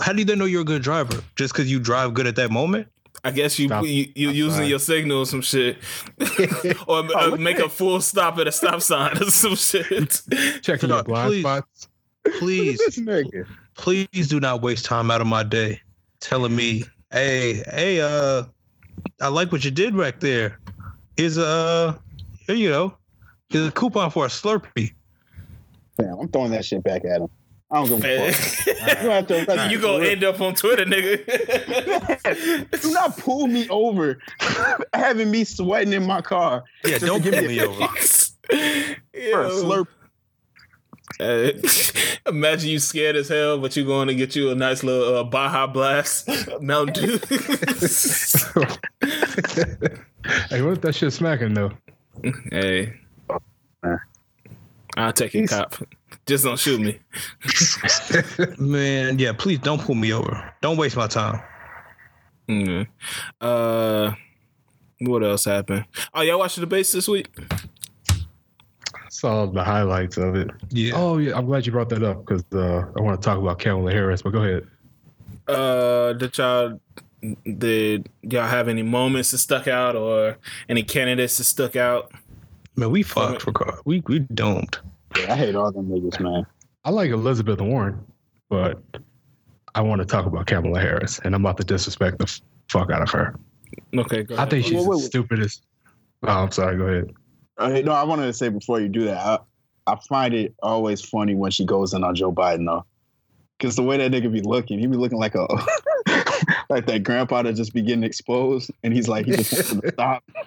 how 0.00 0.12
do 0.12 0.24
they 0.24 0.36
know 0.36 0.44
you're 0.44 0.62
a 0.62 0.64
good 0.64 0.82
driver? 0.82 1.20
Just 1.36 1.52
because 1.52 1.70
you 1.70 1.80
drive 1.80 2.14
good 2.14 2.26
at 2.26 2.36
that 2.36 2.50
moment? 2.50 2.86
I 3.24 3.32
guess 3.32 3.58
you 3.58 3.66
Stop. 3.68 3.84
you, 3.84 4.06
you 4.14 4.30
using 4.30 4.60
sign. 4.60 4.68
your 4.68 4.78
signal 4.78 5.18
or 5.18 5.26
some 5.26 5.42
shit, 5.42 5.76
or 6.86 7.00
uh, 7.14 7.26
look 7.26 7.40
make 7.40 7.58
at 7.58 7.66
a 7.66 7.68
full 7.68 8.00
stop 8.00 8.38
at 8.38 8.46
a 8.46 8.52
stop 8.52 8.80
sign 8.80 9.18
or 9.20 9.30
some 9.30 9.56
shit. 9.56 10.22
Checking 10.62 10.88
No, 10.88 10.96
your 10.96 11.04
blind 11.04 11.28
please. 11.30 11.40
spots. 11.42 11.88
Please, 12.38 13.00
please 13.76 14.28
do 14.28 14.40
not 14.40 14.62
waste 14.62 14.84
time 14.86 15.10
out 15.10 15.20
of 15.20 15.26
my 15.26 15.42
day 15.42 15.80
telling 16.20 16.54
me, 16.54 16.84
hey, 17.12 17.62
hey, 17.70 18.00
uh, 18.00 18.44
I 19.20 19.28
like 19.28 19.52
what 19.52 19.64
you 19.64 19.70
did 19.70 19.94
right 19.94 20.18
there. 20.20 20.58
Is 21.18 21.36
uh, 21.36 21.98
here 22.46 22.54
you 22.56 22.68
go. 22.70 22.94
Here's 23.50 23.66
a 23.66 23.72
coupon 23.72 24.10
for 24.10 24.24
a 24.26 24.28
Slurpee. 24.28 24.92
Damn, 25.98 26.18
I'm 26.20 26.28
throwing 26.28 26.52
that 26.52 26.64
shit 26.64 26.82
back 26.82 27.04
at 27.04 27.20
him. 27.20 27.28
I 27.72 27.84
don't 27.84 28.00
give 28.00 28.04
a 28.04 28.32
fuck. 28.32 28.66
You 28.66 28.72
you 28.72 29.02
don't 29.02 29.10
have 29.10 29.26
to 29.28 29.34
arrest 29.48 29.70
me 29.70 29.76
gonna 29.80 30.04
end 30.06 30.24
up 30.24 30.40
on 30.40 30.54
Twitter, 30.54 30.84
nigga. 30.84 31.22
Do 32.82 32.90
not 32.92 33.16
pull 33.16 33.46
me 33.46 33.68
over, 33.68 34.18
having 34.92 35.30
me 35.30 35.44
sweating 35.44 35.92
in 35.92 36.04
my 36.04 36.20
car. 36.20 36.64
Yeah, 36.84 36.98
Just 36.98 37.06
don't 37.06 37.22
to 37.22 37.30
pull 37.30 37.40
give 37.40 37.48
me 37.50 37.60
over. 37.60 37.86
For 37.86 39.42
a 39.44 39.50
slurp. 39.50 39.86
Uh, 41.18 41.50
imagine 42.30 42.70
you 42.70 42.78
scared 42.78 43.14
as 43.16 43.28
hell, 43.28 43.58
but 43.58 43.76
you're 43.76 43.84
going 43.84 44.08
to 44.08 44.14
get 44.14 44.34
you 44.34 44.50
a 44.50 44.54
nice 44.54 44.82
little 44.82 45.18
uh, 45.18 45.24
Baja 45.24 45.66
Blast 45.66 46.28
Mountain 46.62 46.94
Dew. 46.94 47.18
hey, 50.48 50.62
what 50.62 50.72
if 50.72 50.80
that 50.80 50.94
shit 50.94 51.12
smacking 51.12 51.52
though? 51.54 51.72
hey, 52.50 52.99
man. 53.82 54.00
I'll 54.96 55.12
take 55.12 55.34
it, 55.34 55.48
cop. 55.48 55.76
Just 56.26 56.44
don't 56.44 56.58
shoot 56.58 56.80
me. 56.80 56.98
Man, 58.58 59.18
yeah, 59.18 59.32
please 59.32 59.58
don't 59.58 59.80
pull 59.80 59.94
me 59.94 60.12
over. 60.12 60.52
Don't 60.60 60.76
waste 60.76 60.96
my 60.96 61.06
time. 61.06 61.40
Mm. 62.48 62.86
Uh, 63.40 64.12
what 65.00 65.22
else 65.22 65.44
happened? 65.44 65.86
Oh, 66.12 66.22
y'all 66.22 66.38
watched 66.38 66.56
the 66.56 66.62
debates 66.62 66.92
this 66.92 67.08
week? 67.08 67.28
Saw 69.08 69.46
the 69.46 69.62
highlights 69.62 70.16
of 70.16 70.34
it. 70.34 70.50
Yeah. 70.70 70.92
Oh 70.94 71.18
yeah, 71.18 71.36
I'm 71.36 71.46
glad 71.46 71.66
you 71.66 71.72
brought 71.72 71.88
that 71.90 72.02
up 72.02 72.24
because 72.24 72.44
uh, 72.52 72.90
I 72.96 73.00
want 73.00 73.20
to 73.20 73.24
talk 73.24 73.38
about 73.38 73.58
Kamala 73.58 73.92
Harris. 73.92 74.22
But 74.22 74.30
go 74.30 74.42
ahead. 74.42 74.66
Uh, 75.46 76.12
did 76.14 76.36
y'all 76.38 76.80
did 77.58 78.08
y'all 78.22 78.46
have 78.46 78.68
any 78.68 78.82
moments 78.82 79.30
that 79.32 79.38
stuck 79.38 79.68
out 79.68 79.94
or 79.94 80.38
any 80.68 80.82
candidates 80.82 81.38
that 81.38 81.44
stuck 81.44 81.76
out? 81.76 82.12
Man, 82.76 82.90
we 82.90 83.02
fucked 83.02 83.42
for 83.42 83.52
car. 83.52 83.80
We 83.84 84.02
we 84.06 84.20
don't. 84.20 84.78
Yeah, 85.18 85.32
I 85.32 85.36
hate 85.36 85.54
all 85.54 85.70
them 85.72 85.88
niggas, 85.88 86.20
man. 86.20 86.46
I 86.84 86.90
like 86.90 87.10
Elizabeth 87.10 87.60
Warren, 87.60 88.04
but 88.48 88.80
I 89.74 89.82
want 89.82 90.00
to 90.00 90.06
talk 90.06 90.26
about 90.26 90.46
Kamala 90.46 90.80
Harris, 90.80 91.20
and 91.24 91.34
I'm 91.34 91.42
about 91.44 91.56
to 91.58 91.64
disrespect 91.64 92.18
the 92.18 92.24
f- 92.24 92.40
fuck 92.68 92.90
out 92.90 93.02
of 93.02 93.10
her. 93.10 93.34
Okay, 93.96 94.22
go 94.22 94.36
I 94.36 94.46
think 94.46 94.64
she's 94.64 94.74
Wait, 94.74 94.80
wait, 94.80 94.84
the 94.86 94.96
wait. 94.98 95.04
stupidest. 95.04 95.62
Oh, 96.22 96.28
I'm 96.28 96.50
sorry. 96.50 96.76
Go 96.76 96.84
ahead. 96.84 97.14
Uh, 97.58 97.80
no, 97.80 97.92
I 97.92 98.04
wanted 98.04 98.26
to 98.26 98.32
say 98.32 98.48
before 98.48 98.80
you 98.80 98.88
do 98.88 99.04
that, 99.04 99.18
I, 99.18 99.38
I 99.86 99.98
find 100.08 100.32
it 100.32 100.54
always 100.62 101.02
funny 101.02 101.34
when 101.34 101.50
she 101.50 101.64
goes 101.64 101.92
in 101.92 102.04
on 102.04 102.14
Joe 102.14 102.32
Biden 102.32 102.66
though, 102.66 102.84
because 103.58 103.76
the 103.76 103.82
way 103.82 103.96
that 103.98 104.10
nigga 104.10 104.32
be 104.32 104.40
looking, 104.40 104.78
he 104.78 104.86
be 104.86 104.96
looking 104.96 105.18
like 105.18 105.34
a 105.34 105.46
like 106.70 106.86
that 106.86 107.02
grandpa 107.02 107.42
that 107.42 107.54
just 107.54 107.74
be 107.74 107.82
getting 107.82 108.04
exposed, 108.04 108.70
and 108.82 108.94
he's 108.94 109.08
like 109.08 109.26
he 109.26 109.32
just 109.32 109.52
wants 109.52 109.80
to 109.80 109.88
stop. 109.92 110.22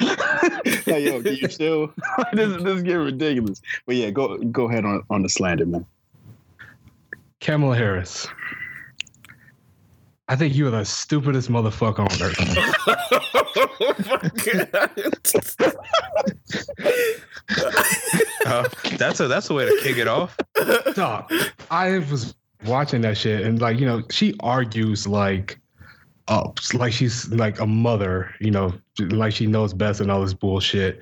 like 0.87 1.03
yo, 1.03 1.21
can 1.21 1.35
you 1.35 1.47
chill? 1.47 1.93
this 2.33 2.63
this 2.63 2.77
is 2.77 2.83
getting 2.83 3.01
ridiculous. 3.01 3.61
But 3.85 3.95
yeah, 3.97 4.09
go 4.09 4.37
go 4.37 4.69
ahead 4.69 4.85
on 4.85 5.03
on 5.09 5.21
the 5.21 5.29
slander, 5.29 5.65
man. 5.65 5.85
Kamala 7.41 7.75
Harris. 7.75 8.27
I 10.29 10.37
think 10.37 10.55
you 10.55 10.65
are 10.67 10.71
the 10.71 10.85
stupidest 10.85 11.51
motherfucker 11.51 11.99
on 11.99 12.21
earth. 12.23 12.39
Uh, 18.45 18.69
that's 18.97 19.19
a 19.19 19.27
that's 19.27 19.49
a 19.49 19.53
way 19.53 19.65
to 19.65 19.77
kick 19.81 19.97
it 19.97 20.07
off. 20.07 20.37
Dog, 20.95 21.31
I 21.69 21.99
was 21.99 22.35
watching 22.65 23.01
that 23.01 23.17
shit, 23.17 23.45
and 23.45 23.59
like 23.61 23.79
you 23.79 23.85
know, 23.85 24.03
she 24.09 24.35
argues 24.39 25.05
like, 25.05 25.59
uh, 26.27 26.49
like 26.73 26.93
she's 26.93 27.29
like 27.29 27.59
a 27.59 27.65
mother, 27.65 28.33
you 28.39 28.51
know, 28.51 28.73
like 28.99 29.33
she 29.33 29.47
knows 29.47 29.73
best 29.73 29.99
and 29.99 30.09
all 30.09 30.21
this 30.21 30.33
bullshit. 30.33 31.01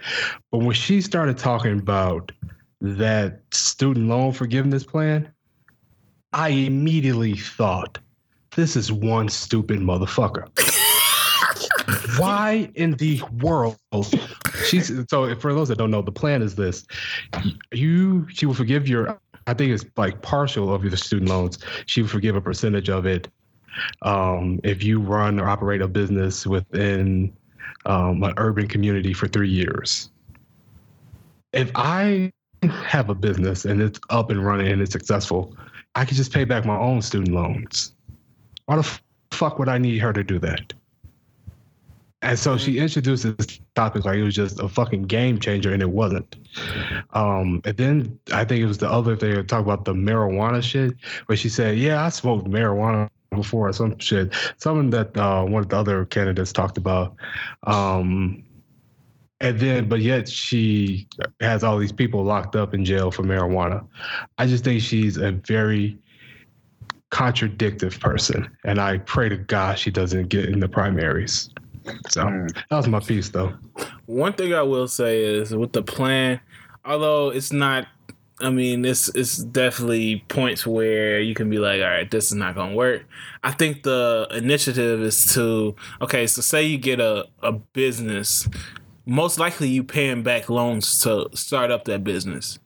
But 0.52 0.60
when 0.60 0.74
she 0.74 1.02
started 1.02 1.38
talking 1.38 1.80
about 1.80 2.32
that 2.82 3.42
student 3.52 4.08
loan 4.08 4.32
forgiveness 4.32 4.84
plan, 4.84 5.32
I 6.34 6.50
immediately 6.50 7.36
thought, 7.36 8.00
this 8.56 8.76
is 8.76 8.92
one 8.92 9.30
stupid 9.30 9.80
motherfucker. 9.80 10.48
Why 12.20 12.70
in 12.76 12.94
the 12.94 13.22
world? 13.42 13.78
She's 14.66 14.92
so 15.10 15.36
for 15.36 15.54
those 15.54 15.68
that 15.70 15.78
don't 15.78 15.92
know, 15.92 16.02
the 16.02 16.12
plan 16.12 16.42
is 16.42 16.56
this: 16.56 16.86
you 17.72 18.28
she 18.30 18.46
will 18.46 18.54
forgive 18.54 18.88
your, 18.88 19.20
I 19.48 19.54
think 19.54 19.72
it's 19.72 19.86
like 19.98 20.22
partial 20.22 20.74
of 20.74 20.84
your 20.84 20.96
student 20.98 21.30
loans. 21.30 21.60
She 21.86 22.02
will 22.02 22.10
forgive 22.10 22.36
a 22.36 22.42
percentage 22.42 22.90
of 22.90 23.06
it 23.06 23.28
um, 24.02 24.60
if 24.64 24.84
you 24.84 25.00
run 25.00 25.40
or 25.40 25.48
operate 25.48 25.82
a 25.82 25.88
business 25.88 26.46
within 26.46 27.34
um, 27.86 28.24
an 28.24 28.34
urban 28.38 28.68
community 28.68 29.14
for 29.14 29.28
three 29.28 29.50
years. 29.50 30.10
If 31.54 31.72
I 31.76 32.32
have 32.64 33.10
a 33.10 33.16
business 33.16 33.66
and 33.66 33.82
it's 33.82 34.00
up 34.10 34.30
and 34.30 34.46
running 34.46 34.68
and 34.68 34.82
it's 34.82 34.92
successful, 34.92 35.56
I 35.96 36.06
could 36.06 36.18
just 36.18 36.32
pay 36.32 36.44
back 36.44 36.66
my 36.66 36.78
own 36.78 37.02
student 37.02 37.34
loans. 37.34 37.94
Why 38.66 38.78
the 38.78 39.00
fuck 39.32 39.60
would 39.60 39.68
I 39.68 39.78
need 39.78 39.98
her 40.00 40.14
to 40.14 40.24
do 40.24 40.40
that? 40.40 40.74
And 42.24 42.38
so 42.38 42.56
she 42.56 42.78
introduced 42.78 43.24
this 43.24 43.60
topic 43.74 44.06
like 44.06 44.18
it 44.18 44.24
was 44.24 44.36
just 44.36 44.60
a 44.60 44.70
fucking 44.70 45.04
game 45.04 45.40
changer, 45.40 45.74
and 45.74 45.82
it 45.82 45.90
wasn't. 45.90 46.36
Um, 47.14 47.62
and 47.66 47.76
then 47.76 48.20
I 48.32 48.46
think 48.46 48.62
it 48.62 48.68
was 48.68 48.78
the 48.78 48.90
other 48.90 49.16
thing 49.16 49.34
to 49.34 49.44
talk 49.44 49.62
about 49.62 49.86
the 49.86 49.94
marijuana 49.94 50.62
shit, 50.62 50.94
where 51.26 51.36
she 51.36 51.50
said, 51.50 51.80
"Yeah, 51.80 52.06
I 52.06 52.10
smoked 52.10 52.48
marijuana 52.48 53.10
before 53.32 53.70
or 53.70 53.74
some 53.74 53.98
shit." 54.00 54.34
Something 54.58 54.90
that 54.92 55.16
uh, 55.18 55.44
one 55.44 55.64
of 55.64 55.70
the 55.70 55.78
other 55.78 56.06
candidates 56.06 56.52
talked 56.54 56.78
about. 56.78 57.16
Um, 57.64 58.44
and 59.40 59.60
then, 59.60 59.90
but 59.90 60.02
yet 60.02 60.30
she 60.30 61.08
has 61.40 61.64
all 61.64 61.80
these 61.80 61.92
people 61.92 62.24
locked 62.24 62.56
up 62.56 62.74
in 62.76 62.86
jail 62.86 63.10
for 63.10 63.24
marijuana. 63.24 63.84
I 64.38 64.46
just 64.46 64.64
think 64.64 64.82
she's 64.82 65.18
a 65.18 65.32
very 65.32 65.98
contradictive 67.10 68.00
person, 68.00 68.50
and 68.64 68.80
I 68.80 69.00
pray 69.00 69.30
to 69.30 69.38
God 69.38 69.78
she 69.80 69.92
doesn't 69.92 70.30
get 70.30 70.46
in 70.46 70.60
the 70.60 70.70
primaries. 70.70 71.50
So 72.10 72.22
Mm. 72.24 72.54
that 72.54 72.78
was 72.78 72.88
my 72.88 73.00
piece, 73.00 73.30
though. 73.30 73.54
One 74.06 74.34
thing 74.34 74.54
I 74.54 74.62
will 74.62 74.88
say 74.88 75.24
is 75.24 75.56
with 75.56 75.74
the 75.74 75.82
plan, 75.82 76.40
although 76.86 77.30
it's 77.30 77.52
not, 77.52 77.88
I 78.42 78.50
mean, 78.50 78.84
it's 78.86 79.10
it's 79.10 79.38
definitely 79.38 80.24
points 80.28 80.66
where 80.66 81.20
you 81.20 81.34
can 81.36 81.50
be 81.50 81.60
like, 81.60 81.82
all 81.82 81.88
right, 81.88 82.10
this 82.10 82.26
is 82.26 82.34
not 82.34 82.56
gonna 82.56 82.76
work. 82.76 83.06
I 83.44 83.52
think 83.52 83.84
the 83.84 84.28
initiative 84.32 85.02
is 85.02 85.34
to 85.34 85.76
okay, 86.02 86.28
so 86.28 86.42
say 86.42 86.64
you 86.64 86.78
get 86.78 87.00
a 87.00 87.28
a 87.42 87.52
business, 87.52 88.50
most 89.06 89.40
likely 89.40 89.70
you 89.70 89.84
paying 89.84 90.24
back 90.24 90.50
loans 90.50 91.00
to 91.02 91.30
start 91.34 91.72
up 91.72 91.86
that 91.86 92.04
business. 92.04 92.60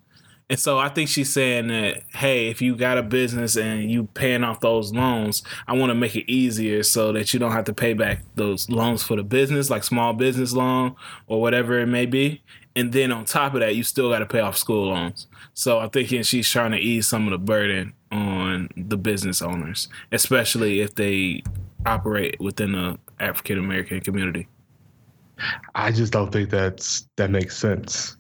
And 0.48 0.60
so 0.60 0.78
I 0.78 0.90
think 0.90 1.10
she's 1.10 1.34
saying 1.34 1.68
that, 1.68 2.04
hey, 2.14 2.50
if 2.50 2.62
you 2.62 2.76
got 2.76 3.00
a 3.00 3.04
business 3.04 3.56
and 3.56 3.90
you 3.90 4.04
paying 4.14 4.44
off 4.44 4.60
those 4.60 4.94
loans, 4.94 5.42
I 5.68 5.74
want 5.74 5.90
to 5.90 5.96
make 5.96 6.16
it 6.16 6.32
easier 6.32 6.84
so 6.84 7.12
that 7.14 7.34
you 7.34 7.40
don't 7.40 7.52
have 7.52 7.66
to 7.66 7.74
pay 7.74 7.94
back 7.94 8.20
those 8.36 8.70
loans 8.70 9.02
for 9.02 9.16
the 9.16 9.24
business, 9.24 9.72
like 9.72 9.84
small 9.84 10.14
business 10.14 10.54
loan 10.54 10.96
or 11.26 11.42
whatever 11.42 11.80
it 11.80 11.88
may 11.88 12.06
be. 12.06 12.44
And 12.76 12.92
then 12.92 13.12
on 13.12 13.26
top 13.26 13.54
of 13.54 13.62
that, 13.62 13.76
you 13.76 13.84
still 13.84 14.10
got 14.10 14.20
to 14.20 14.26
pay 14.26 14.42
off 14.42 14.58
school 14.58 14.90
loans. 14.90 15.28
So 15.54 15.80
I'm 15.80 15.90
thinking 15.90 16.24
she's 16.24 16.50
trying 16.50 16.72
to 16.72 16.78
ease 16.78 17.08
some 17.08 17.26
of 17.26 17.32
the 17.32 17.38
burden 17.38 17.94
on 18.12 18.70
the 18.76 18.98
business 18.98 19.42
owners, 19.42 19.88
especially 20.12 20.82
if 20.82 20.96
they 20.96 21.44
operate 21.86 22.40
within 22.40 22.74
the 22.74 23.00
African 23.20 23.60
American 23.60 24.02
community. 24.02 24.48
I 25.74 25.92
just 25.92 26.12
don't 26.14 26.32
think 26.32 26.50
that's 26.50 27.08
that 27.18 27.30
makes 27.30 27.58
sense 27.58 28.18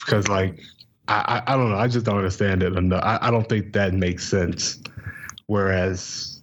because, 0.00 0.28
like, 0.28 0.60
I, 1.08 1.42
I 1.46 1.52
I 1.52 1.56
don't 1.56 1.70
know. 1.70 1.76
I 1.76 1.88
just 1.88 2.06
don't 2.06 2.16
understand 2.16 2.62
it. 2.62 2.74
I, 2.94 3.18
I 3.22 3.30
don't 3.30 3.48
think 3.48 3.72
that 3.72 3.94
makes 3.94 4.26
sense. 4.28 4.80
Whereas, 5.46 6.42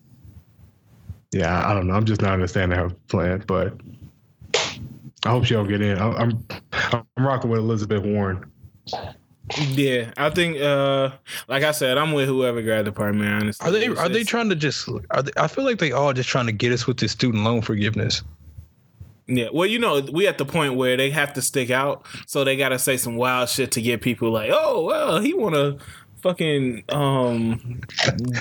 yeah, 1.31 1.67
I 1.67 1.73
don't 1.73 1.87
know. 1.87 1.93
I'm 1.93 2.05
just 2.05 2.21
not 2.21 2.33
understanding 2.33 2.77
her 2.77 2.89
plan, 3.07 3.43
but 3.47 3.73
I 5.25 5.29
hope 5.29 5.45
she 5.45 5.53
don't 5.53 5.67
get 5.67 5.81
in. 5.81 5.97
I'm 5.99 6.15
I'm, 6.15 7.03
I'm 7.17 7.25
rocking 7.27 7.49
with 7.49 7.59
Elizabeth 7.59 8.03
Warren. 8.03 8.45
Yeah, 9.71 10.11
I 10.15 10.29
think, 10.29 10.61
uh, 10.61 11.09
like 11.47 11.63
I 11.63 11.71
said, 11.71 11.97
I'm 11.97 12.13
with 12.13 12.27
whoever 12.27 12.61
grabbed 12.61 12.85
the 12.87 12.91
primary. 12.91 13.31
Honestly, 13.33 13.67
Are 13.67 13.71
they 13.71 13.85
It's- 13.85 13.97
are 13.97 14.07
they 14.07 14.23
trying 14.23 14.49
to 14.49 14.55
just? 14.55 14.87
Are 15.09 15.23
they, 15.23 15.31
I 15.37 15.47
feel 15.47 15.65
like 15.65 15.79
they 15.79 15.91
all 15.91 16.13
just 16.13 16.29
trying 16.29 16.45
to 16.45 16.51
get 16.51 16.71
us 16.71 16.85
with 16.85 16.97
this 16.97 17.11
student 17.13 17.43
loan 17.43 17.61
forgiveness. 17.61 18.21
Yeah, 19.25 19.47
well, 19.53 19.65
you 19.67 19.77
know, 19.79 20.01
we 20.11 20.27
at 20.27 20.37
the 20.37 20.45
point 20.45 20.75
where 20.75 20.97
they 20.97 21.09
have 21.11 21.33
to 21.33 21.41
stick 21.41 21.69
out, 21.71 22.05
so 22.27 22.43
they 22.43 22.57
got 22.57 22.69
to 22.69 22.79
say 22.79 22.95
some 22.97 23.15
wild 23.15 23.49
shit 23.49 23.71
to 23.73 23.81
get 23.81 24.01
people 24.01 24.31
like, 24.31 24.49
oh, 24.53 24.85
well, 24.85 25.19
he 25.19 25.33
want 25.33 25.55
to 25.55 25.77
fucking 26.21 26.83
um 26.89 27.79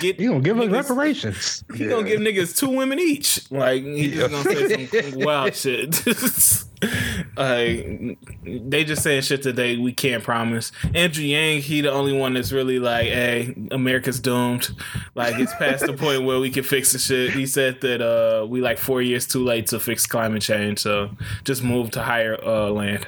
get 0.00 0.18
You 0.18 0.30
gonna 0.30 0.40
give 0.40 0.58
us 0.58 0.68
reparations? 0.68 1.62
He 1.74 1.86
gonna 1.86 2.08
give 2.08 2.20
niggas 2.20 2.56
two 2.58 2.70
women 2.70 2.98
each. 2.98 3.50
Like 3.50 3.82
he 3.84 4.10
just 4.10 4.30
gonna 4.30 4.68
say 4.68 5.10
some 5.10 5.20
wild 5.24 5.54
shit. 5.54 5.94
like 7.36 8.18
they 8.44 8.84
just 8.84 9.02
saying 9.02 9.22
shit 9.22 9.42
today 9.42 9.76
we 9.76 9.92
can't 9.92 10.22
promise. 10.22 10.72
Andrew 10.94 11.24
Yang, 11.24 11.62
he 11.62 11.80
the 11.80 11.90
only 11.92 12.12
one 12.12 12.34
that's 12.34 12.52
really 12.52 12.78
like, 12.78 13.06
hey, 13.06 13.54
America's 13.70 14.20
doomed. 14.20 14.70
Like 15.14 15.38
it's 15.38 15.54
past 15.56 15.86
the 15.86 15.92
point 15.94 16.24
where 16.24 16.38
we 16.40 16.50
can 16.50 16.64
fix 16.64 16.92
the 16.92 16.98
shit. 16.98 17.32
He 17.32 17.46
said 17.46 17.80
that 17.80 18.00
uh 18.00 18.46
we 18.46 18.60
like 18.60 18.78
four 18.78 19.02
years 19.02 19.26
too 19.26 19.44
late 19.44 19.66
to 19.68 19.80
fix 19.80 20.06
climate 20.06 20.42
change, 20.42 20.78
so 20.80 21.10
just 21.44 21.62
move 21.62 21.90
to 21.92 22.02
higher 22.02 22.36
uh 22.44 22.70
land. 22.70 23.06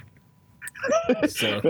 So 1.29 1.61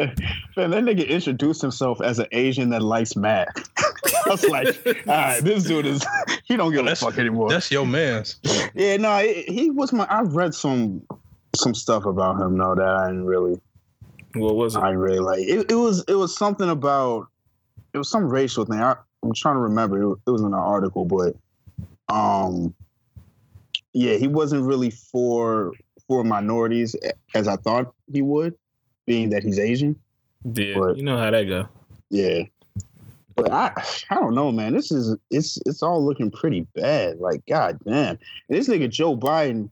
Man, 0.57 0.71
that 0.71 0.85
nigga 0.85 1.09
introduced 1.09 1.61
himself 1.61 2.01
as 2.01 2.19
an 2.19 2.27
Asian 2.33 2.71
that 2.71 2.83
likes 2.83 3.17
math. 3.17 3.49
I 4.27 4.31
was 4.31 4.45
like, 4.47 4.77
all 5.09 5.15
right, 5.15 5.43
this 5.43 5.65
dude 5.65 5.87
is 5.87 6.05
he 6.45 6.57
don't 6.57 6.71
give 6.71 6.81
a 6.81 6.85
That's- 6.85 7.01
fuck 7.01 7.19
anymore. 7.19 7.49
That's 7.49 7.71
your 7.71 7.87
man's. 7.87 8.39
Yeah, 8.75 8.97
no, 8.99 9.17
it, 9.17 9.49
he 9.49 9.71
was 9.71 9.93
my. 9.93 10.07
I've 10.09 10.35
read 10.37 10.55
some 10.55 11.03
some 11.57 11.75
stuff 11.75 12.05
about 12.07 12.41
him 12.41 12.57
though 12.59 12.75
that 12.75 12.87
I 12.89 13.09
didn't 13.09 13.25
really, 13.27 13.61
what 14.35 14.57
was 14.57 14.77
it? 14.77 14.81
I 14.81 14.91
really 14.91 15.19
like. 15.19 15.41
It, 15.41 15.71
it 15.71 15.75
was 15.75 16.05
it 16.09 16.15
was 16.15 16.37
something 16.37 16.69
about 16.71 17.27
it 17.93 17.99
was 17.99 18.09
some 18.11 18.29
racial 18.29 18.65
thing. 18.65 18.81
I, 18.81 18.95
I'm 19.23 19.35
trying 19.35 19.57
to 19.57 19.61
remember. 19.61 20.01
It, 20.01 20.31
was- 20.31 20.41
in 20.41 20.47
an 20.47 20.55
article, 20.55 21.05
but 21.05 21.35
um, 22.09 22.75
yeah, 23.93 24.15
he 24.17 24.29
wasn't 24.29 24.65
really 24.65 24.91
for 24.91 25.73
for 26.07 26.25
minorities 26.25 26.97
as 27.35 27.47
I 27.49 27.57
thought 27.57 27.93
he 28.13 28.23
would, 28.23 28.55
being 29.07 29.31
that 29.31 29.43
he's 29.43 29.59
Asian. 29.59 29.97
Yeah, 30.55 30.75
But- 30.79 30.97
you 30.97 31.03
know 31.03 31.17
how 31.19 31.31
that 31.31 31.45
go. 31.45 31.69
Yeah. 32.11 32.43
But 33.37 33.53
I 33.53 33.73
I 34.11 34.15
don't 34.17 34.35
know, 34.35 34.51
man. 34.53 34.75
This 34.75 34.91
is 34.93 35.17
it's 35.31 35.59
it's 35.67 35.83
all 35.83 36.05
looking 36.05 36.31
pretty 36.31 36.67
bad. 36.75 37.19
Like, 37.21 37.43
god 37.47 37.79
damn. 37.87 38.19
This 38.49 38.69
nigga 38.69 38.91
Joe 38.91 39.17
Biden, 39.17 39.71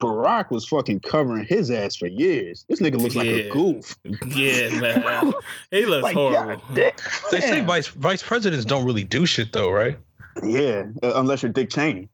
Barack 0.00 0.50
was 0.50 0.64
fucking 0.66 1.00
covering 1.00 1.44
his 1.44 1.70
ass 1.70 1.96
for 1.96 2.06
years. 2.06 2.64
This 2.68 2.80
nigga 2.80 3.00
looks 3.00 3.16
like 3.16 3.26
a 3.26 3.48
goof. 3.50 3.96
Yeah, 4.28 4.68
man. 4.80 5.32
He 5.70 5.86
looks 5.86 6.04
Like, 6.04 6.14
horrible. 6.14 6.56
god 6.56 6.62
damn. 6.74 6.92
They 7.30 7.40
say 7.40 7.60
vice 7.62 7.88
vice 7.88 8.22
presidents 8.22 8.64
don't 8.64 8.84
really 8.84 9.04
do 9.04 9.26
shit 9.26 9.52
though, 9.52 9.70
right? 9.70 9.98
Yeah, 10.42 10.84
uh, 11.02 11.12
unless 11.16 11.42
you're 11.42 11.50
Dick 11.52 11.70
Cheney. 11.70 12.08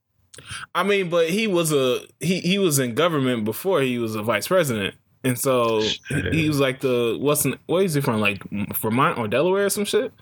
I 0.74 0.82
mean, 0.82 1.10
but 1.10 1.28
he 1.30 1.46
was 1.46 1.72
a 1.72 2.00
he 2.20 2.40
he 2.40 2.58
was 2.58 2.78
in 2.78 2.94
government 2.94 3.44
before 3.44 3.82
he 3.82 3.98
was 3.98 4.14
a 4.14 4.22
vice 4.22 4.48
president, 4.48 4.94
and 5.22 5.38
so 5.38 5.82
Shit. 5.82 6.32
he 6.32 6.48
was 6.48 6.58
like 6.58 6.80
the 6.80 7.16
what's 7.20 7.46
where 7.66 7.82
is 7.84 7.94
he 7.94 8.00
from? 8.00 8.20
Like 8.20 8.42
Vermont 8.80 9.18
or 9.18 9.28
Delaware 9.28 9.66
or 9.66 9.70
some 9.70 9.84
shit. 9.84 10.12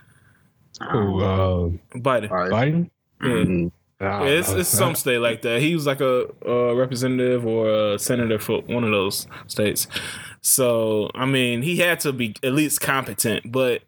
Who, 0.91 1.23
uh, 1.23 1.69
Biden. 1.95 2.31
All 2.31 2.37
right. 2.39 2.51
Biden? 2.51 2.91
Yeah. 3.23 3.29
Mhm. 3.29 3.73
Nah, 4.03 4.25
Yeah, 4.25 4.31
it's, 4.31 4.51
it's 4.51 4.69
some 4.69 4.95
state 4.97 5.19
like 5.19 5.43
that. 5.43 5.61
He 5.63 5.75
was 5.75 5.87
like 5.87 6.01
a, 6.01 6.27
a 6.45 6.75
representative 6.75 7.47
or 7.47 7.71
a 7.95 7.99
senator 7.99 8.39
for 8.39 8.61
one 8.63 8.83
of 8.85 8.91
those 8.91 9.27
states. 9.47 9.87
So 10.41 11.09
I 11.15 11.25
mean, 11.25 11.63
he 11.63 11.77
had 11.77 12.01
to 12.01 12.13
be 12.13 12.35
at 12.43 12.53
least 12.53 12.81
competent. 12.81 13.51
But 13.53 13.83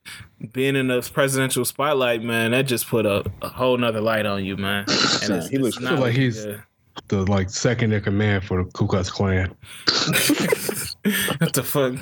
being 0.53 0.77
in 0.77 0.87
the 0.89 1.03
presidential 1.13 1.65
spotlight, 1.65 2.23
man, 2.23 2.53
that 2.53 2.63
just 2.63 2.87
put 2.87 3.07
a, 3.07 3.25
a 3.43 3.49
whole 3.49 3.77
nother 3.77 4.01
light 4.01 4.25
on 4.25 4.45
you, 4.45 4.57
man. 4.57 4.85
And 5.23 5.29
Yeah, 5.43 5.49
he 5.49 5.59
looks- 5.59 5.79
I 5.79 5.89
feel 5.91 5.99
like 5.99 6.15
he's- 6.15 6.45
good. 6.45 6.63
the 7.09 7.25
like 7.27 7.51
second 7.51 7.93
in 7.93 8.01
command 8.01 8.45
for 8.45 8.63
the 8.63 8.71
Ku 8.71 8.87
Klux 8.87 9.11
Klan. 9.11 9.49
what 11.39 11.53
the 11.53 11.63
fuck? 11.65 11.95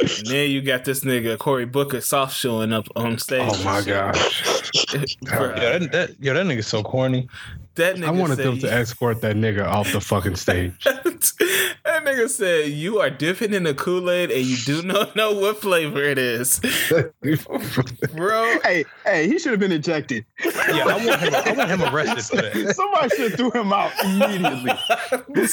And 0.00 0.26
then 0.26 0.50
you 0.50 0.62
got 0.62 0.84
this 0.84 1.00
nigga 1.04 1.38
Cory 1.38 1.66
Booker 1.66 2.00
soft 2.00 2.34
showing 2.36 2.72
up 2.72 2.86
on 2.96 3.18
stage. 3.18 3.48
Oh 3.52 3.62
my 3.64 3.82
gosh. 3.82 4.55
Bruh, 5.24 5.56
Yeah, 5.56 5.78
that, 5.78 5.92
that 5.92 6.10
yo, 6.20 6.34
that 6.34 6.46
nigga's 6.46 6.66
so 6.66 6.82
corny. 6.82 7.28
that 7.76 7.96
nigga 7.96 8.06
I 8.06 8.10
wanted 8.10 8.36
said 8.36 8.46
them 8.46 8.58
to 8.60 8.72
escort 8.72 9.20
that 9.22 9.36
nigga 9.36 9.64
off 9.66 9.92
the 9.92 10.00
fucking 10.00 10.36
stage. 10.36 10.72
that 12.16 12.22
nigga 12.22 12.30
said 12.30 12.70
you 12.70 12.98
are 13.00 13.10
dipping 13.10 13.52
in 13.52 13.64
the 13.64 13.74
Kool 13.74 14.10
Aid 14.10 14.30
and 14.30 14.44
you 14.44 14.56
do 14.56 14.82
not 14.82 15.16
know 15.16 15.32
what 15.32 15.58
flavor 15.58 16.02
it 16.02 16.18
is, 16.18 16.60
bro. 18.14 18.58
Hey, 18.62 18.84
hey, 19.04 19.28
he 19.28 19.38
should 19.38 19.52
have 19.52 19.60
been 19.60 19.72
ejected. 19.72 20.24
Yeah, 20.44 20.84
I 20.86 21.04
want 21.06 21.20
him. 21.20 21.34
I 21.34 21.52
want 21.52 21.70
him 21.70 21.82
arrested 21.82 22.24
for 22.24 22.36
that. 22.42 22.74
Somebody 22.76 23.08
should 23.10 23.30
have 23.30 23.38
threw 23.38 23.50
him 23.50 23.72
out 23.72 23.92
immediately. 24.04 24.72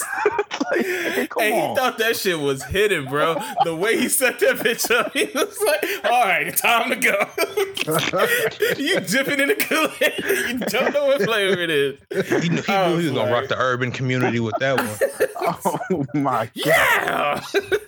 Like, 0.71 1.29
come 1.29 1.43
Hey, 1.43 1.51
he 1.69 1.75
thought 1.75 1.97
that 1.97 2.15
shit 2.15 2.39
was 2.39 2.63
hidden, 2.63 3.05
bro. 3.05 3.35
The 3.63 3.75
way 3.75 3.97
he 3.97 4.07
set 4.07 4.39
that 4.39 4.57
bitch 4.57 4.89
up, 4.91 5.11
he 5.13 5.25
was 5.25 5.59
like, 5.65 6.05
"All 6.05 6.23
right, 6.23 6.55
time 6.55 6.89
to 6.89 6.95
go." 6.95 7.13
you 8.77 8.99
dipping 9.01 9.39
in 9.39 9.49
the 9.49 9.55
Kool 9.55 9.89
Aid, 9.99 10.49
you 10.53 10.59
don't 10.59 10.93
know 10.93 11.07
what 11.07 11.21
flavor 11.21 11.59
it 11.59 11.69
is. 11.69 11.99
He 12.43 12.49
knew, 12.49 12.61
he, 12.61 12.71
Oh, 12.71 12.89
knew 12.91 12.97
he 12.99 13.05
was 13.09 13.11
gonna 13.13 13.29
oh, 13.29 13.33
rock 13.33 13.49
the 13.49 13.57
urban 13.57 13.91
community 13.91 14.39
with 14.39 14.55
that 14.59 14.77
one. 14.77 15.11
Oh 15.91 16.05
my 16.13 16.45
god. 16.45 16.51
Yeah. 16.53 17.41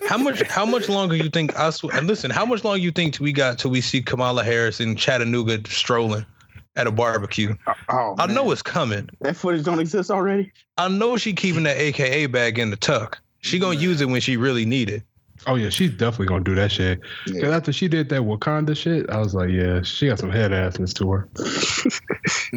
How 0.08 0.18
much? 0.18 0.42
How 0.42 0.66
much 0.66 0.88
longer 0.88 1.16
you 1.16 1.30
think 1.30 1.58
us? 1.58 1.82
And 1.82 2.06
listen, 2.06 2.30
how 2.30 2.44
much 2.44 2.64
longer 2.64 2.80
you 2.80 2.90
think 2.90 3.14
till 3.14 3.24
we 3.24 3.32
got 3.32 3.58
till 3.58 3.70
we 3.70 3.80
see 3.80 4.02
Kamala 4.02 4.44
Harris 4.44 4.80
in 4.80 4.96
Chattanooga 4.96 5.60
strolling 5.68 6.26
at 6.74 6.86
a 6.86 6.90
barbecue? 6.90 7.54
Oh, 7.66 7.74
oh 7.88 8.14
I 8.18 8.26
know 8.26 8.50
it's 8.50 8.62
coming. 8.62 9.08
that 9.20 9.36
footage 9.36 9.64
don't 9.64 9.80
exist 9.80 10.10
already. 10.10 10.52
I 10.78 10.88
know 10.88 11.16
she 11.16 11.32
keeping 11.32 11.62
that 11.64 11.76
AKA 11.76 12.26
bag 12.26 12.58
in 12.58 12.70
the 12.70 12.76
tuck. 12.76 13.20
She 13.40 13.58
gonna 13.58 13.78
use 13.78 14.00
it 14.00 14.08
when 14.08 14.20
she 14.20 14.36
really 14.36 14.64
need 14.64 14.90
it. 14.90 15.02
Oh 15.46 15.54
yeah, 15.54 15.68
she's 15.68 15.90
definitely 15.92 16.26
gonna 16.26 16.44
do 16.44 16.54
that 16.56 16.72
shit. 16.72 17.00
Because 17.24 17.40
Yeah. 17.42 17.56
after 17.56 17.72
she 17.72 17.88
did 17.88 18.08
that 18.08 18.22
Wakanda 18.22 18.76
shit, 18.76 19.08
I 19.10 19.18
was 19.18 19.34
like, 19.34 19.50
yeah, 19.50 19.82
she 19.82 20.08
got 20.08 20.18
some 20.18 20.30
head 20.30 20.50
assness 20.50 20.92
to 20.94 21.10
her. 21.12 21.28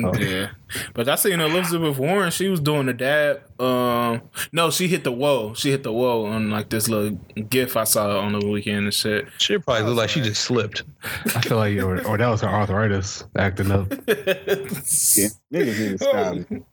Oh. 0.04 0.14
Yeah, 0.18 0.50
but 0.94 1.08
I 1.10 1.16
seen 1.16 1.40
Elizabeth 1.40 1.98
Warren. 1.98 2.32
She 2.32 2.48
was 2.48 2.60
doing 2.60 2.86
the 2.86 2.94
dab. 2.94 3.42
Um, 3.62 4.22
no, 4.52 4.72
she 4.72 4.88
hit 4.88 5.04
the 5.04 5.12
whoa. 5.12 5.54
She 5.54 5.72
hit 5.72 5.84
the 5.84 5.92
whoa 5.92 6.26
on 6.26 6.50
like 6.50 6.70
this 6.70 6.88
little 6.88 7.20
gif 7.50 7.76
I 7.76 7.84
saw 7.84 8.20
on 8.20 8.34
the 8.34 8.46
weekend 8.48 8.86
and 8.86 8.94
shit. 8.94 9.28
She 9.38 9.58
probably 9.58 9.84
looked 9.86 9.98
like 9.98 10.10
she 10.10 10.22
just 10.22 10.42
slipped. 10.42 10.84
I 11.36 11.42
feel 11.42 11.58
like, 11.58 11.78
or, 11.80 12.06
or 12.08 12.18
that 12.18 12.28
was 12.30 12.42
her 12.42 12.48
arthritis 12.48 13.24
acting 13.38 13.72
up. 13.72 13.92
Yeah. 14.08 15.28
Niggas 15.52 15.80
need 15.80 15.92
to 15.92 15.98
stop 15.98 16.36
it. 16.36 16.64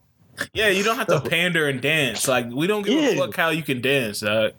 Yeah, 0.53 0.69
you 0.69 0.85
don't 0.85 0.97
have 0.99 1.07
to 1.09 1.21
pander 1.21 1.69
and 1.69 1.81
dance. 1.81 2.29
Like 2.29 2.47
we 2.51 2.67
don't 2.67 2.83
give 2.85 3.03
a 3.03 3.17
fuck 3.17 3.35
how 3.37 3.49
you 3.51 3.63
can 3.63 3.81
dance. 3.81 4.21
Dog. 4.21 4.53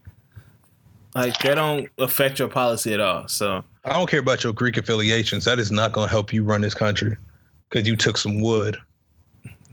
Like 1.18 1.40
that 1.40 1.56
don't 1.56 1.90
affect 1.98 2.38
your 2.38 2.48
policy 2.48 2.94
at 2.94 3.00
all. 3.00 3.28
So 3.28 3.64
I 3.84 3.94
don't 3.94 4.08
care 4.08 4.20
about 4.20 4.44
your 4.44 4.54
Greek 4.54 4.78
affiliations. 4.78 5.46
That 5.46 5.58
is 5.58 5.72
not 5.72 5.92
going 5.92 6.08
to 6.08 6.12
help 6.12 6.32
you 6.32 6.44
run 6.44 6.62
this 6.62 6.76
country 6.76 7.18
because 7.70 7.88
you 7.88 7.96
took 7.96 8.18
some 8.18 8.40
wood. 8.40 8.78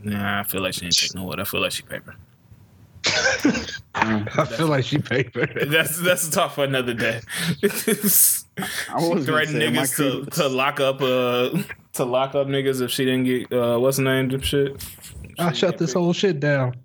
nah, 0.02 0.40
I 0.40 0.42
feel 0.44 0.62
like 0.62 0.72
she 0.72 0.86
ain't 0.86 0.96
take 0.96 1.14
no 1.14 1.24
wood. 1.24 1.40
I 1.40 1.44
feel 1.44 1.60
like 1.60 1.72
she 1.72 1.82
paper. 1.82 2.16
I 3.94 4.46
feel 4.46 4.68
like 4.68 4.86
she 4.86 4.96
paper. 4.98 5.46
That's 5.66 6.00
that's 6.00 6.26
a 6.26 6.30
talk 6.30 6.52
for 6.52 6.64
another 6.64 6.94
day. 6.94 7.20
I 7.62 7.68
she 7.68 8.44
gonna 8.88 9.22
threatened 9.22 9.60
niggas 9.60 9.96
to, 9.96 10.24
to 10.30 10.48
lock 10.48 10.80
up 10.80 11.02
uh 11.02 11.50
to 11.92 12.04
lock 12.04 12.34
up 12.34 12.46
niggas 12.46 12.80
if 12.80 12.90
she 12.90 13.04
didn't 13.04 13.24
get 13.24 13.52
uh 13.52 13.78
what's 13.78 13.98
the 13.98 14.04
name 14.04 14.30
of 14.32 14.42
shit. 14.44 14.82
I 15.38 15.52
shut 15.52 15.76
this 15.76 15.92
whole 15.92 16.14
shit 16.14 16.40
down. 16.40 16.76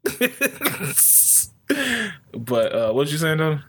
but 2.34 2.74
uh 2.76 2.92
what 2.92 3.10
you 3.10 3.18
saying 3.18 3.38
though? 3.38 3.60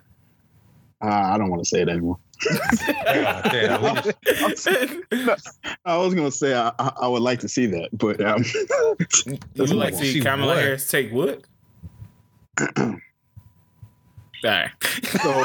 Uh, 1.02 1.06
I 1.08 1.38
don't 1.38 1.48
want 1.50 1.62
to 1.62 1.68
say 1.68 1.80
it 1.82 1.88
anymore. 1.88 2.18
God 2.44 3.42
damn, 3.50 3.82
we 3.82 4.00
just- 4.02 5.58
I 5.84 5.96
was 5.96 6.14
gonna 6.14 6.30
say 6.30 6.54
I, 6.54 6.72
I, 6.78 6.92
I 7.02 7.08
would 7.08 7.22
like 7.22 7.40
to 7.40 7.48
see 7.48 7.66
that, 7.66 7.88
but 7.92 8.20
um, 8.24 8.42
you 9.26 9.38
would 9.56 9.70
like 9.74 9.92
to 9.96 9.98
see 9.98 10.20
Kamala 10.20 10.54
what? 10.54 10.58
Harris 10.62 10.88
take 10.88 11.12
what? 11.12 11.42
All 14.42 14.50
right. 14.50 14.70
so 14.80 15.42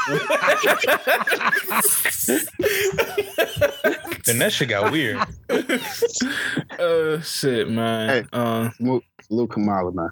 then 4.24 4.38
that 4.38 4.50
shit 4.52 4.68
got 4.70 4.90
weird. 4.90 5.18
uh 6.78 7.20
shit, 7.20 7.68
man. 7.70 8.08
Hey. 8.08 8.24
Uh, 8.32 8.70
Luke, 8.80 9.04
Luke 9.30 9.52
Kamala, 9.52 9.92
man. 9.92 10.10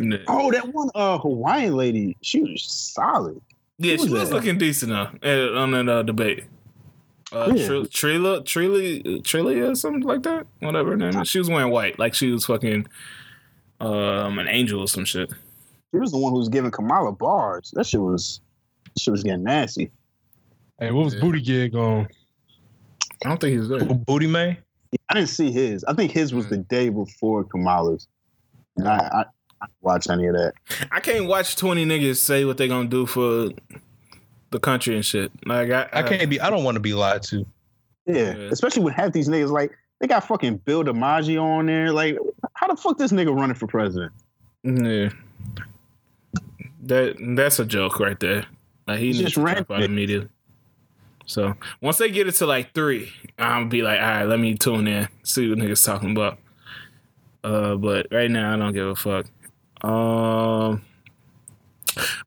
yeah, 0.00 0.18
Oh, 0.28 0.50
that 0.52 0.68
one 0.72 0.90
uh 0.94 1.18
Hawaiian 1.18 1.74
lady, 1.76 2.16
she 2.22 2.42
was 2.42 2.62
solid. 2.62 3.40
Yeah 3.78 3.96
who 3.96 4.06
she 4.06 4.10
was 4.12 4.20
was 4.22 4.32
looking 4.32 4.58
decent 4.58 4.90
though 4.92 5.54
uh, 5.56 5.60
on 5.60 5.70
that 5.72 5.88
uh, 5.88 6.02
debate. 6.02 6.44
Uh, 7.32 7.52
Yeah. 7.54 7.66
Tr- 7.66 7.72
Trila, 7.72 8.40
Trila, 8.42 9.22
Trila, 9.22 9.70
or 9.70 9.74
something 9.74 10.02
like 10.02 10.22
that. 10.22 10.46
Whatever 10.60 10.90
her 10.90 10.96
name 10.96 11.20
is. 11.20 11.28
She 11.28 11.38
was 11.38 11.48
wearing 11.48 11.70
white, 11.70 11.98
like 11.98 12.14
she 12.14 12.30
was 12.30 12.46
fucking 12.46 12.86
um 13.80 14.38
an 14.38 14.48
angel 14.48 14.80
or 14.80 14.88
some 14.88 15.04
shit. 15.04 15.30
She 15.92 15.98
was 15.98 16.10
the 16.10 16.18
one 16.18 16.32
who 16.32 16.38
was 16.38 16.48
giving 16.48 16.70
Kamala 16.70 17.12
bars. 17.12 17.70
That 17.74 17.86
shit 17.86 18.00
was, 18.00 18.40
that 18.84 19.00
shit 19.00 19.12
was 19.12 19.22
getting 19.22 19.44
nasty. 19.44 19.90
Hey, 20.78 20.90
what 20.90 21.04
was 21.06 21.14
Yeah. 21.14 21.20
Buttigieg 21.20 21.74
on? 21.74 22.08
I 23.24 23.28
don't 23.28 23.40
think 23.40 23.52
he 23.52 23.58
was 23.58 23.68
there. 23.68 23.84
Booty 23.84 24.26
man. 24.26 24.56
I 25.08 25.14
didn't 25.14 25.28
see 25.30 25.50
his. 25.50 25.84
I 25.84 25.92
think 25.94 26.12
his 26.12 26.32
was 26.34 26.48
the 26.48 26.56
day 26.58 26.88
before 26.88 27.44
Kamala's. 27.44 28.06
And 28.76 28.88
I, 28.88 28.96
I, 28.96 29.20
I 29.20 29.24
didn't 29.24 29.37
watch 29.80 30.08
any 30.08 30.26
of 30.26 30.34
that. 30.34 30.52
I 30.90 31.00
can't 31.00 31.26
watch 31.26 31.56
twenty 31.56 31.84
niggas 31.84 32.16
say 32.16 32.44
what 32.44 32.56
they 32.58 32.68
gonna 32.68 32.88
do 32.88 33.06
for 33.06 33.50
the 34.50 34.58
country 34.60 34.94
and 34.96 35.04
shit. 35.04 35.30
Like 35.46 35.70
I, 35.70 35.88
I 35.92 36.02
can't 36.02 36.28
be. 36.30 36.40
I 36.40 36.50
don't 36.50 36.64
want 36.64 36.76
to 36.76 36.80
be 36.80 36.94
lied 36.94 37.22
to. 37.24 37.44
Yeah, 38.06 38.14
Yeah. 38.36 38.48
especially 38.50 38.82
when 38.84 38.94
half 38.94 39.12
these 39.12 39.28
niggas 39.28 39.50
like 39.50 39.72
they 40.00 40.06
got 40.06 40.26
fucking 40.26 40.58
Bill 40.58 40.84
DiMaggio 40.84 41.42
on 41.42 41.66
there. 41.66 41.92
Like, 41.92 42.16
how 42.54 42.68
the 42.68 42.76
fuck 42.76 42.96
this 42.98 43.12
nigga 43.12 43.34
running 43.36 43.54
for 43.56 43.66
president? 43.66 44.12
Yeah. 44.62 45.10
That 46.82 47.16
that's 47.36 47.58
a 47.58 47.64
joke 47.64 48.00
right 48.00 48.18
there. 48.18 48.46
Like 48.86 49.00
he 49.00 49.12
just 49.12 49.34
to 49.34 49.40
drop 49.40 49.56
out 49.58 49.68
random. 49.70 49.92
immediately. 49.92 50.28
So 51.26 51.54
once 51.82 51.98
they 51.98 52.10
get 52.10 52.26
it 52.26 52.32
to 52.36 52.46
like 52.46 52.72
three, 52.72 53.12
I'll 53.38 53.66
be 53.66 53.82
like, 53.82 54.00
all 54.00 54.06
right, 54.06 54.24
let 54.24 54.38
me 54.40 54.54
tune 54.54 54.86
in, 54.86 55.08
see 55.24 55.48
what 55.50 55.58
niggas 55.58 55.84
talking 55.84 56.12
about. 56.12 56.38
Uh, 57.44 57.74
but 57.74 58.06
right 58.10 58.30
now 58.30 58.54
I 58.54 58.56
don't 58.56 58.72
give 58.72 58.86
a 58.86 58.94
fuck. 58.96 59.26
Um, 59.82 60.82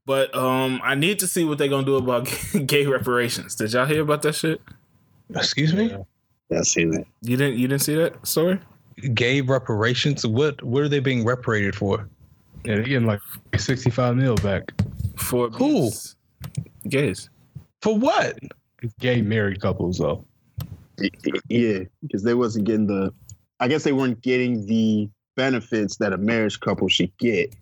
but 0.06 0.34
um, 0.36 0.82
I 0.84 0.96
need 0.96 1.20
to 1.20 1.28
see 1.28 1.44
what 1.44 1.58
they're 1.58 1.68
gonna 1.68 1.86
do 1.86 1.96
about 1.96 2.30
gay 2.66 2.86
reparations. 2.86 3.56
Did 3.56 3.74
y'all 3.74 3.86
hear 3.86 4.02
about 4.02 4.22
that 4.24 4.34
shit? 4.36 4.62
Excuse 5.36 5.74
me. 5.74 5.92
Yeah, 6.50 6.60
I 6.60 6.62
seen 6.64 6.92
that. 6.92 7.06
You 7.22 7.38
didn't? 7.38 7.58
You 7.58 7.68
didn't 7.68 7.84
see 7.84 7.96
that 7.96 8.26
story? 8.26 8.60
Gay 9.14 9.42
reparations. 9.42 10.26
What? 10.26 10.62
What 10.64 10.84
are 10.84 10.90
they 10.90 11.00
being 11.00 11.24
reparated 11.26 11.76
for? 11.76 12.08
Yeah, 12.64 12.76
they're 12.76 12.84
getting 12.84 13.08
like 13.08 13.22
65 13.58 14.16
mil 14.16 14.36
back. 14.36 14.72
For 15.18 15.50
Who? 15.50 15.90
Gays. 16.88 17.30
For 17.82 17.98
what? 17.98 18.38
Gay 19.00 19.22
married 19.22 19.62
couples, 19.62 19.98
though. 19.98 20.26
Yeah, 21.48 21.80
because 22.02 22.24
they 22.24 22.34
wasn't 22.34 22.66
getting 22.66 22.88
the. 22.88 23.14
I 23.60 23.68
guess 23.68 23.84
they 23.84 23.94
weren't 23.94 24.22
getting 24.22 24.66
the 24.66 25.10
benefits 25.36 25.98
that 25.98 26.14
a 26.14 26.18
marriage 26.18 26.60
couple 26.60 26.88
should 26.88 27.16
get 27.18 27.54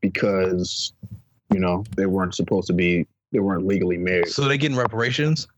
because, 0.00 0.92
you 1.52 1.60
know, 1.60 1.84
they 1.96 2.06
weren't 2.06 2.34
supposed 2.34 2.66
to 2.68 2.72
be. 2.72 3.06
They 3.32 3.40
weren't 3.40 3.66
legally 3.66 3.98
married. 3.98 4.28
So 4.28 4.48
they 4.48 4.56
getting 4.56 4.76
reparations? 4.76 5.48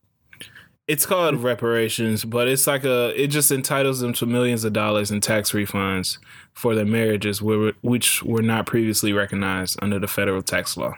It's 0.88 1.06
called 1.06 1.36
reparations, 1.36 2.24
but 2.24 2.48
it's 2.48 2.66
like 2.66 2.82
a 2.84 3.12
it 3.20 3.28
just 3.28 3.52
entitles 3.52 4.00
them 4.00 4.12
to 4.14 4.26
millions 4.26 4.64
of 4.64 4.72
dollars 4.72 5.12
in 5.12 5.20
tax 5.20 5.52
refunds 5.52 6.18
for 6.52 6.74
their 6.74 6.84
marriages 6.84 7.40
were, 7.40 7.74
which 7.82 8.24
were 8.24 8.42
not 8.42 8.66
previously 8.66 9.12
recognized 9.12 9.78
under 9.80 10.00
the 10.00 10.08
federal 10.08 10.42
tax 10.42 10.76
law. 10.76 10.94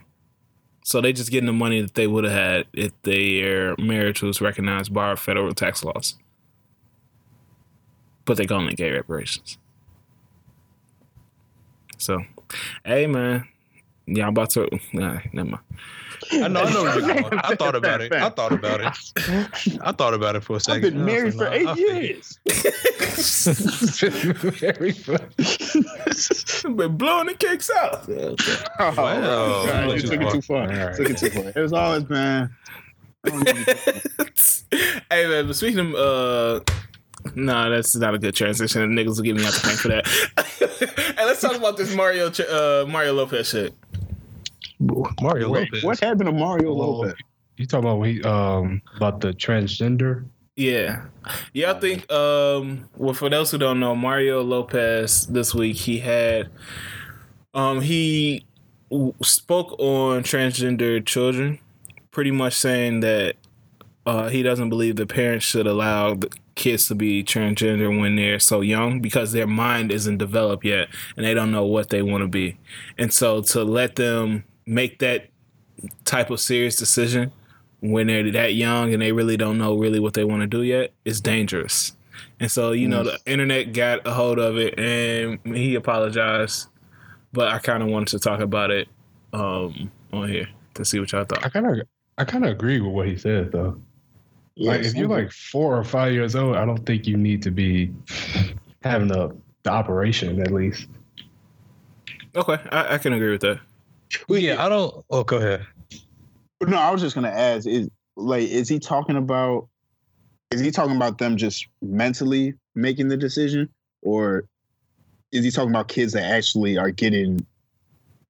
So 0.84 1.00
they 1.00 1.12
just 1.12 1.30
getting 1.30 1.46
the 1.46 1.52
money 1.52 1.82
that 1.82 1.94
they 1.94 2.06
would 2.06 2.24
have 2.24 2.32
had 2.32 2.66
if 2.72 2.92
their 3.02 3.76
marriage 3.76 4.22
was 4.22 4.40
recognized 4.40 4.94
by 4.94 5.08
our 5.08 5.16
federal 5.16 5.52
tax 5.52 5.84
laws. 5.84 6.16
But 8.24 8.36
they're 8.36 8.46
calling 8.46 8.68
it 8.68 8.76
gay 8.76 8.90
reparations. 8.92 9.58
So, 11.98 12.20
hey 12.84 13.06
man, 13.06 13.46
y'all 14.06 14.28
about 14.28 14.50
to 14.50 14.68
nah, 14.92 15.20
never 15.32 15.50
mind. 15.50 15.62
I 16.30 16.48
know. 16.48 16.62
I 16.62 16.72
know 16.72 16.82
where 16.84 16.98
you're 17.00 17.14
going. 17.22 17.38
I 17.40 17.54
thought 17.56 17.74
about 17.74 18.00
it. 18.00 18.12
I 18.12 18.28
thought 18.30 18.52
about 18.52 18.80
it. 18.80 18.86
I 19.82 19.92
thought 19.92 20.14
about 20.14 20.36
it 20.36 20.44
for 20.44 20.52
a 20.54 20.56
I've 20.56 20.62
second. 20.62 20.94
been 20.94 21.04
married 21.04 21.34
for 21.34 21.46
eight 21.52 21.66
I 21.66 21.74
feel 21.74 21.94
you. 21.96 22.00
years. 22.00 22.38
Very 24.60 24.92
funny. 24.92 26.74
Been 26.76 26.96
blowing 26.96 27.26
the 27.26 27.34
cakes 27.38 27.70
out. 27.76 28.08
Oh, 28.08 28.36
Wow. 28.78 28.94
God, 29.66 29.90
That 29.90 29.96
you 29.96 30.08
took 30.08 30.20
it 30.20 30.30
too 30.32 30.42
far. 30.42 30.62
All 30.62 30.66
right. 30.68 30.96
Took 30.96 31.10
it 31.10 31.18
too 31.18 31.30
far. 31.30 31.48
It 31.48 31.56
was 31.56 31.72
always 31.72 32.08
man. 32.08 32.50
I 33.24 33.28
don't 33.28 33.44
know. 33.44 33.52
hey 35.10 35.26
man, 35.28 35.46
but 35.46 35.56
speaking 35.56 35.80
of 35.80 35.94
uh 35.94 36.60
nah, 37.34 37.68
that's 37.68 37.94
not 37.96 38.14
a 38.14 38.18
good 38.18 38.34
transition. 38.34 38.90
Niggas 38.92 39.16
will 39.16 39.22
give 39.22 39.36
me 39.36 39.44
out 39.44 39.52
the 39.54 39.60
paint 39.60 39.78
for 39.78 39.88
that. 39.88 41.14
hey, 41.16 41.24
let's 41.24 41.40
talk 41.40 41.56
about 41.56 41.76
this 41.76 41.94
Mario 41.94 42.28
uh 42.28 42.86
Mario 42.88 43.12
Lopez 43.14 43.48
shit. 43.48 43.74
Mario 45.20 45.48
Wait, 45.50 45.70
Lopez. 45.72 45.84
what 45.84 46.00
happened 46.00 46.26
to 46.26 46.32
Mario 46.32 46.70
Oh. 46.70 46.74
Lopez? 46.76 47.14
You 47.56 47.66
talking 47.66 47.84
about 47.84 47.98
when 47.98 48.10
he, 48.14 48.22
um 48.22 48.82
about 48.96 49.20
the 49.20 49.32
transgender? 49.32 50.24
Yeah. 50.56 51.04
Yeah, 51.52 51.72
I 51.72 51.80
think 51.80 52.10
um 52.10 52.88
well 52.96 53.14
for 53.14 53.28
those 53.28 53.50
who 53.50 53.58
don't 53.58 53.78
know, 53.80 53.94
Mario 53.94 54.42
Lopez 54.42 55.26
this 55.26 55.54
week 55.54 55.76
he 55.76 55.98
had 56.00 56.50
um 57.54 57.80
he 57.80 58.44
spoke 59.22 59.74
on 59.78 60.22
transgender 60.22 61.04
children, 61.04 61.58
pretty 62.10 62.30
much 62.30 62.54
saying 62.54 63.00
that 63.00 63.36
uh 64.06 64.28
he 64.28 64.42
doesn't 64.42 64.68
believe 64.68 64.96
the 64.96 65.06
parents 65.06 65.44
should 65.44 65.66
allow 65.66 66.14
the 66.14 66.28
kids 66.54 66.88
to 66.88 66.94
be 66.94 67.24
transgender 67.24 67.98
when 67.98 68.16
they're 68.16 68.38
so 68.38 68.60
young 68.60 69.00
because 69.00 69.32
their 69.32 69.46
mind 69.46 69.90
isn't 69.90 70.18
developed 70.18 70.64
yet 70.64 70.88
and 71.16 71.24
they 71.24 71.34
don't 71.34 71.50
know 71.50 71.64
what 71.64 71.90
they 71.90 72.02
want 72.02 72.22
to 72.22 72.28
be. 72.28 72.56
And 72.98 73.12
so 73.12 73.40
to 73.42 73.64
let 73.64 73.96
them 73.96 74.44
make 74.66 74.98
that 74.98 75.28
type 76.04 76.30
of 76.30 76.40
serious 76.40 76.76
decision 76.76 77.32
when 77.80 78.06
they're 78.06 78.30
that 78.30 78.54
young 78.54 78.92
and 78.92 79.02
they 79.02 79.12
really 79.12 79.36
don't 79.36 79.58
know 79.58 79.76
really 79.76 79.98
what 79.98 80.14
they 80.14 80.24
want 80.24 80.42
to 80.42 80.46
do 80.46 80.62
yet 80.62 80.92
is 81.04 81.20
dangerous. 81.20 81.96
And 82.38 82.50
so, 82.50 82.72
you 82.72 82.88
know, 82.88 83.02
the 83.02 83.18
internet 83.26 83.72
got 83.72 84.06
a 84.06 84.12
hold 84.12 84.38
of 84.38 84.56
it 84.56 84.78
and 84.78 85.38
he 85.56 85.74
apologized. 85.74 86.68
But 87.32 87.48
I 87.48 87.58
kind 87.58 87.82
of 87.82 87.88
wanted 87.88 88.08
to 88.08 88.18
talk 88.18 88.40
about 88.40 88.70
it 88.70 88.88
um, 89.32 89.90
on 90.12 90.28
here 90.28 90.48
to 90.74 90.84
see 90.84 91.00
what 91.00 91.10
y'all 91.12 91.24
thought. 91.24 91.44
I 91.44 91.48
kind 91.48 91.66
of 91.66 91.86
I 92.18 92.24
kind 92.24 92.44
of 92.44 92.50
agree 92.50 92.80
with 92.80 92.92
what 92.92 93.08
he 93.08 93.16
said 93.16 93.52
though. 93.52 93.80
Like 94.56 94.82
if 94.82 94.94
you're 94.94 95.08
like 95.08 95.30
four 95.32 95.76
or 95.76 95.84
five 95.84 96.12
years 96.12 96.36
old, 96.36 96.56
I 96.56 96.64
don't 96.64 96.84
think 96.84 97.06
you 97.06 97.16
need 97.16 97.42
to 97.42 97.50
be 97.50 97.92
having 98.82 99.08
the 99.08 99.34
the 99.62 99.70
operation 99.70 100.40
at 100.40 100.52
least. 100.52 100.86
Okay, 102.34 102.58
I, 102.70 102.94
I 102.94 102.98
can 102.98 103.12
agree 103.12 103.30
with 103.30 103.42
that. 103.42 103.60
Well, 104.28 104.38
yeah, 104.38 104.64
I 104.64 104.68
don't. 104.68 105.04
Oh, 105.10 105.24
go 105.24 105.36
ahead. 105.36 105.66
No, 106.66 106.76
I 106.76 106.90
was 106.90 107.00
just 107.00 107.14
gonna 107.14 107.28
ask: 107.28 107.66
is 107.66 107.88
like, 108.16 108.48
is 108.48 108.68
he 108.68 108.78
talking 108.78 109.16
about? 109.16 109.68
Is 110.50 110.60
he 110.60 110.70
talking 110.70 110.96
about 110.96 111.18
them 111.18 111.36
just 111.36 111.66
mentally 111.80 112.54
making 112.74 113.08
the 113.08 113.16
decision, 113.16 113.68
or 114.02 114.44
is 115.32 115.44
he 115.44 115.50
talking 115.50 115.70
about 115.70 115.88
kids 115.88 116.12
that 116.12 116.24
actually 116.24 116.76
are 116.76 116.90
getting 116.90 117.44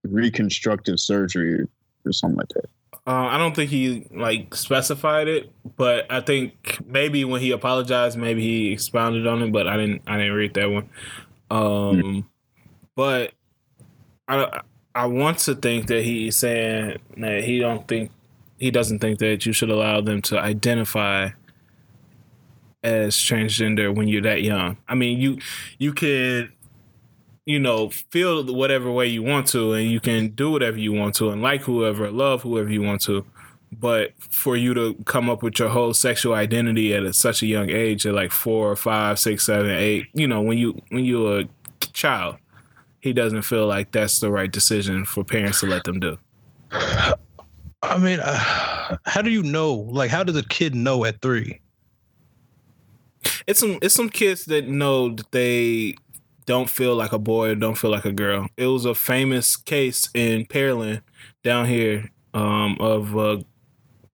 reconstructive 0.05 1.01
surgery 1.01 1.67
or 2.05 2.13
something 2.13 2.39
like 2.39 2.49
that? 2.51 2.69
Uh, 3.05 3.27
I 3.31 3.39
don't 3.39 3.55
think 3.55 3.71
he 3.71 4.07
like 4.13 4.55
specified 4.55 5.27
it, 5.27 5.51
but 5.77 6.11
I 6.11 6.21
think 6.21 6.79
maybe 6.87 7.25
when 7.25 7.41
he 7.41 7.51
apologized, 7.51 8.17
maybe 8.17 8.43
he 8.43 8.73
expounded 8.73 9.27
on 9.27 9.43
it. 9.43 9.53
But 9.53 9.67
I 9.67 9.77
didn't. 9.77 10.03
I 10.07 10.19
didn't 10.19 10.35
read 10.35 10.55
that 10.55 10.71
one. 10.71 10.89
Um, 11.51 12.29
but 12.95 13.33
I 14.29 14.61
I 14.95 15.07
want 15.07 15.39
to 15.41 15.55
think 15.57 15.89
that 15.89 16.05
he's 16.05 16.37
saying 16.37 17.01
that 17.17 17.43
he 17.45 17.59
don't 17.59 17.89
think 17.89 18.13
he 18.59 18.71
doesn't 18.71 19.01
think 19.01 19.19
that 19.19 19.47
you 19.47 19.53
should 19.53 19.71
allow 19.71 20.01
them 20.01 20.23
to 20.23 20.39
identify 20.39 21.31
as 22.85 23.17
transgender 23.17 23.95
when 23.95 24.07
you're 24.07 24.23
that 24.23 24.43
young. 24.43 24.77
I 24.89 24.95
mean, 24.95 25.21
you 25.21 25.39
you 25.79 25.93
could 25.93 26.53
you 27.45 27.59
know 27.59 27.91
feel 27.91 28.45
whatever 28.55 28.91
way 28.91 29.07
you 29.07 29.23
want 29.23 29.47
to, 29.49 29.73
and 29.73 29.91
you 29.91 30.01
can 30.01 30.29
do 30.29 30.51
whatever 30.51 30.79
you 30.79 30.93
want 30.93 31.15
to, 31.17 31.31
and 31.31 31.43
like 31.43 31.63
whoever, 31.63 32.11
love 32.11 32.43
whoever 32.43 32.71
you 32.71 32.83
want 32.83 33.01
to. 33.03 33.25
But 33.73 34.13
for 34.19 34.55
you 34.55 34.75
to 34.75 34.95
come 35.07 35.31
up 35.31 35.43
with 35.43 35.59
your 35.59 35.71
whole 35.71 35.95
sexual 35.95 36.35
identity 36.35 36.95
at 36.95 37.05
a, 37.05 37.13
such 37.15 37.43
a 37.43 37.47
young 37.47 37.71
age, 37.71 38.07
at 38.07 38.13
like 38.13 38.31
four, 38.31 38.77
five, 38.77 39.19
six, 39.19 39.47
seven, 39.47 39.71
eight, 39.71 40.09
you 40.13 40.29
know, 40.29 40.43
when 40.43 40.59
you 40.59 40.81
when 40.91 41.05
you're 41.05 41.41
a 41.41 41.49
child, 41.93 42.37
he 43.01 43.13
doesn't 43.13 43.43
feel 43.43 43.67
like 43.67 43.91
that's 43.93 44.21
the 44.21 44.31
right 44.31 44.51
decision 44.51 45.05
for 45.05 45.25
parents 45.25 45.61
to 45.61 45.67
let 45.67 45.85
them 45.85 46.01
do. 46.01 46.19
I 47.83 47.99
mean, 47.99 48.21
uh, 48.21 48.97
how 49.05 49.23
do 49.23 49.31
you 49.31 49.43
know? 49.43 49.73
Like, 49.73 50.11
how 50.11 50.23
does 50.23 50.37
a 50.37 50.45
kid 50.45 50.75
know 50.75 51.05
at 51.05 51.21
three? 51.21 51.61
It's 53.47 53.61
some 53.61 53.79
it's 53.83 53.95
some 53.95 54.09
kids 54.09 54.45
that 54.47 54.69
know 54.69 55.15
that 55.15 55.31
they 55.33 55.95
don't 56.47 56.69
feel 56.69 56.95
like 56.95 57.13
a 57.13 57.19
boy 57.19 57.51
or 57.51 57.55
don't 57.55 57.77
feel 57.77 57.91
like 57.91 58.05
a 58.05 58.13
girl. 58.13 58.49
It 58.57 58.67
was 58.67 58.85
a 58.85 58.95
famous 58.95 59.57
case 59.57 60.09
in 60.15 60.47
Pearland 60.47 61.03
down 61.43 61.67
here 61.67 62.11
um, 62.35 62.77
of 62.81 63.17
a 63.17 63.45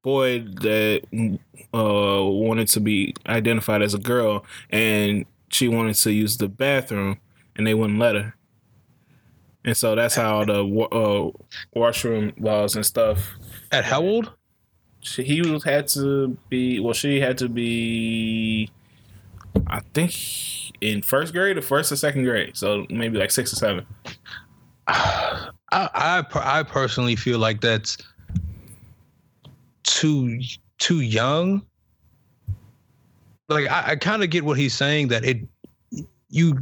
boy 0.02 0.40
that 0.40 1.02
uh, 1.74 2.24
wanted 2.24 2.68
to 2.68 2.80
be 2.80 3.14
identified 3.26 3.82
as 3.82 3.94
a 3.94 3.98
girl 3.98 4.44
and 4.70 5.26
she 5.50 5.68
wanted 5.68 5.94
to 5.94 6.12
use 6.12 6.36
the 6.36 6.48
bathroom 6.48 7.18
and 7.56 7.66
they 7.66 7.74
wouldn't 7.74 7.98
let 7.98 8.14
her. 8.14 8.34
And 9.64 9.76
so 9.76 9.94
that's 9.94 10.14
how 10.14 10.44
the 10.44 10.64
uh, 10.64 11.30
washroom 11.74 12.32
laws 12.38 12.76
and 12.76 12.86
stuff. 12.86 13.36
At 13.72 13.84
how 13.84 14.02
old? 14.02 14.32
She, 15.00 15.24
he 15.24 15.42
was 15.42 15.64
had 15.64 15.88
to 15.88 16.36
be 16.48 16.80
well. 16.80 16.94
She 16.94 17.20
had 17.20 17.38
to 17.38 17.48
be, 17.48 18.70
I 19.66 19.80
think, 19.94 20.14
in 20.80 21.02
first 21.02 21.32
grade 21.32 21.59
or 21.59 21.62
first 21.62 21.92
or 21.92 21.96
second 21.96 22.24
grade. 22.24 22.56
So 22.56 22.86
maybe 22.88 23.18
like 23.18 23.30
six 23.30 23.52
or 23.52 23.56
seven. 23.56 23.86
I 24.88 25.50
I, 25.70 26.24
I 26.34 26.62
personally 26.62 27.16
feel 27.16 27.38
like 27.38 27.61
that's 27.61 27.98
too 29.84 30.40
too 30.78 31.00
young. 31.00 31.62
Like 33.48 33.68
I, 33.70 33.92
I 33.92 33.96
kind 33.96 34.22
of 34.22 34.30
get 34.30 34.44
what 34.44 34.59
he's 34.59 34.74
saying 34.74 35.09
that 35.09 35.24
it 35.24 35.38
you 36.30 36.59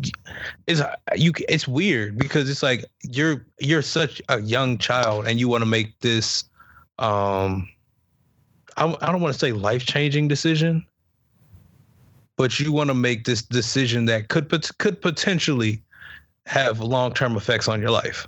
it's 0.66 0.80
you 1.16 1.32
it's 1.48 1.66
weird 1.66 2.18
because 2.18 2.48
it's 2.48 2.62
like 2.62 2.84
you're 3.02 3.44
you're 3.58 3.82
such 3.82 4.22
a 4.28 4.40
young 4.40 4.78
child 4.78 5.26
and 5.26 5.40
you 5.40 5.48
want 5.48 5.62
to 5.62 5.66
make 5.66 5.98
this 6.00 6.44
um 6.98 7.68
I, 8.76 8.96
I 9.00 9.10
don't 9.10 9.20
want 9.20 9.32
to 9.32 9.38
say 9.38 9.52
life-changing 9.52 10.28
decision 10.28 10.86
but 12.36 12.58
you 12.60 12.72
want 12.72 12.88
to 12.88 12.94
make 12.94 13.24
this 13.24 13.42
decision 13.42 14.04
that 14.06 14.28
could 14.28 14.50
could 14.78 15.00
potentially 15.00 15.82
have 16.46 16.80
long-term 16.80 17.36
effects 17.36 17.68
on 17.68 17.80
your 17.80 17.90
life 17.90 18.26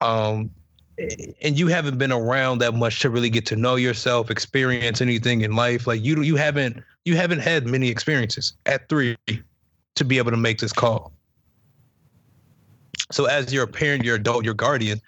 um 0.00 0.50
and 1.42 1.58
you 1.58 1.66
haven't 1.66 1.98
been 1.98 2.12
around 2.12 2.58
that 2.58 2.72
much 2.72 3.00
to 3.00 3.10
really 3.10 3.28
get 3.28 3.44
to 3.44 3.56
know 3.56 3.76
yourself 3.76 4.30
experience 4.30 5.00
anything 5.00 5.42
in 5.42 5.52
life 5.54 5.86
like 5.86 6.02
you 6.02 6.22
you 6.22 6.36
haven't 6.36 6.82
you 7.06 7.16
haven't 7.16 7.38
had 7.38 7.66
many 7.66 7.88
experiences 7.88 8.54
at 8.66 8.88
3 8.88 9.16
to 9.94 10.04
be 10.04 10.18
able 10.18 10.32
to 10.32 10.36
make 10.36 10.58
this 10.58 10.72
call. 10.72 11.12
So 13.10 13.26
as 13.26 13.52
your 13.52 13.66
parent, 13.66 14.04
your 14.04 14.16
adult, 14.16 14.44
your 14.44 14.54
guardian, 14.54 15.00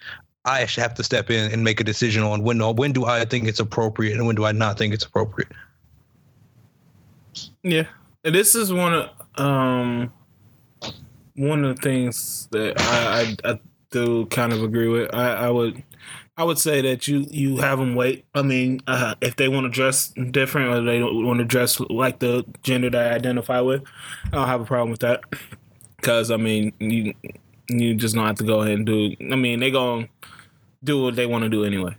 I 0.45 0.61
have 0.61 0.95
to 0.95 1.05
step 1.05 1.31
in 1.31 1.53
and 1.53 1.63
make 1.63 1.81
a 1.81 1.85
decision 1.85 2.23
on 2.23 2.43
when 2.43 2.61
when 2.77 2.93
do 2.93 3.05
I 3.05 3.25
think 3.25 3.47
it's 3.49 3.61
appropriate 3.61 4.17
and 4.17 4.27
when 4.27 4.37
do 4.37 4.45
I 4.45 4.53
not 4.53 4.79
think 4.79 4.95
it's 4.95 5.05
appropriate. 5.05 5.53
Yeah, 7.63 7.87
and 8.25 8.35
this 8.35 8.55
is 8.55 8.73
one 8.73 8.95
of 8.95 9.11
um 9.41 10.13
one 11.37 11.65
of 11.65 11.77
the 11.77 11.83
things 11.83 12.49
that 12.51 12.81
I, 12.81 13.37
I, 13.45 13.53
I 13.53 13.61
do 13.91 14.27
kind 14.27 14.53
of 14.53 14.63
agree 14.63 14.89
with. 14.89 15.15
I, 15.15 15.35
I 15.35 15.51
would 15.51 15.83
I 16.37 16.45
would 16.45 16.59
say 16.59 16.81
that 16.83 17.09
you 17.09 17.27
you 17.31 17.57
have 17.59 17.79
them 17.79 17.95
wait. 17.95 18.25
I 18.35 18.43
mean, 18.43 18.81
uh, 18.87 19.15
if 19.21 19.37
they 19.37 19.49
want 19.49 19.65
to 19.65 19.71
dress 19.71 20.13
different 20.31 20.69
or 20.69 20.83
they 20.83 20.99
don't 20.99 21.25
want 21.25 21.39
to 21.39 21.45
dress 21.45 21.81
like 21.81 22.21
the 22.21 22.45
gender 22.63 22.91
that 22.91 23.13
I 23.13 23.15
identify 23.17 23.61
with, 23.61 23.83
I 24.27 24.31
don't 24.31 24.47
have 24.47 24.61
a 24.61 24.65
problem 24.65 24.91
with 24.91 25.01
that. 25.01 25.21
Because 25.97 26.31
I 26.31 26.37
mean, 26.37 26.73
you 26.79 27.15
you 27.69 27.95
just 27.95 28.15
don't 28.15 28.27
have 28.27 28.37
to 28.37 28.45
go 28.45 28.63
ahead 28.63 28.75
and 28.75 28.87
do. 28.87 29.17
I 29.33 29.37
mean, 29.37 29.61
they 29.61 29.71
gonna 29.71 30.09
do 30.85 31.03
what 31.03 31.17
they 31.17 31.27
want 31.27 31.43
to 31.43 31.51
do 31.51 31.65
anyway. 31.65 31.97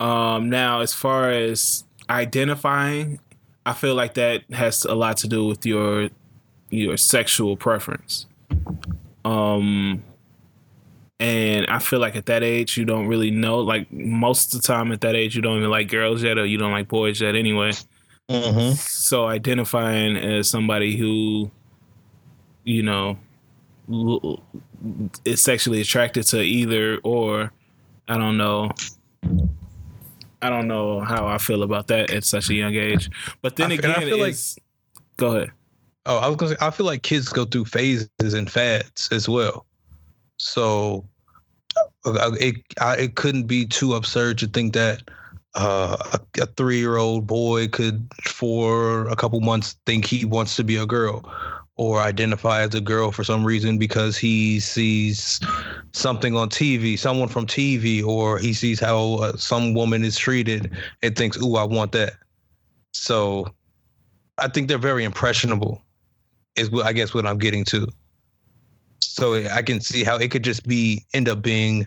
Um, 0.00 0.50
now, 0.50 0.80
as 0.80 0.92
far 0.92 1.30
as 1.30 1.84
identifying, 2.10 3.20
I 3.64 3.72
feel 3.74 3.94
like 3.94 4.14
that 4.14 4.42
has 4.52 4.84
a 4.84 4.94
lot 4.94 5.16
to 5.18 5.28
do 5.28 5.46
with 5.46 5.64
your 5.64 6.10
your 6.70 6.96
sexual 6.96 7.56
preference. 7.56 8.26
Um, 9.24 10.02
and 11.20 11.66
I 11.68 11.78
feel 11.78 12.00
like 12.00 12.16
at 12.16 12.26
that 12.26 12.42
age, 12.42 12.76
you 12.76 12.84
don't 12.84 13.06
really 13.06 13.30
know. 13.30 13.58
Like 13.58 13.92
most 13.92 14.54
of 14.54 14.62
the 14.62 14.66
time 14.66 14.90
at 14.90 15.00
that 15.02 15.14
age, 15.14 15.36
you 15.36 15.42
don't 15.42 15.58
even 15.58 15.70
like 15.70 15.88
girls 15.88 16.22
yet, 16.22 16.38
or 16.38 16.44
you 16.44 16.58
don't 16.58 16.72
like 16.72 16.88
boys 16.88 17.20
yet 17.20 17.36
anyway. 17.36 17.70
Mm-hmm. 18.28 18.74
So 18.74 19.26
identifying 19.26 20.16
as 20.16 20.48
somebody 20.48 20.96
who, 20.96 21.50
you 22.64 22.82
know, 22.82 23.18
is 25.24 25.42
sexually 25.42 25.80
attracted 25.80 26.24
to 26.28 26.40
either 26.40 26.98
or, 27.04 27.52
I 28.08 28.18
don't 28.18 28.36
know. 28.36 28.72
I 30.42 30.50
don't 30.50 30.66
know 30.66 31.00
how 31.00 31.26
I 31.26 31.38
feel 31.38 31.62
about 31.62 31.86
that 31.86 32.10
at 32.10 32.24
such 32.24 32.50
a 32.50 32.54
young 32.54 32.74
age. 32.74 33.10
But 33.40 33.56
then 33.56 33.70
I, 33.70 33.76
again, 33.76 33.92
I 33.92 34.00
feel 34.00 34.18
like. 34.18 34.34
Go 35.16 35.36
ahead. 35.36 35.52
Oh, 36.04 36.18
I 36.18 36.26
was 36.26 36.36
gonna 36.36 36.50
say 36.52 36.56
I 36.60 36.70
feel 36.70 36.86
like 36.86 37.02
kids 37.02 37.28
go 37.28 37.44
through 37.44 37.66
phases 37.66 38.08
and 38.20 38.50
fads 38.50 39.08
as 39.12 39.28
well. 39.28 39.66
So 40.38 41.08
uh, 42.04 42.32
it 42.40 42.56
it 42.78 43.14
couldn't 43.14 43.44
be 43.44 43.66
too 43.66 43.94
absurd 43.94 44.38
to 44.38 44.48
think 44.48 44.72
that 44.72 45.02
uh, 45.54 45.96
a, 46.12 46.42
a 46.42 46.46
three 46.46 46.78
year 46.78 46.96
old 46.96 47.26
boy 47.26 47.68
could 47.68 48.08
for 48.22 49.06
a 49.08 49.16
couple 49.16 49.40
months 49.40 49.76
think 49.86 50.04
he 50.04 50.24
wants 50.24 50.56
to 50.56 50.64
be 50.64 50.76
a 50.76 50.86
girl 50.86 51.24
or 51.76 52.00
identify 52.00 52.62
as 52.62 52.74
a 52.74 52.80
girl 52.80 53.10
for 53.10 53.24
some 53.24 53.44
reason 53.44 53.78
because 53.78 54.16
he 54.16 54.60
sees 54.60 55.40
something 55.92 56.36
on 56.36 56.48
TV, 56.48 56.98
someone 56.98 57.28
from 57.28 57.46
TV, 57.46 58.04
or 58.04 58.38
he 58.38 58.52
sees 58.52 58.78
how 58.78 59.14
uh, 59.14 59.36
some 59.36 59.74
woman 59.74 60.04
is 60.04 60.18
treated 60.18 60.70
and 61.02 61.16
thinks, 61.16 61.40
"Ooh, 61.40 61.56
I 61.56 61.64
want 61.64 61.92
that." 61.92 62.14
So, 62.92 63.46
I 64.38 64.48
think 64.48 64.68
they're 64.68 64.78
very 64.78 65.04
impressionable. 65.04 65.82
Is 66.56 66.70
what 66.70 66.84
I 66.84 66.92
guess 66.92 67.14
what 67.14 67.26
I'm 67.26 67.38
getting 67.38 67.64
to. 67.66 67.88
So 69.00 69.34
I 69.34 69.62
can 69.62 69.80
see 69.80 70.04
how 70.04 70.16
it 70.16 70.30
could 70.30 70.44
just 70.44 70.66
be 70.66 71.04
end 71.14 71.28
up 71.28 71.42
being. 71.42 71.86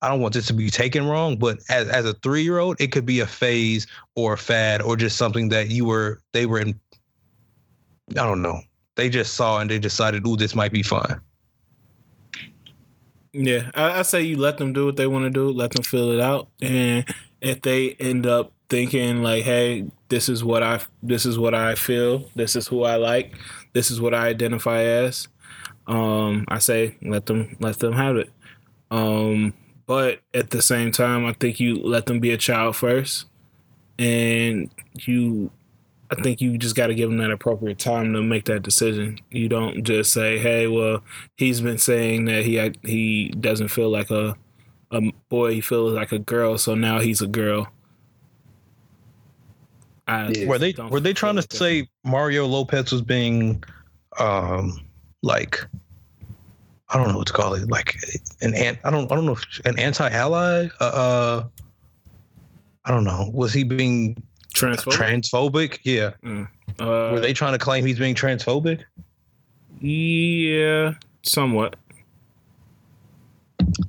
I 0.00 0.08
don't 0.08 0.20
want 0.20 0.34
this 0.34 0.48
to 0.48 0.52
be 0.52 0.68
taken 0.68 1.06
wrong, 1.06 1.36
but 1.36 1.58
as 1.68 1.88
as 1.88 2.04
a 2.04 2.14
three 2.14 2.42
year 2.42 2.58
old, 2.58 2.80
it 2.80 2.90
could 2.90 3.06
be 3.06 3.20
a 3.20 3.26
phase 3.26 3.86
or 4.16 4.32
a 4.32 4.38
fad 4.38 4.82
or 4.82 4.96
just 4.96 5.16
something 5.16 5.48
that 5.50 5.68
you 5.68 5.84
were 5.84 6.20
they 6.32 6.46
were 6.46 6.58
in. 6.58 6.80
I 8.10 8.26
don't 8.26 8.42
know. 8.42 8.60
They 8.94 9.08
just 9.08 9.34
saw 9.34 9.60
and 9.60 9.70
they 9.70 9.78
decided, 9.78 10.26
"Ooh, 10.26 10.36
this 10.36 10.54
might 10.54 10.72
be 10.72 10.82
fun." 10.82 11.20
Yeah, 13.32 13.70
I, 13.74 14.00
I 14.00 14.02
say 14.02 14.22
you 14.22 14.36
let 14.36 14.58
them 14.58 14.72
do 14.72 14.86
what 14.86 14.96
they 14.96 15.06
want 15.06 15.24
to 15.24 15.30
do, 15.30 15.48
let 15.50 15.70
them 15.70 15.82
fill 15.82 16.12
it 16.12 16.20
out, 16.20 16.48
and 16.60 17.04
if 17.40 17.62
they 17.62 17.92
end 17.92 18.26
up 18.26 18.52
thinking 18.68 19.22
like, 19.22 19.44
"Hey, 19.44 19.86
this 20.08 20.28
is 20.28 20.44
what 20.44 20.62
I 20.62 20.80
this 21.02 21.24
is 21.24 21.38
what 21.38 21.54
I 21.54 21.74
feel, 21.74 22.30
this 22.34 22.56
is 22.56 22.68
who 22.68 22.84
I 22.84 22.96
like, 22.96 23.34
this 23.72 23.90
is 23.90 24.00
what 24.00 24.14
I 24.14 24.26
identify 24.28 24.82
as," 24.82 25.28
um, 25.86 26.44
I 26.48 26.58
say 26.58 26.96
let 27.02 27.26
them 27.26 27.56
let 27.60 27.78
them 27.78 27.94
have 27.94 28.16
it. 28.16 28.30
Um, 28.90 29.54
but 29.86 30.20
at 30.34 30.50
the 30.50 30.60
same 30.60 30.92
time, 30.92 31.24
I 31.24 31.32
think 31.32 31.58
you 31.58 31.76
let 31.76 32.06
them 32.06 32.20
be 32.20 32.30
a 32.30 32.36
child 32.36 32.76
first, 32.76 33.26
and 33.98 34.70
you 34.94 35.50
I 36.12 36.22
think 36.22 36.40
you 36.40 36.58
just 36.58 36.76
got 36.76 36.88
to 36.88 36.94
give 36.94 37.08
them 37.08 37.18
that 37.18 37.30
appropriate 37.30 37.78
time 37.78 38.12
to 38.12 38.22
make 38.22 38.44
that 38.44 38.62
decision. 38.62 39.18
You 39.30 39.48
don't 39.48 39.82
just 39.82 40.12
say, 40.12 40.38
"Hey, 40.38 40.66
well, 40.66 41.02
he's 41.36 41.60
been 41.60 41.78
saying 41.78 42.26
that 42.26 42.44
he 42.44 42.72
he 42.82 43.28
doesn't 43.28 43.68
feel 43.68 43.90
like 43.90 44.10
a 44.10 44.36
a 44.90 45.00
boy, 45.30 45.54
he 45.54 45.60
feels 45.60 45.94
like 45.94 46.12
a 46.12 46.18
girl, 46.18 46.58
so 46.58 46.74
now 46.74 47.00
he's 47.00 47.22
a 47.22 47.26
girl." 47.26 47.68
I 50.06 50.28
Yeah. 50.28 50.46
Were 50.46 50.58
they 50.58 50.74
were 50.90 51.00
they 51.00 51.12
trying 51.12 51.34
feel 51.34 51.42
to 51.42 51.46
like 51.46 51.48
that. 51.50 51.56
say 51.56 51.88
Mario 52.04 52.46
Lopez 52.46 52.92
was 52.92 53.02
being, 53.02 53.62
um, 54.18 54.80
like, 55.22 55.64
I 56.90 56.98
don't 56.98 57.08
know 57.08 57.18
what 57.18 57.28
to 57.28 57.32
call 57.32 57.54
it, 57.54 57.70
like 57.70 57.96
an 58.42 58.54
ant. 58.54 58.78
I 58.84 58.90
don't 58.90 59.10
I 59.10 59.14
don't 59.14 59.24
know 59.24 59.32
if 59.32 59.60
an 59.64 59.78
anti-ally. 59.78 60.68
Uh, 60.80 60.84
uh 60.84 61.44
I 62.84 62.90
don't 62.90 63.04
know. 63.04 63.30
Was 63.32 63.52
he 63.52 63.62
being 63.62 64.20
transphobic? 64.52 64.92
transphobic? 64.92 65.78
Yeah. 65.82 66.12
uh, 66.78 67.12
Were 67.12 67.20
they 67.20 67.32
trying 67.32 67.52
to 67.52 67.58
claim 67.58 67.84
he's 67.84 67.98
being 67.98 68.14
transphobic? 68.14 68.82
Yeah, 69.80 70.94
somewhat. 71.22 71.76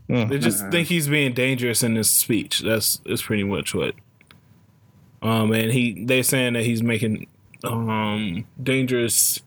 Hmm. 0.08 0.28
They 0.28 0.38
just 0.40 0.64
Uh-uh. 0.64 0.72
think 0.72 0.88
he's 0.88 1.08
being 1.08 1.34
dangerous 1.34 1.84
in 1.84 1.96
his 1.96 2.10
speech. 2.10 2.60
That's 2.60 2.98
that's 3.06 3.22
pretty 3.22 3.44
much 3.44 3.74
what. 3.74 3.96
Um, 5.22 5.52
and 5.54 5.72
he 5.72 6.04
they're 6.06 6.24
saying 6.24 6.54
that 6.54 6.64
he's 6.64 6.84
making 6.84 7.28
um 7.64 8.46
dangerous 8.62 9.42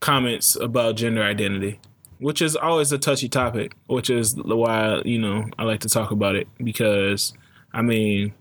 comments 0.00 0.56
about 0.56 0.96
gender 0.96 1.22
identity, 1.22 1.80
which 2.18 2.42
is 2.42 2.56
always 2.56 2.90
a 2.92 2.98
touchy 2.98 3.28
topic. 3.28 3.74
Which 3.86 4.10
is 4.10 4.34
why 4.36 5.00
you 5.04 5.18
know 5.18 5.46
I 5.58 5.64
like 5.64 5.80
to 5.80 5.88
talk 5.88 6.10
about 6.10 6.34
it 6.34 6.48
because 6.62 7.32
I 7.72 7.82
mean, 7.82 8.32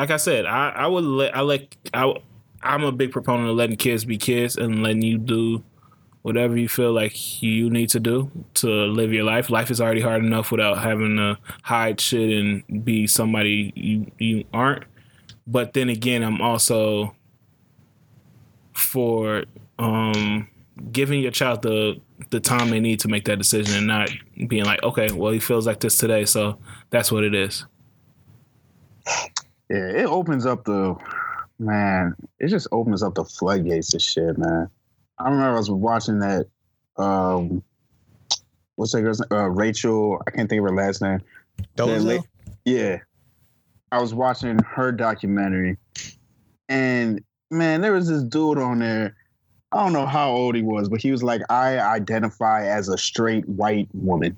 like 0.00 0.10
I 0.10 0.16
said, 0.16 0.46
I 0.46 0.70
I 0.70 0.86
would 0.86 1.04
let 1.04 1.36
I 1.36 1.42
like 1.42 1.76
I 1.92 2.14
I'm 2.62 2.84
a 2.84 2.90
big 2.90 3.12
proponent 3.12 3.50
of 3.50 3.56
letting 3.56 3.76
kids 3.76 4.06
be 4.06 4.16
kids 4.16 4.56
and 4.56 4.82
letting 4.82 5.02
you 5.02 5.18
do 5.18 5.62
whatever 6.22 6.56
you 6.56 6.70
feel 6.70 6.92
like 6.92 7.42
you 7.42 7.68
need 7.68 7.90
to 7.90 8.00
do 8.00 8.30
to 8.54 8.66
live 8.66 9.12
your 9.12 9.24
life. 9.24 9.50
Life 9.50 9.70
is 9.70 9.78
already 9.78 10.00
hard 10.00 10.24
enough 10.24 10.50
without 10.50 10.78
having 10.78 11.16
to 11.18 11.36
hide 11.64 12.00
shit 12.00 12.30
and 12.30 12.82
be 12.82 13.06
somebody 13.06 13.74
you 13.76 14.10
you 14.18 14.44
aren't. 14.54 14.84
But 15.46 15.74
then 15.74 15.90
again, 15.90 16.22
I'm 16.22 16.40
also 16.40 17.14
for 18.72 19.44
um 19.78 20.48
giving 20.92 21.20
your 21.20 21.30
child 21.30 21.60
the 21.60 22.00
the 22.30 22.40
time 22.40 22.70
they 22.70 22.80
need 22.80 23.00
to 23.00 23.08
make 23.08 23.26
that 23.26 23.36
decision 23.36 23.76
and 23.76 23.86
not 23.86 24.08
being 24.48 24.64
like, 24.64 24.82
okay, 24.82 25.12
well 25.12 25.32
he 25.32 25.40
feels 25.40 25.66
like 25.66 25.80
this 25.80 25.98
today, 25.98 26.24
so 26.24 26.58
that's 26.88 27.12
what 27.12 27.22
it 27.22 27.34
is. 27.34 27.66
Yeah, 29.70 29.88
it 29.88 30.06
opens 30.06 30.46
up 30.46 30.64
the 30.64 30.96
man. 31.58 32.14
It 32.40 32.48
just 32.48 32.66
opens 32.72 33.02
up 33.02 33.14
the 33.14 33.24
floodgates 33.24 33.94
of 33.94 34.02
shit, 34.02 34.36
man. 34.36 34.68
I 35.18 35.24
remember 35.24 35.54
I 35.54 35.58
was 35.58 35.70
watching 35.70 36.18
that. 36.20 36.46
Um, 36.96 37.62
what's 38.76 38.92
that 38.92 39.02
girl's 39.02 39.20
name? 39.20 39.28
Uh, 39.30 39.46
Rachel. 39.48 40.20
I 40.26 40.30
can't 40.32 40.48
think 40.50 40.58
of 40.60 40.64
her 40.68 40.74
last 40.74 41.00
name. 41.00 41.20
La- 42.02 42.22
Yeah, 42.64 42.98
I 43.92 44.00
was 44.00 44.12
watching 44.12 44.58
her 44.58 44.90
documentary, 44.92 45.78
and 46.68 47.22
man, 47.50 47.80
there 47.80 47.92
was 47.92 48.08
this 48.08 48.22
dude 48.24 48.58
on 48.58 48.80
there. 48.80 49.16
I 49.72 49.84
don't 49.84 49.92
know 49.92 50.06
how 50.06 50.30
old 50.32 50.56
he 50.56 50.62
was, 50.62 50.88
but 50.88 51.00
he 51.00 51.12
was 51.12 51.22
like, 51.22 51.42
"I 51.48 51.78
identify 51.78 52.66
as 52.66 52.88
a 52.88 52.98
straight 52.98 53.48
white 53.48 53.88
woman," 53.94 54.36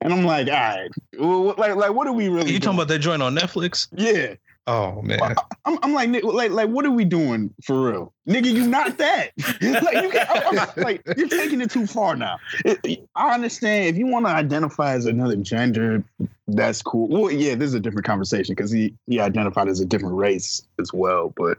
and 0.00 0.12
I'm 0.12 0.24
like, 0.24 0.46
"All 0.46 0.52
right, 0.54 0.90
well, 1.18 1.54
like, 1.58 1.74
like, 1.74 1.92
what 1.94 2.06
are 2.06 2.12
we 2.12 2.28
really?" 2.28 2.52
you 2.52 2.60
talking 2.60 2.60
doing?" 2.60 2.74
about 2.76 2.88
that 2.88 2.98
joint 3.00 3.22
on 3.22 3.34
Netflix? 3.34 3.88
Yeah, 3.92 4.34
Oh 4.68 5.02
man. 5.02 5.18
I'm, 5.64 5.78
I'm 5.82 5.92
like, 5.92 6.22
like, 6.22 6.52
like, 6.52 6.68
what 6.68 6.86
are 6.86 6.90
we 6.90 7.04
doing 7.04 7.52
for 7.64 7.90
real, 7.90 8.14
nigga? 8.28 8.46
You 8.46 8.66
not 8.66 8.96
that. 8.98 9.30
like, 9.60 10.02
you 10.02 10.10
can, 10.10 10.26
I'm, 10.28 10.58
I'm 10.58 10.68
like, 10.82 11.02
you're 11.16 11.28
taking 11.28 11.60
it 11.60 11.70
too 11.70 11.86
far 11.86 12.14
now. 12.14 12.38
It- 12.64 13.08
I 13.16 13.34
understand 13.34 13.88
if 13.88 13.96
you 13.96 14.06
want 14.06 14.26
to 14.26 14.32
identify 14.32 14.92
as 14.92 15.06
another 15.06 15.36
gender, 15.36 16.04
that's 16.46 16.80
cool. 16.80 17.08
Well, 17.08 17.30
yeah, 17.30 17.56
this 17.56 17.68
is 17.68 17.74
a 17.74 17.80
different 17.80 18.06
conversation 18.06 18.54
because 18.54 18.70
he 18.70 18.94
he 19.06 19.18
identified 19.18 19.68
as 19.68 19.80
a 19.80 19.84
different 19.84 20.14
race 20.14 20.62
as 20.80 20.92
well. 20.92 21.32
But 21.36 21.58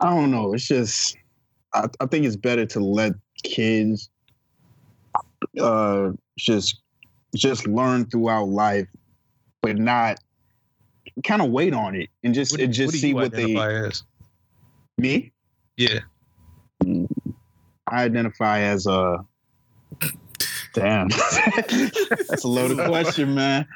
I 0.00 0.10
don't 0.10 0.30
know. 0.30 0.54
It's 0.54 0.66
just, 0.66 1.16
I, 1.74 1.86
I 2.00 2.06
think 2.06 2.24
it's 2.24 2.36
better 2.36 2.64
to 2.66 2.80
let 2.80 3.12
kids, 3.42 4.08
uh, 5.60 6.12
just 6.38 6.80
just 7.34 7.66
learn 7.66 8.06
throughout 8.06 8.48
life, 8.48 8.88
but 9.62 9.76
not 9.76 10.18
kind 11.24 11.42
of 11.42 11.50
wait 11.50 11.72
on 11.72 11.94
it 11.94 12.10
and 12.22 12.34
just 12.34 12.52
What, 12.52 12.60
and 12.60 12.72
just 12.72 12.94
what 12.94 13.00
see 13.00 13.14
what 13.14 13.32
they 13.32 13.44
identify 13.44 13.72
as? 13.86 14.02
me. 14.98 15.32
Yeah. 15.76 16.00
I 17.86 18.02
identify 18.04 18.60
as 18.60 18.86
a. 18.86 19.24
Damn, 20.74 21.08
that's 22.28 22.44
a 22.44 22.48
loaded 22.48 22.86
question, 22.86 23.34
man. 23.34 23.66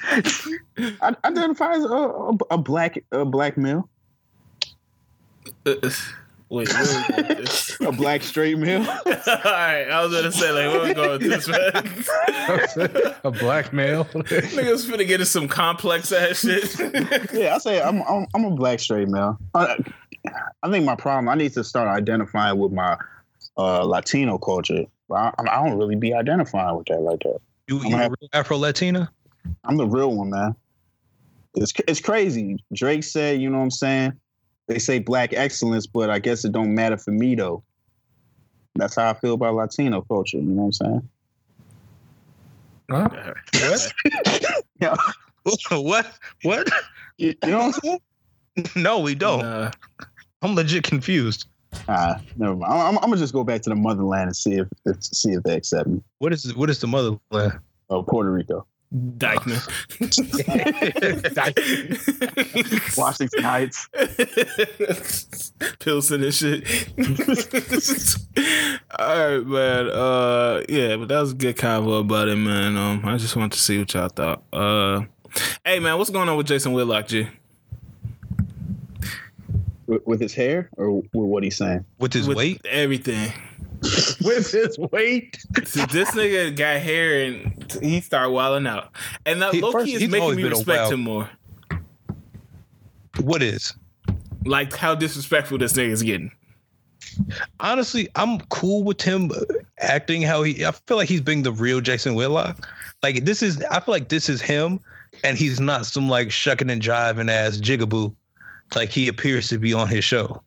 I 0.77 1.17
identify 1.25 1.73
as 1.73 1.85
a, 1.85 1.89
a, 1.89 2.37
a 2.51 2.59
black 2.59 3.03
a 3.11 3.25
black 3.25 3.57
male, 3.57 3.89
Uh, 5.65 5.91
Wait, 6.51 6.69
where 6.69 6.83
we 6.83 7.15
going 7.15 7.29
with 7.29 7.39
this? 7.39 7.77
a 7.81 7.93
black 7.93 8.23
straight 8.23 8.59
male. 8.59 8.81
All 8.89 8.95
right, 9.07 9.85
I 9.85 10.05
was 10.05 10.13
gonna 10.13 10.33
say 10.33 10.51
like, 10.51 10.73
where 10.73 10.89
we 10.89 10.95
going 10.95 11.11
with 11.11 11.23
this, 11.23 11.47
man? 11.47 13.15
a 13.25 13.31
black 13.31 13.73
male. 13.73 14.05
Niggas 14.07 14.91
finna 14.91 15.07
get 15.07 15.21
us 15.21 15.31
some 15.31 15.47
complex 15.47 16.11
ass 16.11 16.41
shit. 16.41 17.33
Yeah, 17.33 17.55
I 17.55 17.59
say 17.59 17.81
I'm 17.81 18.03
I'm, 18.03 18.27
I'm 18.35 18.45
a 18.47 18.51
black 18.51 18.81
straight 18.81 19.07
male. 19.07 19.39
I, 19.55 19.77
I 20.65 20.71
think 20.71 20.85
my 20.85 20.97
problem. 20.97 21.29
I 21.29 21.37
need 21.37 21.53
to 21.53 21.63
start 21.63 21.87
identifying 21.87 22.59
with 22.59 22.73
my 22.73 22.99
uh, 23.57 23.85
Latino 23.85 24.37
culture. 24.37 24.87
I, 25.15 25.33
I 25.39 25.65
don't 25.65 25.79
really 25.79 25.97
be 25.97 26.13
identifying 26.15 26.77
with 26.77 26.87
that 26.87 27.01
like 27.01 27.21
that. 27.21 27.39
You, 27.69 27.79
I'm 27.79 27.87
you 27.87 27.97
happy. 27.97 28.29
Afro 28.33 28.59
Latina? 28.59 29.09
I'm 29.65 29.77
the 29.77 29.87
real 29.87 30.17
one, 30.17 30.31
man. 30.31 30.57
It's 31.55 31.73
it's 31.87 32.01
crazy. 32.01 32.63
Drake 32.73 33.05
said, 33.05 33.41
you 33.41 33.51
know 33.51 33.59
what 33.59 33.65
I'm 33.65 33.71
saying? 33.71 34.20
They 34.71 34.79
say 34.79 35.01
black 35.01 35.33
excellence, 35.33 35.89
but 35.89 36.11
I 36.11 36.21
guess 36.21 36.45
it 36.45 36.53
don't 36.53 36.77
matter 36.77 36.97
for 36.97 37.11
me 37.11 37.35
though. 37.35 37.65
That's 38.77 38.95
how 38.95 39.11
I 39.11 39.15
feel 39.15 39.35
about 39.35 39.57
Latino 39.57 40.01
culture. 40.03 40.37
You 40.37 40.45
know 40.45 40.63
what 40.63 40.67
I'm 40.67 40.73
saying? 40.73 41.09
Huh? 42.89 43.35
What? 44.85 45.13
what? 45.83 46.07
What? 46.43 46.69
You, 47.19 47.35
you 47.43 47.51
know 47.51 47.59
what 47.59 47.65
I'm 47.65 47.73
saying? 47.73 48.01
No, 48.77 49.01
we 49.01 49.17
don't. 49.17 49.41
Nah. 49.41 49.73
I'm 50.43 50.55
legit 50.55 50.85
confused. 50.85 51.47
Ah, 51.89 52.21
never 52.37 52.55
mind. 52.55 52.73
I'm, 52.73 52.97
I'm 52.99 53.11
gonna 53.11 53.17
just 53.17 53.33
go 53.33 53.43
back 53.43 53.63
to 53.63 53.71
the 53.71 53.77
motherland 53.77 54.29
and 54.29 54.37
see 54.37 54.53
if, 54.53 54.69
if 54.87 55.03
see 55.03 55.33
if 55.33 55.43
they 55.43 55.57
accept 55.57 55.89
me. 55.89 56.01
What 56.19 56.33
is 56.33 56.55
what 56.55 56.71
is 56.71 56.79
the 56.79 56.87
motherland? 56.87 57.59
Oh, 57.91 58.05
Puerto 58.05 58.31
Rico, 58.31 58.65
Dyckman. 58.93 59.61
Washington 62.99 63.43
Heights. 63.45 63.89
Pilsen 65.79 66.25
and 66.25 66.35
shit. 66.35 66.67
All 68.99 69.17
right, 69.17 69.47
man. 69.47 69.91
Uh, 69.91 70.63
yeah, 70.69 70.97
but 70.97 71.07
that 71.09 71.21
was 71.21 71.31
a 71.33 71.37
good 71.37 71.57
convo 71.57 72.01
about 72.01 72.27
it, 72.29 72.35
man. 72.37 72.77
Um, 72.77 73.03
I 73.05 73.17
just 73.17 73.37
wanted 73.37 73.53
to 73.53 73.61
see 73.61 73.79
what 73.79 73.95
y'all 73.95 74.09
thought. 74.09 74.43
Uh, 74.53 75.03
hey, 75.65 75.79
man, 75.79 75.97
what's 75.97 76.11
going 76.11 76.29
on 76.29 76.37
with 76.37 76.49
Jason 76.49 76.73
Whitlock, 76.73 77.07
G? 77.07 77.29
With, 79.87 80.05
with 80.05 80.21
his 80.21 80.35
hair 80.35 80.69
or 80.77 80.97
with 80.97 81.07
what 81.13 81.45
he's 81.45 81.57
saying? 81.57 81.85
With 82.01 82.13
his 82.13 82.27
with 82.27 82.37
weight? 82.37 82.61
everything. 82.65 83.33
With 84.25 84.51
his 84.51 84.79
weight. 84.79 85.39
So 85.65 85.87
this 85.87 86.11
nigga 86.11 86.55
got 86.55 86.81
hair 86.81 87.25
and 87.25 87.73
he 87.81 88.01
started 88.01 88.31
wilding 88.31 88.67
out, 88.67 88.91
and 89.25 89.41
that 89.41 89.55
He- 89.55 89.61
low 89.61 89.73
first, 89.73 89.91
is 89.91 90.09
making 90.09 90.37
me 90.37 90.45
respect 90.45 90.93
him 90.93 91.01
more. 91.01 91.31
What 93.21 93.43
is? 93.43 93.75
Like 94.45 94.75
how 94.75 94.95
disrespectful 94.95 95.59
this 95.59 95.73
nigga 95.73 95.91
is 95.91 96.03
getting. 96.03 96.31
Honestly, 97.59 98.09
I'm 98.17 98.41
cool 98.49 98.85
with 98.85 99.01
him 99.01 99.31
acting 99.79 100.23
how 100.23 100.43
he. 100.43 100.65
I 100.65 100.73
feel 100.73 100.97
like 100.97 101.09
he's 101.09 101.21
being 101.21 101.43
the 101.43 101.53
real 101.53 101.81
Jason 101.81 102.15
Whitlock. 102.15 102.69
Like 103.03 103.25
this 103.25 103.43
is. 103.43 103.63
I 103.71 103.81
feel 103.81 103.93
like 103.93 104.09
this 104.09 104.29
is 104.29 104.43
him, 104.43 104.81
and 105.25 105.39
he's 105.39 105.59
not 105.59 105.87
some 105.87 106.09
like 106.09 106.31
shucking 106.31 106.71
and 106.71 106.83
jiving 106.83 107.31
ass 107.31 107.57
jigaboo, 107.57 108.15
like 108.75 108.91
he 108.91 109.09
appears 109.09 109.49
to 109.49 109.59
be 109.59 109.73
on 109.73 109.89
his 109.89 110.05
show. 110.05 110.43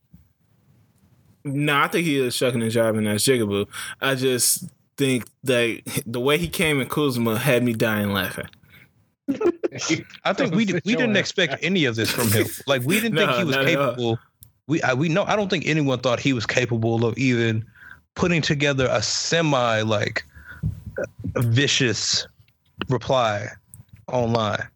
No, 1.46 1.78
I 1.78 1.88
think 1.88 2.06
he 2.06 2.20
is 2.20 2.36
shucking 2.36 2.62
and 2.62 2.72
jiving 2.72 3.08
as 3.08 3.24
Jigaboo. 3.24 3.68
I 4.02 4.16
just 4.16 4.66
think 4.98 5.28
that 5.44 5.82
the 6.06 6.20
way 6.20 6.38
he 6.38 6.48
came 6.48 6.80
in 6.80 6.88
Kuzma 6.88 7.38
had 7.38 7.64
me 7.64 7.74
dying 7.74 8.14
laughing. 8.14 8.48
I 10.24 10.34
think 10.34 10.54
we 10.54 10.66
Sit 10.66 10.86
we 10.86 10.96
didn't 10.96 11.16
expect 11.16 11.64
any 11.64 11.86
of 11.86 11.96
this 11.96 12.12
from 12.12 12.30
him. 12.30 12.46
Like 12.68 12.84
we 12.84 13.00
didn't 13.00 13.18
think 13.18 13.32
he 13.32 13.44
was 13.44 13.56
not 13.56 13.66
at 13.66 13.78
all. 13.78 13.86
capable. 13.88 14.20
We 14.68 14.82
I, 14.82 14.94
we 14.94 15.10
know. 15.10 15.24
I 15.24 15.36
don't 15.36 15.50
think 15.50 15.66
anyone 15.66 16.00
thought 16.00 16.20
he 16.20 16.34
was 16.34 16.46
capable 16.46 17.06
of 17.06 17.18
even 17.18 17.66
putting 18.16 18.42
together 18.42 18.88
a 18.92 19.02
semi 19.02 19.82
like 19.82 20.24
vicious 21.36 22.28
reply 22.90 23.48
online. 24.08 24.68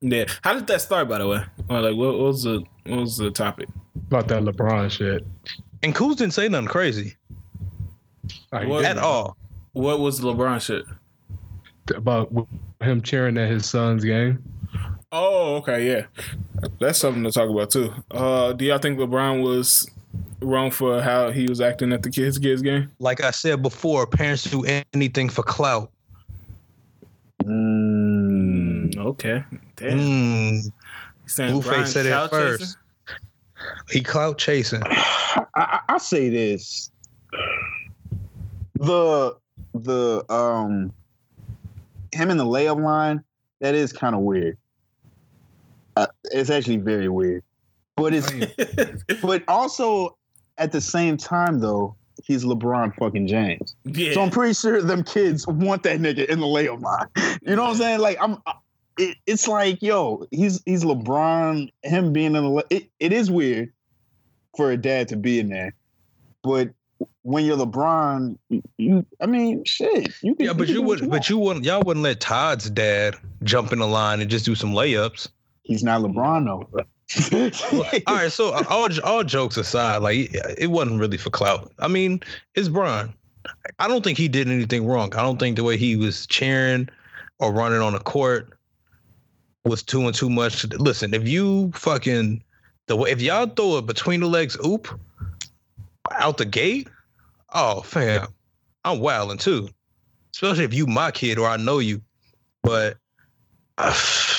Yeah. 0.00 0.26
How 0.42 0.54
did 0.54 0.66
that 0.68 0.80
start, 0.80 1.08
by 1.08 1.18
the 1.18 1.26
way? 1.26 1.44
Or 1.68 1.80
like, 1.80 1.96
what, 1.96 2.14
what 2.14 2.26
was 2.26 2.42
the 2.44 2.64
what 2.86 3.00
was 3.00 3.16
the 3.16 3.30
topic? 3.30 3.68
About 4.06 4.28
that 4.28 4.42
LeBron 4.42 4.90
shit. 4.90 5.26
And 5.82 5.94
Kuz 5.94 6.16
didn't 6.16 6.34
say 6.34 6.48
nothing 6.48 6.68
crazy 6.68 7.14
What? 8.50 8.84
at 8.84 8.98
all. 8.98 9.36
What 9.72 10.00
was 10.00 10.20
LeBron 10.20 10.60
shit? 10.60 10.84
About 11.94 12.30
him 12.80 13.00
cheering 13.02 13.38
at 13.38 13.50
his 13.50 13.64
son's 13.66 14.04
game. 14.04 14.42
Oh, 15.12 15.56
okay, 15.56 15.86
yeah. 15.86 16.06
That's 16.78 16.98
something 16.98 17.22
to 17.24 17.30
talk 17.30 17.48
about 17.48 17.70
too. 17.70 17.94
Uh, 18.10 18.52
do 18.52 18.64
y'all 18.66 18.78
think 18.78 18.98
LeBron 18.98 19.42
was 19.42 19.88
wrong 20.40 20.70
for 20.70 21.00
how 21.00 21.30
he 21.30 21.48
was 21.48 21.60
acting 21.60 21.92
at 21.92 22.02
the 22.02 22.10
kids 22.10 22.38
kids 22.38 22.60
game? 22.60 22.90
Like 22.98 23.22
I 23.22 23.30
said 23.30 23.62
before, 23.62 24.06
parents 24.06 24.44
do 24.44 24.64
anything 24.92 25.28
for 25.28 25.42
clout. 25.42 25.90
Mm, 27.44 28.96
Okay. 28.98 29.44
Damn. 29.76 29.98
Mm, 29.98 30.72
Blueface 31.26 31.86
said 31.88 32.06
it 32.06 32.30
first. 32.30 32.60
chasing? 32.60 32.76
He 33.90 34.02
clout 34.02 34.38
chasing. 34.38 34.82
I, 34.86 35.44
I, 35.54 35.80
I 35.88 35.98
say 35.98 36.28
this: 36.28 36.90
the 38.74 39.36
the 39.74 40.24
um 40.32 40.92
him 42.12 42.30
in 42.30 42.36
the 42.36 42.44
layup 42.44 42.82
line 42.82 43.22
that 43.60 43.74
is 43.74 43.92
kind 43.92 44.14
of 44.14 44.22
weird. 44.22 44.56
Uh, 45.96 46.06
it's 46.30 46.50
actually 46.50 46.76
very 46.76 47.08
weird, 47.08 47.42
but 47.96 48.12
it's 48.14 48.30
but 49.22 49.42
also 49.48 50.16
at 50.58 50.72
the 50.72 50.80
same 50.80 51.16
time 51.16 51.60
though 51.60 51.94
he's 52.24 52.44
LeBron 52.44 52.94
fucking 52.96 53.26
James. 53.26 53.74
yeah. 53.84 54.12
So 54.12 54.22
I'm 54.22 54.30
pretty 54.30 54.54
sure 54.54 54.82
them 54.82 55.02
kids 55.04 55.46
want 55.46 55.82
that 55.84 56.00
nigga 56.00 56.26
in 56.26 56.40
the 56.40 56.46
layup 56.46 56.80
line. 56.80 57.06
You 57.42 57.56
know 57.56 57.62
what 57.62 57.70
I'm 57.70 57.76
saying? 57.76 58.00
Like 58.00 58.18
I'm. 58.20 58.42
It, 58.98 59.16
it's 59.26 59.46
like 59.46 59.80
yo, 59.80 60.26
he's 60.32 60.60
he's 60.66 60.84
LeBron. 60.84 61.70
Him 61.84 62.12
being 62.12 62.34
in 62.36 62.42
the 62.42 62.48
lay- 62.50 62.62
it, 62.68 62.90
it 62.98 63.12
is 63.12 63.30
weird 63.30 63.72
for 64.58 64.72
a 64.72 64.76
dad 64.76 65.06
to 65.06 65.16
be 65.16 65.38
in 65.38 65.48
there, 65.48 65.72
but 66.42 66.70
when 67.22 67.44
you're 67.44 67.56
LeBron, 67.56 68.36
you, 68.48 68.62
you 68.76 69.06
I 69.20 69.26
mean, 69.26 69.64
shit. 69.64 70.12
You 70.20 70.34
can, 70.34 70.46
Yeah, 70.46 70.52
but 70.52 70.66
you 70.66 70.74
do 70.74 70.82
what 70.82 71.00
would, 71.00 71.10
but 71.10 71.30
you 71.30 71.38
wouldn't, 71.38 71.64
y'all 71.64 71.80
wouldn't 71.86 72.02
let 72.02 72.18
Todd's 72.18 72.68
dad 72.68 73.14
jump 73.44 73.72
in 73.72 73.78
the 73.78 73.86
line 73.86 74.20
and 74.20 74.28
just 74.28 74.44
do 74.44 74.56
some 74.56 74.72
layups. 74.72 75.28
He's 75.62 75.84
not 75.84 76.00
LeBron 76.00 76.44
though. 76.44 76.84
All 78.08 78.14
right, 78.16 78.32
so 78.32 78.52
uh, 78.52 78.64
all 78.68 78.88
all 79.04 79.22
jokes 79.22 79.56
aside, 79.56 79.98
like 79.98 80.28
it 80.58 80.70
wasn't 80.70 80.98
really 80.98 81.18
for 81.18 81.30
clout. 81.30 81.72
I 81.78 81.86
mean, 81.86 82.20
it's 82.56 82.68
Bron. 82.68 83.14
I 83.78 83.86
don't 83.86 84.02
think 84.02 84.18
he 84.18 84.26
did 84.26 84.48
anything 84.48 84.84
wrong. 84.84 85.14
I 85.14 85.22
don't 85.22 85.38
think 85.38 85.54
the 85.54 85.62
way 85.62 85.76
he 85.76 85.94
was 85.94 86.26
cheering 86.26 86.88
or 87.38 87.52
running 87.52 87.80
on 87.80 87.92
the 87.92 88.00
court 88.00 88.58
was 89.64 89.84
too 89.84 90.04
and 90.04 90.14
too 90.14 90.28
much. 90.28 90.64
Listen, 90.72 91.14
if 91.14 91.28
you 91.28 91.70
fucking 91.74 92.42
the 92.88 92.96
way 92.96 93.10
if 93.10 93.20
y'all 93.20 93.46
throw 93.46 93.78
it 93.78 93.86
between 93.86 94.20
the 94.20 94.26
legs, 94.26 94.56
oop, 94.66 94.88
out 96.12 96.38
the 96.38 96.44
gate, 96.44 96.88
oh 97.54 97.82
fam, 97.82 98.26
I'm 98.84 99.00
wilding 99.00 99.38
too. 99.38 99.68
Especially 100.34 100.64
if 100.64 100.74
you 100.74 100.86
my 100.86 101.10
kid 101.10 101.38
or 101.38 101.46
I 101.46 101.56
know 101.56 101.78
you. 101.78 102.02
But 102.62 102.96
uh, 103.76 103.96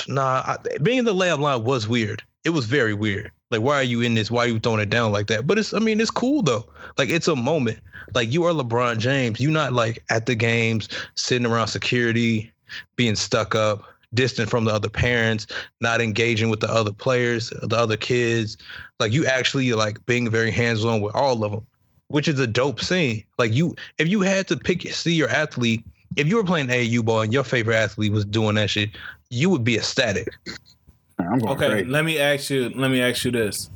nah, 0.08 0.42
I, 0.46 0.56
being 0.82 0.98
in 0.98 1.04
the 1.04 1.14
layup 1.14 1.38
line 1.38 1.64
was 1.64 1.88
weird. 1.88 2.22
It 2.44 2.50
was 2.50 2.66
very 2.66 2.94
weird. 2.94 3.30
Like, 3.50 3.62
why 3.62 3.76
are 3.76 3.82
you 3.82 4.00
in 4.00 4.14
this? 4.14 4.30
Why 4.30 4.44
are 4.44 4.48
you 4.48 4.60
throwing 4.60 4.80
it 4.80 4.90
down 4.90 5.12
like 5.12 5.26
that? 5.26 5.46
But 5.46 5.58
it's, 5.58 5.74
I 5.74 5.78
mean, 5.78 6.00
it's 6.00 6.10
cool 6.10 6.42
though. 6.42 6.66
Like, 6.98 7.08
it's 7.08 7.28
a 7.28 7.36
moment. 7.36 7.80
Like, 8.14 8.32
you 8.32 8.44
are 8.44 8.52
LeBron 8.52 8.98
James. 8.98 9.40
You're 9.40 9.50
not 9.50 9.72
like 9.72 10.02
at 10.08 10.26
the 10.26 10.34
games, 10.34 10.88
sitting 11.16 11.46
around 11.46 11.68
security, 11.68 12.52
being 12.96 13.16
stuck 13.16 13.54
up, 13.54 13.84
distant 14.14 14.50
from 14.50 14.64
the 14.64 14.72
other 14.72 14.88
parents, 14.88 15.46
not 15.80 16.00
engaging 16.00 16.50
with 16.50 16.60
the 16.60 16.70
other 16.70 16.92
players, 16.92 17.50
the 17.62 17.76
other 17.76 17.96
kids. 17.96 18.56
Like, 18.98 19.12
you 19.12 19.26
actually 19.26 19.72
like 19.72 20.04
being 20.06 20.30
very 20.30 20.50
hands 20.50 20.84
on 20.84 21.00
with 21.00 21.14
all 21.14 21.44
of 21.44 21.52
them, 21.52 21.66
which 22.08 22.28
is 22.28 22.38
a 22.38 22.46
dope 22.46 22.80
scene. 22.80 23.24
Like, 23.38 23.52
you, 23.52 23.74
if 23.98 24.08
you 24.08 24.20
had 24.20 24.48
to 24.48 24.56
pick, 24.56 24.82
see 24.92 25.14
your 25.14 25.28
athlete, 25.28 25.84
if 26.16 26.26
you 26.26 26.36
were 26.36 26.44
playing 26.44 26.70
AU 26.70 27.02
ball 27.02 27.22
and 27.22 27.32
your 27.32 27.44
favorite 27.44 27.76
athlete 27.76 28.12
was 28.12 28.24
doing 28.24 28.56
that 28.56 28.70
shit, 28.70 28.90
you 29.30 29.48
would 29.50 29.64
be 29.64 29.76
ecstatic. 29.76 30.28
Okay, 31.20 31.68
crazy. 31.68 31.84
let 31.84 32.04
me 32.04 32.18
ask 32.18 32.50
you. 32.50 32.70
Let 32.70 32.90
me 32.90 33.00
ask 33.00 33.24
you 33.24 33.30
this: 33.30 33.70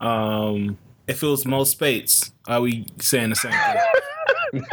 um, 0.00 0.76
If 1.06 1.22
it 1.22 1.26
was 1.26 1.46
Mo 1.46 1.64
Spates, 1.64 2.32
are 2.46 2.60
we 2.60 2.86
saying 2.98 3.30
the 3.30 3.36
same 3.36 3.52
thing? 3.52 3.82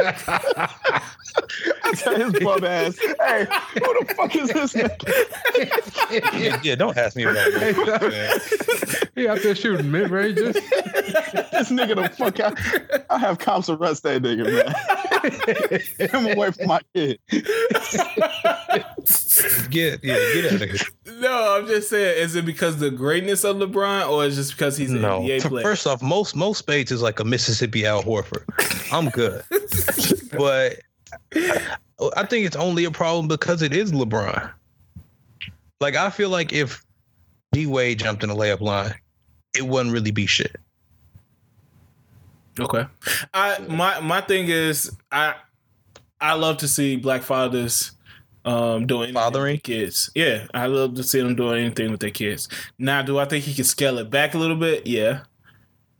I 1.82 1.92
got 2.04 2.20
his 2.20 2.32
bum 2.44 2.64
ass. 2.64 2.98
Hey, 2.98 3.46
who 3.74 4.04
the 4.04 4.14
fuck 4.16 4.34
is 4.36 4.48
this 4.50 4.72
nigga? 4.74 6.40
yeah, 6.40 6.60
yeah, 6.62 6.74
don't 6.74 6.96
ask 6.96 7.16
me 7.16 7.22
about 7.24 7.34
that. 7.34 9.08
he 9.14 9.26
out 9.28 9.40
there 9.42 9.54
shooting 9.54 9.90
mid 9.90 10.10
ranges. 10.10 10.54
This 10.54 11.70
nigga 11.70 11.96
the 11.96 12.08
fuck 12.16 12.40
out. 12.40 12.58
I 13.10 13.18
have 13.18 13.38
cops 13.38 13.68
arrest 13.70 14.02
that 14.04 14.22
nigga, 14.22 14.44
man. 14.44 14.74
Get 15.98 16.10
him 16.10 16.26
away 16.36 16.50
from 16.52 16.66
my 16.66 16.80
kid. 16.94 17.18
Get 19.70 20.02
yeah, 20.02 20.14
get 20.34 20.52
out 20.52 20.62
of 20.62 20.70
here. 20.70 20.76
no, 21.20 21.56
I'm 21.58 21.66
just 21.66 21.88
saying. 21.90 22.18
Is 22.22 22.34
it 22.36 22.44
because 22.46 22.78
the 22.78 22.90
greatness 22.90 23.44
of 23.44 23.56
LeBron, 23.56 24.08
or 24.08 24.24
is 24.24 24.36
it 24.38 24.42
just 24.42 24.52
because 24.52 24.76
he's 24.76 24.90
an 24.92 25.00
No, 25.02 25.20
NBA 25.20 25.42
player? 25.42 25.62
first 25.62 25.86
off, 25.86 26.02
most 26.02 26.34
Mo 26.36 26.52
Spates 26.52 26.90
is 26.90 27.02
like 27.02 27.20
a 27.20 27.24
Mississippi 27.24 27.86
Al 27.86 28.02
Horford. 28.02 28.44
I'm 28.92 29.08
good, 29.10 29.42
but 30.32 30.78
I 32.16 32.24
think 32.26 32.46
it's 32.46 32.56
only 32.56 32.84
a 32.84 32.90
problem 32.90 33.28
because 33.28 33.62
it 33.62 33.74
is 33.74 33.92
LeBron. 33.92 34.50
Like 35.80 35.96
I 35.96 36.10
feel 36.10 36.30
like 36.30 36.52
if 36.52 36.84
D 37.52 37.66
Wade 37.66 37.98
jumped 37.98 38.22
in 38.22 38.28
the 38.28 38.34
layup 38.36 38.60
line, 38.60 38.94
it 39.56 39.66
wouldn't 39.66 39.92
really 39.92 40.10
be 40.10 40.26
shit. 40.26 40.56
Okay. 42.58 42.84
I 43.32 43.58
my 43.68 44.00
my 44.00 44.20
thing 44.20 44.48
is 44.48 44.94
I 45.10 45.34
I 46.20 46.34
love 46.34 46.58
to 46.58 46.68
see 46.68 46.96
black 46.96 47.22
fathers 47.22 47.92
um 48.44 48.86
doing 48.86 49.14
Fathering? 49.14 49.58
kids. 49.60 50.10
Yeah, 50.14 50.46
I 50.52 50.66
love 50.66 50.94
to 50.96 51.02
see 51.02 51.20
them 51.20 51.34
doing 51.34 51.64
anything 51.64 51.90
with 51.90 52.00
their 52.00 52.10
kids. 52.10 52.48
Now, 52.78 53.02
do 53.02 53.18
I 53.18 53.24
think 53.24 53.44
he 53.44 53.54
can 53.54 53.64
scale 53.64 53.98
it 53.98 54.10
back 54.10 54.34
a 54.34 54.38
little 54.38 54.56
bit? 54.56 54.86
Yeah. 54.86 55.22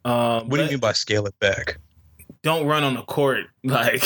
Um, 0.04 0.48
What 0.48 0.56
do 0.56 0.64
you 0.64 0.70
mean 0.70 0.78
by 0.78 0.92
scale 0.92 1.26
it 1.26 1.38
back? 1.40 1.78
Don't 2.42 2.66
run 2.66 2.84
on 2.84 2.94
the 2.94 3.02
court 3.02 3.46
like 3.64 4.02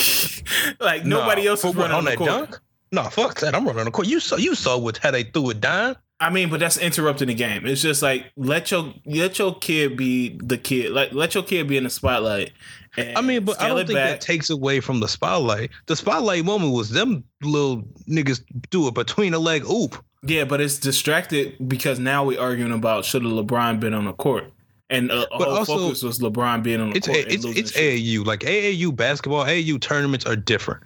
like 0.80 1.04
nobody 1.04 1.46
else 1.46 1.64
is 1.64 1.74
running 1.74 1.92
on 1.92 1.98
on 1.98 2.04
the 2.04 2.10
that 2.10 2.18
court. 2.18 2.30
dunk. 2.30 2.60
No, 2.92 3.04
fuck 3.04 3.40
that. 3.40 3.54
I'm 3.54 3.64
running 3.64 3.80
on 3.80 3.84
the 3.86 3.90
court. 3.90 4.08
You 4.08 4.20
saw 4.20 4.36
you 4.36 4.54
saw 4.54 4.78
what 4.78 4.98
how 4.98 5.10
they 5.10 5.24
threw 5.24 5.50
it 5.50 5.60
down. 5.60 5.96
I 6.20 6.30
mean, 6.30 6.48
but 6.48 6.60
that's 6.60 6.78
interrupting 6.78 7.28
the 7.28 7.34
game. 7.34 7.66
It's 7.66 7.82
just 7.82 8.02
like 8.02 8.32
let 8.36 8.70
your 8.70 8.94
let 9.04 9.38
your 9.38 9.56
kid 9.56 9.96
be 9.96 10.38
the 10.42 10.56
kid. 10.56 10.92
Like 10.92 11.12
let 11.12 11.34
your 11.34 11.42
kid 11.42 11.68
be 11.68 11.76
in 11.76 11.84
the 11.84 11.90
spotlight. 11.90 12.52
I 12.96 13.20
mean, 13.20 13.44
but 13.44 13.60
I 13.60 13.68
don't 13.68 13.78
think 13.86 13.96
back. 13.96 14.10
that 14.10 14.20
takes 14.20 14.50
away 14.50 14.78
from 14.78 15.00
the 15.00 15.08
spotlight. 15.08 15.70
The 15.86 15.96
spotlight 15.96 16.44
moment 16.44 16.72
was 16.72 16.90
them 16.90 17.24
little 17.42 17.82
niggas 18.08 18.42
do 18.70 18.86
it 18.86 18.94
between 18.94 19.32
the 19.32 19.40
leg 19.40 19.68
oop. 19.68 20.02
Yeah, 20.22 20.44
but 20.44 20.60
it's 20.60 20.78
distracted 20.78 21.56
because 21.68 21.98
now 21.98 22.24
we're 22.24 22.40
arguing 22.40 22.72
about 22.72 23.04
should 23.04 23.24
have 23.24 23.32
LeBron 23.32 23.80
been 23.80 23.92
on 23.92 24.04
the 24.04 24.12
court, 24.12 24.50
and 24.94 25.10
uh, 25.10 25.26
But 25.30 25.48
whole 25.48 25.56
also, 25.58 25.78
focus 25.78 26.02
was 26.02 26.18
LeBron 26.20 26.62
being 26.62 26.80
on 26.80 26.90
the 26.90 26.96
It's 26.96 27.06
court. 27.06 27.18
a, 27.20 27.32
it's 27.32 27.44
it's. 27.44 27.72
AAU. 27.72 28.24
Like 28.24 28.40
AAU 28.40 28.94
basketball, 28.94 29.44
AAU 29.44 29.80
tournaments 29.80 30.24
are 30.26 30.36
different. 30.36 30.82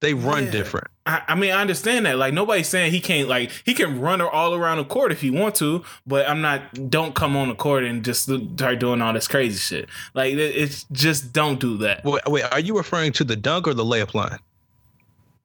They 0.00 0.12
run 0.12 0.44
Yeah. 0.46 0.50
different. 0.50 0.88
I, 1.06 1.22
I 1.28 1.34
mean, 1.34 1.50
I 1.52 1.60
understand 1.60 2.04
that. 2.06 2.18
Like 2.18 2.34
nobody's 2.34 2.68
saying 2.68 2.92
he 2.92 3.00
can't. 3.00 3.28
Like 3.28 3.50
he 3.64 3.72
can 3.74 4.00
run 4.00 4.20
all 4.20 4.54
around 4.54 4.78
the 4.78 4.84
court 4.84 5.12
if 5.12 5.20
he 5.22 5.30
want 5.30 5.54
to, 5.56 5.82
but 6.06 6.28
I'm 6.28 6.40
not. 6.42 6.90
Don't 6.90 7.14
come 7.14 7.36
on 7.36 7.48
the 7.48 7.54
court 7.54 7.84
and 7.84 8.04
just 8.04 8.22
start 8.24 8.78
doing 8.80 9.00
all 9.00 9.12
this 9.14 9.28
crazy 9.28 9.58
shit. 9.58 9.88
Like 10.14 10.34
it, 10.34 10.38
it's 10.38 10.84
just 10.92 11.32
don't 11.32 11.58
do 11.60 11.76
that. 11.78 12.04
Wait, 12.04 12.22
wait, 12.26 12.44
are 12.52 12.60
you 12.60 12.76
referring 12.76 13.12
to 13.12 13.24
the 13.24 13.36
dunk 13.36 13.66
or 13.66 13.72
the 13.74 13.84
layup 13.84 14.14
line? 14.14 14.38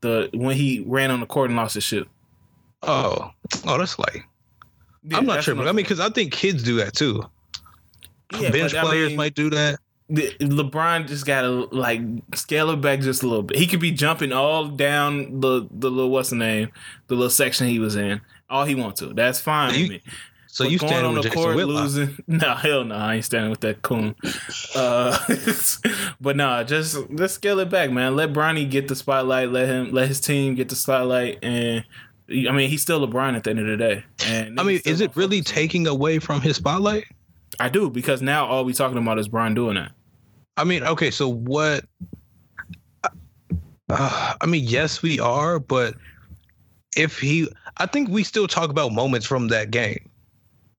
The 0.02 0.30
when 0.34 0.56
he 0.56 0.84
ran 0.86 1.12
on 1.12 1.20
the 1.22 1.26
court 1.26 1.50
and 1.50 1.58
lost 1.58 1.76
his 1.76 1.84
shoe. 1.84 2.06
Oh, 2.84 3.32
oh, 3.66 3.78
that's 3.78 4.00
like 4.00 4.26
Yeah, 5.04 5.18
I'm 5.18 5.26
not 5.26 5.44
tripping. 5.44 5.64
I 5.64 5.72
mean, 5.72 5.78
because 5.78 6.00
I 6.00 6.10
think 6.10 6.32
kids 6.34 6.64
do 6.64 6.76
that 6.78 6.94
too. 6.94 7.24
Yeah, 8.40 8.52
Bench 8.52 8.74
but 8.74 8.80
I 8.80 8.84
players 8.86 9.08
mean, 9.10 9.18
might 9.18 9.34
do 9.36 9.50
that. 9.52 9.80
LeBron 10.12 11.08
just 11.08 11.26
gotta 11.26 11.50
like 11.50 12.02
scale 12.34 12.72
it 12.72 12.82
back 12.82 13.00
just 13.02 13.22
a 13.24 13.28
little 13.28 13.44
bit. 13.44 13.58
He 13.58 13.68
could 13.68 13.80
be 13.80 13.92
jumping 13.92 14.32
all 14.32 14.68
down 14.68 15.40
the 15.40 15.68
the 15.72 15.90
little 15.92 16.10
what's 16.10 16.32
the 16.32 16.36
name, 16.36 16.70
the 17.08 17.16
little 17.16 17.30
section 17.30 17.68
he 17.68 17.80
was 17.80 17.96
in, 17.96 18.22
all 18.50 18.66
he 18.66 18.76
wants 18.76 19.00
to. 19.02 19.14
That's 19.14 19.40
fine 19.40 19.74
You- 19.76 19.82
with 19.82 19.90
me. 19.92 20.02
So 20.52 20.64
But 20.66 20.72
you 20.72 20.80
going 20.80 20.90
stand 20.94 21.06
on 21.06 21.14
the 21.22 21.30
court 21.30 21.56
Whitlock. 21.56 21.84
losing? 21.84 22.18
No, 22.28 22.56
hell 22.56 22.84
no, 22.84 22.96
I 22.96 23.16
ain't 23.16 23.26
standing 23.26 23.52
with 23.52 23.60
that 23.62 23.84
coon. 23.84 24.16
Uh, 24.76 25.16
but 26.20 26.36
nah, 26.36 26.64
just 26.64 26.98
let's 27.12 27.34
scale 27.36 27.60
it 27.60 27.70
back, 27.70 27.92
man. 27.92 28.16
Let 28.16 28.34
Bronny 28.34 28.68
get 28.70 28.88
the 28.88 28.96
spotlight. 28.96 29.52
Let 29.52 29.68
him, 29.68 29.92
let 29.92 30.08
his 30.08 30.20
team 30.20 30.56
get 30.56 30.70
the 30.70 30.76
spotlight, 30.76 31.38
and 31.44 31.86
I 32.30 32.52
mean 32.52 32.70
he's 32.70 32.82
still 32.82 33.06
LeBron 33.06 33.36
at 33.36 33.44
the 33.44 33.50
end 33.52 33.60
of 33.60 33.68
the 33.68 33.78
day. 33.78 34.04
And 34.26 34.60
I 34.60 34.64
mean, 34.64 34.82
is 34.86 35.02
it 35.02 35.16
really 35.16 35.42
taking 35.42 35.88
away 35.88 36.20
from 36.20 36.42
his 36.42 36.58
spotlight? 36.58 37.06
I 37.60 37.70
do 37.70 37.90
because 37.90 38.22
now 38.22 38.46
all 38.46 38.64
we 38.66 38.74
talking 38.74 38.98
about 38.98 39.20
is 39.20 39.28
Bron 39.28 39.54
doing 39.54 39.76
that. 39.76 39.92
I 40.58 40.64
mean, 40.64 40.84
okay, 40.84 41.10
so 41.10 41.28
what? 41.28 41.86
Uh, 43.90 44.34
I 44.40 44.46
mean, 44.46 44.66
yes, 44.66 45.02
we 45.02 45.20
are, 45.20 45.58
but 45.58 45.96
if 46.96 47.18
he, 47.20 47.48
I 47.78 47.86
think 47.86 48.10
we 48.10 48.24
still 48.24 48.48
talk 48.48 48.70
about 48.70 48.92
moments 48.92 49.26
from 49.26 49.48
that 49.48 49.72
game. 49.72 50.10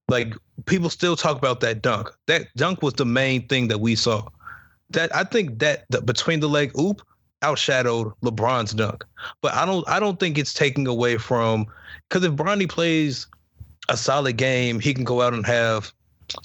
Like 0.08 0.34
people 0.66 0.90
still 0.90 1.16
talk 1.16 1.36
about 1.36 1.60
that 1.60 1.82
dunk. 1.82 2.10
That 2.26 2.46
dunk 2.56 2.82
was 2.82 2.94
the 2.94 3.06
main 3.06 3.46
thing 3.46 3.68
that 3.68 3.78
we 3.78 3.94
saw. 3.94 4.28
That 4.90 5.14
I 5.14 5.24
think 5.24 5.60
that 5.60 5.86
the 5.90 6.02
between 6.02 6.40
the 6.40 6.48
leg 6.48 6.76
oop 6.78 7.02
outshadowed 7.42 8.12
LeBron's 8.22 8.72
dunk. 8.72 9.04
But 9.40 9.54
I 9.54 9.66
don't, 9.66 9.88
I 9.88 10.00
don't 10.00 10.20
think 10.20 10.38
it's 10.38 10.54
taking 10.54 10.86
away 10.86 11.16
from 11.16 11.66
because 12.08 12.24
if 12.24 12.32
Bronny 12.32 12.68
plays 12.68 13.26
a 13.88 13.96
solid 13.96 14.36
game, 14.36 14.80
he 14.80 14.94
can 14.94 15.04
go 15.04 15.22
out 15.22 15.34
and 15.34 15.46
have 15.46 15.92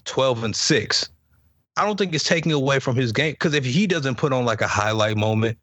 12 0.05 0.43
and 0.43 0.55
6. 0.55 1.09
I 1.77 1.85
don't 1.85 1.97
think 1.97 2.13
it's 2.13 2.23
taking 2.23 2.51
away 2.51 2.79
from 2.79 2.95
his 2.95 3.11
game 3.11 3.33
because 3.33 3.53
if 3.53 3.65
he 3.65 3.85
doesn't 3.85 4.15
put 4.15 4.31
on 4.31 4.45
like 4.45 4.61
a 4.61 4.67
highlight 4.67 5.17
moment, 5.17 5.57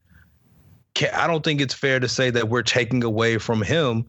I 1.15 1.27
don't 1.27 1.43
think 1.43 1.61
it's 1.61 1.73
fair 1.73 2.01
to 2.01 2.09
say 2.09 2.31
that 2.31 2.49
we're 2.49 2.63
taking 2.63 3.03
away 3.03 3.39
from 3.39 3.63
him 3.63 4.05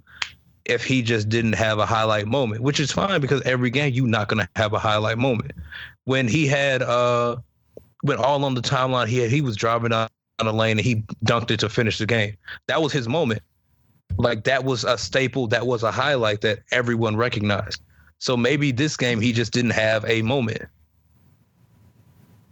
if 0.66 0.84
he 0.84 1.02
just 1.02 1.30
didn't 1.30 1.54
have 1.54 1.80
a 1.80 1.86
highlight 1.86 2.28
moment, 2.28 2.62
which 2.62 2.80
is 2.80 2.92
fine 2.92 3.22
because 3.22 3.42
every 3.44 3.70
game 3.70 3.94
you're 3.94 4.08
not 4.08 4.28
gonna 4.28 4.48
have 4.56 4.74
a 4.74 4.80
highlight 4.80 5.18
moment. 5.18 5.52
When 6.06 6.28
he 6.28 6.46
had 6.46 6.82
uh 6.82 7.38
when 8.02 8.18
all 8.18 8.44
on 8.44 8.54
the 8.54 8.62
timeline 8.62 9.08
he 9.08 9.20
had, 9.20 9.30
he 9.30 9.42
was 9.42 9.56
driving 9.56 9.94
down 10.40 10.48
the 10.48 10.54
lane 10.54 10.78
and 10.78 10.86
he 10.86 11.04
dunked 11.26 11.52
it 11.52 11.60
to 11.62 11.70
finish 11.70 11.98
the 11.98 12.06
game. 12.06 12.36
That 12.68 12.82
was 12.82 12.92
his 12.92 13.08
moment. 13.08 13.42
Like 14.18 14.44
that 14.44 14.64
was 14.64 14.84
a 14.84 14.98
staple, 14.98 15.48
that 15.48 15.66
was 15.66 15.84
a 15.84 15.92
highlight 15.92 16.42
that 16.42 16.60
everyone 16.72 17.16
recognized. 17.16 17.82
So 18.20 18.38
maybe 18.38 18.72
this 18.72 18.96
game 18.96 19.20
he 19.20 19.34
just 19.34 19.52
didn't 19.54 19.72
have 19.72 20.06
a 20.08 20.22
moment. 20.22 20.64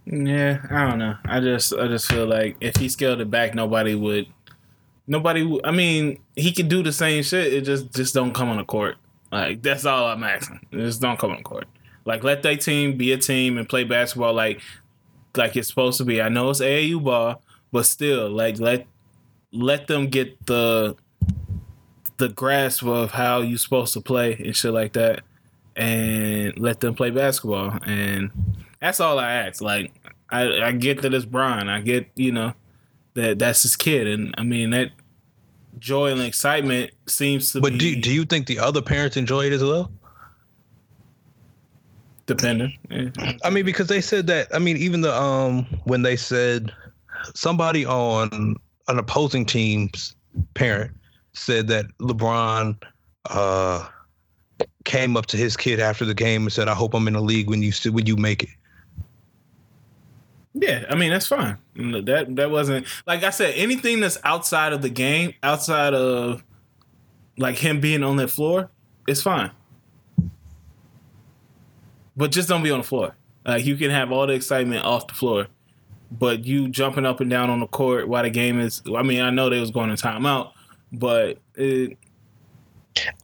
Yeah, 0.04 0.58
I 0.70 0.88
don't 0.88 0.98
know. 0.98 1.16
I 1.24 1.40
just 1.40 1.72
I 1.74 1.86
just 1.86 2.10
feel 2.10 2.26
like 2.26 2.56
if 2.60 2.76
he 2.76 2.88
scaled 2.88 3.20
it 3.20 3.30
back, 3.30 3.54
nobody 3.54 3.94
would. 3.94 4.26
Nobody. 5.06 5.44
Would, 5.44 5.64
I 5.64 5.70
mean, 5.70 6.18
he 6.34 6.52
could 6.52 6.68
do 6.68 6.82
the 6.82 6.92
same 6.92 7.22
shit. 7.22 7.52
It 7.52 7.60
just 7.62 7.94
just 7.94 8.12
don't 8.12 8.34
come 8.34 8.48
on 8.48 8.56
the 8.56 8.64
court. 8.64 8.96
Like 9.30 9.62
that's 9.62 9.86
all 9.86 10.08
I'm 10.08 10.24
asking. 10.24 10.66
Just 10.72 11.00
don't 11.00 11.18
come 11.18 11.30
on 11.30 11.38
the 11.38 11.42
court. 11.44 11.68
Like 12.04 12.24
let 12.24 12.42
that 12.42 12.60
team 12.60 12.96
be 12.96 13.12
a 13.12 13.16
team 13.16 13.56
and 13.56 13.68
play 13.68 13.84
basketball 13.84 14.34
like 14.34 14.60
like 15.36 15.56
it's 15.56 15.68
supposed 15.68 15.98
to 15.98 16.04
be. 16.04 16.20
I 16.20 16.28
know 16.28 16.50
it's 16.50 16.60
AAU 16.60 17.02
ball, 17.02 17.42
but 17.72 17.86
still, 17.86 18.30
like 18.30 18.60
let 18.60 18.86
let 19.52 19.86
them 19.86 20.08
get 20.08 20.46
the 20.46 20.96
the 22.18 22.28
grasp 22.28 22.84
of 22.84 23.10
how 23.10 23.40
you're 23.40 23.58
supposed 23.58 23.92
to 23.94 24.00
play 24.00 24.34
and 24.34 24.54
shit 24.54 24.72
like 24.72 24.92
that, 24.92 25.22
and 25.74 26.56
let 26.58 26.80
them 26.80 26.94
play 26.94 27.10
basketball. 27.10 27.78
And 27.84 28.30
that's 28.80 29.00
all 29.00 29.18
I 29.18 29.32
ask. 29.32 29.60
Like 29.60 29.92
I, 30.30 30.62
I 30.62 30.72
get 30.72 31.02
that 31.02 31.14
it's 31.14 31.24
Bron. 31.24 31.68
I 31.68 31.80
get 31.80 32.08
you 32.14 32.30
know 32.30 32.52
that 33.14 33.38
that's 33.38 33.62
his 33.62 33.74
kid, 33.74 34.06
and 34.06 34.34
I 34.38 34.42
mean 34.42 34.70
that 34.70 34.90
joy 35.78 36.12
and 36.12 36.20
excitement 36.20 36.92
seems 37.06 37.52
to. 37.52 37.60
But 37.60 37.72
be 37.72 37.78
do 37.78 38.00
do 38.00 38.12
you 38.12 38.24
think 38.24 38.46
the 38.46 38.58
other 38.58 38.82
parents 38.82 39.16
enjoy 39.16 39.46
it 39.46 39.52
as 39.52 39.64
well? 39.64 39.90
Depending. 42.26 42.78
Yeah. 42.88 43.10
I 43.44 43.50
mean, 43.50 43.64
because 43.64 43.88
they 43.88 44.00
said 44.00 44.28
that. 44.28 44.46
I 44.54 44.58
mean, 44.58 44.76
even 44.76 45.00
the 45.00 45.14
um 45.14 45.66
when 45.84 46.02
they 46.02 46.16
said 46.16 46.72
somebody 47.34 47.84
on 47.84 48.56
an 48.88 48.98
opposing 48.98 49.44
team's 49.46 50.14
parent 50.54 50.92
said 51.32 51.68
that 51.68 51.86
LeBron 51.98 52.80
uh 53.30 53.88
came 54.84 55.16
up 55.16 55.26
to 55.26 55.36
his 55.36 55.56
kid 55.56 55.80
after 55.80 56.04
the 56.04 56.14
game 56.14 56.42
and 56.42 56.52
said, 56.52 56.68
"I 56.68 56.74
hope 56.74 56.94
I'm 56.94 57.06
in 57.06 57.14
the 57.14 57.20
league 57.20 57.48
when 57.48 57.62
you 57.62 57.72
when 57.90 58.06
you 58.06 58.16
make 58.16 58.42
it." 58.42 58.50
Yeah, 60.54 60.84
I 60.90 60.94
mean 60.94 61.10
that's 61.10 61.26
fine. 61.26 61.56
That 61.76 62.26
that 62.36 62.50
wasn't 62.50 62.86
like 63.06 63.24
I 63.24 63.30
said. 63.30 63.54
Anything 63.56 64.00
that's 64.00 64.18
outside 64.24 64.72
of 64.72 64.82
the 64.82 64.90
game, 64.90 65.34
outside 65.42 65.94
of 65.94 66.44
like 67.38 67.56
him 67.56 67.80
being 67.80 68.02
on 68.02 68.16
that 68.16 68.28
floor, 68.28 68.70
it's 69.06 69.22
fine. 69.22 69.50
But 72.16 72.30
just 72.30 72.48
don't 72.48 72.62
be 72.62 72.70
on 72.70 72.78
the 72.80 72.84
floor. 72.84 73.14
Like 73.46 73.64
you 73.64 73.76
can 73.76 73.90
have 73.90 74.12
all 74.12 74.26
the 74.26 74.34
excitement 74.34 74.84
off 74.84 75.06
the 75.06 75.14
floor, 75.14 75.46
but 76.18 76.44
you 76.44 76.68
jumping 76.68 77.06
up 77.06 77.20
and 77.20 77.30
down 77.30 77.50
on 77.50 77.60
the 77.60 77.66
court 77.66 78.08
while 78.08 78.22
the 78.22 78.30
game 78.30 78.60
is. 78.60 78.82
I 78.94 79.02
mean, 79.02 79.20
I 79.20 79.30
know 79.30 79.48
they 79.48 79.60
was 79.60 79.70
going 79.70 79.94
to 79.94 80.02
timeout, 80.02 80.52
but 80.92 81.38
it, 81.54 81.96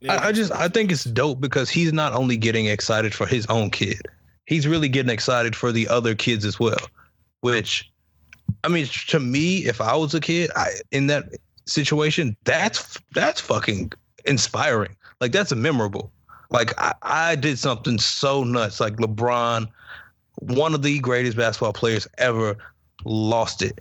I, 0.09 0.28
I 0.28 0.32
just 0.32 0.52
I 0.52 0.69
think 0.69 0.90
it's 0.90 1.05
dope 1.05 1.40
because 1.40 1.70
he's 1.70 1.93
not 1.93 2.12
only 2.15 2.36
getting 2.36 2.66
excited 2.66 3.15
for 3.15 3.27
his 3.27 3.47
own 3.47 3.70
kid, 3.70 4.01
he's 4.47 4.66
really 4.66 4.89
getting 4.89 5.10
excited 5.10 5.55
for 5.55 5.73
the 5.73 5.89
other 5.89 6.15
kids 6.15 6.44
as 6.44 6.59
well. 6.59 6.78
Which, 7.40 7.90
I 8.65 8.69
mean, 8.69 8.86
to 9.09 9.20
me, 9.20 9.59
if 9.59 9.81
I 9.81 9.94
was 9.94 10.15
a 10.15 10.20
kid, 10.20 10.51
I 10.56 10.70
in 10.90 11.06
that 11.09 11.24
situation, 11.66 12.36
that's 12.44 12.98
that's 13.15 13.40
fucking 13.40 13.93
inspiring. 14.24 14.97
Like 15.20 15.32
that's 15.32 15.55
memorable. 15.55 16.10
Like 16.51 16.73
I, 16.81 16.94
I 17.02 17.36
did 17.36 17.59
something 17.59 17.98
so 17.98 18.44
nuts. 18.44 18.81
Like 18.81 18.97
LeBron, 18.97 19.69
one 20.36 20.74
of 20.74 20.82
the 20.82 20.98
greatest 21.01 21.36
basketball 21.36 21.73
players 21.74 22.09
ever, 22.16 22.56
lost 23.05 23.62
it. 23.62 23.81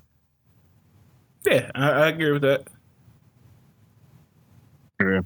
yeah, 1.45 1.72
I, 1.76 1.89
I 1.89 2.07
agree 2.07 2.31
with 2.31 2.41
that. 2.44 2.68
Yeah. 4.99 5.22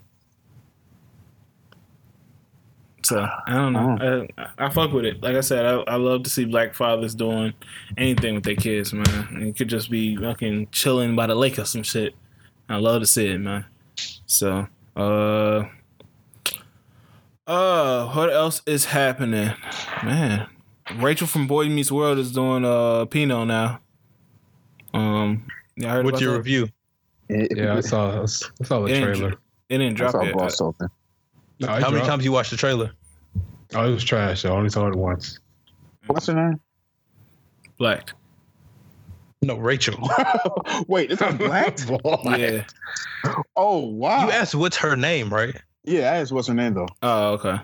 So 3.04 3.28
I 3.48 3.54
don't 3.54 3.74
know. 3.74 4.28
I, 4.38 4.66
I 4.66 4.70
fuck 4.70 4.92
with 4.92 5.06
it. 5.06 5.22
Like 5.22 5.36
I 5.36 5.42
said, 5.42 5.66
I, 5.66 5.80
I 5.82 5.96
love 5.96 6.24
to 6.24 6.30
see 6.30 6.46
black 6.46 6.74
fathers 6.74 7.16
doing 7.16 7.54
anything 7.98 8.36
with 8.36 8.44
their 8.44 8.56
kids, 8.56 8.94
man. 8.94 9.28
And 9.32 9.44
it 9.44 9.58
could 9.58 9.68
just 9.68 9.90
be 9.90 10.16
fucking 10.16 10.70
chilling 10.72 11.16
by 11.16 11.28
the 11.28 11.36
lake 11.36 11.58
or 11.58 11.66
some 11.66 11.84
shit. 11.84 12.14
I 12.70 12.78
love 12.78 13.02
to 13.02 13.08
see 13.08 13.28
it, 13.28 13.40
man. 13.40 13.66
So, 14.28 14.68
uh, 14.96 15.64
uh, 17.48 18.08
what 18.14 18.32
else 18.32 18.62
is 18.66 18.86
happening, 18.86 19.54
man? 20.04 20.48
Rachel 20.96 21.28
from 21.28 21.48
Boy 21.48 21.70
Meets 21.70 21.92
World 21.92 22.18
is 22.20 22.32
doing 22.32 22.66
uh 22.66 23.06
Pinot 23.06 23.48
now. 23.48 23.80
Um, 24.94 25.48
you 25.76 25.88
heard 25.88 26.06
What's 26.06 26.20
your 26.22 26.34
that? 26.34 26.38
review? 26.40 26.68
Yeah, 27.30 27.76
I 27.76 27.80
saw 27.82 28.22
I 28.22 28.26
saw 28.26 28.82
the 28.82 28.88
It 28.88 28.96
ain't 28.96 29.16
trailer. 29.16 29.34
It 29.70 29.78
didn't 29.78 29.94
I 29.94 29.98
drop 29.98 30.12
saw 30.12 30.24
yet. 30.24 30.34
Boss. 30.36 30.60
No, 30.60 31.76
it 31.76 31.82
How 31.82 31.92
many 31.92 32.06
times 32.06 32.26
you 32.26 32.32
watched 32.32 32.52
the 32.52 32.58
trailer? 32.58 32.92
Oh, 33.74 33.90
it 33.90 33.94
was 33.94 34.04
trash. 34.04 34.44
I 34.44 34.50
only 34.50 34.70
saw 34.70 34.88
it 34.88 34.96
once. 34.96 35.40
What's 36.08 36.28
her 36.28 36.34
name? 36.34 36.60
Black. 37.78 38.12
No, 39.44 39.56
Rachel. 39.56 39.98
Wait, 40.88 41.12
it's 41.12 41.22
a 41.22 41.32
black. 41.32 41.80
Yeah. 42.38 42.64
Oh 43.56 43.78
wow. 43.80 44.26
You 44.26 44.32
asked 44.32 44.56
what's 44.56 44.78
her 44.78 44.96
name, 44.96 45.32
right? 45.34 45.56
yeah, 45.84 46.12
I 46.12 46.18
asked 46.18 46.32
what's 46.32 46.48
her 46.48 46.54
name 46.54 46.74
though. 46.74 46.88
Oh, 47.04 47.34
okay. 47.34 47.60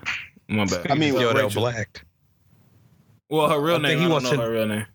My 0.48 0.64
bad. 0.64 0.90
I 0.90 0.94
mean, 0.94 1.14
Yo, 1.14 1.32
Rachel. 1.32 1.62
black. 1.62 2.04
Well, 3.30 3.48
her 3.50 3.60
real 3.60 3.76
I 3.76 3.78
name. 3.78 3.98
he 3.98 4.04
I 4.04 4.08
don't 4.08 4.12
wants 4.12 4.30
know 4.32 4.38
her 4.40 4.50
real 4.50 4.66
name. 4.66 4.86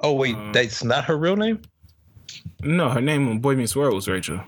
Oh 0.00 0.12
wait, 0.14 0.34
Uh, 0.36 0.52
that's 0.52 0.82
not 0.84 1.04
her 1.04 1.16
real 1.16 1.36
name. 1.36 1.60
No, 2.62 2.88
her 2.88 3.00
name 3.00 3.28
on 3.28 3.38
Boy 3.40 3.54
Meets 3.56 3.76
World 3.76 3.94
was 3.94 4.08
Rachel. 4.08 4.40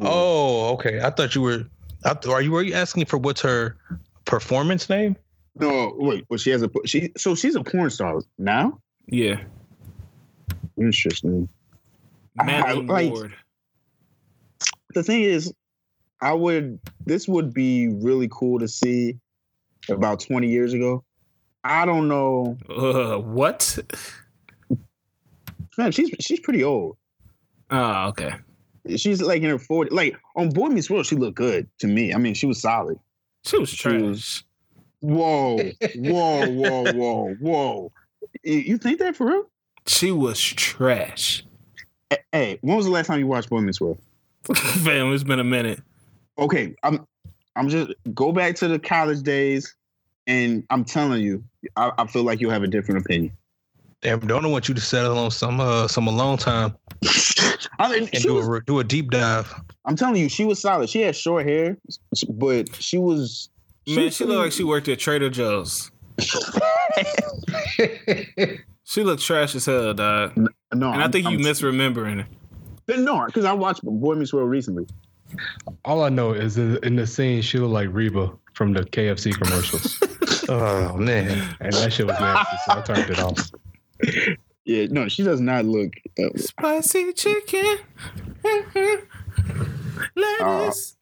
Oh, 0.00 0.72
okay. 0.74 1.00
I 1.00 1.10
thought 1.10 1.34
you 1.34 1.42
were. 1.42 1.64
I, 2.04 2.14
th- 2.14 2.32
are 2.32 2.42
you 2.42 2.50
were 2.50 2.62
you 2.62 2.74
asking 2.74 3.04
for 3.06 3.18
what's 3.18 3.40
her 3.42 3.76
performance 4.24 4.88
name? 4.88 5.16
No, 5.56 5.94
wait, 5.96 6.24
but 6.28 6.40
she 6.40 6.50
has 6.50 6.62
a 6.62 6.70
she. 6.86 7.12
So 7.16 7.34
she's 7.34 7.54
a 7.54 7.62
porn 7.62 7.90
star 7.90 8.20
now. 8.38 8.78
Yeah. 9.06 9.40
Interesting. 10.78 11.48
I- 12.38 12.44
Maitland 12.44 12.88
like- 12.88 13.12
Ward. 13.12 13.34
The 14.94 15.02
thing 15.02 15.22
is, 15.22 15.52
I 16.20 16.32
would. 16.32 16.78
This 17.06 17.26
would 17.28 17.54
be 17.54 17.88
really 17.88 18.28
cool 18.30 18.58
to 18.58 18.68
see 18.68 19.18
about 19.88 20.20
twenty 20.20 20.48
years 20.48 20.72
ago. 20.72 21.04
I 21.64 21.84
don't 21.86 22.08
know. 22.08 22.56
Uh, 22.68 23.18
what? 23.18 23.78
Man, 25.78 25.92
she's 25.92 26.10
she's 26.20 26.40
pretty 26.40 26.62
old. 26.64 26.96
Oh, 27.70 28.08
okay. 28.08 28.32
She's 28.96 29.22
like 29.22 29.42
in 29.42 29.48
her 29.50 29.58
40s. 29.58 29.90
Like 29.92 30.16
on 30.36 30.50
Boy 30.50 30.68
Meets 30.68 30.90
World, 30.90 31.06
she 31.06 31.16
looked 31.16 31.36
good 31.36 31.68
to 31.78 31.86
me. 31.86 32.12
I 32.12 32.18
mean, 32.18 32.34
she 32.34 32.46
was 32.46 32.60
solid. 32.60 32.98
She 33.44 33.58
was 33.58 33.68
She 33.70 33.88
was- 33.88 34.22
trash. 34.22 34.44
Whoa, 35.00 35.56
whoa, 35.96 36.46
whoa, 36.48 36.92
whoa, 36.92 37.34
whoa. 37.40 37.92
You 38.44 38.58
you 38.58 38.78
think 38.78 38.98
that 39.00 39.16
for 39.16 39.26
real? 39.26 39.50
She 39.86 40.12
was 40.12 40.40
trash. 40.40 41.44
Eh, 42.12 42.16
Hey, 42.32 42.58
when 42.60 42.76
was 42.76 42.84
the 42.86 42.92
last 42.92 43.06
time 43.08 43.18
you 43.18 43.26
watched 43.26 43.50
Boy 43.50 43.60
Meets 43.60 43.80
World? 43.80 43.98
Fam, 44.54 45.12
it's 45.12 45.24
been 45.24 45.40
a 45.40 45.44
minute. 45.44 45.80
Okay, 46.38 46.74
I'm 46.84 47.04
I'm 47.56 47.68
just 47.68 47.92
go 48.14 48.30
back 48.32 48.54
to 48.56 48.68
the 48.68 48.78
college 48.78 49.22
days, 49.22 49.74
and 50.26 50.64
I'm 50.70 50.84
telling 50.84 51.22
you, 51.22 51.42
I, 51.76 51.92
I 51.98 52.06
feel 52.06 52.22
like 52.24 52.40
you'll 52.40 52.50
have 52.50 52.62
a 52.62 52.66
different 52.68 53.04
opinion. 53.04 53.36
Damn, 54.00 54.20
don't 54.20 54.50
want 54.50 54.68
you 54.68 54.74
to 54.74 54.80
settle 54.80 55.16
on 55.18 55.30
some 55.30 55.60
uh 55.60 55.86
some 55.86 56.08
alone 56.08 56.36
time 56.36 56.74
I 57.78 57.88
mean, 57.92 58.08
and 58.12 58.16
she 58.16 58.22
do 58.28 58.34
was, 58.34 58.48
a 58.48 58.60
do 58.66 58.78
a 58.80 58.84
deep 58.84 59.10
dive. 59.10 59.52
I'm 59.84 59.94
telling 59.96 60.16
you, 60.20 60.28
she 60.28 60.44
was 60.44 60.60
solid. 60.60 60.88
She 60.90 61.00
had 61.02 61.14
short 61.16 61.46
hair, 61.46 61.76
but 62.30 62.74
she 62.76 62.98
was. 62.98 63.48
Man, 63.86 64.04
was 64.06 64.14
she 64.16 64.24
looked 64.24 64.40
like 64.40 64.52
she 64.52 64.64
worked 64.64 64.88
at 64.88 64.98
Trader 64.98 65.30
Joe's. 65.30 65.90
She 68.84 69.02
looked 69.04 69.22
trash 69.22 69.54
as 69.54 69.64
hell, 69.64 69.94
dog. 69.94 70.36
no, 70.36 70.48
And 70.72 70.84
I 70.84 71.02
I'm- 71.02 71.12
think 71.12 71.24
you 71.24 71.38
I'm- 71.38 71.40
misremembering 71.40 72.26
it. 72.88 72.98
No, 72.98 73.24
because 73.26 73.44
I 73.44 73.52
watched 73.52 73.82
Boy 73.84 74.14
Meets 74.16 74.32
World 74.34 74.50
recently. 74.50 74.86
All 75.84 76.02
I 76.04 76.08
know 76.10 76.32
is 76.32 76.58
in 76.58 76.76
in 76.82 76.96
the 76.96 77.06
scene 77.06 77.40
she 77.40 77.58
looked 77.58 77.72
like 77.72 77.88
Reba 77.90 78.32
from 78.54 78.72
the 78.72 78.82
KFC 78.82 79.32
commercials, 79.40 79.98
Oh 80.48 80.96
man, 80.96 81.56
and 81.60 81.72
that 81.72 81.92
shit 81.92 82.06
was 82.06 82.18
nasty. 82.20 82.56
So 82.66 82.72
I 82.72 82.80
turned 82.82 83.10
it 83.10 83.18
off. 83.18 83.50
Yeah, 84.64 84.86
no, 84.90 85.08
she 85.08 85.22
does 85.22 85.40
not 85.40 85.64
look. 85.64 85.92
Uh, 86.18 86.28
Spicy 86.36 87.12
chicken. 87.14 87.78
Lettuce. 90.16 90.96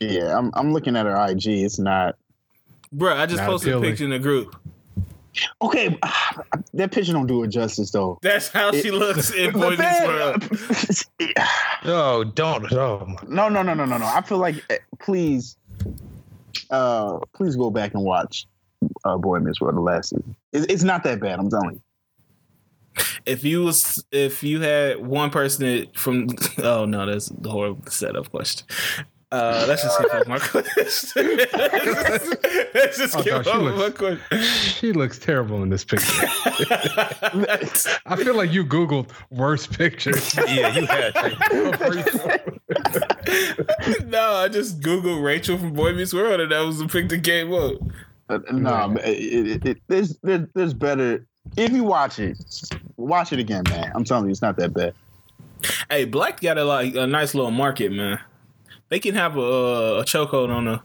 Yeah, 0.00 0.36
I'm 0.36 0.50
I'm 0.54 0.72
looking 0.72 0.96
at 0.96 1.06
her 1.06 1.16
IG. 1.30 1.46
It's 1.46 1.78
not 1.78 2.16
Bro, 2.92 3.16
I 3.16 3.24
just 3.26 3.38
Not 3.38 3.48
posted 3.48 3.72
a 3.74 3.80
picture 3.80 4.04
in 4.04 4.10
the 4.10 4.18
group. 4.18 4.54
okay. 5.60 5.98
That 6.74 6.90
picture 6.90 7.12
don't 7.12 7.26
do 7.26 7.42
it 7.42 7.48
justice 7.48 7.90
though. 7.90 8.18
That's 8.22 8.48
how 8.48 8.72
she 8.72 8.90
looks 8.90 9.30
in 9.34 9.52
But 9.52 9.60
Boy 9.60 9.68
Meets 9.70 9.80
then- 9.82 10.08
World. 10.08 10.48
Oh, 11.84 12.24
don't. 12.24 12.70
Oh, 12.72 13.16
no, 13.28 13.48
no, 13.48 13.62
no, 13.62 13.74
no, 13.74 13.84
no, 13.84 13.98
no. 13.98 14.06
I 14.06 14.20
feel 14.22 14.38
like 14.38 14.62
eh, 14.70 14.78
please, 15.00 15.56
uh, 16.70 17.18
please 17.34 17.56
go 17.56 17.70
back 17.70 17.94
and 17.94 18.04
watch 18.04 18.46
uh, 19.04 19.16
Boy 19.16 19.38
Meets 19.38 19.60
World 19.60 19.76
the 19.76 19.80
last 19.80 20.10
season. 20.10 20.36
It's, 20.52 20.66
it's 20.66 20.82
not 20.82 21.04
that 21.04 21.20
bad. 21.20 21.38
I'm 21.38 21.50
telling 21.50 21.74
you. 21.74 21.82
If 23.24 23.44
you 23.44 23.62
was 23.62 24.04
if 24.10 24.42
you 24.42 24.60
had 24.60 25.06
one 25.06 25.30
person 25.30 25.86
from 25.94 26.28
oh 26.62 26.84
no, 26.84 27.06
that's 27.06 27.28
the 27.28 27.50
horrible 27.50 27.90
setup 27.90 28.30
question. 28.30 28.66
Uh, 29.32 29.64
let's 29.66 29.82
just 29.82 29.94
skip 29.96 30.12
over 30.14 30.28
my 30.28 30.38
question. 30.40 31.36
let's 32.74 32.98
just 32.98 33.16
Oh, 33.16 33.20
skip 33.22 33.32
no, 33.32 33.42
she 33.42 33.50
over 33.50 33.62
my 33.70 33.76
looks- 33.76 33.98
question. 33.98 34.42
She 34.42 34.92
looks 34.92 35.18
terrible 35.18 35.62
in 35.62 35.70
this 35.70 35.84
picture. 35.84 36.06
I 38.06 38.16
feel 38.16 38.34
like 38.36 38.52
you 38.52 38.64
Googled 38.64 39.08
worst 39.30 39.72
pictures. 39.72 40.34
Yeah, 40.34 40.76
you 40.76 40.86
had 40.86 41.14
to. 41.14 42.52
no, 44.06 44.32
I 44.34 44.48
just 44.48 44.80
googled 44.80 45.22
Rachel 45.24 45.58
from 45.58 45.72
Boy 45.72 45.92
Meets 45.94 46.12
World, 46.14 46.40
and 46.40 46.52
that 46.52 46.60
was 46.60 46.78
the 46.78 46.88
pic 46.88 47.08
that 47.08 47.24
came 47.24 47.52
up. 47.52 47.74
Uh, 48.28 48.38
no, 48.52 48.90
but 48.94 49.04
it, 49.06 49.46
it, 49.48 49.66
it, 49.66 49.78
there's, 49.88 50.16
there's 50.22 50.46
there's 50.54 50.74
better. 50.74 51.24
If 51.56 51.72
you 51.72 51.84
watch 51.84 52.18
it, 52.18 52.38
watch 52.96 53.32
it 53.32 53.38
again, 53.38 53.64
man. 53.68 53.90
I'm 53.94 54.04
telling 54.04 54.26
you, 54.26 54.30
it's 54.30 54.42
not 54.42 54.56
that 54.56 54.72
bad. 54.74 54.94
Hey, 55.90 56.04
Black 56.04 56.40
got 56.40 56.58
a 56.58 56.64
like 56.64 56.94
a 56.94 57.06
nice 57.06 57.34
little 57.34 57.50
market, 57.50 57.92
man. 57.92 58.18
They 58.92 59.00
can 59.00 59.14
have 59.14 59.38
a, 59.38 60.00
a 60.00 60.04
chokehold 60.04 60.50
on 60.54 60.68
a 60.68 60.82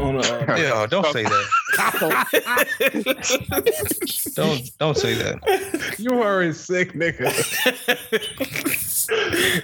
on 0.00 0.16
a. 0.16 0.18
Uh, 0.50 0.56
Yeah, 0.56 0.84
don't 0.90 1.06
say 1.12 1.22
that. 1.22 1.46
Don't 4.34 4.78
don't 4.78 4.96
say 4.96 5.14
that. 5.14 5.94
You 5.96 6.20
are 6.22 6.42
a 6.42 6.52
sick 6.52 6.94
nigga. 6.94 7.30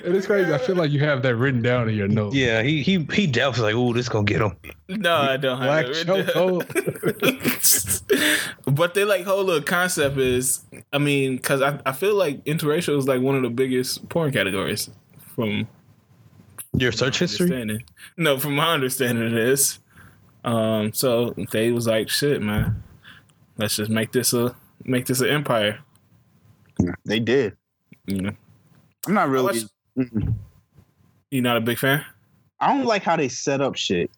It's 0.04 0.26
crazy. 0.26 0.54
I 0.54 0.58
feel 0.58 0.76
like 0.76 0.92
you 0.92 1.00
have 1.00 1.22
that 1.22 1.34
written 1.34 1.60
down 1.60 1.88
in 1.88 1.96
your 1.96 2.06
notes. 2.06 2.36
Yeah, 2.36 2.62
he 2.62 2.82
he 2.84 3.04
he 3.12 3.26
definitely 3.26 3.72
like, 3.74 3.82
oh, 3.82 3.92
this 3.92 4.08
gonna 4.08 4.24
get 4.24 4.40
him. 4.40 4.52
no, 4.88 5.16
I 5.16 5.36
don't 5.36 5.58
have 5.60 5.66
Black 5.66 5.86
it. 5.86 6.06
chokehold. 6.06 6.64
but 8.76 8.94
they 8.94 9.04
like 9.04 9.24
whole 9.24 9.42
little 9.42 9.60
concept 9.62 10.18
is, 10.18 10.60
I 10.92 10.98
mean, 10.98 11.34
because 11.36 11.62
I, 11.62 11.80
I 11.84 11.90
feel 11.90 12.14
like 12.14 12.44
interracial 12.44 12.96
is 12.96 13.08
like 13.08 13.22
one 13.22 13.34
of 13.34 13.42
the 13.42 13.50
biggest 13.50 14.08
porn 14.08 14.30
categories 14.32 14.88
from 15.34 15.66
Your 16.76 16.92
search 16.92 17.18
history. 17.18 17.84
No, 18.16 18.38
from 18.38 18.54
my 18.54 18.74
understanding, 18.74 19.24
it 19.24 19.34
is. 19.34 19.78
Um, 20.44 20.92
so 20.92 21.34
they 21.50 21.72
was 21.72 21.86
like, 21.86 22.08
"Shit, 22.08 22.40
man, 22.42 22.82
let's 23.58 23.76
just 23.76 23.90
make 23.90 24.12
this 24.12 24.32
a 24.32 24.54
make 24.84 25.06
this 25.06 25.20
an 25.20 25.28
empire." 25.28 25.80
They 27.04 27.18
did. 27.18 27.56
You 28.06 28.20
know, 28.22 28.32
I'm 29.06 29.14
not 29.14 29.28
really. 29.28 29.62
you 31.30 31.42
not 31.42 31.56
a 31.56 31.60
big 31.60 31.78
fan? 31.78 32.04
I 32.60 32.68
don't 32.68 32.86
like 32.86 33.02
how 33.02 33.16
they 33.16 33.28
set 33.28 33.60
up 33.60 33.76
shit. 33.76 34.10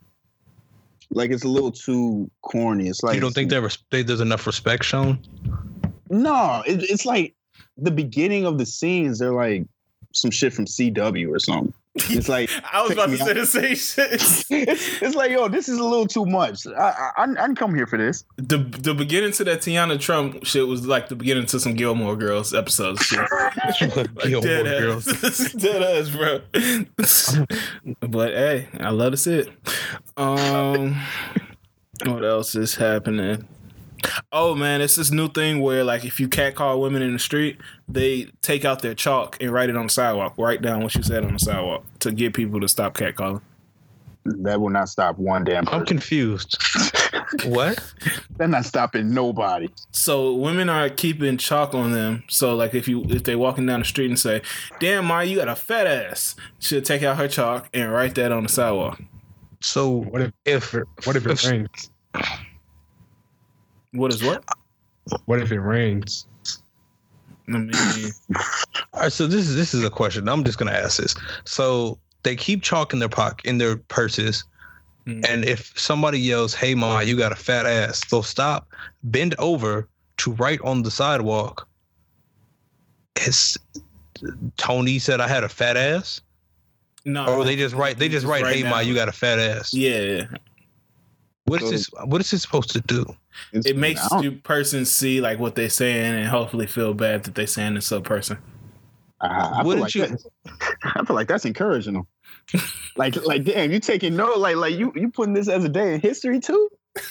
Like 1.11 1.31
it's 1.31 1.45
a 1.45 1.49
little 1.49 1.73
too 1.73 2.31
corny. 2.43 2.89
It's 2.89 3.03
like 3.03 3.15
you 3.15 3.21
don't 3.21 3.35
think 3.35 3.51
there 3.51 3.63
res- 3.63 3.79
there's 3.91 4.21
enough 4.21 4.47
respect 4.47 4.85
shown? 4.85 5.19
No, 6.11 6.63
it, 6.67 6.83
it's 6.83 7.07
like 7.07 7.35
the 7.77 7.91
beginning 7.91 8.45
of 8.45 8.59
the 8.59 8.67
scenes. 8.67 9.19
They're 9.19 9.33
like 9.33 9.65
some 10.13 10.31
shit 10.31 10.53
from 10.53 10.67
CW 10.67 11.35
or 11.35 11.39
something. 11.39 11.73
It's 12.09 12.29
like 12.37 12.51
I 12.73 12.83
was 12.83 12.93
about 12.93 13.11
to 13.11 13.19
say 13.19 13.33
the 13.33 13.47
same 13.47 13.75
shit. 13.75 14.13
it's, 14.51 14.51
it's 15.03 15.15
like 15.15 15.31
yo, 15.31 15.49
this 15.49 15.69
is 15.69 15.79
a 15.79 15.85
little 15.85 16.07
too 16.07 16.27
much. 16.27 16.67
I 16.67 17.11
I, 17.17 17.23
I 17.25 17.27
didn't 17.27 17.57
come 17.57 17.75
here 17.75 17.87
for 17.87 17.99
this. 17.99 18.25
the 18.37 18.59
the 18.59 18.95
beginning 18.95 19.33
to 19.33 19.45
that 19.45 19.61
Tiana 19.61 19.99
Trump 20.01 20.45
shit 20.45 20.67
was 20.67 20.87
like 20.87 21.09
the 21.09 21.17
beginning 21.17 21.47
to 21.47 21.61
some 21.61 21.75
Gilmore 21.75 22.17
Girls 22.17 22.55
episodes. 22.55 23.03
Shit. 23.03 23.21
Like, 23.99 24.15
Gilmore 24.25 24.41
dead 24.43 24.65
Girls. 24.81 25.09
ass. 25.25 25.53
dead 25.53 25.83
ass, 25.83 26.09
bro. 26.11 26.41
but 28.01 28.31
hey, 28.33 28.69
I 28.81 28.91
love 28.91 29.13
to 29.13 29.17
see 29.17 29.35
it. 29.41 29.49
Um, 30.17 31.01
what 32.05 32.25
else 32.25 32.55
is 32.55 32.75
happening? 32.75 33.47
Oh 34.33 34.55
man, 34.55 34.81
it's 34.81 34.97
this 34.97 35.11
new 35.11 35.29
thing 35.29 35.61
where 35.61 35.85
like 35.85 36.05
if 36.05 36.21
you 36.21 36.29
catcall 36.29 36.81
women 36.81 37.03
in 37.03 37.13
the 37.13 37.19
street, 37.19 37.59
they 37.89 38.31
take 38.43 38.65
out 38.65 38.83
their 38.83 38.95
chalk 38.95 39.37
and 39.41 39.51
write 39.53 39.71
it 39.71 39.77
on 39.77 39.87
the 39.87 39.93
sidewalk. 39.93 40.35
Write 40.39 40.63
down 40.63 40.83
what 40.83 40.95
you 40.95 41.03
said 41.03 41.25
on 41.25 41.33
the 41.33 41.39
sidewalk 41.39 41.85
to 42.01 42.13
get 42.13 42.35
people 42.35 42.61
to 42.61 42.69
stop 42.69 42.95
catcalling. 42.95 43.41
That 44.25 44.61
will 44.61 44.69
not 44.71 44.91
stop 44.91 45.17
one 45.19 45.45
damn 45.45 45.67
I'm 45.69 45.87
confused. 45.87 46.59
what? 47.47 47.83
They're 48.37 48.47
not 48.49 48.67
stopping 48.67 49.15
nobody. 49.15 49.69
So 49.91 50.35
women 50.35 50.69
are 50.69 50.91
keeping 50.91 51.39
chalk 51.39 51.73
on 51.75 51.93
them. 51.93 52.25
So 52.29 52.55
like 52.55 52.75
if 52.75 52.89
you 52.89 53.05
if 53.09 53.25
they 53.25 53.37
walking 53.37 53.65
down 53.65 53.81
the 53.81 53.87
street 53.87 54.11
and 54.11 54.19
say, 54.19 54.43
"Damn, 54.81 55.07
Ma, 55.07 55.21
you 55.21 55.37
got 55.37 55.49
a 55.49 55.57
fat 55.57 55.87
ass," 55.87 56.37
she'll 56.59 56.83
take 56.83 57.03
out 57.03 57.17
her 57.17 57.29
chalk 57.29 57.71
and 57.73 57.91
write 57.91 58.15
that 58.17 58.31
on 58.33 58.43
the 58.43 58.49
sidewalk. 58.51 59.01
So 59.61 59.89
What 59.89 60.21
if 60.23 60.33
if 60.45 60.73
what 61.07 61.17
if 61.17 61.25
it 61.27 61.33
if- 61.33 61.51
rains? 61.51 61.91
What 63.93 64.13
is 64.13 64.23
what? 64.23 64.45
What 65.25 65.41
if 65.41 65.51
it 65.53 65.61
rains? 65.61 66.27
I 67.49 67.53
mean, 67.53 67.73
All 68.93 69.01
right, 69.03 69.13
so 69.13 69.27
this 69.27 69.49
is 69.49 69.57
this 69.57 69.73
is 69.73 69.83
a 69.83 69.91
question. 69.91 70.29
I'm 70.29 70.45
just 70.45 70.59
gonna 70.59 70.73
ask 70.73 70.99
this. 71.01 71.15
So 71.45 71.99
they 72.23 72.37
keep 72.37 72.63
chalk 72.63 72.93
in 72.93 72.99
their 72.99 73.09
pocket 73.09 73.47
in 73.47 73.59
their 73.59 73.77
purses, 73.77 74.45
Mm. 75.07 75.25
and 75.27 75.45
if 75.47 75.73
somebody 75.79 76.21
yells, 76.21 76.53
"Hey, 76.53 76.75
ma, 76.75 77.01
you 77.01 77.17
got 77.17 77.33
a 77.33 77.37
fat 77.37 77.65
ass," 77.65 78.03
they'll 78.11 78.23
stop, 78.23 78.69
bend 79.05 79.35
over 79.39 79.89
to 80.19 80.33
write 80.33 80.61
on 80.63 80.83
the 80.83 80.91
sidewalk. 80.91 81.67
It's 83.17 83.57
Tony 84.59 84.99
said 84.99 85.21
I 85.23 85.29
had 85.29 85.45
a 85.45 85.49
fat 85.49 85.79
ass, 85.79 86.21
no. 87.07 87.25
or 87.27 87.45
they 87.45 87.57
just 87.57 87.75
write 87.75 87.99
they 87.99 88.11
just 88.11 88.27
write, 88.27 88.47
"Hey, 88.47 88.63
ma, 88.63 88.81
you 88.81 88.95
got 88.95 89.09
a 89.09 89.13
fat 89.13 89.39
ass." 89.39 89.73
Yeah, 89.73 90.27
What 91.47 91.63
is 91.63 91.71
this? 91.71 91.91
What 92.05 92.21
is 92.21 92.31
this 92.31 92.43
supposed 92.43 92.71
to 92.73 92.81
do? 92.83 93.17
It's- 93.53 93.67
it 93.67 93.77
makes 93.77 94.05
I 94.05 94.09
don't- 94.09 94.23
you 94.25 94.33
person 94.33 94.85
see 94.85 95.21
like 95.21 95.39
what 95.39 95.55
they're 95.55 95.71
saying 95.71 96.15
and 96.15 96.29
hopefully 96.29 96.67
feel 96.67 96.95
bad 96.95 97.25
that 97.25 97.35
they're 97.35 97.47
saying 97.47 97.75
this 97.75 97.89
to 97.91 97.97
a 97.97 98.01
person. 98.01 98.39
I, 99.21 99.27
I, 99.27 99.63
What 99.65 99.75
feel 99.75 99.83
like 99.83 99.95
you- 99.95 100.07
that- 100.07 100.77
I 100.97 101.05
feel 101.05 101.17
like 101.17 101.29
that's 101.29 101.45
encouraging 101.45 101.95
them. 101.95 102.07
like, 102.97 103.17
like, 103.27 103.45
damn, 103.45 103.71
you 103.73 103.81
taking 103.81 104.17
note? 104.17 104.39
Like, 104.39 104.57
like 104.57 104.75
you, 104.77 104.93
you 104.95 105.11
putting 105.11 105.35
this 105.35 105.49
as 105.49 105.65
a 105.65 105.69
day 105.69 105.95
in 105.95 106.01
history 106.01 106.41
too? 106.41 106.69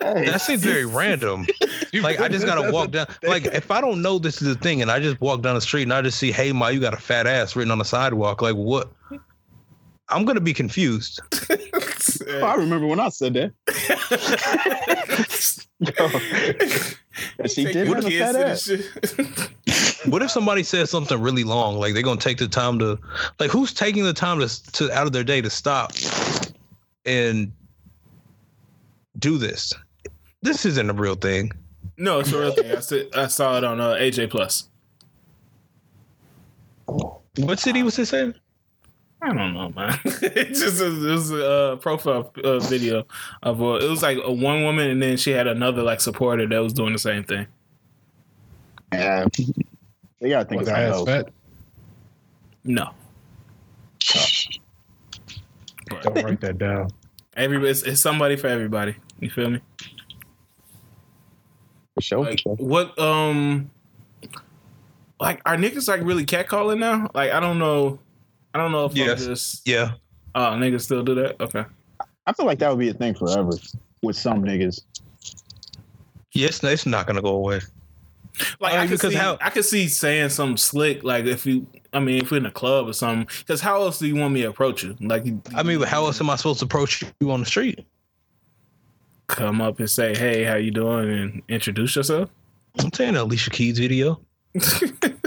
Hey. 0.00 0.24
That 0.26 0.40
seems 0.40 0.62
very 0.64 0.86
random. 0.86 1.44
Like 1.92 2.20
I 2.20 2.28
just 2.28 2.46
gotta 2.46 2.70
walk 2.72 2.92
down. 2.92 3.08
Like 3.24 3.44
if 3.46 3.70
I 3.70 3.80
don't 3.80 4.00
know 4.00 4.18
this 4.18 4.40
is 4.40 4.48
a 4.48 4.54
thing, 4.54 4.80
and 4.80 4.90
I 4.90 5.00
just 5.00 5.20
walk 5.20 5.42
down 5.42 5.54
the 5.56 5.60
street 5.60 5.82
and 5.82 5.92
I 5.92 6.00
just 6.00 6.18
see, 6.18 6.30
"Hey, 6.32 6.50
ma, 6.52 6.68
you 6.68 6.80
got 6.80 6.94
a 6.94 6.98
fat 6.98 7.26
ass" 7.26 7.54
written 7.56 7.70
on 7.72 7.78
the 7.78 7.84
sidewalk. 7.84 8.40
Like 8.40 8.54
what? 8.54 8.90
I'm 10.10 10.24
gonna 10.24 10.40
be 10.40 10.54
confused. 10.54 11.20
Oh, 12.30 12.40
I 12.44 12.54
remember 12.54 12.86
when 12.86 13.00
I 13.00 13.08
said 13.10 13.34
that. 13.34 13.52
Yo, 17.38 17.46
she 17.46 17.64
did 17.64 17.86
your 17.86 17.96
have 17.96 18.06
a 18.06 18.08
kids 18.08 18.24
fat 18.24 18.32
to 18.32 18.46
ass. 18.48 18.64
the 18.64 19.50
shit. 19.66 20.06
What 20.12 20.22
if 20.22 20.30
somebody 20.30 20.62
says 20.62 20.90
something 20.90 21.20
really 21.20 21.44
long? 21.44 21.76
Like 21.78 21.94
they're 21.94 22.02
gonna 22.02 22.20
take 22.20 22.38
the 22.38 22.48
time 22.48 22.78
to, 22.80 22.98
like 23.40 23.50
who's 23.50 23.72
taking 23.74 24.04
the 24.04 24.12
time 24.12 24.38
to, 24.40 24.72
to 24.72 24.92
out 24.92 25.06
of 25.06 25.12
their 25.12 25.24
day 25.24 25.40
to 25.40 25.50
stop 25.50 25.92
and 27.04 27.52
do 29.18 29.38
this? 29.38 29.72
This 30.42 30.64
isn't 30.66 30.88
a 30.90 30.94
real 30.94 31.14
thing. 31.16 31.50
no, 31.96 32.20
it's 32.20 32.32
a 32.32 32.38
real 32.38 32.52
thing. 32.52 32.70
I, 32.76 32.80
see, 32.80 33.08
I 33.14 33.26
saw 33.26 33.58
it 33.58 33.64
on 33.64 33.80
uh, 33.80 33.94
AJ 33.94 34.30
Plus. 34.30 34.68
What 36.86 37.58
city 37.58 37.82
was 37.82 37.96
this 37.96 38.12
in? 38.12 38.34
I 39.20 39.34
don't 39.34 39.52
know, 39.52 39.70
man. 39.70 39.98
it 40.04 40.48
just 40.48 40.80
it 40.80 40.92
was 40.92 41.32
a 41.32 41.50
uh, 41.50 41.76
profile 41.76 42.32
uh, 42.44 42.60
video 42.60 43.04
of 43.42 43.60
uh, 43.60 43.74
it 43.74 43.88
was 43.88 44.02
like 44.02 44.18
a 44.22 44.32
one 44.32 44.62
woman 44.62 44.90
and 44.90 45.02
then 45.02 45.16
she 45.16 45.32
had 45.32 45.46
another 45.46 45.82
like 45.82 46.00
supporter 46.00 46.46
that 46.46 46.58
was 46.58 46.72
doing 46.72 46.92
the 46.92 46.98
same 46.98 47.24
thing. 47.24 47.46
Yeah. 48.92 49.26
They 50.20 50.30
gotta 50.30 50.48
think 50.48 50.60
Was 50.60 50.68
of 50.68 50.74
the 50.74 50.80
ass 50.80 50.96
something 50.96 51.14
else. 51.14 51.24
fat? 51.24 51.32
No, 52.64 52.90
Don't 56.02 56.22
write 56.22 56.40
that 56.40 56.58
down. 56.58 56.90
everybody 57.36 57.70
it's, 57.70 57.82
it's 57.82 58.00
somebody 58.00 58.36
for 58.36 58.48
everybody. 58.48 58.96
You 59.20 59.30
feel 59.30 59.50
me? 59.50 59.60
For 61.94 62.00
sure. 62.00 62.24
Like 62.24 62.42
what? 62.44 62.98
Um, 62.98 63.70
like 65.20 65.40
are 65.46 65.56
niggas 65.56 65.88
like 65.88 66.02
really 66.02 66.24
catcalling 66.24 66.78
now? 66.78 67.10
Like 67.14 67.32
I 67.32 67.40
don't 67.40 67.58
know. 67.58 67.98
I 68.58 68.62
don't 68.62 68.72
know 68.72 68.84
if 68.86 68.92
I'm 68.92 68.98
Yes. 68.98 69.24
just 69.24 69.66
Yeah. 69.68 69.92
oh 70.34 70.40
niggas 70.56 70.82
still 70.82 71.02
do 71.02 71.14
that. 71.16 71.40
Okay. 71.40 71.64
I 72.26 72.32
feel 72.32 72.44
like 72.46 72.58
that 72.58 72.70
would 72.70 72.78
be 72.78 72.88
a 72.88 72.94
thing 72.94 73.14
forever 73.14 73.50
with 74.02 74.16
some 74.16 74.42
niggas. 74.44 74.82
Yes, 76.32 76.62
it's 76.62 76.86
not 76.86 77.06
gonna 77.06 77.22
go 77.22 77.34
away. 77.34 77.60
Like 78.60 78.74
Uh, 78.74 78.78
I 78.78 78.86
could 78.86 79.00
see, 79.00 79.14
how- 79.14 79.38
I 79.40 79.50
could 79.50 79.64
see 79.64 79.88
saying 79.88 80.28
something 80.28 80.56
slick. 80.58 81.02
Like 81.02 81.24
if 81.24 81.44
you, 81.46 81.66
I 81.92 81.98
mean, 82.00 82.22
if 82.22 82.30
we're 82.30 82.36
in 82.36 82.46
a 82.46 82.50
club 82.50 82.86
or 82.88 82.92
something. 82.92 83.26
Because 83.38 83.60
how 83.60 83.80
else 83.82 83.98
do 83.98 84.06
you 84.06 84.14
want 84.14 84.34
me 84.34 84.42
to 84.42 84.48
approach 84.48 84.84
you? 84.84 84.94
Like, 85.00 85.24
you- 85.26 85.42
I 85.54 85.62
mean, 85.62 85.80
how 85.82 86.04
else 86.06 86.20
am 86.20 86.30
I 86.30 86.36
supposed 86.36 86.60
to 86.60 86.66
approach 86.66 87.02
you 87.20 87.30
on 87.30 87.40
the 87.40 87.46
street? 87.46 87.84
come 89.26 89.60
up 89.60 89.78
and 89.78 89.90
say, 89.90 90.16
"Hey, 90.16 90.42
how 90.44 90.54
you 90.54 90.70
doing?" 90.70 91.10
and 91.10 91.42
introduce 91.48 91.94
yourself. 91.96 92.30
I'm 92.78 92.90
saying 92.92 93.10
an 93.10 93.16
Alicia 93.16 93.50
Keys 93.50 93.78
video. 93.78 94.20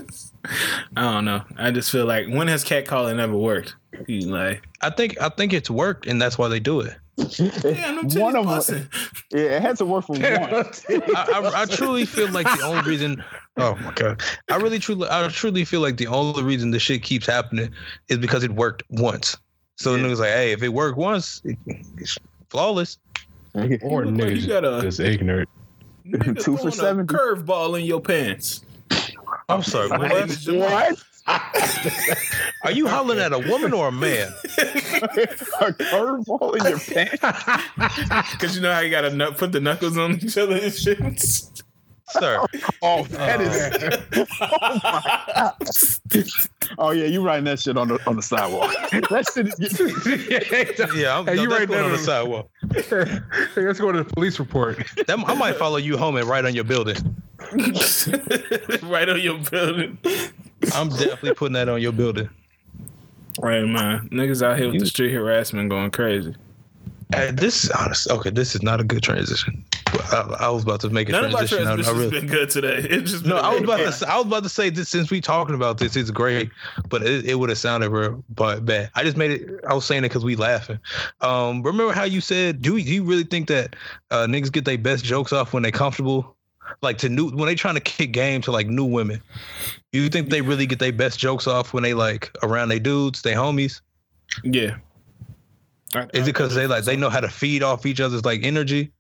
I 0.97 1.13
don't 1.13 1.25
know. 1.25 1.43
I 1.57 1.71
just 1.71 1.91
feel 1.91 2.05
like 2.05 2.27
when 2.27 2.47
has 2.47 2.63
catcalling 2.63 3.19
ever 3.19 3.35
worked? 3.37 3.75
You 4.07 4.21
like, 4.21 4.67
I 4.81 4.89
think 4.89 5.19
I 5.21 5.29
think 5.29 5.53
it's 5.53 5.69
worked, 5.69 6.07
and 6.07 6.21
that's 6.21 6.37
why 6.37 6.47
they 6.47 6.59
do 6.59 6.79
it. 6.81 6.95
yeah, 7.37 7.91
no 7.91 8.01
one 8.21 8.35
of 8.35 8.45
them, 8.45 8.45
busting. 8.45 8.87
yeah, 9.31 9.41
it 9.57 9.61
had 9.61 9.77
to 9.77 9.85
work 9.85 10.05
for 10.05 10.13
one. 10.13 10.23
I, 10.23 10.61
I, 11.15 11.51
I 11.61 11.65
truly 11.65 12.05
feel 12.05 12.29
like 12.31 12.47
the 12.47 12.63
only 12.65 12.81
reason. 12.89 13.23
Oh 13.57 13.75
my 13.75 13.91
god! 13.93 14.21
I 14.49 14.55
really 14.55 14.79
truly, 14.79 15.07
I 15.11 15.27
truly 15.27 15.65
feel 15.65 15.81
like 15.81 15.97
the 15.97 16.07
only 16.07 16.41
reason 16.41 16.71
this 16.71 16.81
shit 16.81 17.03
keeps 17.03 17.27
happening 17.27 17.71
is 18.07 18.17
because 18.17 18.43
it 18.43 18.51
worked 18.51 18.83
once. 18.89 19.37
So 19.75 19.93
Yeah. 19.95 20.03
niggas 20.05 20.19
like, 20.19 20.29
hey, 20.29 20.51
if 20.53 20.63
it 20.63 20.69
worked 20.69 20.97
once, 20.97 21.41
it, 21.43 21.57
it's 21.97 22.17
flawless. 22.49 22.97
Or 23.53 23.65
You 23.65 23.69
look 23.71 23.81
like 23.81 24.05
niggas 24.15 24.41
you 24.41 24.47
got 24.47 24.63
a- 24.65 24.81
just 24.81 24.99
ignorant. 25.01 25.49
Nigga 26.07 26.41
Two 26.41 26.57
for 26.57 26.71
seven 26.71 27.05
Curveball 27.05 27.77
in 27.79 27.85
your 27.85 28.01
pants. 28.01 28.61
I'm 29.51 29.63
sorry. 29.63 29.89
What? 29.89 30.09
name 30.09 30.29
is 30.29 30.43
Jamal. 30.43 30.69
What? 30.69 31.03
Are 32.63 32.71
you 32.71 32.87
hollering 32.87 33.19
at 33.19 33.31
a 33.31 33.39
woman 33.39 33.73
or 33.73 33.89
a 33.89 33.91
man? 33.91 34.33
a 34.57 35.71
curveball 35.71 36.57
in 36.57 36.65
your 36.67 36.79
pants? 36.79 38.31
Because 38.31 38.55
you 38.55 38.61
know 38.61 38.73
how 38.73 38.79
you 38.79 38.89
gotta 38.89 39.31
put 39.33 39.51
the 39.51 39.59
knuckles 39.59 39.97
on 39.97 40.13
each 40.13 40.37
other 40.37 40.55
and 40.55 40.73
shit. 40.73 40.99
Sir, 42.11 42.45
Oh, 42.81 43.03
that 43.05 43.41
is. 43.41 44.25
Oh 44.41 44.79
my 44.83 45.21
god. 45.33 45.53
Oh 46.77 46.91
yeah, 46.91 47.05
you 47.05 47.21
writing 47.21 47.43
that 47.45 47.59
shit 47.59 47.75
on 47.77 47.89
the 47.89 47.99
on 48.07 48.15
the 48.15 48.21
sidewalk. 48.21 48.71
that 48.91 49.29
shit 49.33 49.47
is. 49.59 50.95
yeah, 50.95 51.17
I'm, 51.17 51.25
Hey, 51.27 51.35
no, 51.35 51.41
you 51.43 51.49
that's 51.49 51.59
right 51.59 51.67
going 51.67 51.69
there 51.69 51.83
on 51.83 51.91
the 51.91 51.97
to- 51.97 52.03
sidewalk. 52.03 52.49
hey, 53.55 53.61
let's 53.65 53.79
go 53.79 53.91
to 53.91 54.03
the 54.03 54.09
police 54.13 54.39
report. 54.39 54.77
That, 55.07 55.19
I 55.27 55.33
might 55.35 55.57
follow 55.57 55.77
you 55.77 55.97
home 55.97 56.15
and 56.15 56.25
write 56.27 56.45
on 56.45 56.55
your 56.55 56.63
building. 56.63 56.95
right 58.83 59.09
on 59.09 59.19
your 59.19 59.39
building. 59.39 59.97
I'm 60.73 60.89
definitely 60.89 61.33
putting 61.33 61.53
that 61.53 61.67
on 61.67 61.81
your 61.81 61.91
building. 61.91 62.29
Right, 63.39 63.63
man. 63.65 64.07
Niggas 64.11 64.41
out 64.41 64.57
here 64.57 64.69
with 64.71 64.79
the 64.79 64.85
street 64.85 65.11
harassment 65.13 65.69
going 65.69 65.91
crazy. 65.91 66.35
Uh, 67.13 67.31
this 67.33 67.65
is 67.65 67.71
honest. 67.71 68.09
Okay, 68.09 68.29
this 68.29 68.55
is 68.55 68.61
not 68.63 68.79
a 68.79 68.83
good 68.85 69.03
transition. 69.03 69.65
I, 70.11 70.45
I 70.45 70.49
was 70.49 70.63
about 70.63 70.81
to 70.81 70.89
make 70.89 71.09
a 71.09 71.11
None 71.11 71.25
of 71.25 71.33
our 71.35 71.45
transition. 71.47 71.67
I- 71.67 71.71
I 71.71 71.75
transmissions 71.75 71.97
really- 72.11 72.19
been 72.21 72.29
good 72.29 72.49
today. 72.49 72.77
It's 72.89 73.11
just 73.11 73.25
No, 73.25 73.35
been 73.35 73.45
I 73.45 73.49
was 73.53 73.61
about 73.63 73.79
okay. 73.81 73.85
to. 73.85 73.91
Say, 73.91 74.05
I 74.07 74.17
was 74.17 74.25
about 74.25 74.43
to 74.43 74.49
say 74.49 74.69
this 74.69 74.89
since 74.89 75.09
we 75.11 75.21
talking 75.21 75.55
about 75.55 75.77
this, 75.77 75.95
it's 75.95 76.11
great, 76.11 76.49
but 76.89 77.03
it, 77.03 77.25
it 77.25 77.35
would 77.35 77.49
have 77.49 77.57
sounded 77.57 77.89
real 77.89 78.23
but 78.29 78.65
bad. 78.65 78.89
I 78.95 79.03
just 79.03 79.17
made 79.17 79.31
it. 79.31 79.49
I 79.67 79.73
was 79.73 79.85
saying 79.85 80.03
it 80.03 80.09
because 80.09 80.23
we 80.25 80.35
laughing. 80.35 80.79
Um, 81.21 81.63
remember 81.63 81.93
how 81.93 82.03
you 82.03 82.21
said? 82.21 82.61
Do, 82.61 82.77
you- 82.77 82.85
do 82.85 82.93
you 82.93 83.03
really 83.03 83.23
think 83.23 83.47
that 83.47 83.75
uh, 84.11 84.25
niggas 84.27 84.51
get 84.51 84.65
their 84.65 84.77
best 84.77 85.03
jokes 85.05 85.31
off 85.33 85.53
when 85.53 85.63
they 85.63 85.71
comfortable? 85.71 86.35
Like 86.81 86.97
to 86.99 87.09
new 87.09 87.29
when 87.31 87.47
they 87.47 87.55
trying 87.55 87.75
to 87.75 87.81
kick 87.81 88.13
game 88.13 88.41
to 88.43 88.51
like 88.51 88.67
new 88.67 88.85
women. 88.85 89.21
You 89.91 90.07
think 90.07 90.29
they 90.29 90.39
really 90.41 90.65
get 90.65 90.79
their 90.79 90.93
best 90.93 91.19
jokes 91.19 91.45
off 91.45 91.73
when 91.73 91.83
they 91.83 91.93
like 91.93 92.31
around 92.43 92.69
they 92.69 92.79
dudes, 92.79 93.21
they 93.23 93.33
homies? 93.33 93.81
Yeah. 94.43 94.77
I- 95.93 96.07
Is 96.13 96.23
it 96.23 96.25
because 96.27 96.55
they 96.55 96.67
like 96.67 96.85
they 96.85 96.95
know 96.95 97.09
how 97.09 97.19
to 97.19 97.27
feed 97.27 97.61
off 97.63 97.85
each 97.85 97.99
other's 97.99 98.23
like 98.23 98.45
energy? 98.45 98.91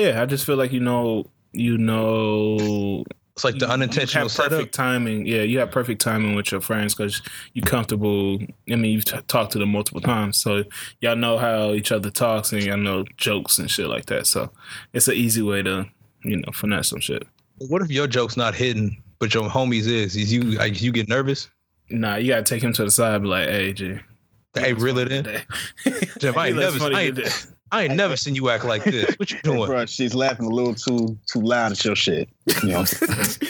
Yeah, 0.00 0.22
I 0.22 0.26
just 0.26 0.44
feel 0.46 0.56
like 0.56 0.72
you 0.72 0.80
know, 0.80 1.26
you 1.52 1.76
know, 1.78 3.04
It's 3.34 3.44
like 3.44 3.58
the 3.58 3.66
you- 3.66 3.72
unintentional 3.72 4.24
you 4.24 4.28
have 4.28 4.36
perfect 4.36 4.50
setup. 4.52 4.70
timing. 4.72 5.26
Yeah, 5.26 5.42
you 5.42 5.58
have 5.58 5.70
perfect 5.70 6.00
timing 6.00 6.34
with 6.34 6.50
your 6.52 6.60
friends 6.60 6.94
because 6.94 7.22
you're 7.54 7.64
comfortable. 7.66 8.38
I 8.70 8.76
mean, 8.76 8.92
you've 8.92 9.04
t- 9.04 9.18
talked 9.28 9.52
to 9.52 9.58
them 9.58 9.70
multiple 9.70 10.00
times, 10.00 10.38
so 10.40 10.64
y'all 11.00 11.16
know 11.16 11.38
how 11.38 11.72
each 11.72 11.92
other 11.92 12.10
talks 12.10 12.52
and 12.52 12.62
y'all 12.62 12.76
know 12.76 13.04
jokes 13.16 13.58
and 13.58 13.70
shit 13.70 13.88
like 13.88 14.06
that. 14.06 14.26
So 14.26 14.50
it's 14.92 15.08
an 15.08 15.14
easy 15.14 15.42
way 15.42 15.62
to, 15.62 15.86
you 16.24 16.36
know, 16.36 16.52
finesse 16.52 16.88
some 16.88 17.00
shit. 17.00 17.26
What 17.58 17.82
if 17.82 17.90
your 17.90 18.06
joke's 18.06 18.36
not 18.36 18.54
hidden, 18.54 18.96
but 19.18 19.34
your 19.34 19.48
homies 19.48 19.86
is? 19.86 20.16
Is 20.16 20.32
you 20.32 20.42
like 20.42 20.80
you 20.80 20.92
get 20.92 21.08
nervous? 21.08 21.48
Nah, 21.90 22.16
you 22.16 22.28
gotta 22.28 22.42
take 22.42 22.62
him 22.62 22.72
to 22.74 22.84
the 22.84 22.90
side, 22.90 23.14
and 23.16 23.22
be 23.24 23.28
like, 23.28 23.48
"Hey, 23.48 23.72
G, 23.72 23.98
Hey, 24.54 24.72
reel 24.72 24.98
it 24.98 25.12
in. 25.12 25.24
Jim, 26.18 26.36
I 26.36 26.48
ain't 26.48 26.56
never, 26.56 26.84
I 26.94 27.00
ain't, 27.02 27.46
I 27.72 27.84
ain't 27.84 27.94
never 27.94 28.16
seen 28.16 28.34
you 28.34 28.50
act 28.50 28.64
like 28.64 28.84
this. 28.84 29.14
What 29.18 29.30
you 29.30 29.38
doing? 29.42 29.66
Bro, 29.66 29.86
she's 29.86 30.14
laughing 30.14 30.46
a 30.46 30.50
little 30.50 30.74
too 30.74 31.16
too 31.26 31.40
loud 31.40 31.72
at 31.72 31.84
your 31.84 31.94
shit. 31.94 32.28
You 32.62 32.68
know. 32.68 32.84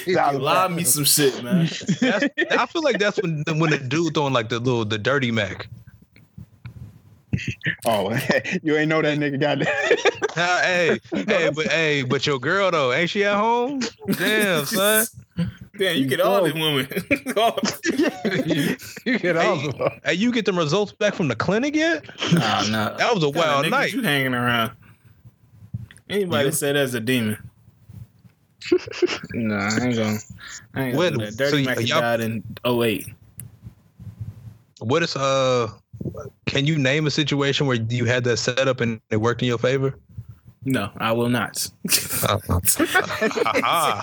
Lie 0.32 0.68
me 0.68 0.84
some 0.84 1.04
shit, 1.04 1.42
man. 1.42 1.66
That's, 2.00 2.28
I 2.50 2.66
feel 2.66 2.82
like 2.82 2.98
that's 2.98 3.20
when 3.22 3.44
when 3.58 3.70
the 3.70 3.78
dude 3.78 4.14
throwing 4.14 4.32
like 4.32 4.48
the 4.48 4.58
little 4.58 4.84
the 4.84 4.98
dirty 4.98 5.30
mac. 5.30 5.68
Oh, 7.86 8.10
you 8.62 8.76
ain't 8.76 8.88
know 8.88 9.00
that 9.00 9.18
nigga 9.18 9.40
got 9.40 9.58
that. 9.60 10.30
Hey, 10.34 11.00
hey, 11.12 11.50
but 11.54 11.66
hey, 11.66 12.02
but 12.02 12.26
your 12.26 12.38
girl 12.38 12.70
though, 12.70 12.92
ain't 12.92 13.10
she 13.10 13.24
at 13.24 13.36
home? 13.36 13.80
Damn, 14.12 14.66
son. 14.66 15.06
Damn, 15.80 15.96
you 15.96 16.04
get 16.06 16.20
all 16.20 16.44
these 16.44 16.52
women. 16.52 16.86
you, 18.46 18.76
you 19.12 19.18
get 19.18 19.34
all 19.38 19.66
of 19.66 19.78
them. 19.78 19.88
Hey, 20.04 20.12
you 20.12 20.30
get 20.30 20.44
them 20.44 20.58
results 20.58 20.92
back 20.92 21.14
from 21.14 21.28
the 21.28 21.34
clinic 21.34 21.74
yet? 21.74 22.04
Nah, 22.34 22.62
nah. 22.68 22.90
That 22.98 23.14
was 23.14 23.24
a 23.24 23.30
wild 23.30 23.64
Niggas 23.64 23.70
night. 23.70 23.92
You 23.94 24.02
hanging 24.02 24.34
around? 24.34 24.72
Anybody 26.10 26.44
You? 26.48 26.52
say 26.52 26.72
that's 26.74 26.92
a 26.92 27.00
demon? 27.00 27.38
nah, 29.32 29.56
I 29.56 29.84
ain't 29.86 29.96
gonna. 29.96 30.18
I 30.74 30.82
ain't 30.82 30.96
gonna 30.96 30.96
What- 30.96 31.18
that. 31.18 31.36
Dirty 31.38 31.64
so 31.64 31.70
Mac 31.70 31.80
y'all- 31.86 32.00
died 32.02 32.20
in 32.20 32.44
08. 32.66 33.06
What 34.80 35.02
is 35.02 35.16
uh? 35.16 35.70
Can 36.44 36.66
you 36.66 36.76
name 36.76 37.06
a 37.06 37.10
situation 37.10 37.66
where 37.66 37.76
you 37.76 38.04
had 38.04 38.24
that 38.24 38.36
set 38.36 38.68
up 38.68 38.82
and 38.82 39.00
it 39.10 39.16
worked 39.16 39.40
in 39.40 39.48
your 39.48 39.56
favor? 39.58 39.94
No, 40.64 40.90
I 40.98 41.12
will 41.12 41.28
not. 41.30 41.66
Ah. 43.54 44.00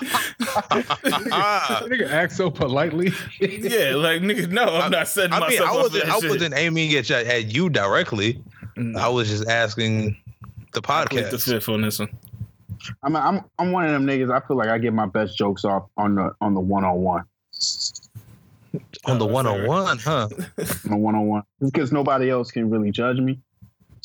Ah. 1.30 1.82
Nigga 1.86 2.10
act 2.10 2.32
so 2.32 2.50
politely. 2.50 3.12
yeah, 3.40 3.94
like 3.94 4.22
nigga, 4.22 4.48
no, 4.50 4.64
I'm 4.64 4.90
not 4.90 5.06
setting 5.08 5.32
I 5.32 5.40
mean, 5.40 5.48
myself 5.50 5.68
I 5.68 5.72
up 5.72 5.82
wasn't, 5.84 6.04
that 6.06 6.12
I 6.14 6.18
shit. 6.20 6.30
wasn't 6.30 6.54
aiming 6.56 6.92
at, 6.94 7.08
you- 7.08 7.16
at 7.16 7.54
you 7.54 7.70
directly. 7.70 8.42
No, 8.76 8.98
I 8.98 9.08
was 9.08 9.28
just 9.28 9.48
asking 9.48 10.16
the 10.72 10.80
I 10.88 11.04
the 11.04 11.10
podcast. 11.10 11.44
fifth 11.44 11.68
on 11.68 11.82
this 11.82 11.98
one. 11.98 12.08
I'm 13.02 13.16
I'm 13.16 13.44
I'm 13.58 13.72
one 13.72 13.84
of 13.84 13.92
them 13.92 14.06
niggas. 14.06 14.32
I 14.32 14.44
feel 14.46 14.56
like 14.56 14.68
I 14.68 14.78
get 14.78 14.92
my 14.92 15.06
best 15.06 15.36
jokes 15.36 15.64
off 15.64 15.88
on 15.96 16.14
the 16.14 16.30
on 16.40 16.54
the 16.54 16.60
one 16.60 16.84
on 16.84 16.96
one. 17.02 17.24
On 19.06 19.18
the 19.18 19.26
one 19.26 19.46
on 19.46 19.66
one, 19.66 19.98
huh? 19.98 20.28
On 20.84 20.90
the 20.90 20.96
one 20.96 21.14
on 21.14 21.26
one 21.26 21.42
because 21.60 21.90
nobody 21.92 22.30
else 22.30 22.50
can 22.50 22.70
really 22.70 22.90
judge 22.90 23.18
me. 23.18 23.40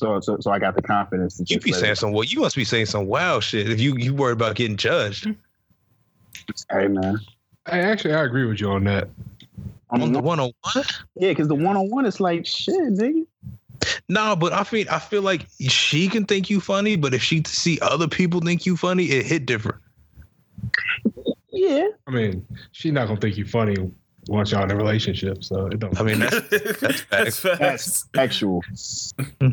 So 0.04 0.20
so 0.20 0.38
so 0.42 0.52
I 0.52 0.60
got 0.60 0.76
the 0.76 0.82
confidence 0.82 1.38
to 1.38 1.46
You 1.48 1.62
be 1.62 1.72
saying 1.72 1.94
it- 1.94 1.98
some 1.98 2.12
well, 2.12 2.26
you 2.26 2.42
must 2.42 2.58
be 2.58 2.66
saying 2.66 2.88
some 2.88 3.06
wild 3.08 3.42
shit 3.42 3.70
if 3.70 3.80
you 3.80 3.96
you 3.98 4.14
worried 4.14 4.34
about 4.34 4.56
getting 4.58 4.76
judged. 4.76 5.28
Hey 6.70 6.88
man. 6.90 7.20
I 7.68 7.80
actually 7.80 8.14
I 8.14 8.24
agree 8.26 8.44
with 8.46 8.60
you 8.60 8.70
on 8.70 8.84
that. 8.84 9.08
On 9.92 10.02
On 10.02 10.12
the 10.12 10.20
the 10.20 10.24
one 10.24 10.42
on 10.42 10.52
one? 10.74 10.86
yeah, 11.16 11.30
because 11.30 11.48
the 11.48 11.56
one 11.56 11.78
on 11.78 11.90
one 11.90 12.06
is 12.06 12.20
like 12.20 12.46
shit, 12.46 12.76
nigga. 12.76 13.26
No, 14.10 14.36
but 14.36 14.52
I 14.52 14.66
feel 14.66 14.86
I 14.92 15.00
feel 15.00 15.22
like 15.22 15.48
she 15.62 16.10
can 16.10 16.26
think 16.26 16.50
you 16.50 16.60
funny, 16.60 16.98
but 16.98 17.14
if 17.14 17.22
she 17.24 17.42
see 17.48 17.80
other 17.82 18.10
people 18.10 18.42
think 18.42 18.66
you 18.66 18.76
funny, 18.76 19.06
it 19.06 19.26
hit 19.26 19.46
different. 19.46 19.80
Yeah. 21.50 21.88
I 22.08 22.12
mean, 22.12 22.46
she's 22.74 22.92
not 22.92 23.08
gonna 23.08 23.22
think 23.22 23.38
you 23.38 23.46
funny 23.46 23.76
once 24.28 24.52
y'all 24.52 24.64
in 24.64 24.72
a 24.72 24.76
relationship, 24.76 25.44
so 25.46 25.68
it 25.68 25.80
don't. 25.80 25.98
I 25.98 26.04
mean 26.04 26.20
that's 26.20 26.40
that's 27.10 27.40
facts. 27.40 27.50
That's 27.60 28.06
actual. 28.18 28.64
Hmm. 29.40 29.50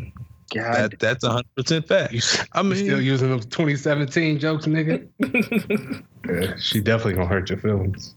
God. 0.53 0.91
that, 0.91 0.99
that's 0.99 1.25
hundred 1.25 1.45
percent 1.55 1.87
fact. 1.87 2.13
you, 2.13 2.21
I 2.53 2.61
you 2.61 2.69
mean, 2.69 2.83
still 2.85 3.01
using 3.01 3.29
those 3.29 3.45
2017 3.47 4.39
jokes, 4.39 4.65
nigga. 4.65 5.07
Yeah, 6.29 6.53
she 6.59 6.81
definitely 6.81 7.13
gonna 7.15 7.25
hurt 7.27 7.49
your 7.49 7.57
feelings. 7.57 8.13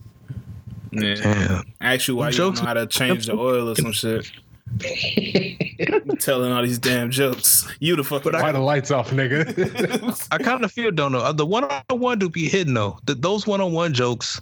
yeah. 0.93 1.15
damn. 1.15 1.65
Ask 1.81 2.07
you 2.07 2.17
why 2.17 2.29
you 2.29 2.37
don't 2.37 2.51
Jokes- 2.51 2.61
know 2.61 2.67
how 2.67 2.75
to 2.75 2.87
change 2.87 3.25
the 3.27 3.33
oil 3.35 3.71
or 3.71 3.75
some 3.77 3.93
shit. 3.93 4.31
Telling 6.19 6.53
all 6.53 6.63
these 6.63 6.79
damn 6.79 7.11
jokes. 7.11 7.67
You 7.81 7.97
the 7.97 8.05
fucking. 8.05 8.33
Why 8.33 8.53
the 8.53 8.59
lights 8.61 8.91
off, 8.91 9.11
nigga? 9.11 10.27
I 10.31 10.39
kind 10.39 10.65
of 10.65 10.73
feel 10.73 10.91
don't 10.91 11.13
know. 11.13 11.21
Uh, 11.21 11.33
the 11.33 11.47
one 11.47 11.65
on 11.65 11.83
one 11.99 12.19
do 12.19 12.29
be 12.29 12.49
hidden 12.49 12.75
though. 12.75 12.99
The, 13.07 13.15
those 13.15 13.47
one 13.47 13.61
on 13.61 13.73
one 13.73 13.95
jokes, 13.95 14.41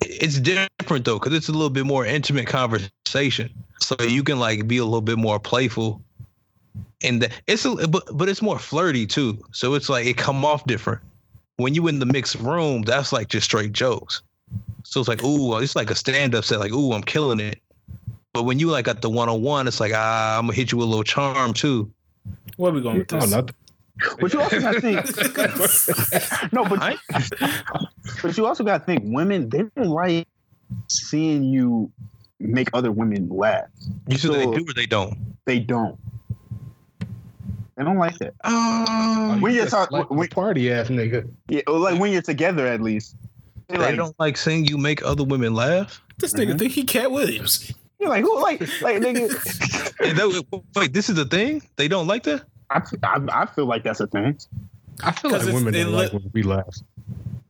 it's 0.00 0.40
different 0.40 1.04
though 1.04 1.18
because 1.18 1.34
it's 1.34 1.48
a 1.48 1.52
little 1.52 1.70
bit 1.70 1.86
more 1.86 2.06
intimate 2.06 2.46
conversation. 2.46 3.50
So 3.80 3.96
you 4.02 4.22
can 4.24 4.38
like 4.38 4.66
be 4.66 4.78
a 4.78 4.84
little 4.84 5.00
bit 5.02 5.18
more 5.18 5.38
playful, 5.38 6.00
and 7.04 7.22
the, 7.22 7.30
it's 7.46 7.64
a 7.64 7.88
but 7.88 8.04
but 8.14 8.28
it's 8.28 8.42
more 8.42 8.58
flirty 8.58 9.06
too. 9.06 9.38
So 9.52 9.74
it's 9.74 9.88
like 9.88 10.06
it 10.06 10.16
come 10.16 10.44
off 10.44 10.64
different. 10.66 11.00
When 11.56 11.74
you 11.74 11.86
in 11.86 11.98
the 12.00 12.06
mixed 12.06 12.36
room, 12.36 12.82
that's 12.82 13.12
like 13.12 13.28
just 13.28 13.44
straight 13.44 13.72
jokes. 13.72 14.22
So 14.82 15.00
it's 15.00 15.08
like 15.08 15.22
ooh, 15.22 15.56
it's 15.58 15.76
like 15.76 15.90
a 15.90 15.94
stand 15.94 16.34
up 16.34 16.44
set. 16.44 16.58
Like 16.58 16.72
ooh, 16.72 16.92
I'm 16.92 17.02
killing 17.02 17.40
it. 17.40 17.60
But 18.32 18.44
when 18.44 18.58
you 18.58 18.70
like 18.70 18.88
at 18.88 19.02
the 19.02 19.10
one 19.10 19.28
on 19.28 19.42
one, 19.42 19.68
it's 19.68 19.80
like 19.80 19.92
ah, 19.94 20.38
I'm 20.38 20.46
gonna 20.46 20.54
hit 20.54 20.72
you 20.72 20.78
with 20.78 20.86
a 20.86 20.90
little 20.90 21.04
charm 21.04 21.54
too. 21.54 21.90
Where 22.56 22.72
we 22.72 22.80
going 22.80 22.98
with 22.98 23.12
oh, 23.12 23.20
this? 23.20 23.30
not 23.30 23.50
But 24.20 24.32
you 24.32 24.40
also 24.40 24.60
got 24.60 24.74
to 24.74 24.80
think. 24.80 26.52
no, 26.52 26.64
but 26.64 26.82
I- 26.82 26.96
but 28.22 28.36
you 28.36 28.46
also 28.46 28.64
got 28.64 28.78
to 28.78 28.84
think 28.84 29.02
women 29.04 29.48
they 29.48 29.62
don't 29.76 29.88
like 29.88 30.26
seeing 30.88 31.44
you 31.44 31.90
make 32.40 32.68
other 32.72 32.90
women 32.90 33.28
laugh. 33.28 33.66
You 34.08 34.18
said 34.18 34.32
So- 34.32 34.38
they 34.38 34.44
do 34.46 34.64
or 34.68 34.74
they 34.74 34.86
don't? 34.86 35.16
They 35.46 35.58
don't. 35.58 35.98
They 37.76 37.82
don't 37.84 37.98
like 37.98 38.16
that. 38.18 38.34
Um, 38.44 39.40
When 39.40 39.52
you're 39.54 39.64
just 39.64 39.74
talk- 39.74 39.90
like 39.90 40.10
when- 40.10 40.28
party 40.28 40.72
ass 40.72 40.88
nigga. 40.88 41.28
Yeah, 41.48 41.62
like 41.66 41.98
when 41.98 42.12
you're 42.12 42.22
together 42.22 42.66
at 42.66 42.80
least. 42.80 43.16
You're 43.68 43.78
they 43.78 43.84
like, 43.86 43.96
don't 43.96 44.14
like 44.20 44.36
seeing 44.36 44.64
you 44.66 44.78
make 44.78 45.04
other 45.04 45.24
women 45.24 45.54
laugh. 45.54 46.00
This 46.18 46.34
nigga 46.34 46.58
think 46.58 46.72
he 46.72 46.84
Katt 46.84 47.10
Williams. 47.10 47.72
you're 47.98 48.10
like 48.10 48.22
who 48.22 48.40
like 48.42 48.60
like 48.82 48.96
nigga. 49.02 49.28
Hey, 50.00 50.12
that- 50.12 50.60
wait, 50.76 50.92
this 50.92 51.08
is 51.08 51.14
the 51.16 51.24
thing? 51.24 51.62
They 51.76 51.88
don't 51.88 52.06
like 52.06 52.24
that? 52.24 52.42
I, 52.70 52.80
I, 53.02 53.20
I 53.42 53.46
feel 53.46 53.66
like 53.66 53.82
that's 53.84 54.00
a 54.00 54.06
thing. 54.06 54.38
I 55.02 55.12
feel 55.12 55.30
like 55.32 55.44
women 55.46 55.74
it 55.74 55.84
don't 55.84 55.92
look- 55.92 56.12
like 56.12 56.22
when 56.22 56.30
we 56.32 56.42
laugh. 56.42 56.76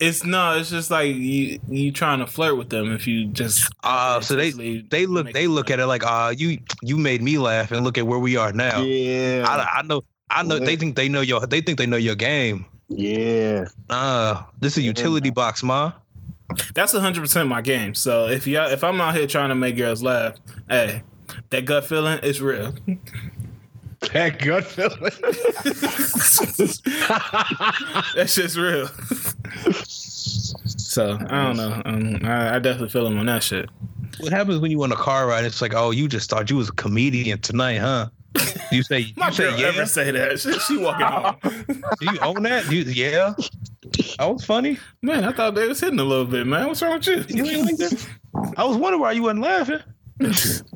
It's 0.01 0.25
no, 0.25 0.59
it's 0.59 0.71
just 0.71 0.91
like 0.91 1.15
you 1.15 1.61
you 1.69 1.93
trying 1.93 2.19
to 2.19 2.27
flirt 2.27 2.57
with 2.59 2.69
them 2.69 2.93
if 2.93 3.07
you 3.07 3.27
just 3.27 3.73
Uh, 3.85 4.21
so 4.21 4.35
they 4.35 4.51
they 4.51 5.07
look 5.07 5.33
they 5.33 5.47
look 5.47 5.69
laugh. 5.69 5.75
at 5.75 5.81
it 5.81 5.87
like, 5.87 6.05
uh, 6.05 6.35
you 6.37 6.59
you 6.83 6.97
made 6.99 7.23
me 7.23 7.39
laugh, 7.39 7.71
and 7.71 7.85
look 7.85 7.97
at 7.97 8.07
where 8.07 8.19
we 8.19 8.37
are 8.37 8.53
now. 8.53 8.83
Yeah. 8.83 9.45
I, 9.47 9.79
I 9.79 9.83
know 9.83 10.03
I 10.31 10.43
know 10.43 10.59
they 10.59 10.77
think 10.77 10.97
they 10.97 11.09
know 11.09 11.21
your 11.21 11.47
they 11.47 11.61
think 11.61 11.79
they 11.79 11.87
know 11.87 11.97
your 11.97 12.15
game. 12.17 12.67
yeah. 12.89 13.67
Uh, 13.91 14.43
this 14.61 14.73
is 14.73 14.79
a 14.79 14.83
Yeah, 14.83 14.89
utility 14.89 15.31
box, 15.31 15.63
ma. 15.63 15.93
That's 16.75 16.93
hundred 16.93 17.21
percent 17.23 17.49
my 17.49 17.61
game. 17.63 17.95
So 17.95 18.27
if 18.29 18.47
y'all 18.47 18.71
if 18.71 18.83
I'm 18.85 19.01
out 19.01 19.15
here 19.15 19.27
trying 19.27 19.49
to 19.51 19.55
make 19.55 19.77
girls 19.77 20.03
laugh, 20.03 20.35
hey, 20.69 21.03
that 21.51 21.65
gut 21.65 21.85
feeling 21.87 22.19
is 22.21 22.41
real. 22.43 22.75
That 24.13 24.39
gut 24.39 24.65
feeling. 24.65 25.13
That 28.17 28.29
shit's 28.31 28.57
real. 28.59 28.89
so 30.67 31.19
I 31.29 31.45
don't 31.45 31.57
know. 31.57 31.83
Um, 31.85 32.21
I, 32.25 32.57
I 32.57 32.59
definitely 32.59 32.91
feel 32.91 33.07
him 33.07 33.19
on 33.19 33.27
that 33.27 33.43
shit. 33.43 33.69
What 34.21 34.33
happens 34.33 34.59
when 34.61 34.71
you 34.71 34.83
on 34.83 34.93
a 34.93 34.97
car 34.97 35.27
ride? 35.27 35.45
It's 35.45 35.61
like, 35.61 35.75
oh, 35.75 35.91
you 35.91 36.07
just 36.09 36.31
thought 36.31 36.49
you 36.51 36.57
was 36.57 36.69
a 36.69 36.73
comedian 36.73 37.41
tonight, 37.41 37.79
huh? 37.79 38.09
You 38.75 38.83
say 38.83 39.13
My 39.17 39.29
you 39.29 39.33
say 39.33 39.51
girl 39.51 39.59
yeah. 39.61 39.67
ever 39.69 39.87
say 39.87 40.11
that? 40.11 40.41
She, 40.41 40.53
she 40.61 40.77
walking 40.79 41.07
home. 41.07 41.37
Do 42.01 42.07
you 42.13 42.19
own 42.21 42.43
that? 42.43 42.71
You, 42.71 42.83
yeah. 42.83 43.35
That 44.19 44.33
was 44.33 44.45
funny. 44.45 44.79
Man, 45.03 45.25
I 45.25 45.33
thought 45.33 45.55
they 45.55 45.69
was 45.69 45.81
hitting 45.81 46.01
a 46.01 46.05
little 46.05 46.25
bit, 46.25 46.47
man. 46.47 46.67
What's 46.67 46.83
wrong 46.83 46.95
with 46.95 47.07
you? 47.07 47.25
You 47.29 47.45
ain't 47.47 47.67
like 47.67 47.77
that? 47.77 48.07
I 48.57 48.65
was 48.65 48.77
wondering 48.77 49.01
why 49.01 49.13
you 49.13 49.23
wasn't 49.23 49.41
laughing. 49.43 49.81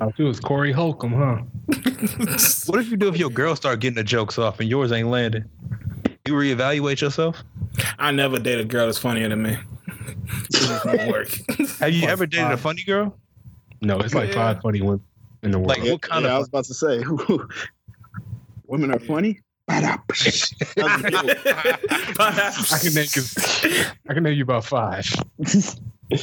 Oh, 0.01 0.11
it 0.17 0.23
was 0.23 0.39
Corey 0.39 0.71
Holcomb, 0.73 1.13
huh? 1.13 1.37
What 2.67 2.79
if 2.81 2.89
you 2.91 2.97
do 2.97 3.07
if 3.07 3.17
your 3.17 3.29
girl 3.29 3.55
start 3.55 3.79
getting 3.79 3.95
the 3.95 4.03
jokes 4.03 4.37
off 4.37 4.59
and 4.59 4.69
yours 4.69 4.91
ain't 4.91 5.07
landing? 5.09 5.45
You 6.27 6.33
reevaluate 6.33 6.99
yourself. 7.01 7.41
I 7.97 8.11
never 8.11 8.37
date 8.37 8.59
a 8.59 8.65
girl 8.65 8.85
that's 8.87 8.97
funnier 8.97 9.29
than 9.29 9.41
me. 9.41 9.57
It 10.53 11.09
work. 11.11 11.29
Have 11.79 11.91
you 11.93 12.07
ever 12.07 12.25
dated 12.25 12.51
a 12.51 12.57
funny 12.57 12.83
girl? 12.83 13.17
No, 13.81 13.97
it's 13.99 14.13
like 14.13 14.29
Yeah. 14.29 14.35
five 14.53 14.61
funny 14.61 14.81
women 14.81 15.01
in 15.43 15.51
the 15.51 15.57
world. 15.57 15.69
Like, 15.69 15.83
what 15.83 16.01
kind 16.01 16.23
yeah, 16.23 16.31
of- 16.31 16.35
I 16.35 16.39
was 16.39 16.47
about 16.49 16.65
to 16.65 16.73
say, 16.73 17.01
women 18.69 18.91
are 18.93 18.99
funny. 18.99 19.39
Perhaps. 19.67 20.53
I 20.79 22.79
can 22.81 22.93
name 22.95 23.07
you, 23.15 23.83
I 24.09 24.13
can 24.13 24.23
name 24.23 24.33
you 24.37 24.43
about 24.43 24.65
five. 24.65 25.05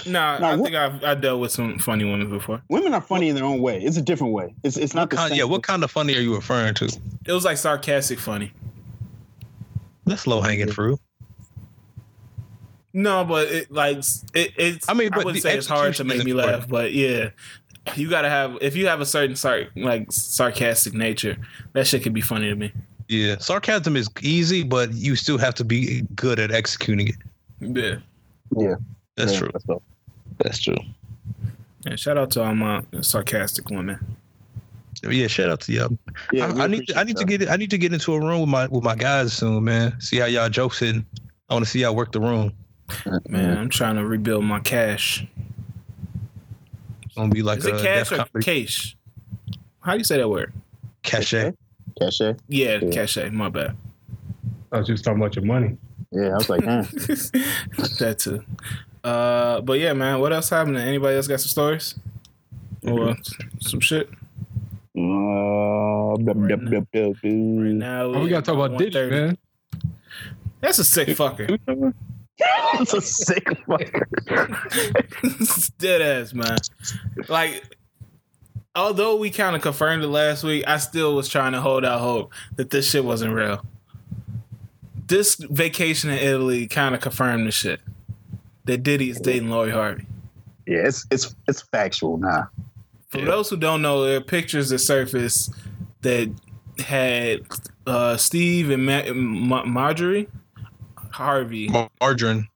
Nah, 0.04 0.38
Now, 0.38 0.50
I 0.50 0.56
what- 0.56 0.64
think 0.64 0.74
I've 0.76 1.04
I 1.04 1.14
dealt 1.14 1.40
with 1.40 1.52
some 1.52 1.78
funny 1.78 2.04
women 2.04 2.28
before. 2.28 2.60
women 2.68 2.92
are 2.92 3.00
funny 3.00 3.28
in 3.28 3.36
their 3.36 3.44
own 3.44 3.60
way. 3.62 3.80
It's 3.80 3.96
a 3.96 4.02
different 4.02 4.32
way. 4.32 4.52
It's 4.64 4.76
it's 4.76 4.94
not 4.94 5.10
the 5.10 5.16
Kind- 5.16 5.30
same. 5.30 5.38
yeah, 5.38 5.44
what 5.44 5.62
kind 5.62 5.84
of 5.84 5.90
funny 5.92 6.16
are 6.16 6.20
you 6.20 6.34
referring 6.34 6.74
to? 6.74 6.86
It 7.24 7.32
was 7.32 7.44
like 7.44 7.56
sarcastic 7.56 8.18
funny. 8.18 8.52
That's 10.06 10.26
low 10.26 10.40
hanging 10.40 10.72
fruit. 10.72 10.98
No, 12.92 13.24
but 13.24 13.48
it 13.48 13.70
like 13.70 13.98
it, 14.34 14.52
it's. 14.56 14.88
I 14.88 14.92
I 14.92 14.94
mean, 14.94 15.04
mean, 15.10 15.14
I 15.14 15.18
wouldn't 15.18 15.42
say 15.42 15.56
it's 15.56 15.66
hard 15.66 15.94
to 15.96 16.04
make 16.04 16.24
me 16.24 16.30
important. 16.32 16.60
laugh, 16.60 16.68
but 16.68 16.92
yeah, 16.92 17.30
you 17.94 18.08
gotta 18.10 18.28
have 18.28 18.56
if 18.60 18.74
you 18.76 18.86
have 18.88 19.00
a 19.00 19.06
certain 19.06 19.36
sar- 19.36 19.68
like 19.76 20.10
sarcastic 20.10 20.94
nature, 20.94 21.36
that 21.72 21.86
shit 21.86 22.02
can 22.02 22.12
be 22.12 22.20
funny 22.20 22.48
to 22.48 22.54
me. 22.56 22.72
Yeah, 23.08 23.36
sarcasm 23.38 23.96
is 23.96 24.08
easy, 24.22 24.64
but 24.64 24.92
you 24.92 25.14
still 25.14 25.38
have 25.38 25.54
to 25.56 25.64
be 25.64 26.02
good 26.16 26.38
at 26.40 26.50
executing 26.50 27.08
it. 27.08 27.14
Yeah. 27.60 28.74
That's 29.16 29.32
Yeah, 29.32 29.38
true. 29.38 29.50
That's 29.52 29.64
dope. 29.64 29.82
That's 30.38 30.58
true. 30.58 30.76
yeah 31.86 31.96
shout 31.96 32.18
out 32.18 32.30
to 32.32 32.42
all 32.42 32.54
my 32.54 32.82
sarcastic 33.00 33.70
women. 33.70 33.98
Yeah, 35.08 35.26
shout 35.28 35.50
out 35.50 35.60
to 35.60 35.72
y'all. 35.72 35.98
Yeah, 36.32 36.52
we 36.52 36.60
I, 36.60 36.64
I 36.64 36.66
need 36.66 36.86
to, 36.88 36.96
I 36.98 37.02
appreciate 37.02 37.06
need 37.06 37.16
to 37.18 37.24
get 37.38 37.50
I 37.50 37.56
need 37.56 37.70
to 37.70 37.78
get 37.78 37.92
into 37.92 38.14
a 38.14 38.20
room 38.20 38.40
with 38.40 38.48
my 38.48 38.66
with 38.66 38.82
my 38.82 38.96
guys 38.96 39.32
soon, 39.32 39.62
man. 39.64 39.98
See 40.00 40.18
how 40.18 40.26
y'all 40.26 40.48
jokes 40.48 40.80
hitting. 40.80 41.06
I 41.48 41.54
want 41.54 41.64
to 41.64 41.70
see 41.70 41.80
y'all 41.80 41.94
work 41.94 42.10
the 42.12 42.20
room. 42.20 42.52
Man, 43.28 43.56
I'm 43.56 43.68
trying 43.68 43.96
to 43.96 44.04
rebuild 44.06 44.44
my 44.44 44.58
cash. 44.60 45.24
It's 47.16 47.22
gonna 47.22 47.32
be 47.32 47.40
like 47.40 47.60
Is 47.60 47.64
a 47.64 47.76
it 47.76 47.82
cash 47.82 48.12
or 48.12 48.16
Comedy 48.16 48.44
cash? 48.64 48.94
How 49.80 49.92
do 49.92 49.98
you 49.98 50.04
say 50.04 50.18
that 50.18 50.28
word? 50.28 50.52
cachet. 51.02 51.54
Cachet. 51.98 52.36
Yeah, 52.46 52.78
Yeah. 52.82 52.90
cachet. 52.90 53.30
My 53.30 53.48
bad. 53.48 53.74
I 54.70 54.76
was 54.80 54.86
just 54.86 55.02
talking 55.02 55.22
about 55.22 55.34
your 55.34 55.46
money. 55.46 55.78
Yeah, 56.10 56.32
I 56.32 56.34
was 56.34 56.50
like, 56.50 56.60
hmm. 56.62 56.68
that 58.00 58.16
too. 58.18 58.44
Uh, 59.02 59.62
but 59.62 59.78
yeah, 59.80 59.94
man. 59.94 60.20
What 60.20 60.34
else 60.34 60.50
happened? 60.50 60.76
Anybody 60.76 61.16
else 61.16 61.26
got 61.26 61.40
some 61.40 61.48
stories 61.48 61.94
or 62.82 63.16
some 63.60 63.80
shit? 63.80 64.10
Uh, 64.94 66.16
Right 66.18 66.84
Right 66.94 67.72
now, 67.72 68.02
Oh, 68.04 68.20
we 68.22 68.28
gotta 68.28 68.44
talk 68.44 68.56
about 68.56 68.76
Diddy, 68.78 68.90
1:30. 68.98 69.10
man. 69.10 69.38
That's 70.60 70.78
a 70.80 70.84
sick 70.84 71.08
fucker. 71.08 71.58
It's 72.80 72.92
a 72.92 73.00
sick 73.00 73.44
fucker. 73.66 74.02
Dead 75.78 76.02
ass, 76.02 76.34
man. 76.34 76.58
Like, 77.28 77.62
although 78.74 79.16
we 79.16 79.30
kind 79.30 79.56
of 79.56 79.62
confirmed 79.62 80.04
it 80.04 80.08
last 80.08 80.44
week, 80.44 80.64
I 80.66 80.76
still 80.76 81.14
was 81.14 81.28
trying 81.28 81.52
to 81.52 81.60
hold 81.60 81.84
out 81.84 82.00
hope 82.00 82.32
that 82.56 82.70
this 82.70 82.90
shit 82.90 83.04
wasn't 83.04 83.32
real. 83.32 83.64
This 85.06 85.36
vacation 85.36 86.10
in 86.10 86.18
Italy 86.18 86.66
kind 86.66 86.94
of 86.94 87.00
confirmed 87.00 87.46
the 87.46 87.52
shit 87.52 87.80
that 88.64 88.82
Diddy 88.82 89.08
is 89.10 89.20
dating 89.20 89.48
Lori 89.48 89.70
Harvey. 89.70 90.06
Yeah, 90.66 90.86
it's 90.86 91.06
it's 91.10 91.34
it's 91.48 91.62
factual 91.62 92.18
now. 92.18 92.50
For 93.08 93.20
those 93.20 93.48
who 93.48 93.56
don't 93.56 93.80
know, 93.82 94.04
there 94.04 94.16
are 94.18 94.20
pictures 94.20 94.68
that 94.70 94.80
surfaced 94.80 95.52
that 96.02 96.30
had 96.80 97.40
uh, 97.86 98.16
Steve 98.16 98.70
and 98.70 98.84
Ma- 98.84 99.64
Marjorie 99.64 100.28
Harvey, 101.16 101.70
Margarine. 102.00 102.48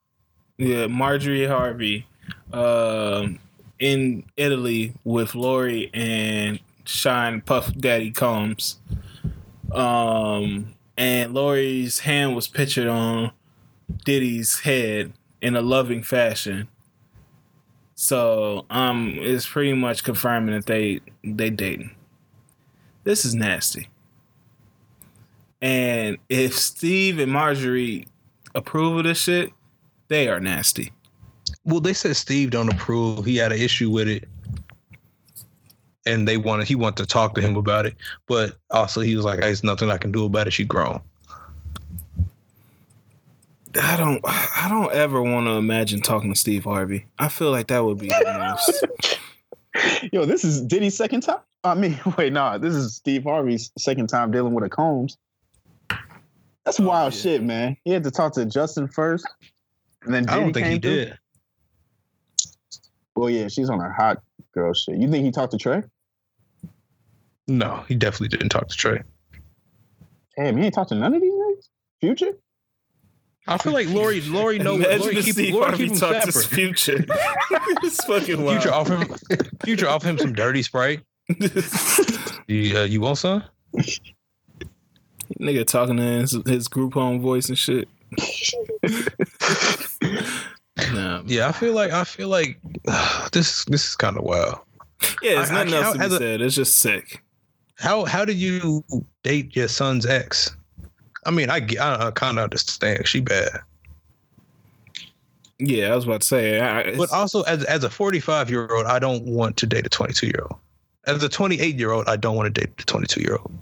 yeah, 0.58 0.86
Marjorie 0.86 1.46
Harvey, 1.46 2.06
um, 2.52 3.38
in 3.78 4.24
Italy 4.36 4.92
with 5.02 5.34
Lori 5.34 5.90
and 5.94 6.60
Sean 6.84 7.40
Puff 7.40 7.74
Daddy 7.74 8.10
Combs. 8.10 8.78
Um, 9.72 10.74
and 10.98 11.32
Lori's 11.32 12.00
hand 12.00 12.36
was 12.36 12.48
pictured 12.48 12.86
on 12.86 13.32
Diddy's 14.04 14.60
head 14.60 15.14
in 15.40 15.56
a 15.56 15.62
loving 15.62 16.02
fashion. 16.02 16.68
So, 17.94 18.66
um, 18.68 19.16
it's 19.20 19.48
pretty 19.48 19.72
much 19.72 20.04
confirming 20.04 20.54
that 20.54 20.66
they 20.66 21.00
they 21.24 21.48
dating. 21.48 21.94
This 23.04 23.24
is 23.24 23.34
nasty. 23.34 23.88
And 25.62 26.18
if 26.28 26.58
Steve 26.58 27.18
and 27.18 27.32
Marjorie 27.32 28.06
approve 28.54 28.98
of 28.98 29.04
this 29.04 29.18
shit, 29.18 29.52
they 30.08 30.28
are 30.28 30.40
nasty. 30.40 30.92
Well, 31.64 31.80
they 31.80 31.92
said 31.92 32.16
Steve 32.16 32.50
don't 32.50 32.72
approve. 32.72 33.24
He 33.24 33.36
had 33.36 33.52
an 33.52 33.60
issue 33.60 33.90
with 33.90 34.08
it, 34.08 34.28
and 36.06 36.26
they 36.26 36.36
wanted 36.36 36.66
he 36.66 36.74
wanted 36.74 37.02
to 37.02 37.06
talk 37.06 37.34
to 37.34 37.40
him 37.40 37.56
about 37.56 37.86
it. 37.86 37.96
But 38.26 38.56
also, 38.70 39.00
he 39.00 39.16
was 39.16 39.24
like, 39.24 39.40
"There's 39.40 39.64
nothing 39.64 39.90
I 39.90 39.98
can 39.98 40.12
do 40.12 40.24
about 40.24 40.46
it. 40.46 40.52
She 40.52 40.64
grown." 40.64 41.00
I 43.80 43.96
don't 43.96 44.20
I 44.24 44.66
don't 44.68 44.92
ever 44.92 45.22
want 45.22 45.46
to 45.46 45.52
imagine 45.52 46.00
talking 46.00 46.32
to 46.32 46.38
Steve 46.38 46.64
Harvey. 46.64 47.06
I 47.18 47.28
feel 47.28 47.50
like 47.50 47.68
that 47.68 47.84
would 47.84 47.98
be 47.98 48.08
the 48.08 48.56
most 48.58 49.18
Yo, 50.12 50.24
this 50.24 50.44
is 50.44 50.60
Diddy's 50.60 50.96
second 50.96 51.20
time. 51.20 51.38
I 51.62 51.74
mean, 51.74 51.98
wait, 52.18 52.32
nah, 52.32 52.58
this 52.58 52.74
is 52.74 52.96
Steve 52.96 53.24
Harvey's 53.24 53.70
second 53.78 54.08
time 54.08 54.30
dealing 54.30 54.54
with 54.54 54.64
a 54.64 54.68
Combs. 54.68 55.16
That's 56.70 56.78
wild 56.78 57.12
yeah. 57.14 57.20
shit, 57.20 57.42
man. 57.42 57.76
He 57.84 57.90
had 57.90 58.04
to 58.04 58.12
talk 58.12 58.32
to 58.34 58.46
Justin 58.46 58.86
first, 58.86 59.26
and 60.04 60.14
then 60.14 60.28
I 60.28 60.36
don't 60.36 60.52
Diddy 60.52 60.52
think 60.52 60.66
he 60.66 60.72
came 60.74 60.80
through? 60.80 61.04
did. 61.04 61.18
Well, 63.16 63.28
yeah, 63.28 63.48
she's 63.48 63.68
on 63.68 63.80
her 63.80 63.92
hot 63.92 64.22
girl 64.54 64.72
shit. 64.72 64.96
You 64.96 65.10
think 65.10 65.24
he 65.24 65.32
talked 65.32 65.50
to 65.50 65.58
Trey? 65.58 65.82
No, 67.48 67.82
he 67.88 67.96
definitely 67.96 68.28
didn't 68.28 68.50
talk 68.50 68.68
to 68.68 68.76
Trey. 68.76 69.02
Damn, 70.36 70.58
he 70.58 70.66
ain't 70.66 70.74
talked 70.74 70.90
to 70.90 70.94
none 70.94 71.12
of 71.12 71.20
these 71.20 71.32
niggas. 71.32 71.68
Future? 72.00 72.38
I 73.48 73.58
feel 73.58 73.72
like 73.72 73.88
Lori, 73.88 74.20
Lori, 74.20 74.60
know, 74.60 74.76
Imagine 74.76 75.00
Lori 75.00 75.16
if 75.16 75.24
keep, 75.24 75.34
Steve 75.34 75.54
Lori 75.54 75.76
keep 75.76 75.90
him 75.90 75.96
talked 75.96 76.26
to 76.26 76.30
separate. 76.30 76.54
Future. 76.54 77.04
it's 77.82 78.04
fucking 78.04 78.44
wild. 78.44 78.62
Future 78.62 78.72
offer 78.72 78.96
him, 78.96 79.16
future 79.64 79.88
offer 79.88 80.06
him 80.06 80.18
some 80.18 80.34
dirty 80.34 80.62
sprite. 80.62 81.00
You, 82.46 82.78
uh, 82.78 82.82
you 82.82 83.00
want 83.00 83.16
some? 83.16 83.44
Nigga 85.38 85.66
talking 85.66 85.98
in 85.98 86.20
his, 86.22 86.32
his 86.46 86.68
group 86.68 86.94
home 86.94 87.20
voice 87.20 87.48
and 87.48 87.56
shit. 87.58 87.88
nah. 90.92 91.22
Yeah, 91.26 91.48
I 91.48 91.52
feel 91.52 91.74
like 91.74 91.92
I 91.92 92.04
feel 92.04 92.28
like 92.28 92.58
this 93.32 93.64
this 93.66 93.88
is 93.88 93.96
kind 93.96 94.16
of 94.16 94.24
wild. 94.24 94.58
Yeah, 95.22 95.36
there's 95.36 95.50
I- 95.50 95.64
nothing 95.64 95.74
I- 95.74 95.82
else 95.82 95.92
to 95.92 95.98
be 95.98 96.04
as 96.04 96.12
a- 96.12 96.18
said. 96.18 96.40
It's 96.40 96.54
just 96.54 96.78
sick. 96.78 97.22
How 97.76 98.04
how 98.04 98.24
do 98.24 98.32
you 98.32 98.84
date 99.22 99.54
your 99.56 99.68
son's 99.68 100.04
ex? 100.06 100.54
I 101.26 101.30
mean, 101.30 101.50
I 101.50 101.60
get- 101.60 101.80
I, 101.80 102.08
I 102.08 102.10
kind 102.10 102.38
of 102.38 102.44
understand 102.44 103.06
she 103.06 103.20
bad, 103.20 103.60
Yeah, 105.58 105.92
I 105.92 105.94
was 105.96 106.04
about 106.04 106.22
to 106.22 106.26
say. 106.26 106.60
I, 106.60 106.96
but 106.96 107.12
also 107.12 107.42
as 107.42 107.62
as 107.64 107.84
a 107.84 107.90
45 107.90 108.50
year 108.50 108.66
old, 108.70 108.86
I 108.86 108.98
don't 108.98 109.24
want 109.24 109.56
to 109.58 109.66
date 109.66 109.86
a 109.86 109.90
22 109.90 110.26
year 110.26 110.46
old. 110.50 110.58
As 111.06 111.22
a 111.22 111.28
28 111.28 111.76
year 111.76 111.92
old, 111.92 112.08
I 112.08 112.16
don't 112.16 112.36
want 112.36 112.54
to 112.54 112.60
date 112.60 112.70
a 112.78 112.84
22 112.84 113.20
year 113.22 113.36
old. 113.36 113.52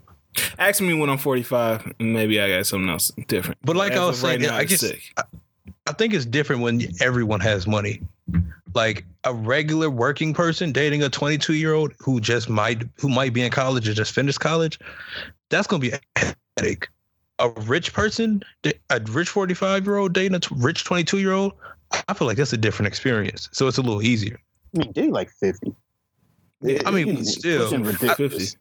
Ask 0.58 0.80
me 0.80 0.94
when 0.94 1.08
I'm 1.10 1.18
45, 1.18 1.94
maybe 1.98 2.40
I 2.40 2.48
got 2.48 2.66
something 2.66 2.88
else 2.88 3.10
different. 3.26 3.58
But 3.62 3.76
like 3.76 3.92
As 3.92 3.98
I 3.98 4.06
was 4.06 4.18
of 4.18 4.24
right 4.24 4.40
saying, 4.40 4.50
now, 4.50 4.56
I 4.56 4.62
it's 4.62 4.70
guess 4.70 4.80
sick. 4.80 5.14
I 5.86 5.92
think 5.92 6.12
it's 6.14 6.26
different 6.26 6.62
when 6.62 6.82
everyone 7.00 7.40
has 7.40 7.66
money. 7.66 8.00
Like 8.74 9.04
a 9.24 9.32
regular 9.32 9.88
working 9.88 10.34
person 10.34 10.72
dating 10.72 11.02
a 11.02 11.08
22 11.08 11.54
year 11.54 11.72
old 11.72 11.92
who 11.98 12.20
just 12.20 12.48
might 12.48 12.82
who 12.96 13.08
might 13.08 13.32
be 13.32 13.42
in 13.42 13.50
college 13.50 13.88
or 13.88 13.94
just 13.94 14.12
finished 14.14 14.40
college, 14.40 14.78
that's 15.48 15.66
gonna 15.66 15.80
be 15.80 15.92
a 15.92 16.34
headache. 16.56 16.88
A 17.38 17.48
rich 17.62 17.92
person, 17.92 18.42
a 18.64 19.00
rich 19.10 19.28
45 19.30 19.86
year 19.86 19.96
old 19.96 20.12
dating 20.12 20.34
a 20.34 20.40
t- 20.40 20.54
rich 20.58 20.84
22 20.84 21.18
year 21.18 21.32
old, 21.32 21.52
I 22.08 22.14
feel 22.14 22.26
like 22.26 22.36
that's 22.36 22.52
a 22.52 22.58
different 22.58 22.88
experience. 22.88 23.48
So 23.52 23.66
it's 23.68 23.78
a 23.78 23.82
little 23.82 24.02
easier. 24.02 24.38
I 24.74 24.78
mean, 24.78 24.92
they 24.94 25.08
like 25.08 25.30
fifty. 25.30 25.74
I 26.84 26.90
mean, 26.90 27.24
still, 27.24 27.64
pushing 27.64 27.84
ridiculous. 27.84 28.52
50. 28.52 28.58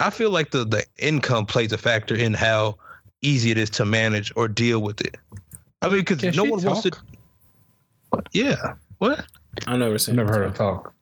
I 0.00 0.10
feel 0.10 0.30
like 0.30 0.50
the 0.50 0.64
the 0.64 0.84
income 0.98 1.46
plays 1.46 1.72
a 1.72 1.78
factor 1.78 2.14
in 2.14 2.34
how 2.34 2.76
easy 3.22 3.50
it 3.50 3.58
is 3.58 3.70
to 3.70 3.84
manage 3.84 4.32
or 4.36 4.48
deal 4.48 4.80
with 4.80 5.00
it. 5.00 5.16
I 5.82 5.88
mean, 5.88 5.98
because 5.98 6.22
no 6.22 6.44
she 6.44 6.50
one 6.50 6.62
wants 6.62 6.82
to. 6.82 6.92
What? 8.10 8.28
Yeah. 8.32 8.74
What? 8.98 9.24
I 9.66 9.76
never 9.76 9.98
seen. 9.98 10.16
never 10.16 10.32
heard 10.32 10.50
her 10.50 10.56
talk. 10.56 10.94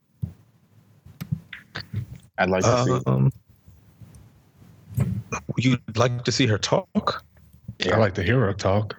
I'd 2.38 2.50
like 2.50 2.64
to 2.64 2.84
see. 2.84 3.00
Um, 3.06 3.32
you'd 5.56 5.96
like 5.96 6.24
to 6.24 6.32
see 6.32 6.46
her 6.46 6.58
talk? 6.58 7.24
Yeah. 7.78 7.96
I 7.96 7.98
like 7.98 8.14
to 8.14 8.22
hear 8.22 8.40
her 8.40 8.52
talk. 8.52 8.96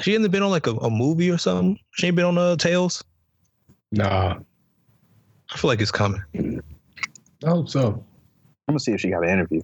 She 0.00 0.12
hasn't 0.12 0.32
been 0.32 0.42
on 0.42 0.50
like 0.50 0.66
a, 0.66 0.72
a 0.76 0.90
movie 0.90 1.30
or 1.30 1.38
something. 1.38 1.78
She 1.92 2.08
ain't 2.08 2.16
been 2.16 2.24
on 2.24 2.36
uh, 2.36 2.56
Tales. 2.56 3.04
Nah, 3.92 4.38
I 5.52 5.56
feel 5.56 5.68
like 5.68 5.80
it's 5.80 5.92
coming. 5.92 6.22
I 7.44 7.48
hope 7.48 7.68
so. 7.68 8.04
I'm 8.68 8.72
gonna 8.72 8.80
see 8.80 8.92
if 8.92 9.00
she 9.00 9.10
got 9.10 9.24
an 9.24 9.30
interview 9.30 9.60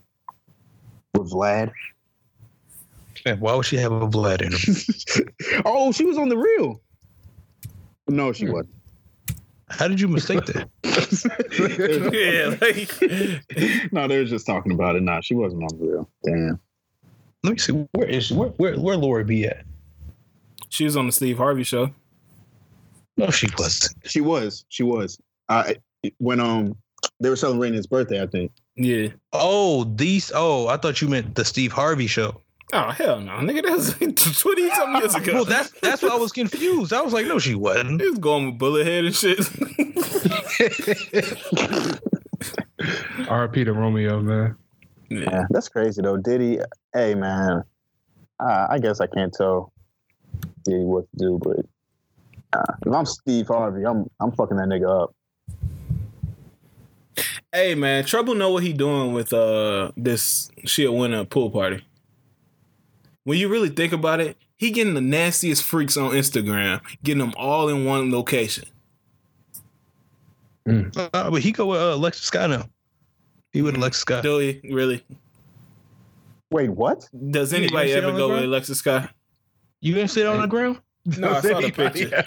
with 1.14 1.30
Vlad. 1.32 1.72
Man, 3.24 3.40
why 3.40 3.54
would 3.54 3.66
she 3.66 3.76
have 3.76 3.92
a 3.92 4.06
blood 4.06 4.40
in 4.42 4.52
her? 4.52 4.58
oh, 5.64 5.92
she 5.92 6.04
was 6.04 6.16
on 6.18 6.28
the 6.28 6.36
real. 6.38 6.80
No, 8.08 8.32
she 8.32 8.46
Hmm. 8.46 8.52
wasn't. 8.52 8.74
How 9.68 9.86
did 9.86 10.00
you 10.00 10.08
mistake 10.08 10.44
that? 10.46 10.68
yeah, 12.12 12.56
like 12.60 13.92
no, 13.92 14.08
they 14.08 14.18
were 14.18 14.24
just 14.24 14.44
talking 14.46 14.72
about 14.72 14.96
it. 14.96 15.02
Nah, 15.02 15.20
she 15.20 15.34
wasn't 15.34 15.62
on 15.62 15.78
the 15.78 15.84
real. 15.86 16.10
Damn. 16.24 16.58
Let 17.44 17.52
me 17.52 17.58
see. 17.58 17.72
Where 17.92 18.08
is 18.08 18.24
she? 18.26 18.34
Where 18.34 18.48
where, 18.50 18.76
where 18.78 18.96
Lori 18.96 19.22
be 19.24 19.46
at? 19.46 19.64
she 20.70 20.84
was 20.84 20.96
on 20.96 21.06
the 21.06 21.12
Steve 21.12 21.38
Harvey 21.38 21.62
show. 21.62 21.90
No, 23.16 23.30
she 23.30 23.48
wasn't. 23.58 23.94
She 24.04 24.20
was. 24.20 24.64
She 24.68 24.82
was. 24.82 25.18
I 25.48 25.76
when 26.18 26.40
um 26.40 26.76
they 27.20 27.28
were 27.28 27.36
celebrating 27.36 27.76
his 27.76 27.86
birthday, 27.86 28.20
I 28.22 28.26
think. 28.26 28.50
Yeah. 28.82 29.08
Oh, 29.34 29.84
these. 29.84 30.32
Oh, 30.34 30.66
I 30.68 30.78
thought 30.78 31.02
you 31.02 31.08
meant 31.08 31.34
the 31.34 31.44
Steve 31.44 31.70
Harvey 31.70 32.06
show. 32.06 32.40
Oh 32.72 32.88
hell 32.90 33.20
no, 33.20 33.32
nigga, 33.32 33.62
that 33.64 33.72
was 33.72 33.92
twenty 34.40 34.70
something 34.70 35.00
years 35.02 35.14
ago. 35.14 35.34
Well, 35.34 35.44
that's 35.44 35.70
that's 35.82 36.02
why 36.02 36.08
I 36.10 36.16
was 36.16 36.32
confused. 36.32 36.92
I 36.92 37.02
was 37.02 37.12
like, 37.12 37.26
no, 37.26 37.38
she 37.38 37.54
wasn't. 37.56 38.00
he 38.00 38.08
was 38.08 38.18
going 38.18 38.46
with 38.46 38.58
bullet 38.58 38.86
head 38.86 39.04
and 39.04 39.14
shit. 39.14 39.38
R.P. 43.28 43.64
to 43.64 43.72
Romeo, 43.72 44.20
man. 44.20 44.56
yeah. 45.10 45.20
Yeah, 45.20 45.44
that's 45.50 45.68
crazy 45.68 46.00
though. 46.00 46.16
Diddy, 46.16 46.60
hey 46.94 47.14
man, 47.14 47.64
uh, 48.38 48.66
I 48.70 48.78
guess 48.78 49.00
I 49.00 49.06
can't 49.08 49.34
tell 49.34 49.72
Diddy 50.64 50.84
what 50.84 51.04
to 51.10 51.16
do, 51.18 51.38
but 51.42 51.66
uh, 52.52 52.72
if 52.86 52.92
I'm 52.92 53.04
Steve 53.04 53.48
Harvey, 53.48 53.84
I'm 53.84 54.08
I'm 54.20 54.32
fucking 54.32 54.56
that 54.56 54.68
nigga 54.68 55.02
up. 55.04 55.14
Hey 57.52 57.74
man, 57.74 58.04
Trouble 58.04 58.34
know 58.34 58.50
what 58.50 58.62
he 58.62 58.72
doing 58.72 59.12
with 59.12 59.32
uh 59.32 59.90
this 59.96 60.50
she'll 60.64 60.96
win 60.96 61.12
a 61.12 61.24
pool 61.24 61.50
party. 61.50 61.84
When 63.24 63.38
you 63.38 63.48
really 63.48 63.68
think 63.68 63.92
about 63.92 64.20
it, 64.20 64.36
he 64.56 64.70
getting 64.70 64.94
the 64.94 65.00
nastiest 65.00 65.62
freaks 65.62 65.96
on 65.96 66.12
Instagram, 66.12 66.80
getting 67.02 67.18
them 67.20 67.34
all 67.36 67.68
in 67.68 67.84
one 67.84 68.12
location. 68.12 68.64
Uh, 70.66 71.30
but 71.30 71.40
he 71.40 71.50
go 71.50 71.66
with 71.66 71.80
uh, 71.80 71.94
Alexis 71.94 72.24
Scott 72.24 72.50
now. 72.50 72.68
He 73.52 73.62
with 73.62 73.74
Alexis 73.74 74.02
Scott. 74.02 74.22
Do 74.22 74.38
he 74.38 74.60
really? 74.70 75.04
Wait, 76.50 76.70
what? 76.70 77.08
Does 77.30 77.52
Yeah, 77.52 77.58
you 77.58 77.64
anybody 77.64 77.92
ever 77.92 78.12
go 78.12 78.28
with 78.28 78.38
ground? 78.38 78.44
Alexis 78.44 78.78
Scott? 78.78 79.10
You 79.80 79.94
didn't 79.94 80.10
sit 80.10 80.26
on 80.26 80.40
the 80.40 80.46
ground? 80.46 80.80
No, 81.18 81.30
I 81.30 81.40
saw 81.40 81.60
the 81.60 81.70
picture. 81.72 82.24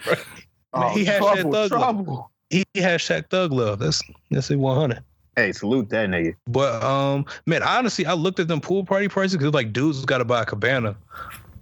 Oh, 0.74 0.90
he 0.90 1.06
had 1.06 1.20
trouble, 1.20 1.52
that 1.52 1.70
thug 1.70 1.80
trouble. 1.80 2.32
He 2.50 2.66
hashtag 2.76 3.30
thug 3.30 3.52
love. 3.52 3.80
That's 3.80 4.02
that's 4.32 4.50
a 4.52 4.58
one 4.58 4.78
hundred. 4.78 5.04
Hey, 5.36 5.52
salute 5.52 5.90
that 5.90 6.10
nigga. 6.10 6.36
But 6.48 6.84
um, 6.84 7.26
man, 7.48 7.64
honestly, 7.64 8.06
I 8.06 8.14
looked 8.14 8.40
at 8.40 8.48
them 8.48 8.62
pool 8.62 8.86
party 8.86 9.08
prices 9.08 9.38
because 9.38 9.54
like 9.54 9.74
dudes 9.74 10.04
got 10.06 10.20
to 10.20 10.26
buy 10.26 10.44
a 10.44 10.46
cabana. 10.46 10.96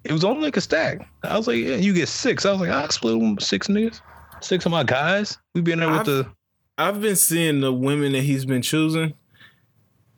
It 0.03 0.11
was 0.11 0.23
only 0.23 0.41
like 0.41 0.57
a 0.57 0.61
stack. 0.61 1.07
I 1.23 1.37
was 1.37 1.47
like, 1.47 1.57
yeah, 1.57 1.75
you 1.75 1.93
get 1.93 2.07
six. 2.09 2.45
I 2.45 2.51
was 2.51 2.59
like, 2.61 2.69
I 2.69 2.87
split 2.89 3.19
them 3.19 3.39
six 3.39 3.67
niggas, 3.67 4.01
six 4.41 4.65
of 4.65 4.71
my 4.71 4.83
guys. 4.83 5.37
We 5.53 5.61
be 5.61 5.71
in 5.71 5.79
there 5.79 5.89
with 5.89 5.99
I've- 6.01 6.11
the. 6.11 6.27
I've 6.77 6.99
been 7.01 7.15
seeing 7.15 7.59
the 7.61 7.71
women 7.71 8.13
that 8.13 8.23
he's 8.23 8.45
been 8.45 8.61
choosing. 8.61 9.13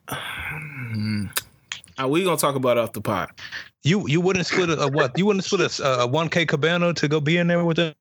Uh, 1.99 2.07
we 2.07 2.23
gonna 2.23 2.35
talk 2.37 2.55
about 2.55 2.77
it 2.77 2.79
off 2.81 2.91
the 2.93 3.01
pot. 3.01 3.39
You 3.83 4.07
you 4.07 4.19
wouldn't 4.19 4.47
split 4.47 4.69
a, 4.69 4.79
a 4.81 4.87
what? 4.87 5.15
You 5.17 5.27
wouldn't 5.27 5.45
split 5.45 5.79
a 5.79 6.01
a 6.01 6.07
one 6.07 6.27
k 6.27 6.43
cabana 6.45 6.91
to 6.95 7.07
go 7.07 7.19
be 7.21 7.37
in 7.37 7.47
there 7.47 7.63
with 7.63 7.77
them? 7.77 7.93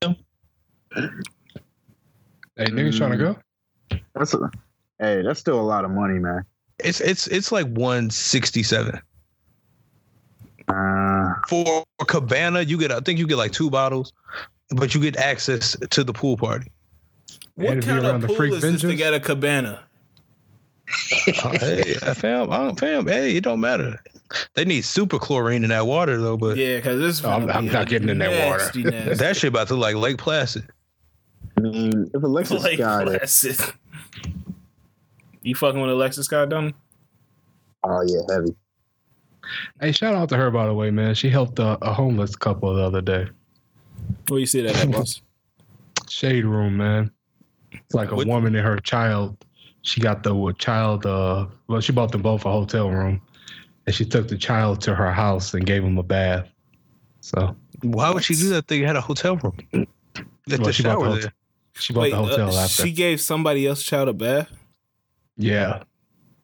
Hey, 0.95 2.67
niggas 2.67 2.97
trying 2.97 3.11
to 3.13 3.17
go? 3.19 3.37
That's 4.15 4.33
a, 4.33 4.51
hey, 5.03 5.23
that's 5.23 5.41
still 5.41 5.61
a 5.61 5.63
lot 5.63 5.85
of 5.85 5.91
money, 5.91 6.19
man. 6.19 6.45
It's 6.79 7.01
it's 7.01 7.27
it's 7.29 7.53
like 7.53 7.67
one 7.69 8.09
sixty 8.11 8.63
seven 8.63 9.01
Uh, 10.69 11.35
for 11.49 11.85
cabana. 12.07 12.63
You 12.63 12.79
get 12.79 12.91
I 12.93 13.01
think 13.01 13.19
you 13.19 13.27
get 13.27 13.37
like 13.37 13.53
two 13.53 13.71
bottles, 13.71 14.13
but 14.71 14.95
you 14.95 15.01
get 15.01 15.17
access 15.17 15.77
to 15.91 16.05
the 16.05 16.13
pool 16.13 16.37
party. 16.37 16.71
What 17.55 17.69
And 17.73 17.79
if 17.81 17.85
kind 17.87 17.99
of 17.99 18.05
around 18.05 18.21
the 18.23 18.27
pool 18.29 18.37
freak 18.37 18.53
is 18.55 18.63
this 18.63 18.81
to 18.83 18.95
get 18.95 19.13
a 19.15 19.21
cabana? 19.21 19.81
Oh, 21.45 21.51
hey, 21.53 21.95
I 22.03 22.15
fam, 22.15 22.51
I, 22.51 22.73
fam, 22.75 23.07
hey, 23.07 23.37
it 23.37 23.45
don't 23.45 23.61
matter. 23.61 24.03
They 24.55 24.65
need 24.65 24.83
super 24.83 25.19
chlorine 25.19 25.63
in 25.63 25.69
that 25.71 25.87
water 25.87 26.19
though, 26.21 26.37
but 26.39 26.57
Yeah, 26.57 26.77
because 26.77 26.99
this. 27.01 27.25
Oh, 27.25 27.31
I'm- 27.31 27.51
I'm 27.51 27.67
not 27.67 27.89
getting 27.89 28.09
in 28.09 28.19
that 28.19 28.31
water. 28.31 28.65
nasty, 28.65 28.83
nasty. 28.85 29.15
that 29.15 29.37
shit 29.37 29.49
about 29.49 29.69
to 29.69 29.75
like 29.77 29.95
Lake 29.97 30.19
Placid. 30.19 30.65
I 31.57 31.61
mean, 31.61 32.11
if 32.15 32.23
Alexis 32.23 32.63
Like 32.63 32.79
got 32.79 33.09
it, 33.09 33.19
Placid. 33.21 33.61
You 35.43 35.55
fucking 35.55 35.81
with 35.81 35.91
Alexis 35.91 36.27
Scott, 36.27 36.49
Dunn? 36.49 36.75
oh 37.85 38.03
yeah, 38.07 38.21
heavy. 38.35 38.55
Hey, 39.81 39.91
shout 39.93 40.15
out 40.15 40.29
to 40.29 40.37
her, 40.37 40.51
by 40.51 40.67
the 40.67 40.75
way, 40.75 40.91
man. 40.91 41.15
She 41.15 41.29
helped 41.29 41.59
a, 41.59 41.77
a 41.85 41.93
homeless 41.93 42.37
couple 42.37 42.75
the 42.75 42.83
other 42.83 43.01
day. 43.01 43.27
Where 44.29 44.39
you 44.39 44.47
see 44.47 44.63
that 44.63 44.77
at, 44.77 44.91
boss? 44.91 45.21
Shade 46.09 46.45
room, 46.45 46.77
man. 46.77 47.11
It's 47.73 47.95
like 47.95 48.11
a 48.13 48.15
What- 48.15 48.27
woman 48.29 48.55
and 48.55 48.65
her 48.67 48.77
child. 48.79 49.37
She 49.85 50.01
got 50.01 50.23
the 50.23 50.55
child, 50.59 51.05
uh, 51.07 51.47
well, 51.67 51.81
she 51.81 51.91
bought 51.91 52.13
them 52.13 52.23
both 52.23 52.45
a 52.45 52.53
hotel 52.53 52.89
room. 52.89 53.21
And 53.87 53.93
she 53.93 54.05
took 54.05 54.29
the 54.29 54.39
child 54.39 54.81
to 54.83 54.95
her 54.95 55.11
house 55.11 55.53
and 55.55 55.67
gave 55.67 55.83
him 55.83 55.99
a 55.99 56.05
bath. 56.05 56.47
So 57.21 57.57
Why 57.83 58.11
would 58.11 58.23
she 58.23 58.37
do 58.37 58.49
that? 58.51 58.69
They 58.69 58.79
had 58.83 58.95
a 58.95 59.01
hotel 59.01 59.37
room. 59.39 59.57
Let 59.73 59.89
Well, 60.61 60.67
the 60.67 60.73
she 60.73 60.85
bought 60.85 61.01
the 61.01 61.05
hotel. 61.07 61.21
there. 61.21 61.33
she 61.75 61.93
bought 61.93 62.03
Wait, 62.03 62.11
the 62.11 62.17
hotel 62.17 62.55
uh, 62.57 62.63
after. 62.65 62.83
she 62.85 62.93
gave 62.93 63.21
somebody 63.21 63.67
else 63.67 63.83
child 63.83 64.09
a 64.09 64.13
bath? 64.13 64.53
Yeah. 65.37 65.83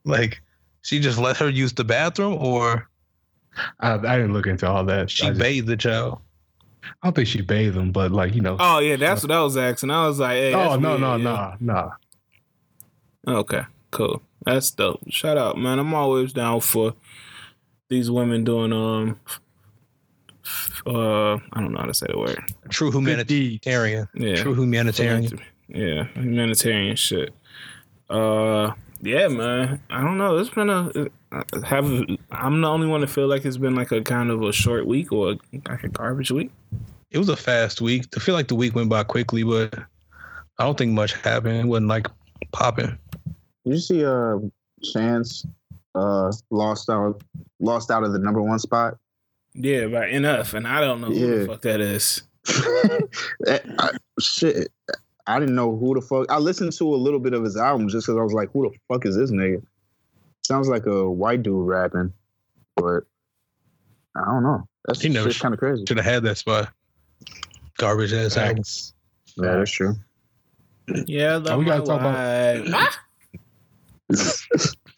Like 0.05 0.41
she 0.83 1.01
just 1.01 1.19
let 1.19 1.37
her 1.39 1.49
use 1.49 1.73
the 1.73 1.85
bathroom, 1.85 2.35
or 2.41 2.89
I, 3.81 3.95
I 3.95 4.17
didn't 4.17 4.33
look 4.33 4.47
into 4.47 4.69
all 4.69 4.85
that. 4.85 5.11
she 5.11 5.27
just- 5.27 5.39
bathed 5.41 5.67
the 5.67 5.77
child. 5.77 6.21
I 7.03 7.09
don't 7.09 7.17
think 7.17 7.29
she 7.29 7.43
bathed 7.43 7.77
him, 7.77 7.93
but 7.93 8.13
like, 8.13 8.35
you 8.35 8.41
know. 8.41 8.57
Oh, 8.59 8.79
yeah, 8.79 8.97
that's 8.97 9.23
what 9.23 9.31
I 9.33 9.43
was 9.43 9.57
asking. 9.59 9.91
I 9.91 10.07
was 10.07 10.19
like, 10.19 10.37
hey. 10.37 10.55
oh, 10.55 10.77
no, 10.77 10.91
weird, 10.91 11.01
no, 11.01 11.17
yeah. 11.17 11.57
no, 11.61 11.93
no. 13.27 13.39
Okay, 13.41 13.63
cool. 13.91 14.23
That's 14.47 14.71
dope. 14.71 15.01
Shout 15.11 15.37
out, 15.37 15.59
man. 15.59 15.79
I'm 15.79 15.93
always 15.93 16.33
down 16.33 16.61
for 16.61 16.95
these 17.89 18.11
women 18.11 18.45
doing 18.45 18.73
um 18.73 19.19
uh 20.87 21.35
I 21.35 21.61
don't 21.61 21.73
know 21.73 21.81
how 21.81 21.87
to 21.87 21.95
say 21.95 22.07
the 22.09 22.19
word. 22.19 22.39
True 22.71 22.91
humanitarian. 22.91 24.09
Yeah. 24.15 24.37
True 24.37 24.55
humanitarian. 24.55 25.41
Yeah, 25.69 26.05
humanitarian 26.15 26.97
shit. 26.97 27.35
Uh 28.09 28.73
Yeah, 29.01 29.29
man. 29.29 29.81
I 29.91 30.03
don't 30.03 30.19
know. 30.19 30.39
It's 30.39 30.51
been 30.51 30.71
a 30.71 30.91
have. 31.65 31.85
I'm 32.31 32.61
the 32.61 32.69
only 32.69 32.87
one 32.87 33.01
to 33.03 33.07
feel 33.07 33.27
like 33.27 33.45
it's 33.45 33.57
been 33.57 33.75
like 33.75 33.93
a 33.93 34.03
kind 34.03 34.31
of 34.31 34.43
a 34.43 34.53
short 34.53 34.87
week 34.87 35.13
or 35.13 35.37
like 35.69 35.85
a 35.85 35.89
garbage 35.89 36.31
week. 36.31 36.51
It 37.11 37.19
was 37.19 37.29
a 37.29 37.37
fast 37.37 37.81
week. 37.81 38.07
I 38.17 38.21
feel 38.21 38.35
like 38.35 38.49
the 38.49 38.55
week 38.55 38.75
went 38.75 38.89
by 38.89 39.03
quickly, 39.05 39.43
but 39.43 39.75
I 40.59 40.65
don't 40.65 40.77
think 40.77 40.93
much 40.93 41.15
happened. 41.15 41.59
It 41.59 41.67
wasn't 41.67 41.89
like 41.89 42.09
popping. 42.53 42.99
Did 43.65 43.75
you 43.75 43.79
see 43.79 44.05
uh 44.05 44.39
Chance 44.83 45.45
uh 45.95 46.33
lost 46.51 46.89
out 46.89 47.23
lost 47.61 47.91
out 47.91 48.05
of 48.05 48.13
the 48.13 48.19
number 48.19 48.43
one 48.43 48.59
spot? 48.59 48.97
Yeah, 49.55 49.87
by 49.87 50.07
NF, 50.11 50.55
and 50.55 50.67
I 50.67 50.81
don't 50.81 51.01
know 51.01 51.09
who 51.09 51.41
the 51.41 51.47
fuck 51.47 51.63
that 51.63 51.81
is. 51.81 52.23
I, 53.47 53.91
shit. 54.21 54.69
I 55.29 55.39
didn't 55.39 55.55
know 55.55 55.77
who 55.77 55.95
the 55.95 56.01
fuck. 56.01 56.27
I 56.31 56.39
listened 56.39 56.73
to 56.73 56.95
a 56.95 56.97
little 56.97 57.21
bit 57.21 57.35
of 57.35 57.45
his 57.45 57.57
album 57.57 57.89
just 57.89 58.07
because 58.07 58.19
I 58.19 58.23
was 58.23 58.33
like, 58.33 58.51
"Who 58.53 58.69
the 58.71 58.77
fuck 58.89 59.05
is 59.07 59.15
this 59.17 59.31
nigga?" 59.31 59.63
Sounds 60.43 60.69
like 60.69 60.87
a 60.87 61.09
white 61.11 61.43
dude 61.43 61.67
rapping, 61.69 62.13
but 62.77 63.05
I 64.17 64.25
don't 64.25 64.43
know. 64.43 64.67
That's 64.87 65.03
He 65.03 65.09
never 65.11 65.31
kind 65.31 65.53
of 65.55 65.61
crazy. 65.61 65.85
Should 65.87 65.99
have 65.99 66.07
had 66.07 66.23
that 66.25 66.39
spot. 66.39 66.71
Garbage 67.77 68.13
ass 68.15 68.37
album. 68.37 68.57
Thanks. 68.57 68.95
Yeah, 69.37 69.57
that's 69.59 69.71
true. 69.71 69.95
Yeah, 71.07 71.41
I 71.47 71.57
we 71.57 71.65
gotta 71.67 71.81
my 71.81 71.85
talk 71.85 72.01
about- 72.01 72.67
wife. 72.73 72.99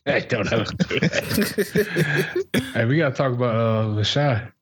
Hey, 0.07 0.21
don't 0.29 0.47
have 0.47 0.69
Hey, 2.75 2.85
we 2.85 2.97
gotta 2.97 3.15
talk 3.15 3.33
about 3.33 3.55
uh 3.57 3.87
Rashad. 3.99 4.53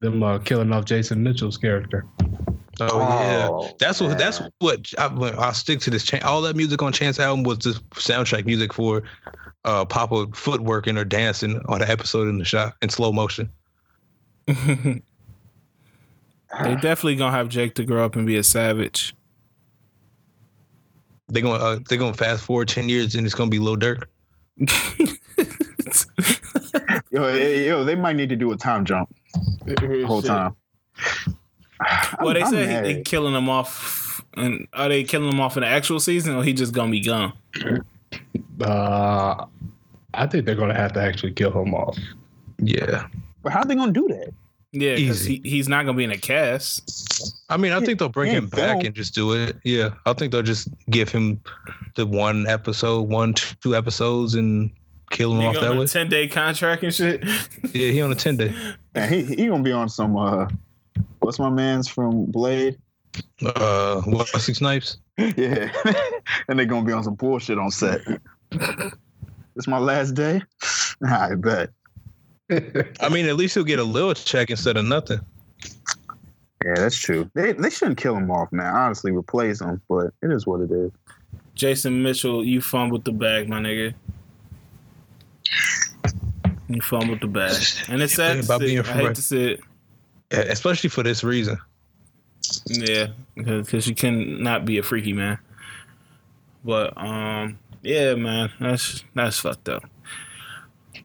Them 0.00 0.22
uh, 0.22 0.38
killing 0.38 0.72
off 0.72 0.86
Jason 0.86 1.22
Mitchell's 1.22 1.58
character. 1.58 2.06
Oh, 2.80 2.98
yeah. 2.98 3.72
That's 3.78 4.00
what. 4.00 4.16
That's 4.18 4.40
what. 4.58 4.86
I, 4.98 5.06
I'll 5.06 5.52
stick 5.52 5.80
to 5.80 5.90
this. 5.90 6.04
Chan- 6.04 6.22
all 6.22 6.40
that 6.42 6.56
music 6.56 6.82
on 6.82 6.92
Chance 6.92 7.20
album 7.20 7.44
was 7.44 7.58
just 7.58 7.88
soundtrack 7.90 8.46
music 8.46 8.72
for 8.72 9.02
uh 9.64 9.84
Papa 9.84 10.26
footworking 10.28 10.98
or 10.98 11.04
dancing 11.04 11.60
on 11.68 11.80
the 11.80 11.88
episode 11.88 12.28
in 12.28 12.38
the 12.38 12.44
shot 12.44 12.74
in 12.82 12.88
slow 12.88 13.12
motion. 13.12 13.50
they 14.46 15.02
definitely 16.62 17.16
gonna 17.16 17.36
have 17.36 17.48
Jake 17.48 17.74
to 17.74 17.84
grow 17.84 18.04
up 18.04 18.16
and 18.16 18.26
be 18.26 18.36
a 18.36 18.42
savage. 18.42 19.14
They 21.28 21.42
going 21.42 21.60
uh, 21.60 21.78
they 21.88 21.96
gonna 21.96 22.14
fast 22.14 22.42
forward 22.42 22.68
ten 22.68 22.88
years 22.88 23.14
and 23.14 23.26
it's 23.26 23.34
gonna 23.34 23.50
be 23.50 23.58
Lil 23.58 23.76
Durk. 23.76 24.04
Yo, 27.10 27.28
yo, 27.28 27.84
they 27.84 27.94
might 27.94 28.16
need 28.16 28.30
to 28.30 28.36
do 28.36 28.50
a 28.52 28.56
time 28.56 28.86
jump 28.86 29.14
the 29.66 30.04
whole 30.06 30.22
time. 30.22 30.56
Well, 32.20 32.34
they 32.34 32.42
I'm 32.42 32.50
said 32.50 32.68
mad. 32.68 32.84
he, 32.86 32.94
he 32.94 33.02
killing 33.02 33.34
him 33.34 33.48
off, 33.48 34.22
and 34.34 34.66
are 34.72 34.88
they 34.88 35.04
killing 35.04 35.30
him 35.30 35.40
off 35.40 35.56
in 35.56 35.62
the 35.62 35.68
actual 35.68 36.00
season, 36.00 36.34
or 36.34 36.44
he 36.44 36.52
just 36.52 36.72
gonna 36.72 36.90
be 36.90 37.00
gone? 37.00 37.32
Uh, 38.60 39.46
I 40.14 40.26
think 40.26 40.46
they're 40.46 40.54
gonna 40.54 40.74
have 40.74 40.92
to 40.92 41.00
actually 41.00 41.32
kill 41.32 41.52
him 41.52 41.74
off. 41.74 41.98
Yeah. 42.58 43.06
But 43.42 43.52
how 43.52 43.60
are 43.60 43.64
they 43.64 43.74
gonna 43.74 43.92
do 43.92 44.08
that? 44.08 44.32
Yeah, 44.74 44.96
because 44.96 45.24
he, 45.24 45.40
he's 45.44 45.68
not 45.68 45.84
gonna 45.84 45.98
be 45.98 46.04
in 46.04 46.12
a 46.12 46.16
cast. 46.16 47.36
I 47.50 47.58
mean, 47.58 47.72
I 47.72 47.80
think 47.80 47.98
they'll 47.98 48.08
bring 48.08 48.32
yeah, 48.32 48.38
him 48.38 48.48
back 48.48 48.76
film. 48.76 48.86
and 48.86 48.94
just 48.94 49.14
do 49.14 49.32
it. 49.32 49.56
Yeah, 49.64 49.90
I 50.06 50.14
think 50.14 50.32
they'll 50.32 50.42
just 50.42 50.68
give 50.88 51.10
him 51.10 51.40
the 51.94 52.06
one 52.06 52.46
episode, 52.46 53.02
one 53.02 53.34
two 53.34 53.76
episodes, 53.76 54.34
and 54.34 54.70
kill 55.10 55.34
him 55.34 55.46
off 55.46 55.54
that 55.56 55.72
on 55.72 55.78
way. 55.78 55.84
a 55.84 55.88
ten 55.88 56.08
day 56.08 56.26
contract 56.26 56.82
and 56.82 56.94
shit. 56.94 57.22
Yeah, 57.74 57.90
he 57.90 58.00
on 58.00 58.12
a 58.12 58.14
ten 58.14 58.38
day. 58.38 58.54
Man, 58.94 59.12
he 59.12 59.22
he 59.22 59.46
gonna 59.46 59.62
be 59.62 59.72
on 59.72 59.90
some 59.90 60.16
uh, 60.16 60.48
what's 61.22 61.38
my 61.38 61.50
man's 61.50 61.88
from 61.88 62.26
Blade? 62.26 62.78
Uh, 63.44 64.00
what 64.02 64.28
six 64.28 64.58
snipes? 64.58 64.98
Yeah, 65.18 65.70
and 66.48 66.58
they're 66.58 66.66
gonna 66.66 66.86
be 66.86 66.92
on 66.92 67.04
some 67.04 67.14
bullshit 67.14 67.58
on 67.58 67.70
set. 67.70 68.00
it's 68.50 69.68
my 69.68 69.78
last 69.78 70.12
day. 70.12 70.40
I 71.06 71.34
bet. 71.34 71.68
I 72.50 73.08
mean, 73.10 73.26
at 73.26 73.36
least 73.36 73.54
he'll 73.54 73.62
get 73.62 73.78
a 73.78 73.84
little 73.84 74.14
check 74.14 74.50
instead 74.50 74.78
of 74.78 74.86
nothing. 74.86 75.20
Yeah, 76.64 76.74
that's 76.76 76.96
true. 76.96 77.30
They 77.34 77.52
they 77.52 77.68
shouldn't 77.68 77.98
kill 77.98 78.16
him 78.16 78.30
off, 78.30 78.50
man. 78.52 78.74
Honestly, 78.74 79.12
replace 79.12 79.60
him, 79.60 79.82
but 79.86 80.14
it 80.22 80.32
is 80.32 80.46
what 80.46 80.62
it 80.62 80.70
is. 80.70 80.90
Jason 81.54 82.02
Mitchell, 82.02 82.42
you 82.42 82.62
fumbled 82.62 83.04
the 83.04 83.12
bag, 83.12 83.48
my 83.48 83.60
nigga. 83.60 83.94
You 86.68 86.80
fumbled 86.80 87.20
the 87.20 87.26
bag, 87.26 87.62
and 87.88 88.00
it's 88.00 88.14
sad. 88.14 88.38
To 88.38 88.44
About 88.44 88.60
see. 88.60 88.66
being 88.66 88.80
I 88.80 88.92
hate 88.92 89.14
to 89.14 89.22
see 89.22 89.52
it. 89.52 89.60
Especially 90.32 90.90
for 90.90 91.02
this 91.02 91.22
reason. 91.22 91.58
Yeah, 92.66 93.08
because 93.36 93.86
you 93.86 93.94
can 93.94 94.42
not 94.42 94.64
be 94.64 94.78
a 94.78 94.82
freaky 94.82 95.12
man. 95.12 95.38
But 96.64 96.96
um, 96.96 97.58
yeah, 97.82 98.14
man, 98.14 98.50
that's 98.60 99.04
that's 99.14 99.38
fucked 99.38 99.68
up. 99.68 99.84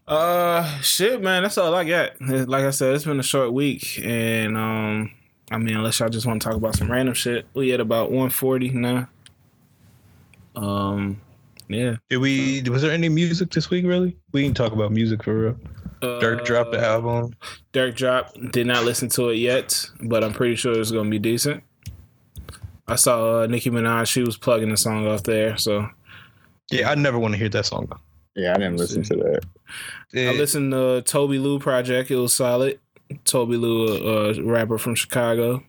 Uh, 0.08 0.64
shit, 0.80 1.22
man, 1.22 1.44
that's 1.44 1.58
all 1.58 1.74
I 1.76 1.84
got. 1.84 2.20
Like 2.22 2.64
I 2.64 2.70
said, 2.72 2.96
it's 2.96 3.06
been 3.06 3.20
a 3.20 3.24
short 3.24 3.54
week, 3.54 4.00
and 4.04 4.58
um, 4.58 5.12
I 5.52 5.58
mean, 5.58 5.76
unless 5.76 6.00
y'all 6.00 6.10
just 6.10 6.26
want 6.26 6.42
to 6.42 6.48
talk 6.48 6.58
about 6.58 6.76
some 6.76 6.92
random 6.92 7.14
shit, 7.14 7.46
we 7.54 7.74
at 7.74 7.80
about 7.80 8.12
one 8.12 8.30
forty 8.30 8.70
now. 8.70 9.10
Um, 10.56 11.22
yeah. 11.68 11.98
Did 12.10 12.18
we? 12.18 12.62
Was 12.70 12.82
there 12.82 12.92
any 12.92 13.10
music 13.10 13.52
this 13.52 13.70
week? 13.70 13.86
Really? 13.86 14.18
We 14.32 14.44
can 14.44 14.54
talk 14.54 14.72
about 14.72 14.92
music 14.92 15.24
for 15.24 15.38
real. 15.38 15.58
Durk 16.02 16.46
dropped 16.46 16.72
the 16.72 16.80
Uh, 16.80 16.94
album. 16.96 17.34
Durk 17.74 17.96
drop. 17.96 18.34
Did 18.52 18.68
not 18.68 18.84
listen 18.86 19.10
to 19.10 19.30
it 19.30 19.38
yet, 19.38 19.84
but 20.04 20.24
I'm 20.24 20.34
pretty 20.34 20.56
sure 20.56 20.80
it's 20.80 20.92
gonna 20.92 21.10
be 21.10 21.20
decent. 21.20 21.64
I 22.88 22.96
saw 22.96 23.42
uh, 23.42 23.48
Nicki 23.48 23.70
Minaj. 23.70 24.08
She 24.08 24.24
was 24.24 24.38
plugging 24.38 24.70
the 24.70 24.78
song 24.78 25.08
off 25.08 25.24
there, 25.24 25.58
so 25.58 25.90
Yeah, 26.72 26.90
I 26.90 26.96
never 26.96 27.18
want 27.20 27.34
to 27.34 27.38
hear 27.38 27.50
that 27.50 27.66
song. 27.66 27.90
Yeah, 28.36 28.52
I 28.52 28.58
didn't 28.58 28.78
listen 28.78 29.04
to 29.04 29.16
that. 29.16 29.42
Yeah, 30.14 30.30
I 30.30 30.34
listened 30.34 30.72
to 30.72 31.02
Tobi 31.06 31.42
Lou 31.42 31.60
project. 31.60 32.12
It 32.12 32.16
was 32.18 32.34
solid. 32.36 32.80
Tobi 33.26 33.60
Lou, 33.60 33.88
a, 33.88 34.30
a 34.34 34.42
rapper 34.44 34.78
from 34.78 34.94
Chicago, 34.96 35.64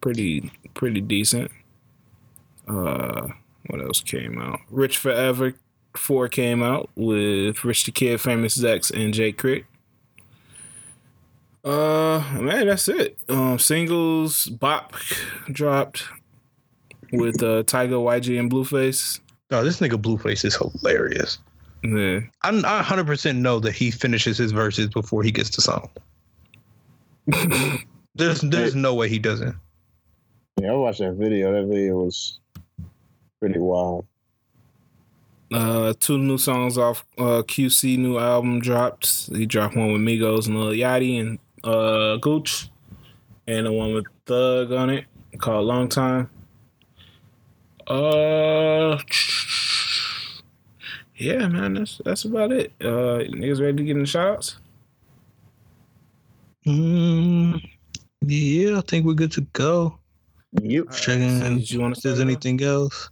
pretty 0.00 0.50
pretty 0.74 1.00
decent. 1.00 1.50
Uh, 2.68 3.28
what 3.66 3.80
else 3.80 4.00
came 4.00 4.38
out? 4.38 4.60
Rich 4.70 4.98
Forever 4.98 5.54
Four 5.96 6.28
came 6.28 6.62
out 6.62 6.88
with 6.94 7.64
Rich 7.64 7.84
the 7.84 7.92
Kid, 7.92 8.20
Famous 8.20 8.54
Dex, 8.54 8.90
and 8.90 9.12
Jay 9.12 9.32
Critch. 9.32 9.64
Uh, 11.64 12.22
man, 12.40 12.66
that's 12.66 12.88
it. 12.88 13.18
Um, 13.28 13.58
singles 13.58 14.46
Bop 14.46 14.94
dropped 15.50 16.04
with 17.12 17.42
uh 17.42 17.62
Tyga, 17.62 17.92
YG, 17.92 18.38
and 18.38 18.50
Blueface. 18.50 19.20
no, 19.50 19.62
this 19.62 19.80
nigga 19.80 20.00
Blueface 20.00 20.44
is 20.44 20.56
hilarious. 20.56 21.38
Yeah. 21.84 22.20
I, 22.42 22.50
I 22.50 22.82
100% 22.82 23.36
know 23.36 23.58
that 23.60 23.72
he 23.72 23.90
finishes 23.90 24.38
his 24.38 24.52
verses 24.52 24.88
before 24.88 25.22
he 25.22 25.30
gets 25.32 25.50
to 25.50 25.60
song. 25.60 25.90
There's 28.14 28.40
there's 28.42 28.74
no 28.74 28.94
way 28.94 29.08
he 29.08 29.18
doesn't. 29.18 29.56
Yeah, 30.60 30.72
I 30.72 30.74
watched 30.74 30.98
that 30.98 31.14
video. 31.14 31.50
That 31.52 31.66
video 31.66 31.96
was 31.96 32.40
pretty 33.40 33.58
wild. 33.58 34.04
Uh, 35.50 35.94
two 35.98 36.18
new 36.18 36.36
songs 36.36 36.76
off 36.76 37.06
uh, 37.16 37.42
QC 37.42 37.96
new 37.98 38.18
album 38.18 38.60
dropped. 38.60 39.28
He 39.34 39.46
dropped 39.46 39.76
one 39.76 39.92
with 39.92 40.02
Migos 40.02 40.46
and 40.46 40.60
Lil 40.60 40.72
Yachty 40.72 41.20
and 41.20 41.38
uh, 41.64 42.16
Gooch, 42.16 42.70
and 43.46 43.66
the 43.66 43.72
one 43.72 43.94
with 43.94 44.06
Thug 44.26 44.72
on 44.72 44.90
it 44.90 45.04
called 45.38 45.66
Long 45.66 45.88
Time. 45.88 46.30
Uh, 47.86 48.98
yeah, 51.16 51.46
man, 51.48 51.74
that's 51.74 52.00
that's 52.04 52.24
about 52.24 52.52
it. 52.52 52.72
Uh, 52.80 53.24
niggas 53.28 53.60
ready 53.60 53.76
to 53.78 53.84
get 53.84 53.96
in 53.96 54.02
the 54.02 54.08
shoutouts? 54.08 54.56
Mm, 56.66 57.60
yeah, 58.20 58.78
I 58.78 58.80
think 58.82 59.04
we're 59.04 59.14
good 59.14 59.32
to 59.32 59.40
go. 59.52 59.98
You 60.60 60.86
Checking 60.92 61.40
So, 61.40 61.48
did 61.48 61.70
you 61.70 61.80
want 61.80 61.94
to 61.94 61.98
if 61.98 62.02
there's 62.02 62.20
anything 62.20 62.62
else. 62.62 63.10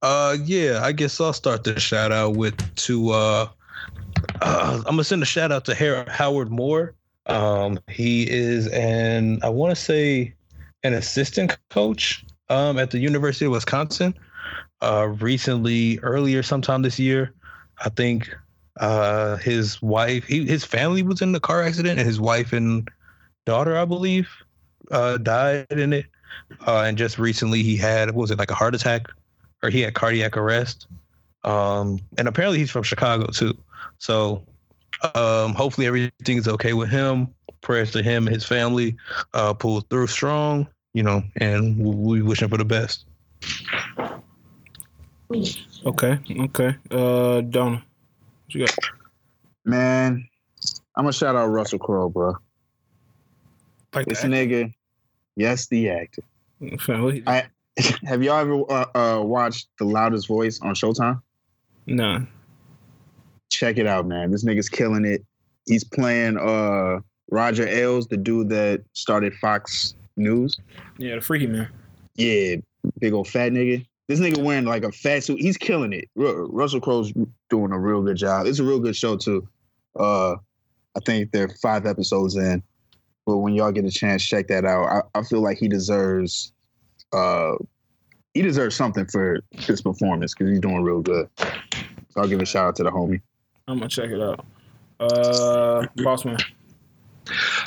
Uh, 0.00 0.36
yeah, 0.42 0.80
I 0.82 0.92
guess 0.92 1.20
I'll 1.20 1.32
start 1.32 1.64
the 1.64 1.78
shout 1.78 2.10
out 2.10 2.36
with 2.36 2.56
to. 2.76 3.10
Uh, 3.10 3.48
uh, 4.40 4.76
I'm 4.78 4.94
gonna 4.94 5.04
send 5.04 5.22
a 5.22 5.26
shout 5.26 5.52
out 5.52 5.64
to 5.66 5.74
Har- 5.74 6.10
Howard 6.10 6.50
Moore. 6.50 6.94
Um, 7.26 7.78
he 7.88 8.28
is 8.28 8.66
an 8.68 9.38
I 9.42 9.48
want 9.48 9.74
to 9.76 9.80
say 9.80 10.34
an 10.82 10.94
assistant 10.94 11.56
coach 11.70 12.24
um, 12.48 12.78
at 12.78 12.90
the 12.90 12.98
University 12.98 13.46
of 13.46 13.52
Wisconsin. 13.52 14.14
Uh, 14.80 15.14
recently, 15.20 15.98
earlier 16.00 16.42
sometime 16.42 16.82
this 16.82 16.98
year, 16.98 17.32
I 17.84 17.88
think 17.88 18.34
uh, 18.80 19.36
his 19.36 19.80
wife, 19.80 20.24
he, 20.24 20.44
his 20.46 20.64
family 20.64 21.02
was 21.02 21.22
in 21.22 21.32
the 21.32 21.40
car 21.40 21.62
accident, 21.62 21.98
and 21.98 22.06
his 22.06 22.20
wife 22.20 22.52
and 22.52 22.88
daughter, 23.46 23.76
I 23.76 23.84
believe, 23.84 24.28
uh, 24.90 25.18
died 25.18 25.66
in 25.70 25.92
it. 25.92 26.06
Uh, 26.66 26.80
and 26.80 26.98
just 26.98 27.18
recently, 27.18 27.62
he 27.62 27.76
had 27.76 28.14
was 28.14 28.30
it 28.30 28.38
like 28.38 28.50
a 28.50 28.54
heart 28.54 28.74
attack, 28.74 29.08
or 29.62 29.70
he 29.70 29.80
had 29.82 29.94
cardiac 29.94 30.36
arrest. 30.36 30.86
Um, 31.44 32.00
and 32.18 32.26
apparently, 32.26 32.58
he's 32.58 32.70
from 32.70 32.82
Chicago 32.82 33.26
too. 33.26 33.56
So, 33.98 34.42
um, 35.14 35.54
hopefully, 35.54 35.86
everything 35.86 36.36
is 36.38 36.48
okay 36.48 36.72
with 36.72 36.88
him. 36.90 37.28
Prayers 37.60 37.90
to 37.92 38.02
him 38.02 38.26
and 38.26 38.34
his 38.34 38.44
family. 38.44 38.96
Uh, 39.34 39.52
pull 39.54 39.80
through 39.82 40.06
strong, 40.08 40.66
you 40.94 41.02
know, 41.02 41.22
and 41.36 41.78
we 41.78 41.94
we 41.94 42.22
wish 42.22 42.42
him 42.42 42.48
for 42.50 42.56
the 42.58 42.64
best. 42.64 43.04
Okay, 45.86 46.18
okay. 46.40 46.76
Uh, 46.90 47.40
Donna, 47.42 47.82
what 48.46 48.54
you 48.54 48.66
got? 48.66 48.76
Man, 49.64 50.28
I'm 50.96 51.04
gonna 51.04 51.12
shout 51.12 51.36
out 51.36 51.46
Russell 51.46 51.78
Crowe, 51.78 52.08
bro. 52.08 52.36
Like 53.94 54.06
This 54.06 54.22
nigga, 54.22 54.72
yes, 55.36 55.66
the 55.68 55.90
actor. 55.90 56.22
Fam, 56.78 57.02
what 57.02 57.14
he- 57.14 57.22
I- 57.26 57.46
Have 58.04 58.22
y'all 58.22 58.36
ever 58.38 58.62
uh, 58.70 58.86
uh, 59.18 59.22
watched 59.22 59.68
The 59.78 59.86
Loudest 59.86 60.28
Voice 60.28 60.60
on 60.60 60.74
Showtime? 60.74 61.22
Nah. 61.86 62.20
Check 63.62 63.78
it 63.78 63.86
out, 63.86 64.08
man. 64.08 64.32
This 64.32 64.44
nigga's 64.44 64.68
killing 64.68 65.04
it. 65.04 65.24
He's 65.66 65.84
playing 65.84 66.36
uh, 66.36 66.98
Roger 67.30 67.64
Ailes, 67.64 68.08
the 68.08 68.16
dude 68.16 68.48
that 68.48 68.82
started 68.92 69.32
Fox 69.34 69.94
News. 70.16 70.56
Yeah, 70.98 71.14
the 71.14 71.20
freaky 71.20 71.46
man. 71.46 71.68
Yeah, 72.16 72.56
big 72.98 73.12
old 73.12 73.28
fat 73.28 73.52
nigga. 73.52 73.86
This 74.08 74.18
nigga 74.18 74.42
wearing 74.42 74.64
like 74.64 74.82
a 74.82 74.90
fat 74.90 75.22
suit. 75.22 75.40
He's 75.40 75.56
killing 75.56 75.92
it. 75.92 76.10
Ru- 76.16 76.50
Russell 76.50 76.80
Crowe's 76.80 77.12
doing 77.50 77.70
a 77.70 77.78
real 77.78 78.02
good 78.02 78.16
job. 78.16 78.48
It's 78.48 78.58
a 78.58 78.64
real 78.64 78.80
good 78.80 78.96
show 78.96 79.16
too. 79.16 79.46
Uh, 79.96 80.32
I 80.96 81.00
think 81.06 81.30
they're 81.30 81.50
five 81.62 81.86
episodes 81.86 82.34
in, 82.34 82.64
but 83.26 83.36
when 83.36 83.54
y'all 83.54 83.70
get 83.70 83.84
a 83.84 83.92
chance, 83.92 84.24
check 84.24 84.48
that 84.48 84.64
out. 84.64 85.06
I, 85.14 85.20
I 85.20 85.22
feel 85.22 85.40
like 85.40 85.58
he 85.58 85.68
deserves, 85.68 86.52
uh, 87.12 87.52
he 88.34 88.42
deserves 88.42 88.74
something 88.74 89.06
for 89.06 89.38
his 89.52 89.82
performance 89.82 90.34
because 90.34 90.50
he's 90.50 90.58
doing 90.58 90.82
real 90.82 91.00
good. 91.00 91.28
So 91.38 92.22
I'll 92.22 92.26
give 92.26 92.40
a 92.40 92.44
shout 92.44 92.66
out 92.66 92.76
to 92.76 92.82
the 92.82 92.90
homie. 92.90 93.20
I'm 93.68 93.78
gonna 93.78 93.88
check 93.88 94.10
it 94.10 94.20
out. 94.20 94.44
Uh, 95.00 95.86
boss 95.96 96.24
man. 96.24 96.38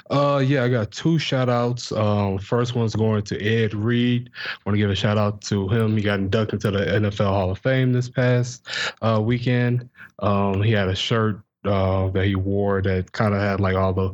Uh, 0.09 0.43
yeah, 0.45 0.63
I 0.63 0.69
got 0.69 0.91
two 0.91 1.17
shout 1.17 1.49
outs. 1.49 1.91
Um, 1.91 2.37
first 2.37 2.75
one's 2.75 2.95
going 2.95 3.23
to 3.23 3.41
Ed 3.41 3.73
Reed. 3.73 4.29
Want 4.65 4.75
to 4.75 4.77
give 4.77 4.89
a 4.89 4.95
shout 4.95 5.17
out 5.17 5.41
to 5.43 5.67
him. 5.69 5.95
He 5.95 6.03
got 6.03 6.19
inducted 6.19 6.61
to 6.61 6.71
the 6.71 6.79
NFL 6.79 7.27
Hall 7.27 7.51
of 7.51 7.59
Fame 7.59 7.93
this 7.93 8.09
past 8.09 8.67
uh, 9.01 9.21
weekend. 9.23 9.89
Um, 10.19 10.61
he 10.61 10.71
had 10.71 10.89
a 10.89 10.95
shirt 10.95 11.41
uh, 11.65 12.09
that 12.09 12.25
he 12.25 12.35
wore 12.35 12.81
that 12.81 13.11
kind 13.11 13.33
of 13.33 13.41
had 13.41 13.59
like 13.59 13.75
all 13.75 13.93
the 13.93 14.13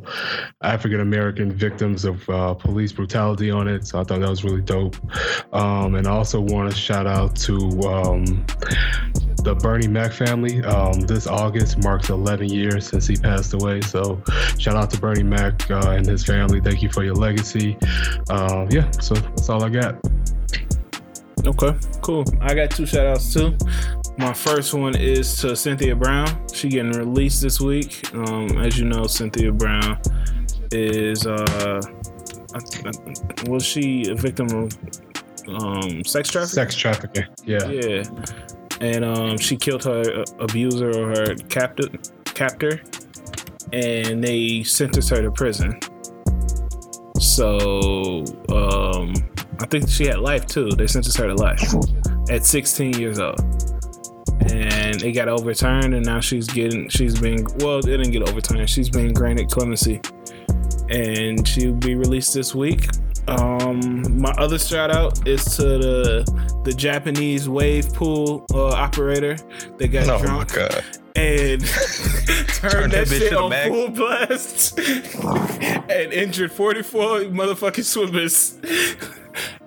African 0.62 1.00
American 1.00 1.52
victims 1.52 2.04
of 2.04 2.28
uh, 2.30 2.54
police 2.54 2.92
brutality 2.92 3.50
on 3.50 3.68
it. 3.68 3.86
So 3.86 4.00
I 4.00 4.04
thought 4.04 4.20
that 4.20 4.30
was 4.30 4.44
really 4.44 4.62
dope. 4.62 4.96
Um, 5.54 5.94
and 5.94 6.06
I 6.06 6.12
also 6.12 6.40
want 6.40 6.70
to 6.70 6.76
shout 6.76 7.06
out 7.06 7.36
to 7.36 7.56
um, 7.82 8.46
the 9.42 9.54
Bernie 9.54 9.88
Mac 9.88 10.12
family. 10.12 10.62
Um, 10.64 11.00
this 11.00 11.26
August 11.26 11.82
marks 11.82 12.10
11 12.10 12.48
years 12.48 12.88
since 12.88 13.06
he 13.06 13.16
passed 13.16 13.54
away. 13.54 13.80
So 13.80 14.22
shout 14.58 14.76
out 14.76 14.90
to 14.90 15.00
Bernie 15.00 15.22
Mac 15.22 15.70
uh, 15.70 15.90
and 15.90 16.06
his 16.06 16.24
family. 16.24 16.60
Thank 16.60 16.82
you 16.82 16.90
for 16.90 17.04
your 17.04 17.14
legacy. 17.14 17.76
Um, 18.30 18.68
yeah, 18.70 18.90
so 18.92 19.14
that's 19.14 19.48
all 19.48 19.62
I 19.64 19.68
got. 19.68 19.96
Okay, 21.44 21.76
cool. 22.02 22.24
I 22.40 22.54
got 22.54 22.70
two 22.70 22.86
shout 22.86 23.06
outs 23.06 23.32
too. 23.32 23.56
My 24.16 24.32
first 24.32 24.74
one 24.74 24.94
is 24.96 25.34
to 25.38 25.48
Cyntoia 25.48 25.98
Brown. 25.98 26.28
She 26.52 26.68
getting 26.68 26.92
released 26.92 27.42
this 27.42 27.60
week. 27.60 28.14
Um, 28.14 28.58
as 28.58 28.78
you 28.78 28.84
know, 28.84 29.02
Cyntoia 29.02 29.56
Brown 29.56 29.98
is 30.70 31.26
uh, 31.26 31.80
was 33.46 33.64
she 33.64 34.08
a 34.10 34.14
victim 34.14 34.46
of 34.50 34.78
um 35.48 36.04
sex 36.04 36.30
trafficking? 36.30 36.54
Sex 36.54 36.74
trafficking. 36.76 37.24
Yeah. 37.44 37.66
Yeah, 37.66 38.04
and 38.82 39.04
um, 39.04 39.38
she 39.38 39.56
killed 39.56 39.84
her 39.84 40.02
uh, 40.02 40.24
abuser 40.40 40.90
or 40.90 41.08
her 41.08 41.34
captor, 41.48 41.84
captor, 42.24 42.82
and 43.72 44.22
they 44.22 44.64
sentenced 44.64 45.08
her 45.10 45.22
to 45.22 45.30
prison. 45.30 45.78
So 47.20 48.24
um, 48.50 49.14
I 49.60 49.66
think 49.66 49.88
she 49.88 50.06
had 50.06 50.18
life 50.18 50.46
too. 50.46 50.68
They 50.70 50.88
sentenced 50.88 51.16
her 51.18 51.28
to 51.28 51.34
life 51.34 51.62
at 52.28 52.44
16 52.44 52.98
years 52.98 53.20
old, 53.20 53.40
and 54.50 55.00
it 55.00 55.12
got 55.12 55.28
overturned, 55.28 55.94
and 55.94 56.04
now 56.04 56.18
she's 56.18 56.48
getting 56.48 56.88
she's 56.88 57.18
being 57.18 57.46
well, 57.60 57.78
it 57.78 57.86
didn't 57.86 58.10
get 58.10 58.28
overturned. 58.28 58.68
She's 58.68 58.90
being 58.90 59.14
granted 59.14 59.48
clemency, 59.48 60.00
and 60.90 61.46
she'll 61.46 61.74
be 61.74 61.94
released 61.94 62.34
this 62.34 62.52
week. 62.52 62.88
Um, 63.28 64.20
my 64.20 64.32
other 64.32 64.58
shout 64.58 64.90
out 64.90 65.26
is 65.28 65.44
to 65.56 65.62
the 65.62 66.60
the 66.64 66.72
Japanese 66.72 67.48
wave 67.48 67.92
pool 67.92 68.46
uh, 68.52 68.68
operator 68.68 69.36
that 69.78 69.88
got 69.88 70.08
Oh 70.08 70.24
drunk 70.24 70.56
and 71.14 71.64
turned 71.66 72.92
that, 72.92 73.06
that 73.06 73.08
shit 73.08 73.32
on 73.34 73.50
max. 73.50 73.68
full 73.68 73.88
blast 73.90 74.78
and 75.90 76.12
injured 76.12 76.52
44 76.52 77.20
motherfucking 77.20 77.84
swimmers. 77.84 78.58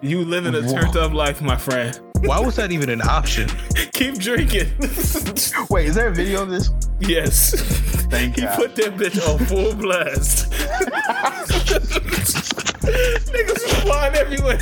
You 0.01 0.23
living 0.23 0.53
a 0.55 0.61
turned 0.61 0.95
up 0.97 1.13
life, 1.13 1.41
my 1.41 1.55
friend. 1.55 1.99
Why 2.19 2.39
was 2.39 2.55
that 2.55 2.71
even 2.71 2.89
an 2.89 3.01
option? 3.01 3.49
Keep 3.93 4.15
drinking. 4.19 4.71
Wait, 5.69 5.87
is 5.87 5.95
there 5.95 6.07
a 6.07 6.13
video 6.13 6.43
of 6.43 6.49
this? 6.49 6.69
yes. 6.99 7.53
Thank 8.09 8.37
you. 8.37 8.43
He 8.43 8.47
God. 8.47 8.57
put 8.57 8.75
that 8.75 8.95
bitch 8.95 9.19
on 9.27 9.39
full 9.45 9.73
blast. 9.75 10.53
Niggas 12.85 13.63
flying 13.81 14.15
everywhere. 14.15 14.59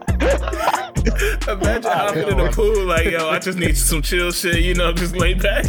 Imagine 1.48 1.90
hopping 1.90 2.28
in 2.28 2.36
the 2.36 2.50
pool 2.52 2.84
like, 2.84 3.06
yo, 3.06 3.28
I 3.28 3.38
just 3.38 3.58
need 3.58 3.76
some 3.76 4.02
chill 4.02 4.32
shit, 4.32 4.62
you 4.62 4.74
know, 4.74 4.92
just 4.92 5.16
lay 5.16 5.34
back. 5.34 5.64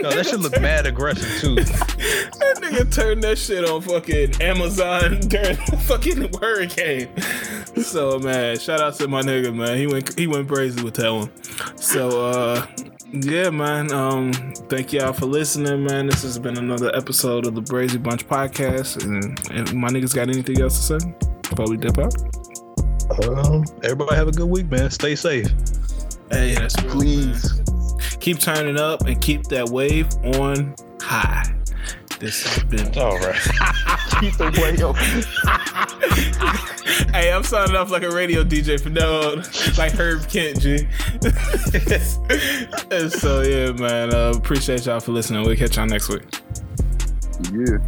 No, 0.00 0.10
that 0.10 0.26
should 0.28 0.40
look 0.40 0.60
mad 0.60 0.86
aggressive 0.86 1.40
too. 1.40 1.54
That 1.54 2.58
nigga 2.60 2.92
turned 2.92 3.22
that 3.22 3.38
shit 3.38 3.64
on 3.68 3.82
fucking 3.82 4.42
Amazon 4.42 5.20
during 5.28 5.56
the 5.56 5.84
fucking 5.86 6.32
hurricane. 6.40 7.08
So 7.84 8.18
man, 8.18 8.58
shout 8.58 8.80
out 8.80 8.96
to 8.96 9.06
my 9.06 9.22
nigga, 9.22 9.54
man. 9.54 9.76
He 9.78 9.86
went 9.86 10.18
he 10.18 10.26
went 10.26 10.48
crazy 10.48 10.82
with 10.82 10.94
that 10.94 11.12
one. 11.12 11.30
So 11.76 12.26
uh 12.26 12.66
yeah, 13.12 13.50
man. 13.50 13.92
Um, 13.92 14.32
thank 14.68 14.92
y'all 14.92 15.12
for 15.12 15.26
listening, 15.26 15.84
man. 15.84 16.06
This 16.06 16.22
has 16.22 16.38
been 16.38 16.56
another 16.56 16.90
episode 16.96 17.46
of 17.46 17.54
the 17.54 17.60
Brazy 17.60 18.02
Bunch 18.02 18.26
podcast. 18.26 19.04
And, 19.04 19.38
and 19.50 19.74
my 19.74 19.88
niggas 19.88 20.14
got 20.14 20.30
anything 20.30 20.62
else 20.62 20.88
to 20.88 20.98
say 20.98 21.14
before 21.42 21.68
we 21.68 21.76
dip 21.76 21.98
out? 21.98 22.14
Um, 23.10 23.64
everybody 23.82 24.16
have 24.16 24.28
a 24.28 24.32
good 24.32 24.48
week, 24.48 24.70
man. 24.70 24.90
Stay 24.90 25.14
safe. 25.14 25.48
Hey, 26.30 26.54
that's 26.54 26.80
real, 26.82 26.92
Please. 26.92 27.54
man. 27.54 27.64
Keep 28.20 28.38
turning 28.38 28.78
up 28.78 29.06
and 29.06 29.20
keep 29.20 29.44
that 29.44 29.68
wave 29.68 30.08
on 30.38 30.74
high. 31.00 31.52
This 32.22 32.46
has 32.46 32.64
been 32.64 32.98
All 32.98 33.18
right. 33.18 33.34
Keep 34.20 34.36
the 34.36 34.50
way 34.62 34.80
up. 34.80 34.96
hey, 37.12 37.32
I'm 37.32 37.42
signing 37.42 37.74
off 37.74 37.90
like 37.90 38.04
a 38.04 38.10
radio 38.10 38.44
DJ 38.44 38.80
for 38.80 38.90
now 38.90 39.30
on, 39.30 39.38
like 39.76 39.90
Herb 39.92 40.28
Kent, 40.28 40.60
G. 40.60 40.86
and 42.94 43.12
so 43.12 43.42
yeah, 43.42 43.72
man. 43.72 44.14
Uh, 44.14 44.32
appreciate 44.36 44.86
y'all 44.86 45.00
for 45.00 45.10
listening. 45.10 45.44
We'll 45.44 45.56
catch 45.56 45.76
y'all 45.76 45.86
next 45.86 46.08
week. 46.08 46.22
Yeah. 47.52 47.78